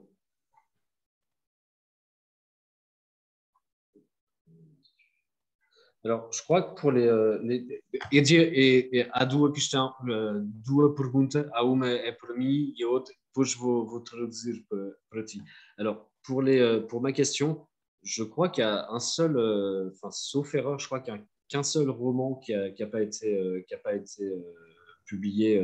Alors, 6.06 6.30
je 6.32 6.40
crois 6.40 6.62
que 6.62 6.80
pour 6.80 6.92
les. 6.92 7.06
Euh, 7.06 7.40
les 7.42 7.66
et, 8.12 8.98
et, 8.98 9.06
há 9.12 9.26
duas 9.26 9.50
questões, 9.50 9.92
duas 10.64 10.94
perguntas. 10.94 11.46
Há 11.52 11.64
uma 11.64 11.88
é 11.88 12.12
para 12.12 12.32
mim 12.36 12.72
e 12.78 12.84
a 12.84 12.88
outra, 12.88 13.12
depois 13.26 13.52
vou, 13.54 13.84
vou 13.84 14.00
traduzir 14.00 14.64
para, 14.70 14.92
para 15.10 15.24
ti. 15.24 15.42
Alors, 15.76 16.08
pour, 16.22 16.42
les, 16.42 16.60
euh, 16.60 16.80
pour 16.80 17.00
ma 17.00 17.10
question, 17.10 17.66
je 18.04 18.22
crois 18.22 18.48
qu'il 18.50 18.62
y 18.62 18.66
a 18.66 18.86
un 18.88 19.00
seul, 19.00 19.36
euh, 19.36 19.90
enfin, 19.94 20.10
sauf 20.12 20.54
erreur, 20.54 20.78
je 20.78 20.86
crois 20.86 21.00
qu'il 21.00 21.12
n'y 21.12 21.18
a 21.18 21.22
qu'un 21.48 21.64
seul 21.64 21.90
roman 21.90 22.36
qui 22.36 22.54
n'a 22.54 22.70
qui 22.70 22.84
a 22.84 22.86
pas 22.86 23.02
été, 23.02 23.64
qui 23.66 23.74
a 23.74 23.78
pas 23.78 23.94
été 23.94 24.32
publié 25.06 25.60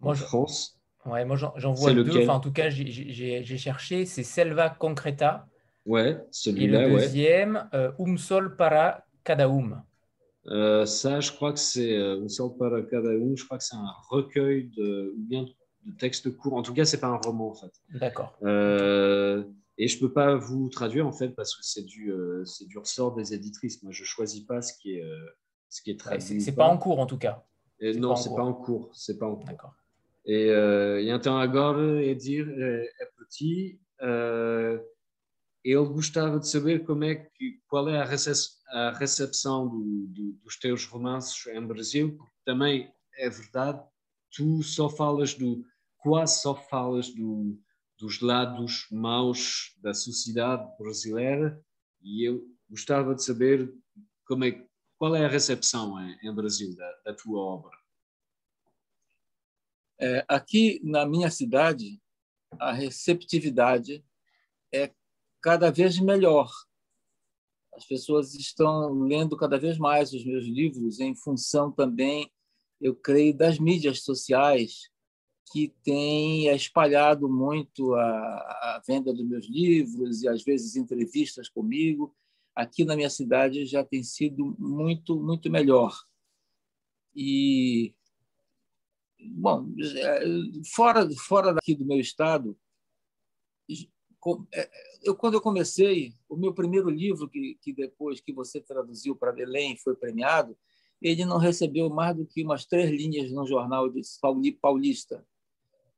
en 0.00 0.08
moi, 0.08 0.14
France. 0.14 0.78
Ouais, 1.06 1.24
moi 1.24 1.36
j'en 1.36 1.72
vois 1.72 1.94
deux. 1.94 2.22
Enfin, 2.22 2.34
en 2.34 2.40
tout 2.40 2.52
cas, 2.52 2.68
j'ai 2.68 3.56
cherché. 3.56 4.04
C'est 4.04 4.24
Selva 4.24 4.68
Concreta. 4.68 5.46
Ouais, 5.86 6.18
celui-là. 6.30 6.82
Et 6.82 6.90
le 6.90 6.98
deuxième, 6.98 7.68
ouais. 7.72 7.88
Um 7.98 8.18
Sol 8.18 8.56
para 8.56 9.03
Cadaum 9.24 9.82
euh, 10.46 10.86
Ça, 10.86 11.20
je 11.20 11.32
crois 11.32 11.52
que 11.52 11.58
c'est 11.58 11.96
euh, 11.96 12.26
para 12.58 12.82
Cadaum, 12.82 13.36
je 13.36 13.44
crois 13.44 13.58
que 13.58 13.64
c'est 13.64 13.76
un 13.76 13.92
recueil 14.10 14.70
de, 14.76 15.14
bien 15.16 15.44
de 15.86 15.92
textes 15.98 16.36
courts. 16.36 16.54
En 16.54 16.62
tout 16.62 16.74
cas, 16.74 16.84
c'est 16.84 17.00
pas 17.00 17.08
un 17.08 17.16
roman 17.16 17.50
en 17.50 17.54
fait. 17.54 17.72
D'accord. 17.94 18.38
Euh, 18.42 19.44
et 19.76 19.88
je 19.88 19.98
peux 19.98 20.12
pas 20.12 20.36
vous 20.36 20.68
traduire 20.68 21.06
en 21.06 21.12
fait 21.12 21.30
parce 21.30 21.56
que 21.56 21.62
c'est 21.64 21.84
du, 21.84 22.12
euh, 22.12 22.44
c'est 22.44 22.66
du 22.66 22.78
ressort 22.78 23.14
des 23.14 23.34
éditrices. 23.34 23.82
Moi, 23.82 23.92
je 23.92 24.04
choisis 24.04 24.40
pas 24.40 24.62
ce 24.62 24.72
qui 24.78 24.96
est, 24.96 25.04
ce 25.68 25.82
qui 25.82 25.90
est 25.90 25.98
traduit. 25.98 26.40
c'est 26.40 26.54
pas 26.54 26.68
en 26.68 26.78
cours 26.78 27.00
en 27.00 27.06
tout 27.06 27.18
cas. 27.18 27.44
Et 27.80 27.94
non, 27.94 28.14
c'est 28.14 28.34
pas 28.34 28.44
en 28.44 28.54
cours. 28.54 28.90
C'est 28.92 29.18
pas 29.18 29.26
en 29.26 29.34
cours. 29.36 29.46
D'accord. 29.46 29.74
Et, 30.26 30.48
e 30.48 31.10
então 31.10 31.36
agora 31.36 32.02
é 32.02 32.14
dire 32.14 32.46
ti. 33.28 33.78
Ele 35.64 35.86
gostava 35.86 36.38
de 36.38 36.48
saber 36.48 36.84
como 36.84 37.04
é 37.04 37.14
que, 37.14 37.58
qual 37.66 37.88
é 37.88 37.98
a, 37.98 38.92
recepção 38.92 39.66
do, 39.68 40.06
do, 40.08 40.32
dos 40.44 40.58
teus 40.58 40.84
romances 40.84 41.46
em 41.46 41.66
Brasil, 41.66 42.16
porque 42.16 42.34
também 42.44 42.92
é 43.16 43.30
verdade, 43.30 43.82
tu 44.30 44.62
só 44.62 44.90
falas 44.90 45.32
do, 45.32 45.64
quase 45.96 46.42
só 46.42 46.54
falas 46.54 47.08
do, 47.14 47.58
dos 47.98 48.20
lados 48.20 48.86
maus 48.90 49.74
da 49.80 49.94
sociedade 49.94 50.68
brasileira 50.78 51.58
e 52.02 52.28
eu 52.28 52.44
gostava 52.68 53.14
de 53.14 53.24
saber 53.24 53.72
como 54.26 54.44
é, 54.44 54.66
qual 54.98 55.16
é 55.16 55.24
a 55.24 55.28
recepção 55.28 55.98
em, 55.98 56.28
em 56.28 56.34
Brasil 56.34 56.76
da, 56.76 56.92
da, 57.06 57.14
tua 57.14 57.38
obra. 57.38 57.76
É, 59.98 60.24
aqui 60.28 60.80
na 60.82 61.06
minha 61.06 61.30
cidade, 61.30 62.02
a 62.58 62.72
receptividade 62.72 64.04
é 64.72 64.92
cada 65.44 65.70
vez 65.70 66.00
melhor. 66.00 66.50
As 67.74 67.84
pessoas 67.84 68.34
estão 68.34 69.02
lendo 69.02 69.36
cada 69.36 69.58
vez 69.58 69.76
mais 69.76 70.14
os 70.14 70.24
meus 70.24 70.46
livros 70.46 71.00
em 71.00 71.14
função 71.14 71.70
também, 71.70 72.32
eu 72.80 72.96
creio, 72.96 73.36
das 73.36 73.58
mídias 73.58 74.02
sociais 74.02 74.90
que 75.52 75.68
têm 75.82 76.48
espalhado 76.48 77.28
muito 77.28 77.94
a, 77.94 78.06
a 78.06 78.82
venda 78.88 79.12
dos 79.12 79.26
meus 79.26 79.46
livros 79.46 80.22
e 80.22 80.28
às 80.28 80.42
vezes 80.42 80.76
entrevistas 80.76 81.46
comigo. 81.46 82.16
Aqui 82.56 82.82
na 82.82 82.96
minha 82.96 83.10
cidade 83.10 83.66
já 83.66 83.84
tem 83.84 84.02
sido 84.02 84.56
muito 84.58 85.20
muito 85.20 85.50
melhor. 85.50 85.94
E 87.14 87.94
bom, 89.20 89.66
fora 90.74 91.06
fora 91.28 91.52
daqui 91.52 91.74
do 91.74 91.84
meu 91.84 92.00
estado, 92.00 92.56
é, 92.56 92.63
eu 95.02 95.14
quando 95.14 95.34
eu 95.34 95.40
comecei 95.40 96.14
o 96.28 96.36
meu 96.36 96.52
primeiro 96.54 96.88
livro 96.88 97.28
que, 97.28 97.58
que 97.60 97.72
depois 97.72 98.20
que 98.20 98.32
você 98.32 98.60
traduziu 98.60 99.14
para 99.14 99.32
Belém 99.32 99.76
foi 99.76 99.94
premiado 99.94 100.56
ele 101.02 101.24
não 101.24 101.36
recebeu 101.36 101.90
mais 101.90 102.16
do 102.16 102.24
que 102.24 102.42
umas 102.42 102.64
três 102.64 102.90
linhas 102.90 103.30
no 103.30 103.46
jornal 103.46 103.90
de 103.90 104.02
paulista. 104.52 105.26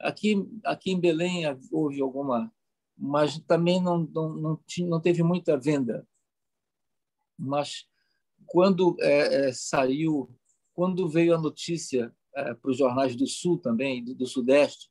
Aqui 0.01 0.47
aqui 0.65 0.91
em 0.91 1.01
Belém 1.01 1.45
houve 1.71 2.01
alguma 2.01 2.53
mas 2.99 3.39
também 3.41 3.81
não 3.81 3.99
não 4.13 4.35
não, 4.35 4.61
tinha, 4.67 4.89
não 4.89 5.01
teve 5.01 5.23
muita 5.23 5.57
venda. 5.57 6.07
Mas 7.39 7.87
quando 8.47 8.97
é, 9.01 9.49
é, 9.49 9.53
saiu 9.53 10.29
quando 10.75 11.09
veio 11.09 11.35
a 11.35 11.41
notícia 11.41 12.13
é, 12.35 12.55
para 12.55 12.71
os 12.71 12.77
jornais 12.77 13.15
do 13.15 13.27
sul 13.27 13.59
também 13.59 14.05
do, 14.05 14.15
do 14.15 14.27
sudeste 14.27 14.91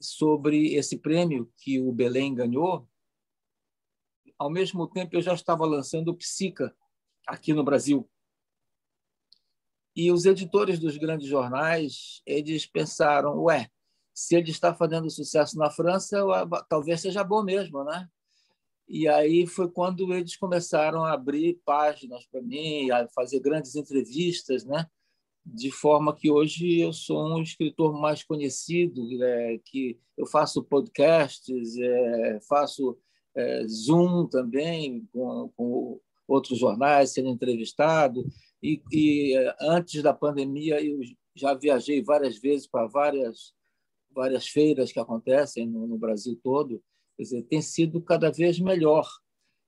sobre 0.00 0.74
esse 0.74 0.98
prêmio 0.98 1.52
que 1.56 1.80
o 1.80 1.92
Belém 1.92 2.34
ganhou, 2.34 2.88
ao 4.38 4.50
mesmo 4.50 4.88
tempo 4.88 5.14
eu 5.14 5.20
já 5.20 5.34
estava 5.34 5.66
lançando 5.66 6.08
o 6.08 6.16
Psica 6.16 6.74
aqui 7.26 7.52
no 7.52 7.62
Brasil. 7.62 8.08
E 9.94 10.10
os 10.10 10.24
editores 10.24 10.78
dos 10.78 10.96
grandes 10.96 11.28
jornais, 11.28 12.22
eles 12.24 12.64
pensaram, 12.64 13.38
ué, 13.42 13.68
se 14.14 14.34
ele 14.36 14.50
está 14.50 14.74
fazendo 14.74 15.10
sucesso 15.10 15.58
na 15.58 15.70
França, 15.70 16.18
talvez 16.68 17.00
seja 17.00 17.22
bom 17.22 17.42
mesmo, 17.42 17.84
né? 17.84 18.08
E 18.88 19.06
aí 19.06 19.46
foi 19.46 19.70
quando 19.70 20.12
eles 20.12 20.36
começaram 20.36 21.04
a 21.04 21.12
abrir 21.12 21.60
páginas 21.64 22.26
para 22.26 22.42
mim, 22.42 22.90
a 22.90 23.06
fazer 23.08 23.40
grandes 23.40 23.76
entrevistas, 23.76 24.64
né? 24.64 24.86
De 25.54 25.70
forma 25.70 26.14
que 26.14 26.30
hoje 26.30 26.80
eu 26.80 26.92
sou 26.92 27.36
um 27.36 27.42
escritor 27.42 27.98
mais 27.98 28.22
conhecido, 28.22 29.02
é, 29.22 29.58
que 29.64 29.98
eu 30.16 30.26
faço 30.26 30.62
podcasts, 30.62 31.76
é, 31.76 32.40
faço 32.48 32.96
é, 33.34 33.66
Zoom 33.66 34.26
também 34.26 35.08
com, 35.12 35.50
com, 35.56 36.00
outros 36.28 36.60
jornais, 36.60 37.10
sendo 37.10 37.28
entrevistado. 37.28 38.24
E, 38.62 38.80
e, 38.92 39.34
antes 39.60 40.00
da 40.00 40.14
pandemia 40.14 40.80
eu 40.80 41.00
já 41.34 41.54
viajei 41.54 42.02
várias 42.02 42.38
vezes 42.38 42.68
para 42.68 42.86
várias 42.86 43.52
várias 44.12 44.46
feiras 44.48 44.92
que 44.92 45.00
acontecem 45.00 45.66
no, 45.66 45.86
no 45.86 45.98
Brasil 45.98 46.38
todo. 46.42 46.82
Quer 47.16 47.22
dizer, 47.22 47.42
tem 47.44 47.62
sido 47.62 48.00
cada 48.00 48.30
vez 48.30 48.58
melhor. 48.58 49.08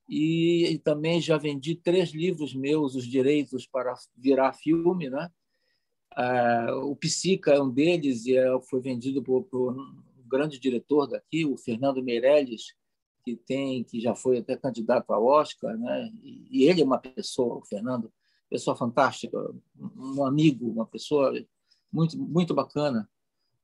E, 0.08 0.66
e 0.66 0.78
também 0.78 1.20
já 1.20 1.38
vendi 1.38 1.74
três 1.76 2.10
livros 2.10 2.54
meus, 2.54 2.94
os 2.94 3.06
direitos 3.06 3.66
para 3.66 3.94
virar 4.16 4.52
filme, 4.52 5.08
né? 5.08 5.30
Ah, 6.16 6.74
o 6.84 6.94
Psica 6.96 7.52
é 7.52 7.62
um 7.62 7.70
deles 7.70 8.26
e 8.26 8.36
é, 8.36 8.60
foi 8.68 8.80
vendido 8.80 9.22
por, 9.22 9.44
por, 9.44 9.72
um 9.76 10.28
grande 10.28 10.58
diretor 10.58 11.06
daqui, 11.06 11.44
o 11.44 11.56
Fernando 11.56 12.02
Meirelles, 12.02 12.74
que 13.24 13.36
tem 13.36 13.84
que 13.84 14.00
já 14.00 14.14
foi 14.14 14.38
até 14.38 14.56
candidato 14.56 15.12
ao 15.12 15.24
Oscar, 15.24 15.76
né? 15.78 16.12
E, 16.22 16.64
ele 16.64 16.82
é 16.82 16.84
uma 16.84 16.98
pessoa, 16.98 17.56
o 17.56 17.64
Fernando, 17.64 18.12
pessoa 18.50 18.76
fantástica, 18.76 19.38
um 19.96 20.24
amigo, 20.24 20.70
uma 20.70 20.86
pessoa 20.86 21.32
muito 21.92 22.18
muito 22.18 22.54
bacana, 22.54 23.08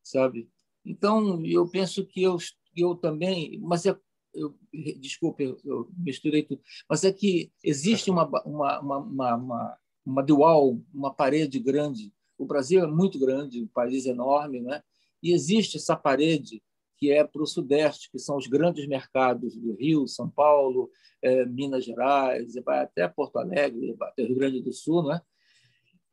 sabe? 0.02 0.48
Então 0.84 1.44
eu 1.44 1.68
penso 1.68 2.06
que 2.06 2.22
eu 2.22 2.38
eu 2.76 2.94
também, 2.94 3.58
mas 3.60 3.84
é 3.86 3.98
eu, 4.34 4.54
desculpe, 5.00 5.56
eu, 5.64 5.90
misturei 5.96 6.42
tudo, 6.44 6.62
mas 6.88 7.02
é 7.04 7.12
que 7.12 7.50
existe 7.64 8.10
uma 8.10 8.24
uma, 8.44 8.80
uma, 8.80 9.34
uma, 9.34 9.78
uma 10.06 10.22
dual, 10.22 10.80
uma 10.94 11.12
parede 11.12 11.58
grande 11.58 12.12
o 12.38 12.46
Brasil 12.46 12.82
é 12.82 12.86
muito 12.86 13.18
grande, 13.18 13.62
um 13.62 13.66
país 13.66 14.06
enorme, 14.06 14.60
né? 14.60 14.82
e 15.22 15.32
existe 15.32 15.76
essa 15.76 15.96
parede 15.96 16.62
que 16.96 17.12
é 17.12 17.22
para 17.22 17.42
o 17.42 17.46
Sudeste, 17.46 18.10
que 18.10 18.18
são 18.18 18.36
os 18.36 18.48
grandes 18.48 18.86
mercados 18.88 19.56
do 19.56 19.74
Rio, 19.74 20.08
São 20.08 20.28
Paulo, 20.28 20.90
é, 21.22 21.46
Minas 21.46 21.84
Gerais, 21.84 22.54
vai 22.64 22.80
até 22.80 23.06
Porto 23.06 23.38
Alegre, 23.38 23.96
até 24.00 24.24
Rio 24.24 24.36
Grande 24.36 24.60
do 24.60 24.72
Sul, 24.72 25.04
não 25.04 25.14
é? 25.14 25.22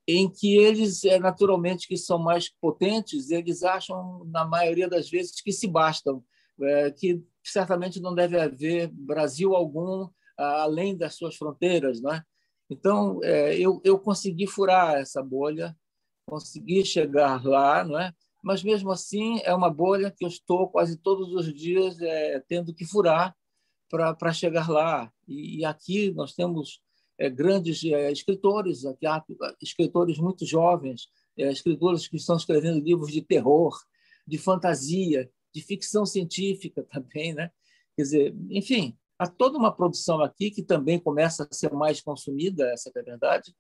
em 0.08 0.30
que 0.32 0.56
eles, 0.56 1.04
é, 1.04 1.18
naturalmente, 1.18 1.88
que 1.88 1.98
são 1.98 2.20
mais 2.20 2.48
potentes, 2.62 3.32
eles 3.32 3.64
acham, 3.64 4.24
na 4.26 4.46
maioria 4.46 4.88
das 4.88 5.10
vezes, 5.10 5.42
que 5.42 5.52
se 5.52 5.68
bastam, 5.68 6.24
é, 6.62 6.92
que 6.92 7.24
certamente 7.44 8.00
não 8.00 8.14
deve 8.14 8.40
haver 8.40 8.88
Brasil 8.92 9.56
algum 9.56 10.08
além 10.38 10.96
das 10.96 11.16
suas 11.16 11.36
fronteiras. 11.36 12.00
Não 12.00 12.14
é? 12.14 12.24
Então, 12.70 13.24
eu, 13.24 13.82
eu 13.84 13.98
consegui 13.98 14.46
furar 14.46 14.96
essa 14.96 15.24
bolha, 15.24 15.76
consegui 16.28 16.84
chegar 16.86 17.44
lá, 17.46 17.84
não 17.84 18.00
é? 18.00 18.14
mas 18.46 18.62
mesmo 18.62 18.92
assim 18.92 19.40
é 19.44 19.56
uma 19.56 19.72
bolha 19.72 20.12
que 20.12 20.24
eu 20.24 20.28
estou 20.28 20.70
quase 20.70 20.98
todos 20.98 21.34
os 21.34 21.52
dias 21.52 22.00
é, 22.00 22.40
tendo 22.48 22.76
que 22.76 22.86
furar 22.86 23.36
para 23.90 24.32
chegar 24.32 24.70
lá. 24.70 25.12
E, 25.28 25.62
e, 25.62 25.66
aqui 25.66 26.12
nós 26.12 26.36
temos 26.36 26.80
é, 27.18 27.28
grandes 27.28 27.84
é, 27.84 28.12
escritores, 28.12 28.86
aqui 28.86 29.08
há 29.08 29.24
escritores 29.60 30.20
muito 30.20 30.46
jovens, 30.46 31.08
é, 31.36 31.52
escritores 31.52 32.08
que 32.08 32.18
estão 32.18 32.38
escrevendo 32.38 32.86
livros 32.86 33.12
de 33.12 33.24
terror, 33.24 33.76
de 34.28 34.38
fantasia, 34.38 35.28
de 35.52 35.62
ficção 35.64 36.06
científica 36.06 36.84
também, 36.94 37.34
né? 37.34 37.50
Quer 37.96 38.04
dizer, 38.04 38.36
enfim, 38.52 38.96
há 39.18 39.26
toda 39.26 39.58
uma 39.58 39.76
produção 39.76 40.22
aqui 40.22 40.52
que 40.52 40.62
também 40.62 41.00
começa 41.00 41.48
a 41.50 41.56
ser 41.56 41.74
mais 41.74 42.00
consumida, 42.00 42.70
essa 42.72 42.92
é 42.96 43.00
a 43.00 43.04
verdade, 43.04 43.56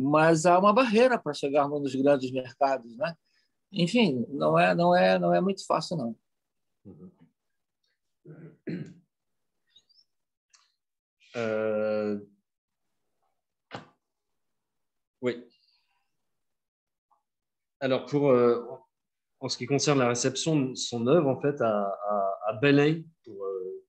mas 0.00 0.46
há 0.46 0.58
uma 0.58 0.72
barreira 0.72 1.18
para 1.18 1.34
chegarmos 1.34 1.82
nos 1.82 1.94
grandes 1.94 2.30
mercados, 2.30 2.96
né? 2.96 3.16
enfim, 3.72 4.24
não 4.28 4.58
é, 4.58 4.74
não 4.74 4.94
é, 4.94 5.18
não 5.18 5.34
é 5.34 5.40
muito 5.40 5.66
fácil 5.66 5.96
não. 5.96 6.16
Euh... 11.36 12.20
Oui. 15.20 15.44
Alors, 17.80 18.06
pour, 18.06 18.30
euh, 18.30 18.64
en 19.40 19.48
ce 19.48 19.58
qui 19.58 19.66
concerne 19.66 19.98
la 19.98 20.08
réception 20.08 20.56
de 20.56 20.74
son 20.74 21.06
œuvre, 21.06 21.28
en 21.28 21.40
fait, 21.40 21.60
à, 21.60 21.68
à, 21.68 22.38
à 22.48 22.60
pour, 23.24 23.44
euh, 23.44 23.84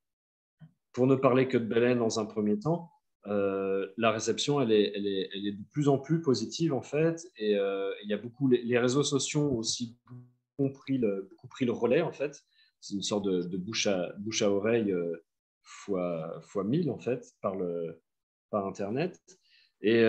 pour, 0.92 1.08
ne 1.08 1.16
parler 1.16 1.48
que 1.48 1.58
de 1.58 1.66
Belém 1.66 2.00
dans 2.00 2.20
un 2.20 2.26
premier 2.26 2.60
temps, 2.60 2.92
euh, 3.28 3.88
la 3.98 4.12
réception, 4.12 4.62
elle 4.62 4.72
est, 4.72 4.94
elle, 4.96 5.06
est, 5.06 5.30
elle 5.34 5.48
est, 5.48 5.52
de 5.52 5.64
plus 5.72 5.90
en 5.90 5.98
plus 5.98 6.22
positive 6.22 6.74
en 6.74 6.82
fait, 6.82 7.28
et 7.38 7.56
euh, 7.56 7.92
il 8.04 8.10
y 8.10 8.14
a 8.14 8.18
beaucoup 8.18 8.48
les, 8.48 8.78
réseaux 8.78 9.04
sociaux 9.04 9.42
ont 9.42 9.58
aussi 9.58 9.98
beaucoup 10.08 10.74
pris 10.74 10.98
le, 10.98 11.28
beaucoup 11.30 11.48
pris 11.48 11.66
le 11.66 11.74
relais 11.74 12.02
en 12.02 12.14
fait. 12.14 12.44
C'est 12.80 12.96
une 12.96 13.04
sorte 13.04 13.26
de, 13.26 13.58
bouche 13.58 13.88
à 13.88 14.14
bouche 14.20 14.42
à 14.42 14.50
oreille 14.50 14.92
euh, 14.92 15.18
fois 15.64 16.40
fois 16.42 16.64
mille 16.64 16.90
en 16.90 16.98
fait 16.98 17.34
par 17.42 17.56
le 17.56 18.02
par 18.50 18.66
internet. 18.66 19.20
Et, 19.82 20.02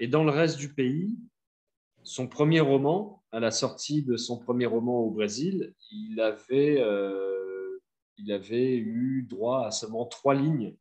et, 0.00 0.06
dans 0.06 0.22
le 0.22 0.30
reste 0.30 0.56
du 0.56 0.72
pays, 0.72 1.18
son 2.04 2.28
premier 2.28 2.60
roman, 2.60 3.24
à 3.32 3.40
la 3.40 3.50
sortie 3.50 4.04
de 4.04 4.16
son 4.16 4.38
premier 4.38 4.66
roman 4.66 5.00
au 5.00 5.10
Brésil, 5.10 5.74
il 5.90 6.20
avait 6.20 6.80
il 8.18 8.32
avait 8.32 8.76
eu 8.76 9.26
droit 9.28 9.66
à 9.66 9.70
seulement 9.70 10.06
trois 10.06 10.34
lignes 10.34 10.76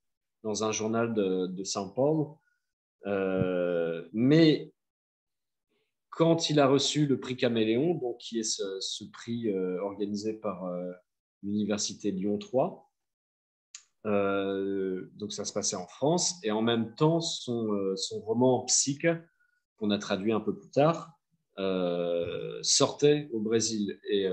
dans 0.45 0.63
un 0.63 0.71
journal 0.71 1.15
de, 1.15 1.89
Paulo. 1.95 2.37
Euh, 3.07 4.07
mais 4.13 4.71
quand 6.11 6.51
il 6.51 6.59
a 6.59 6.67
reçu 6.67 7.07
le 7.07 7.19
prix 7.19 7.35
Caméléon, 7.35 7.95
donc 7.95 8.19
qui 8.19 8.39
est 8.39 8.43
ce, 8.43 9.03
prix 9.11 9.49
euh, 9.49 9.81
organisé 9.81 10.33
par 10.33 10.65
euh, 10.65 10.91
l'université 11.41 12.11
Lyon 12.11 12.37
3, 12.37 12.83
donc 14.05 15.33
ça 15.33 15.45
se 15.45 15.51
passait 15.51 15.75
en 15.75 15.87
France, 15.87 16.35
et 16.43 16.51
en 16.51 16.61
même 16.61 16.93
temps 16.93 17.21
son, 17.21 17.95
son 17.95 18.19
roman 18.19 18.63
Psyche, 18.65 19.07
qu'on 19.77 19.89
a 19.89 19.97
traduit 19.97 20.31
un 20.31 20.39
peu 20.39 20.55
plus 20.55 20.69
tard, 20.69 21.11
sortait 22.61 23.29
au 23.33 23.39
Brésil. 23.39 23.99
Et, 24.07 24.27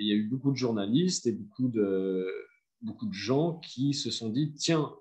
il 0.00 0.06
y 0.06 0.12
a 0.12 0.14
eu 0.14 0.28
beaucoup 0.28 0.52
de 0.52 0.56
journalistes 0.56 1.26
et 1.26 1.32
beaucoup 1.32 1.68
de, 1.68 2.30
beaucoup 2.82 3.06
de 3.06 3.14
gens 3.14 3.54
qui 3.60 3.94
se 3.94 4.10
sont 4.10 4.28
dit 4.28 4.52
tiens, 4.52 4.94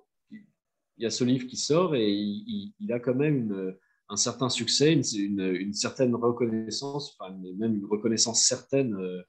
il 0.98 1.04
y 1.04 1.06
a 1.06 1.10
ce 1.10 1.24
livre 1.24 1.48
qui 1.48 1.58
sort 1.58 1.96
et 1.96 2.10
il, 2.10 2.92
a 2.92 3.00
quand 3.00 3.16
même 3.16 3.76
un 4.10 4.16
certain 4.16 4.50
succès, 4.50 4.94
une, 4.94 5.74
certaine 5.74 6.16
reconnaissance, 6.16 7.16
enfin, 7.20 7.36
même 7.58 7.76
une 7.76 7.86
reconnaissance 7.86 8.44
certaine 8.44 8.96
euh, 8.96 9.22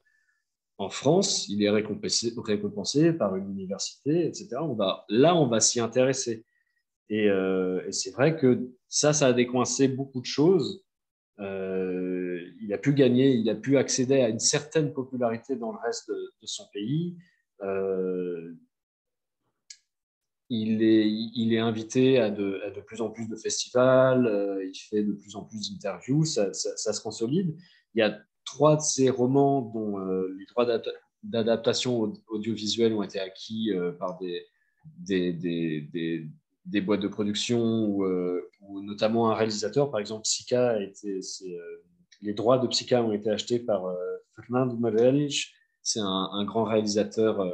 en 0.77 0.89
France. 0.89 1.47
Il 1.49 1.63
est 1.63 1.69
récompensé, 1.69 3.13
par 3.13 3.35
une 3.35 3.51
université, 3.51 4.25
etc. 4.25 4.49
On 4.61 4.75
va, 4.75 5.05
là, 5.09 5.35
on 5.35 5.47
va 5.47 5.59
s'y 5.59 5.79
intéresser. 5.79 6.45
Euh, 7.11 7.85
et, 7.85 7.91
c'est 7.91 8.11
vrai 8.11 8.37
que 8.37 8.69
ça, 8.87 9.13
ça 9.13 9.27
a 9.27 9.33
décoincé 9.33 9.87
beaucoup 9.87 10.21
de 10.21 10.25
choses. 10.25 10.85
Euh, 11.39 12.41
il 12.61 12.73
a 12.73 12.77
pu 12.77 12.93
gagner, 12.93 13.31
il 13.31 13.49
a 13.49 13.55
pu 13.55 13.77
accéder 13.77 14.21
à 14.21 14.29
une 14.29 14.39
certaine 14.39 14.93
popularité 14.93 15.55
dans 15.55 15.71
le 15.71 15.79
reste 15.79 16.09
de, 16.09 16.45
son 16.45 16.65
pays 16.73 17.17
il 20.49 21.53
est, 21.53 21.59
invité 21.59 22.19
à 22.19 22.31
de, 22.31 22.81
plus 22.85 23.01
en 23.01 23.09
plus 23.09 23.27
de 23.27 23.35
festivals, 23.35 24.25
euh, 24.25 24.65
il 24.65 24.75
fait 24.75 25.03
de 25.03 25.13
plus 25.13 25.35
en 25.35 25.43
plus 25.43 25.71
d'interviews, 25.71 26.25
ça, 26.25 26.53
se 26.53 27.01
consolide. 27.01 27.55
Il 27.93 27.99
y 27.99 28.01
a 28.01 28.19
trois 28.45 28.75
de 28.75 28.81
ses 28.81 29.09
romans 29.09 29.61
dont 29.61 29.99
euh, 29.99 30.35
les 30.37 30.45
droits 30.45 30.65
d'adaptation 31.23 32.13
audiovisuelle 32.27 32.93
ont 32.93 33.03
été 33.03 33.19
acquis 33.19 33.71
euh, 33.73 33.91
par 33.91 34.17
des, 34.17 34.47
boîtes 36.81 37.01
de 37.01 37.07
production 37.07 37.87
ou, 37.87 38.81
notamment 38.81 39.29
un 39.29 39.35
réalisateur, 39.35 39.91
par 39.91 39.99
exemple 39.99 40.27
a 40.53 40.81
été, 40.81 41.19
les 42.21 42.33
droits 42.33 42.57
de 42.57 42.67
Psica 42.67 43.03
ont 43.03 43.11
été 43.11 43.29
achetés 43.29 43.59
par 43.59 43.83
Fernando 44.35 44.75
Meirelles, 44.77 45.29
c'est 45.83 45.99
un, 46.01 46.43
grand 46.45 46.63
réalisateur 46.63 47.45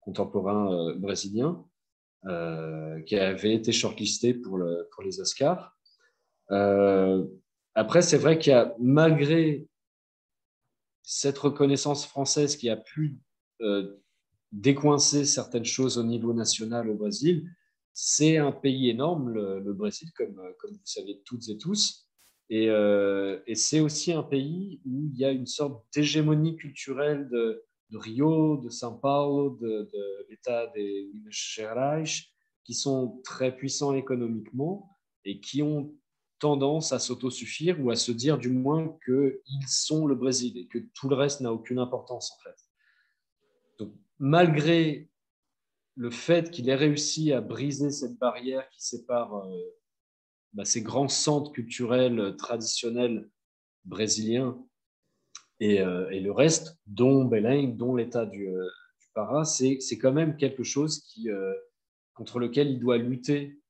contemporain 0.00 0.94
brésilien. 0.96 1.64
Euh, 2.26 3.02
qui 3.02 3.16
avait 3.16 3.52
été 3.52 3.70
shortlisté 3.70 4.32
pour, 4.32 4.56
le, 4.56 4.88
pour 4.92 5.02
les 5.02 5.20
Oscars. 5.20 5.76
Euh, 6.52 7.22
après, 7.74 8.00
c'est 8.00 8.16
vrai 8.16 8.38
qu'il 8.38 8.52
y 8.52 8.54
a, 8.54 8.74
malgré 8.78 9.68
cette 11.02 11.36
reconnaissance 11.36 12.06
française 12.06 12.56
qui 12.56 12.70
a 12.70 12.78
pu 12.78 13.18
euh, 13.60 14.00
décoincer 14.52 15.26
certaines 15.26 15.66
choses 15.66 15.98
au 15.98 16.02
niveau 16.02 16.32
national 16.32 16.88
au 16.88 16.94
Brésil, 16.94 17.46
c'est 17.92 18.38
un 18.38 18.52
pays 18.52 18.88
énorme, 18.88 19.30
le, 19.30 19.74
Brésil, 19.74 20.08
comme, 20.16 20.40
comme, 20.58 20.72
vous 20.72 20.80
savez 20.84 21.20
toutes 21.26 21.50
et 21.50 21.58
tous. 21.58 22.08
Et, 22.48 22.68
et 23.46 23.54
c'est 23.54 23.80
aussi 23.80 24.12
un 24.12 24.22
pays 24.22 24.80
où 24.86 25.10
il 25.12 25.18
y 25.18 25.26
a 25.26 25.30
une 25.30 25.46
sorte 25.46 25.84
d'hégémonie 25.94 26.56
culturelle 26.56 27.28
de, 27.28 27.64
de 27.94 27.98
Rio, 27.98 28.56
de 28.56 28.70
São 28.70 28.98
Paulo, 28.98 29.56
de, 29.60 29.88
l'État 30.28 30.66
des 30.74 31.08
Minas 31.12 31.30
Gerais, 31.30 32.04
qui 32.64 32.74
sont 32.74 33.20
très 33.22 33.56
puissants 33.56 33.94
économiquement 33.94 34.98
et 35.24 35.40
qui 35.40 35.62
ont 35.62 35.94
tendance 36.40 36.92
à 36.92 36.98
s'autosuffire 36.98 37.80
ou 37.80 37.90
à 37.90 37.96
se 37.96 38.10
dire 38.10 38.36
du 38.36 38.50
moins 38.50 38.98
qu'ils 39.04 39.68
sont 39.68 40.06
le 40.06 40.16
Brésil 40.16 40.58
et 40.58 40.66
que 40.66 40.78
tout 40.92 41.08
le 41.08 41.14
reste 41.14 41.40
n'a 41.40 41.52
aucune 41.52 41.78
importance 41.78 42.32
en 42.32 42.42
fait. 42.42 42.56
Donc, 43.78 43.94
malgré 44.18 45.08
le 45.94 46.10
fait 46.10 46.50
qu'il 46.50 46.68
ait 46.68 46.74
réussi 46.74 47.32
à 47.32 47.40
briser 47.40 47.90
cette 47.90 48.18
barrière 48.18 48.68
qui 48.70 48.84
sépare 48.84 49.36
euh, 49.36 49.56
bah, 50.52 50.64
ces 50.64 50.82
grands 50.82 51.08
centres 51.08 51.52
culturels 51.52 52.34
traditionnels 52.36 53.30
brésiliens 53.84 54.58
euh, 55.62 56.08
et, 56.10 56.20
le 56.20 56.32
reste, 56.32 56.78
dont 56.86 57.24
Belém, 57.24 57.76
dont 57.76 57.94
l'état 57.94 58.26
du, 58.26 58.48
euh, 58.48 58.66
Para, 59.14 59.44
c'est 59.44 59.78
quand 60.00 60.12
même 60.12 60.36
quelque 60.36 60.64
chose 60.64 61.04
qui, 61.04 61.30
euh, 61.30 61.52
contre 62.14 62.40
lequel 62.40 62.68
il 62.68 62.80
doit 62.80 62.98
lutter 62.98 63.60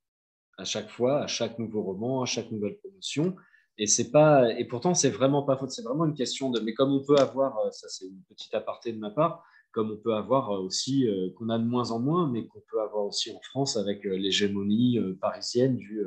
à 0.56 0.64
chaque 0.64 0.88
fois, 0.88 1.22
à 1.22 1.26
chaque 1.26 1.58
nouveau 1.58 1.82
roman, 1.82 2.22
à 2.22 2.26
chaque 2.26 2.50
nouvelle 2.50 2.78
promotion. 2.78 3.36
Et 3.76 3.86
c'est 3.86 4.10
pas, 4.10 4.50
et 4.58 4.64
pourtant 4.64 4.94
c'est 4.94 5.10
vraiment 5.10 5.42
pas 5.42 5.58
faute. 5.58 5.70
C'est 5.70 5.82
vraiment 5.82 6.06
une 6.06 6.14
question 6.14 6.48
de, 6.48 6.60
mais 6.60 6.72
comme 6.72 6.92
on 6.92 7.04
peut 7.04 7.18
avoir, 7.18 7.58
ça 7.74 7.88
c'est 7.90 8.06
une 8.06 8.22
petite 8.26 8.54
aparté 8.54 8.92
de 8.92 8.98
ma 8.98 9.10
part, 9.10 9.44
comme 9.72 9.90
on 9.90 9.96
peut 9.98 10.14
avoir 10.14 10.50
aussi, 10.52 11.06
qu'on 11.36 11.50
a 11.50 11.58
de 11.58 11.64
moins 11.64 11.90
en 11.90 11.98
moins, 11.98 12.30
mais 12.30 12.46
qu'on 12.46 12.62
peut 12.70 12.80
avoir 12.80 13.04
aussi 13.04 13.30
en 13.32 13.40
France 13.40 13.76
avec 13.76 14.04
l'hégémonie 14.04 14.98
parisienne 15.20 15.76
du 15.76 16.02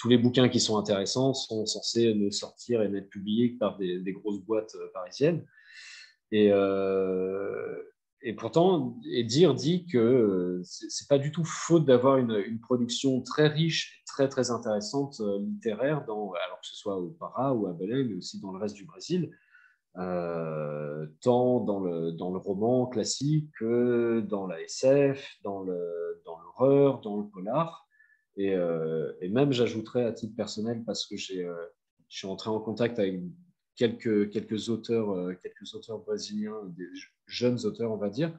tous 0.00 0.08
les 0.08 0.16
bouquins 0.16 0.48
qui 0.48 0.60
sont 0.60 0.78
intéressants 0.78 1.34
sont 1.34 1.66
censés 1.66 2.14
ne 2.14 2.30
sortir 2.30 2.80
et 2.80 2.88
n'être 2.88 3.10
publiés 3.10 3.52
que 3.52 3.58
par 3.58 3.76
des, 3.76 4.12
grosses 4.12 4.40
boîtes 4.40 4.74
euh, 4.76 4.90
parisiennes. 4.94 5.44
Et, 6.32 6.50
euh, 6.50 7.82
et 8.22 8.32
pourtant, 8.32 8.96
et 9.12 9.24
dire 9.24 9.54
dit 9.54 9.86
que 9.86 9.98
euh, 9.98 10.60
c'est 10.62 11.06
pas 11.06 11.18
du 11.18 11.32
tout 11.32 11.44
faute 11.44 11.84
d'avoir 11.84 12.16
une, 12.16 12.60
production 12.60 13.20
très 13.20 13.48
riche, 13.48 14.02
très 14.06 14.26
très 14.28 14.50
intéressante 14.50 15.20
littéraire, 15.20 16.02
alors 16.08 16.60
que 16.62 16.66
ce 16.66 16.76
soit 16.76 16.96
au 16.96 17.10
Para 17.10 17.52
ou 17.52 17.66
à 17.66 17.74
Belém, 17.74 18.08
mais 18.08 18.14
aussi 18.14 18.40
dans 18.40 18.52
le 18.52 18.58
reste 18.58 18.76
du 18.76 18.86
Brésil. 18.86 19.30
tant 19.94 21.60
dans 21.60 21.80
le, 21.80 22.12
dans 22.12 22.30
le 22.30 22.38
roman 22.38 22.86
classique 22.86 23.50
que 23.58 24.20
dans 24.20 24.46
la 24.46 24.62
SF, 24.62 25.36
dans 25.42 25.62
l'horreur, 25.62 27.00
dans, 27.00 27.10
dans, 27.10 27.16
le 27.18 27.28
polar. 27.28 27.89
Et, 28.36 28.54
euh, 28.54 29.12
et 29.20 29.28
même, 29.28 29.52
j'ajouterais 29.52 30.04
à 30.04 30.12
titre 30.12 30.34
personnel, 30.36 30.82
parce 30.84 31.06
que 31.06 31.16
j'ai, 31.16 31.44
euh, 31.44 31.54
je 32.08 32.18
suis 32.18 32.26
entré 32.26 32.50
en 32.50 32.60
contact 32.60 32.98
avec 32.98 33.20
quelques, 33.76 34.30
quelques, 34.30 34.68
auteurs, 34.68 35.36
quelques 35.42 35.74
auteurs 35.74 35.98
brésiliens, 35.98 36.62
des 36.76 36.88
jeunes 37.26 37.64
auteurs, 37.64 37.92
on 37.92 37.96
va 37.96 38.10
dire, 38.10 38.38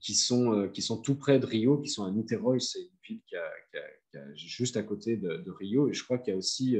qui 0.00 0.14
sont, 0.14 0.68
qui 0.72 0.82
sont 0.82 1.00
tout 1.00 1.16
près 1.16 1.38
de 1.38 1.46
Rio, 1.46 1.78
qui 1.78 1.90
sont 1.90 2.04
à 2.04 2.10
Niterói, 2.10 2.60
c'est 2.60 2.80
une 2.80 2.98
ville 3.06 3.20
qui, 3.26 3.36
a, 3.36 4.34
juste 4.34 4.76
à 4.76 4.82
côté 4.82 5.16
de, 5.16 5.36
de, 5.36 5.50
Rio. 5.50 5.88
Et 5.88 5.92
je 5.92 6.02
crois 6.02 6.18
qu'il 6.18 6.32
y 6.32 6.34
a 6.34 6.38
aussi 6.38 6.76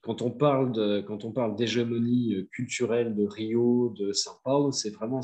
quand 0.00 0.22
on 0.22 0.30
parle 0.30 1.04
quand 1.04 1.24
on 1.24 1.32
parle 1.32 1.56
d'hégémonie 1.56 2.34
euh, 2.34 2.48
culturelle 2.52 3.14
de 3.14 3.24
Rio, 3.24 3.94
de 3.98 4.12
São 4.12 4.40
Paulo, 4.44 4.72
c'est 4.72 4.90
vraiment 4.90 5.20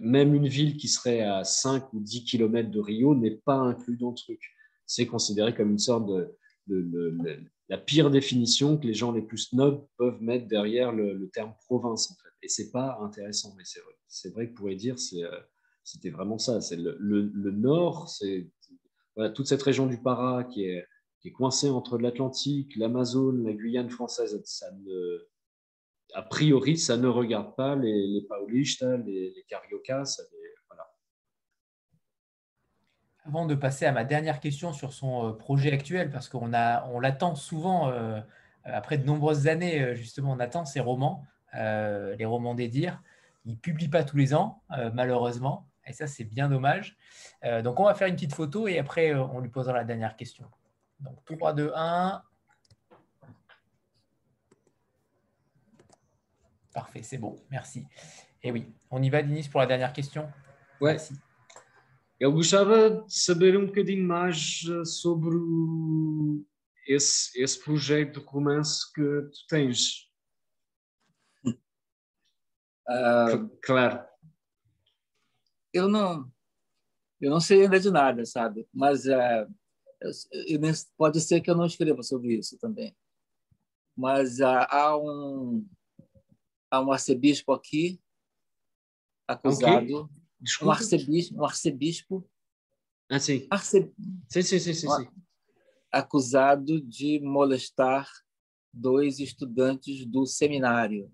même 0.00 0.34
une 0.34 0.48
ville 0.48 0.76
qui 0.76 0.88
serait 0.88 1.20
à 1.20 1.44
5 1.44 1.92
ou 1.92 2.00
10 2.00 2.24
km 2.24 2.70
de 2.70 2.80
Rio 2.80 3.14
n'est 3.14 3.36
pas 3.36 3.56
inclus 3.56 3.96
dans 3.96 4.10
le 4.10 4.16
truc. 4.16 4.40
C'est 4.86 5.06
considéré 5.06 5.54
comme 5.54 5.70
une 5.70 5.78
sorte 5.78 6.06
de, 6.06 6.36
la 7.68 7.78
pire 7.78 8.10
définition 8.10 8.78
que 8.78 8.86
les 8.86 8.94
gens 8.94 9.12
les 9.12 9.22
plus 9.22 9.38
snobs 9.38 9.86
peuvent 9.96 10.22
mettre 10.22 10.46
derrière 10.46 10.92
le, 10.92 11.28
terme 11.32 11.54
province. 11.66 12.10
En 12.10 12.14
fait. 12.14 12.30
Et 12.42 12.48
c'est 12.48 12.70
pas 12.70 12.98
intéressant, 13.02 13.54
mais 13.56 13.64
c'est 13.64 13.80
vrai. 13.80 13.94
C'est 14.08 14.32
vrai 14.32 14.48
que 14.48 14.54
pourrait 14.54 14.76
dire 14.76 14.96
euh, 15.14 15.40
c'était 15.82 16.10
vraiment 16.10 16.38
ça. 16.38 16.60
C'est 16.60 16.76
le, 16.76 17.50
nord, 17.50 18.08
c'est 18.08 18.48
toute 19.34 19.46
cette 19.46 19.62
région 19.62 19.86
du 19.86 19.98
Para 20.00 20.44
qui 20.44 20.64
est 20.64 20.86
qui 21.20 21.28
est 21.28 21.32
coincé 21.32 21.68
entre 21.70 21.98
l'Atlantique, 21.98 22.76
l'Amazone, 22.76 23.42
la 23.42 23.52
Guyane 23.52 23.90
française, 23.90 24.40
a 26.14 26.22
priori, 26.22 26.78
ça 26.78 26.96
ne 26.96 27.08
regarde 27.08 27.54
pas 27.56 27.74
les, 27.74 28.06
les 28.06 28.26
les, 29.06 29.44
Cariocas. 29.48 30.20
Avant 33.26 33.44
de 33.44 33.56
passer 33.56 33.86
à 33.86 33.92
ma 33.92 34.04
dernière 34.04 34.38
question 34.38 34.72
sur 34.72 34.92
son 34.92 35.28
euh, 35.28 35.32
projet 35.32 35.72
actuel, 35.72 36.10
parce 36.10 36.28
qu'on 36.28 36.52
on 36.52 37.00
l'attend 37.00 37.34
souvent, 37.34 37.88
euh, 37.88 38.20
après 38.64 38.98
de 38.98 39.04
nombreuses 39.04 39.48
années, 39.48 39.82
euh, 39.82 39.94
justement, 39.94 40.32
on 40.32 40.38
attend 40.38 40.64
ses 40.64 40.80
romans, 40.80 41.24
les 41.54 42.24
romans 42.24 42.54
des 42.54 42.68
dires. 42.68 43.02
Il 43.46 43.52
ne 43.52 43.56
publie 43.56 43.88
pas 43.88 44.04
tous 44.04 44.16
les 44.18 44.34
ans, 44.34 44.62
malheureusement, 44.92 45.66
et 45.86 45.94
ça, 45.94 46.06
c'est 46.06 46.24
bien 46.24 46.50
dommage. 46.50 46.98
donc, 47.62 47.80
on 47.80 47.84
va 47.84 47.94
faire 47.94 48.08
une 48.08 48.14
petite 48.14 48.34
photo 48.34 48.68
et 48.68 48.78
après, 48.78 49.14
on 49.14 49.40
lui 49.40 49.48
posera 49.48 49.72
la 49.72 49.84
dernière 49.84 50.16
question. 50.16 50.44
Donc 51.00 51.24
3, 51.24 51.54
2, 51.54 51.72
1. 51.74 52.22
Parfait, 56.74 57.02
c'est 57.02 57.16
bon, 57.16 57.36
merci. 57.50 57.86
Et 58.42 58.52
oui, 58.52 58.70
on 58.90 59.02
y 59.02 59.08
va, 59.08 59.22
Denis, 59.22 59.48
pour 59.48 59.60
la 59.60 59.66
dernière 59.66 59.94
question? 59.94 60.30
Ouais. 60.80 60.92
Merci. 60.92 61.14
Eu 62.18 62.32
gostava 62.32 63.02
de 63.02 63.14
saber 63.14 63.58
um 63.58 63.66
bocadinho 63.66 64.06
mais 64.06 64.62
eh, 64.70 64.84
sobre 64.86 65.36
esse, 66.86 67.38
esse 67.40 67.62
projeto 67.62 68.20
de 68.20 68.26
romance 68.26 68.90
que 68.92 69.02
tu 69.02 69.46
tens. 69.48 70.06
Uh, 72.88 73.50
claro. 73.64 74.06
Eu 75.72 75.88
não, 75.88 76.32
eu 77.20 77.30
não 77.30 77.40
sei 77.40 77.62
ainda 77.62 77.80
de 77.80 77.90
nada, 77.90 78.24
sabe? 78.24 78.64
Mas 78.72 79.06
uh, 79.06 79.52
pode 80.96 81.20
ser 81.20 81.40
que 81.40 81.50
eu 81.50 81.56
não 81.56 81.66
escreva 81.66 82.04
sobre 82.04 82.36
isso 82.36 82.56
também. 82.58 82.96
Mas 83.96 84.40
há, 84.40 84.96
um, 84.96 85.68
há 86.70 86.80
um 86.80 86.92
arcebispo 86.92 87.52
aqui 87.52 88.00
acusado. 89.26 90.04
Okay. 90.04 90.25
Um 90.62 90.70
arcebispo, 90.70 91.36
um 91.36 91.44
arcebispo. 91.44 92.30
Ah, 93.08 93.18
sim. 93.18 93.46
Arce... 93.50 93.92
Sim, 94.28 94.42
sim, 94.42 94.58
sim, 94.58 94.74
sim, 94.74 94.88
sim. 94.88 95.08
Acusado 95.90 96.80
de 96.80 97.20
molestar 97.20 98.08
dois 98.72 99.18
estudantes 99.18 100.04
do 100.04 100.26
seminário. 100.26 101.10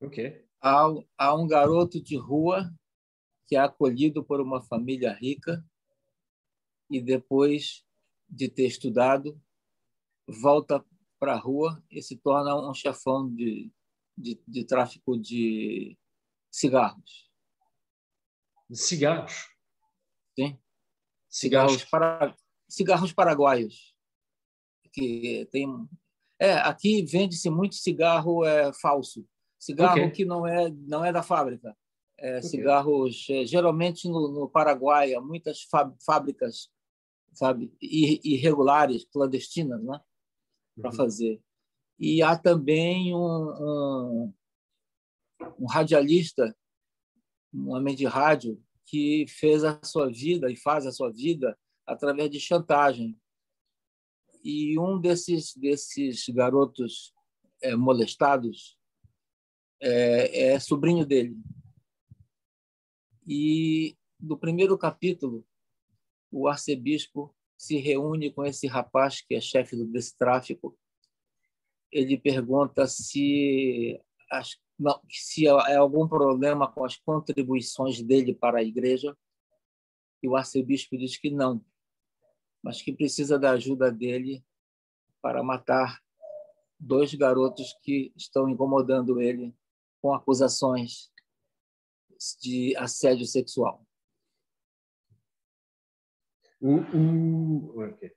Ok. 0.00 0.44
Há, 0.60 0.86
há 1.16 1.34
um 1.34 1.46
garoto 1.46 2.02
de 2.02 2.16
rua 2.16 2.70
que 3.46 3.56
é 3.56 3.60
acolhido 3.60 4.24
por 4.24 4.40
uma 4.40 4.62
família 4.62 5.12
rica 5.12 5.64
e 6.90 7.00
depois 7.00 7.84
de 8.28 8.48
ter 8.48 8.66
estudado 8.66 9.40
volta 10.26 10.84
para 11.24 11.32
a 11.32 11.38
rua 11.38 11.82
e 11.90 12.02
se 12.02 12.16
torna 12.16 12.54
um 12.54 12.74
chefão 12.74 13.34
de, 13.34 13.72
de, 14.16 14.38
de 14.46 14.64
tráfico 14.66 15.18
de 15.18 15.96
cigarros. 16.50 17.30
Cigarros? 18.70 19.48
Sim. 20.38 20.58
Cigarros, 21.30 21.72
cigarros, 21.72 21.84
para, 21.90 22.36
cigarros 22.68 23.12
paraguaios. 23.14 23.94
Que 24.92 25.48
tem, 25.50 25.66
é, 26.38 26.52
aqui 26.58 27.02
vende-se 27.06 27.48
muito 27.48 27.74
cigarro 27.74 28.44
é, 28.44 28.70
falso. 28.74 29.26
Cigarro 29.58 30.00
okay. 30.00 30.10
que 30.10 30.24
não 30.26 30.46
é, 30.46 30.70
não 30.70 31.02
é 31.02 31.10
da 31.10 31.22
fábrica 31.22 31.74
é, 32.18 32.42
cigarros, 32.42 33.26
é, 33.30 33.46
geralmente 33.46 34.08
no, 34.08 34.28
no, 34.28 34.48
Paraguai, 34.48 35.14
há 35.14 35.20
muitas 35.20 35.66
fábricas 36.04 36.68
sabe, 37.32 37.74
irregulares, 37.80 39.04
clandestinas, 39.06 39.82
né, 39.82 40.00
para 40.76 40.90
uhum. 40.90 40.96
fazer. 40.96 41.40
E 41.98 42.22
há 42.22 42.36
também 42.36 43.14
um, 43.14 43.18
um, 43.18 44.34
um 45.58 45.66
radialista, 45.66 46.56
um 47.52 47.70
homem 47.70 47.94
de 47.94 48.04
rádio, 48.04 48.62
que 48.86 49.26
fez 49.28 49.64
a 49.64 49.80
sua 49.84 50.10
vida 50.10 50.50
e 50.50 50.56
faz 50.56 50.86
a 50.86 50.92
sua 50.92 51.10
vida 51.10 51.58
através 51.86 52.30
de 52.30 52.40
chantagem. 52.40 53.18
E 54.42 54.78
um 54.78 55.00
desses, 55.00 55.54
desses 55.56 56.28
garotos 56.28 57.14
é, 57.62 57.74
molestados 57.74 58.76
é, 59.80 60.52
é 60.52 60.60
sobrinho 60.60 61.06
dele. 61.06 61.36
E 63.26 63.96
no 64.20 64.36
primeiro 64.36 64.76
capítulo, 64.76 65.46
o 66.30 66.46
arcebispo 66.48 67.34
se 67.56 67.76
reúne 67.78 68.32
com 68.32 68.44
esse 68.44 68.66
rapaz 68.66 69.20
que 69.20 69.34
é 69.34 69.40
chefe 69.40 69.76
desse 69.86 70.16
tráfico. 70.16 70.76
Ele 71.90 72.18
pergunta 72.18 72.86
se, 72.86 74.00
não, 74.78 75.00
se 75.08 75.48
há 75.48 75.78
algum 75.78 76.08
problema 76.08 76.70
com 76.70 76.84
as 76.84 76.96
contribuições 76.96 78.02
dele 78.02 78.34
para 78.34 78.58
a 78.58 78.64
igreja. 78.64 79.16
E 80.22 80.28
o 80.28 80.36
arcebispo 80.36 80.96
diz 80.96 81.16
que 81.18 81.30
não, 81.30 81.64
mas 82.62 82.80
que 82.80 82.92
precisa 82.92 83.38
da 83.38 83.50
ajuda 83.50 83.92
dele 83.92 84.42
para 85.20 85.42
matar 85.42 86.02
dois 86.80 87.14
garotos 87.14 87.78
que 87.82 88.12
estão 88.16 88.48
incomodando 88.48 89.20
ele 89.20 89.54
com 90.00 90.12
acusações 90.12 91.10
de 92.40 92.74
assédio 92.76 93.26
sexual. 93.26 93.83
Okay. 96.64 98.12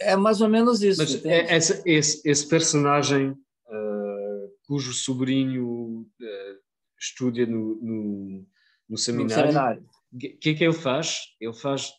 É 0.00 0.16
mais 0.16 0.40
ou 0.40 0.48
menos 0.48 0.82
isso. 0.82 1.00
Mas 1.00 1.24
é, 1.24 1.56
esse, 1.56 1.82
esse, 1.86 2.28
esse, 2.28 2.48
personagem 2.48 3.30
uh, 3.30 4.56
cujo 4.66 4.92
sobrinho 4.92 6.02
uh, 6.02 6.58
estuda 6.98 7.46
no, 7.46 7.76
no, 7.76 8.46
no 8.88 8.98
seminário, 8.98 9.86
o 10.12 10.18
que 10.18 10.50
é 10.50 10.54
que 10.54 10.64
ele 10.64 10.72
faz? 10.72 11.34
Ele 11.40 11.54
faz. 11.54 11.92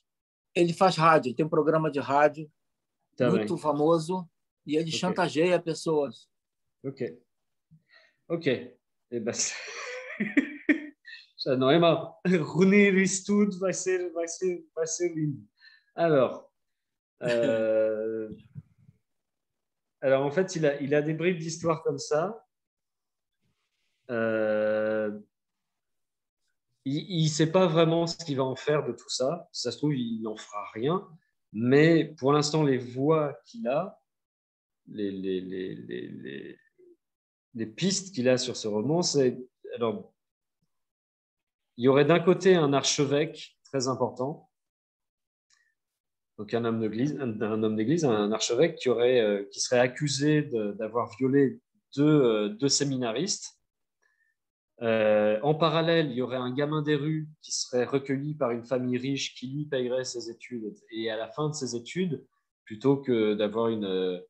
Ele 0.54 0.74
faz 0.74 0.96
rádio, 0.96 1.34
tem 1.34 1.46
um 1.46 1.50
programa 1.50 1.92
de 1.92 2.00
rádio 2.00 2.50
tá 3.16 3.30
muito 3.30 3.56
bem. 3.56 3.62
famoso 3.62 4.30
e 4.66 4.76
ele 4.76 4.90
okay. 4.90 5.00
chantageia 5.00 5.60
pessoas. 5.62 6.28
Ok. 6.84 7.20
Ok. 8.28 8.76
É 9.12 9.20
Já 9.20 9.32
Alors, 15.96 16.52
euh, 17.22 18.30
alors 20.02 20.26
en 20.26 20.32
fait, 20.32 20.56
il 20.56 20.66
a, 20.66 20.82
il 20.82 20.94
a 20.96 21.02
des 21.02 21.14
bribes 21.14 21.38
d'histoire 21.38 21.84
comme 21.84 22.00
ça. 22.00 22.46
Euh, 24.12 25.12
il 26.88 27.24
ne 27.24 27.30
sait 27.30 27.52
pas 27.52 27.66
vraiment 27.66 28.06
ce 28.06 28.16
qu'il 28.18 28.38
va 28.38 28.44
en 28.44 28.56
faire 28.56 28.86
de 28.86 28.92
tout 28.92 29.10
ça. 29.10 29.50
ça 29.52 29.72
se 29.72 29.78
trouve, 29.78 29.96
il 29.96 30.22
n'en 30.22 30.36
fera 30.36 30.70
rien. 30.74 31.08
Mais 31.52 32.06
pour 32.06 32.34
l'instant, 32.34 32.64
les 32.64 32.78
voix 32.78 33.40
qu'il 33.46 33.68
a, 33.68 34.00
les, 34.88 35.10
les, 35.10 35.42
les, 35.42 35.76
les, 35.76 36.60
les 37.56 37.66
pistes 37.66 38.14
qu'il 38.14 38.30
a 38.30 38.38
sur 38.38 38.56
ce 38.56 38.68
roman, 38.68 39.02
c'est 39.02 39.40
alors 39.76 40.14
il 41.78 41.86
y 41.86 41.88
aurait 41.88 42.06
d'un 42.06 42.20
côté 42.20 42.56
un 42.56 42.74
archevêque 42.74 43.58
très 43.64 43.88
important 43.88 44.50
donc 46.38 46.54
un 46.54 46.66
homme 46.66 46.80
d'église, 46.80 47.16
un, 48.06 48.12
un 48.12 48.32
archevêque 48.32 48.86
euh, 48.88 49.46
qui 49.52 49.60
serait 49.60 49.80
accusé 49.80 50.42
d'avoir 50.78 51.10
violé 51.18 51.60
deux, 51.96 52.04
euh, 52.04 52.50
deux 52.50 52.68
séminaristes. 52.68 53.58
Euh, 54.82 55.40
en 55.42 55.56
parallèle, 55.56 56.12
il 56.12 56.18
y 56.18 56.22
aurait 56.22 56.36
un 56.36 56.54
gamin 56.54 56.82
des 56.82 56.96
rues 56.96 57.30
qui 57.42 57.54
serait 57.54 57.86
recueilli 57.86 58.36
par 58.36 58.52
une 58.52 58.66
famille 58.66 58.98
riche 58.98 59.34
qui 59.36 59.48
lui 59.48 59.66
payerait 59.66 60.04
ses 60.04 60.30
études. 60.30 60.76
Et 60.92 61.10
à 61.10 61.16
la 61.16 61.30
fin 61.30 61.48
de 61.48 61.54
ses 61.54 61.78
études, 61.78 62.26
plutôt 62.66 62.98
que 62.98 63.34
d'avoir 63.36 63.70
une, 63.70 64.22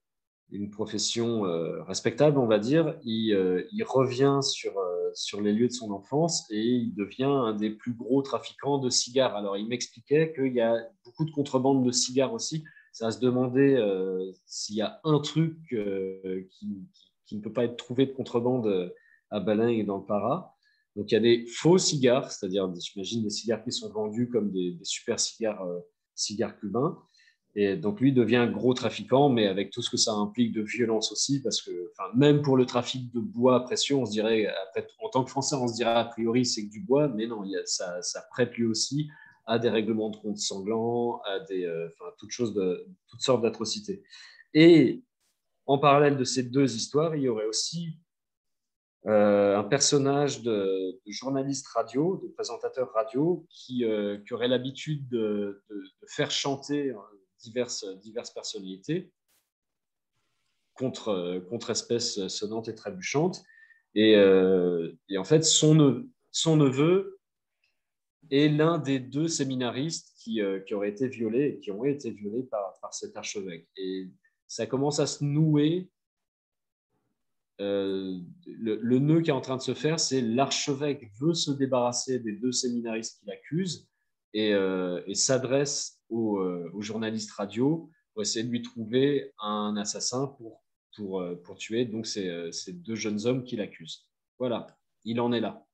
une 0.51 0.69
profession 0.69 1.41
respectable, 1.83 2.37
on 2.37 2.45
va 2.47 2.59
dire, 2.59 2.97
il, 3.03 3.65
il 3.71 3.83
revient 3.83 4.39
sur, 4.41 4.73
sur 5.15 5.41
les 5.41 5.53
lieux 5.53 5.67
de 5.67 5.73
son 5.73 5.91
enfance 5.91 6.45
et 6.51 6.61
il 6.61 6.93
devient 6.93 7.23
un 7.23 7.53
des 7.53 7.69
plus 7.69 7.93
gros 7.93 8.21
trafiquants 8.21 8.77
de 8.77 8.89
cigares. 8.89 9.35
Alors, 9.35 9.57
il 9.57 9.67
m'expliquait 9.67 10.33
qu'il 10.33 10.53
y 10.53 10.61
a 10.61 10.77
beaucoup 11.03 11.25
de 11.25 11.31
contrebande 11.31 11.85
de 11.85 11.91
cigares 11.91 12.33
aussi. 12.33 12.63
Ça 12.91 13.05
va 13.05 13.11
se 13.11 13.19
demander 13.19 13.75
euh, 13.75 14.31
s'il 14.45 14.75
y 14.75 14.81
a 14.81 14.99
un 15.03 15.19
truc 15.19 15.57
euh, 15.73 16.47
qui, 16.51 17.35
ne 17.35 17.41
peut 17.41 17.51
pas 17.51 17.65
être 17.65 17.77
trouvé 17.77 18.05
de 18.05 18.13
contrebande 18.13 18.67
euh, 18.67 18.89
à 19.31 19.39
Balin 19.39 19.69
et 19.69 19.83
dans 19.83 19.97
le 19.97 20.05
Para. 20.05 20.55
Donc, 20.95 21.11
il 21.11 21.15
y 21.15 21.17
a 21.17 21.21
des 21.21 21.45
faux 21.47 21.77
cigares, 21.77 22.31
c'est-à-dire, 22.31 22.73
j'imagine, 22.79 23.23
des 23.23 23.29
cigares 23.29 23.63
qui 23.63 23.71
sont 23.71 23.91
vendus 23.91 24.29
comme 24.29 24.51
des, 24.51 24.71
des 24.71 24.85
super 24.85 25.19
cigares, 25.19 25.65
cigares 26.13 26.57
cubains. 26.57 26.97
Et 27.57 27.77
donc 27.77 28.01
lui 28.01 28.11
devient 28.11 28.49
gros 28.51 28.73
trafiquant, 28.73 29.29
mais 29.29 29.47
avec 29.47 29.71
tout 29.71 29.81
ce 29.81 29.89
que 29.89 29.95
ça 29.95 30.11
implique 30.11 30.51
de 30.51 30.61
violence 30.61 31.13
aussi, 31.13 31.41
parce 31.41 31.61
que 31.61 31.71
même 32.13 32.41
pour 32.41 32.57
le 32.57 32.65
trafic 32.65 33.13
de 33.13 33.21
bois 33.21 33.55
à 33.55 33.59
pression, 33.61 34.01
on 34.01 34.05
se 34.05 34.11
dirait, 34.11 34.53
en 35.01 35.09
tant 35.09 35.23
que 35.23 35.29
Français, 35.29 35.55
on 35.55 35.67
se 35.67 35.75
dirait 35.75 35.91
a 35.91 36.03
priori 36.03 36.45
c'est 36.45 36.65
que 36.65 36.71
du 36.71 36.81
bois, 36.81 37.07
mais 37.07 37.27
non, 37.27 37.45
il 37.45 37.57
ça, 37.65 38.01
prête 38.31 38.53
lui 38.57 38.65
aussi 38.65 39.07
à 39.45 39.57
des 39.57 39.69
règlements 39.69 40.09
de 40.09 40.17
compte 40.17 40.37
sanglants, 40.37 41.21
à 41.23 41.39
des, 41.39 41.63
euh, 41.65 41.87
toutes, 42.17 42.31
choses 42.31 42.53
de, 42.53 42.85
toutes 43.07 43.21
sortes 43.21 43.41
d'atrocités. 43.41 44.03
Et 44.53 45.03
en 45.65 45.77
parallèle 45.77 46.17
de 46.17 46.23
ces 46.23 46.43
deux 46.43 46.75
histoires, 46.75 47.15
il 47.15 47.23
y 47.23 47.29
aurait 47.29 47.45
aussi 47.45 47.97
euh, 49.05 49.57
un 49.57 49.63
personnage 49.63 50.41
de, 50.41 50.99
journaliste 51.05 51.67
radio, 51.67 52.19
de 52.23 52.27
présentateur 52.29 52.91
radio, 52.91 53.45
qui, 53.49 53.85
euh, 53.85 54.17
aurait 54.31 54.47
l'habitude 54.47 55.07
de, 55.07 55.63
de, 55.69 55.83
faire 56.07 56.31
chanter 56.31 56.91
diverses, 57.45 58.31
personnalités 58.33 59.11
contre, 60.73 61.43
contre 61.49 61.69
espèces 61.71 62.27
sonnantes 62.27 62.67
et 62.67 62.75
trébuchantes. 62.75 63.43
Et, 63.95 64.15
euh, 64.15 64.91
et 65.09 65.17
en 65.17 65.23
fait, 65.23 65.43
son 65.43 65.73
neveu, 65.75 67.19
est 68.31 68.49
l'un 68.49 68.79
des 68.79 68.99
deux 68.99 69.27
séminaristes 69.27 70.13
qui, 70.17 70.41
euh, 70.41 70.59
auraient 70.71 70.89
été 70.89 71.07
violés, 71.07 71.59
qui 71.61 71.71
ont 71.71 71.85
été 71.85 72.11
violés 72.11 72.43
par, 72.43 72.75
cet 72.91 73.15
archevêque. 73.15 73.67
Et 73.77 74.09
ça 74.47 74.65
commence 74.65 74.99
à 74.99 75.07
se 75.07 75.23
nouer. 75.23 75.89
Euh, 77.61 78.17
le, 78.47 78.99
nœud 78.99 79.21
qui 79.21 79.29
est 79.29 79.33
en 79.33 79.41
train 79.41 79.57
de 79.57 79.61
se 79.61 79.73
faire, 79.73 79.99
c'est 79.99 80.21
l'archevêque 80.21 81.09
veut 81.19 81.33
se 81.33 81.51
débarrasser 81.51 82.19
des 82.19 82.33
deux 82.33 82.51
séminaristes 82.51 83.19
qui 83.19 83.27
l'accusent 83.27 83.87
et, 84.33 84.49
et 84.49 85.15
s'adresse 85.15 85.94
euh, 86.11 86.69
aux, 86.73 86.81
journalistes 86.81 87.31
radio 87.31 87.89
pour 88.13 88.21
essayer 88.21 88.45
de 88.45 88.51
lui 88.51 88.61
trouver 88.61 89.33
un 89.39 89.75
assassin 89.77 90.27
pour, 90.37 90.63
pour, 90.95 91.21
euh, 91.21 91.35
pour 91.43 91.57
tuer 91.57 91.85
donc 91.85 92.05
ces, 92.05 92.29
euh, 92.29 92.51
ces 92.51 92.73
deux 92.73 92.95
jeunes 92.95 93.25
hommes 93.25 93.43
qui 93.43 93.55
l'accusent. 93.55 94.07
Voilà, 94.37 94.67
il 95.03 95.19
en 95.19 95.31
est 95.33 95.39
là. 95.39 95.65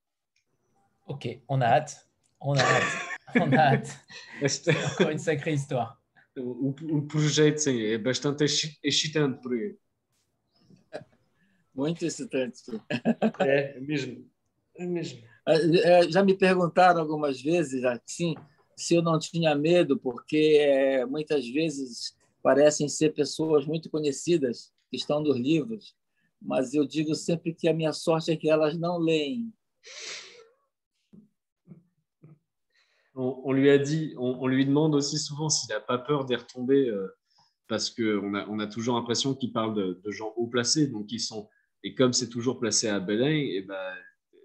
Ok, 1.07 1.27
on 1.47 1.61
a 1.61 1.65
hâte. 1.65 2.09
On 2.39 2.55
a 2.55 2.61
hâte. 2.61 3.19
On 3.35 3.51
a 3.51 3.57
hâte. 3.57 3.97
C'est 4.47 4.85
encore 4.85 5.09
une 5.09 5.19
sacrée 5.19 5.53
histoire. 5.53 6.01
O, 6.37 7.01
projeto 7.01 7.57
sim, 7.57 7.81
é 7.81 7.97
bastante 7.97 8.45
excitante 8.81 9.41
por 9.41 9.53
aí. 9.53 9.75
Muito 11.75 12.05
excitante. 12.05 12.61
É, 13.39 13.79
mesmo. 13.81 14.25
É 14.77 14.85
mesmo. 14.85 15.21
Já 16.09 16.23
me 16.23 16.33
perguntaram 16.33 17.01
algumas 17.01 17.41
vezes 17.41 17.83
assim, 17.83 18.35
se 18.81 18.95
eu 18.95 19.01
não 19.01 19.19
tinha 19.19 19.55
medo, 19.55 19.97
porque 19.97 20.57
é, 20.59 21.05
muitas 21.05 21.47
vezes 21.47 22.15
parecem 22.41 22.89
ser 22.89 23.13
pessoas 23.13 23.65
muito 23.65 23.89
conhecidas 23.89 24.73
que 24.89 24.97
estão 24.97 25.21
nos 25.21 25.37
livros, 25.37 25.95
mas 26.41 26.73
eu 26.73 26.85
digo 26.85 27.13
sempre 27.13 27.53
que 27.53 27.67
a 27.67 27.73
minha 27.73 27.93
sorte 27.93 28.31
é 28.31 28.35
que 28.35 28.49
elas 28.49 28.77
não 28.77 28.97
leem. 28.97 29.53
On, 33.13 33.41
on 33.45 33.51
lui 33.51 33.69
a 33.69 33.77
dit, 33.77 34.15
on, 34.17 34.39
on, 34.41 34.47
lui 34.47 34.65
demande 34.65 34.95
aussi 34.95 35.19
souvent 35.19 35.49
s'il 35.49 35.69
n'a 35.73 35.81
pas 35.81 35.97
peur 35.97 36.25
d'y 36.25 36.35
retomber, 36.35 36.89
euh, 36.89 37.07
parce 37.67 37.89
qu'on 37.89 38.33
a, 38.33 38.47
on 38.47 38.59
a 38.59 38.67
toujours 38.67 38.95
l'impression 38.95 39.35
qu'il 39.35 39.51
parle 39.51 39.75
de, 39.75 40.01
de, 40.03 40.11
gens 40.11 40.33
haut 40.37 40.47
placés, 40.47 40.87
donc 40.87 41.11
ils 41.11 41.19
sont, 41.19 41.49
et 41.83 41.93
comme 41.93 42.13
c'est 42.13 42.29
toujours 42.29 42.59
placé 42.59 42.87
à 42.87 42.99
Belin, 42.99 43.29
et 43.29 43.57
eh 43.57 43.61
ben 43.61 43.93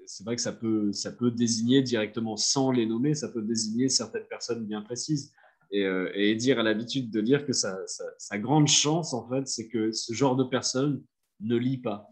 c'est 0.06 0.24
vrai 0.24 0.36
que 0.36 0.42
ça 0.42 0.52
peut, 0.52 0.92
ça 0.92 1.12
peut 1.12 1.30
désigner 1.30 1.82
directement, 1.82 2.36
sans 2.36 2.70
les 2.70 2.86
nommer, 2.86 3.14
ça 3.14 3.28
peut 3.28 3.42
désigner 3.42 3.88
certaines 3.88 4.26
personnes 4.26 4.64
bien 4.64 4.82
précises. 4.82 5.32
Et, 5.70 5.84
euh, 5.84 6.10
et 6.14 6.30
Edir 6.30 6.58
a 6.60 6.62
l'habitude 6.62 7.10
de 7.10 7.20
dire 7.20 7.44
que 7.44 7.52
sa, 7.52 7.76
sa, 7.86 8.38
grande 8.38 8.68
chance, 8.68 9.12
en 9.12 9.28
fait, 9.28 9.48
c'est 9.48 9.66
que 9.68 9.90
ce 9.90 10.12
genre 10.12 10.36
de 10.36 10.44
personne 10.44 11.02
ne 11.40 11.56
lit 11.56 11.78
pas. 11.78 12.08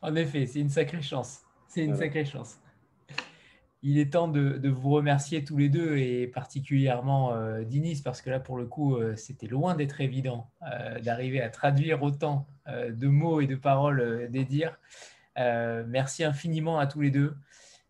En 0.00 0.14
effet, 0.14 0.46
c'est 0.46 0.60
une 0.60 0.68
sacrée 0.68 1.02
chance. 1.02 1.40
C'est 1.68 1.84
une 1.84 1.96
sacrée 1.96 2.24
chance. 2.24 2.58
Il 3.84 3.98
est 3.98 4.12
temps 4.12 4.28
de, 4.28 4.58
de, 4.58 4.68
vous 4.68 4.90
remercier 4.90 5.42
tous 5.42 5.56
les 5.56 5.68
deux 5.68 5.96
et 5.96 6.28
particulièrement 6.28 7.34
euh, 7.34 7.64
Dinis 7.64 8.00
parce 8.04 8.22
que 8.22 8.30
là, 8.30 8.38
pour 8.38 8.56
le 8.56 8.66
coup, 8.66 8.96
euh, 8.96 9.16
c'était 9.16 9.48
loin 9.48 9.74
d'être 9.74 10.00
évident 10.00 10.52
euh, 10.72 11.00
d'arriver 11.00 11.40
à 11.40 11.48
traduire 11.48 12.00
autant 12.02 12.46
euh, 12.68 12.92
de 12.92 13.08
mots 13.08 13.40
et 13.40 13.48
de 13.48 13.56
paroles 13.56 14.28
d'Edir. 14.30 14.78
Euh, 15.38 15.84
merci 15.86 16.24
infiniment 16.24 16.78
à 16.78 16.86
tous 16.86 17.00
les 17.00 17.10
deux. 17.10 17.34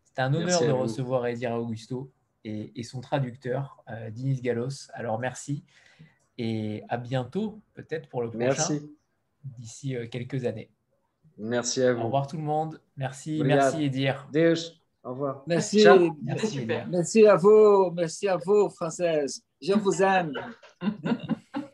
C'est 0.05 0.21
un 0.21 0.33
honneur 0.35 0.61
de 0.61 0.71
recevoir 0.71 1.27
Edir 1.27 1.53
Augusto 1.53 2.11
et, 2.45 2.83
son 2.83 3.01
traducteur, 3.01 3.83
euh, 3.89 4.11
Dinis 4.11 4.41
Galos. 4.41 4.91
Alors 4.93 5.19
merci 5.19 5.65
et 6.39 6.83
à 6.89 6.97
bientôt, 6.97 7.61
peut-être 7.75 8.09
pour 8.09 8.23
le 8.23 8.31
prochain, 8.31 8.79
d'ici 9.45 9.97
euh, 9.97 10.07
quelques 10.07 10.45
années. 10.45 10.71
Merci 11.39 11.83
à 11.83 11.93
vous. 11.93 12.03
Au 12.03 12.05
revoir 12.05 12.27
tout 12.27 12.37
le 12.37 12.43
monde. 12.43 12.81
Merci, 12.97 13.43
merci 13.45 13.85
Edir. 13.85 14.29
Au 15.05 15.11
revoir. 15.11 15.43
Merci, 15.47 15.85
merci, 16.23 16.67
merci, 16.89 17.27
à 17.27 17.37
vous, 17.37 17.91
merci 17.91 18.29
à 18.29 18.37
vous, 18.37 18.69
Française. 18.71 19.43
Je 19.61 19.73
vous 19.73 20.03
aime. 20.03 20.33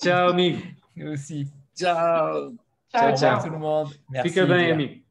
Ciao, 0.03 0.31
amigo. 0.31 0.59
Nous 0.97 1.12
aussi. 1.12 1.47
Ciao. 1.77 2.53
Ciao, 2.90 3.16
ciao. 3.16 3.43
tout 3.43 3.51
le 3.51 3.59
monde. 3.59 3.89
Merci. 4.11 4.31
Fica 4.31 4.47
bem, 4.47 4.73
amigo. 4.73 5.08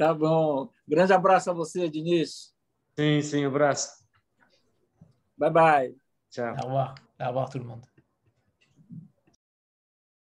Tá 0.00 0.14
bom. 0.14 0.70
Grande 0.88 1.12
abraço 1.12 1.50
a 1.50 1.52
você, 1.52 1.86
Diniz. 1.86 2.54
Sim, 2.98 3.20
sim, 3.20 3.44
abraço. 3.44 4.02
Bye 5.36 5.50
bye. 5.50 5.96
Ciao. 6.30 6.54
Au 6.54 6.68
revoir. 6.68 6.94
Au 7.20 7.26
revoir 7.26 7.50
tout 7.50 7.58
le 7.58 7.66
monde. 7.66 7.86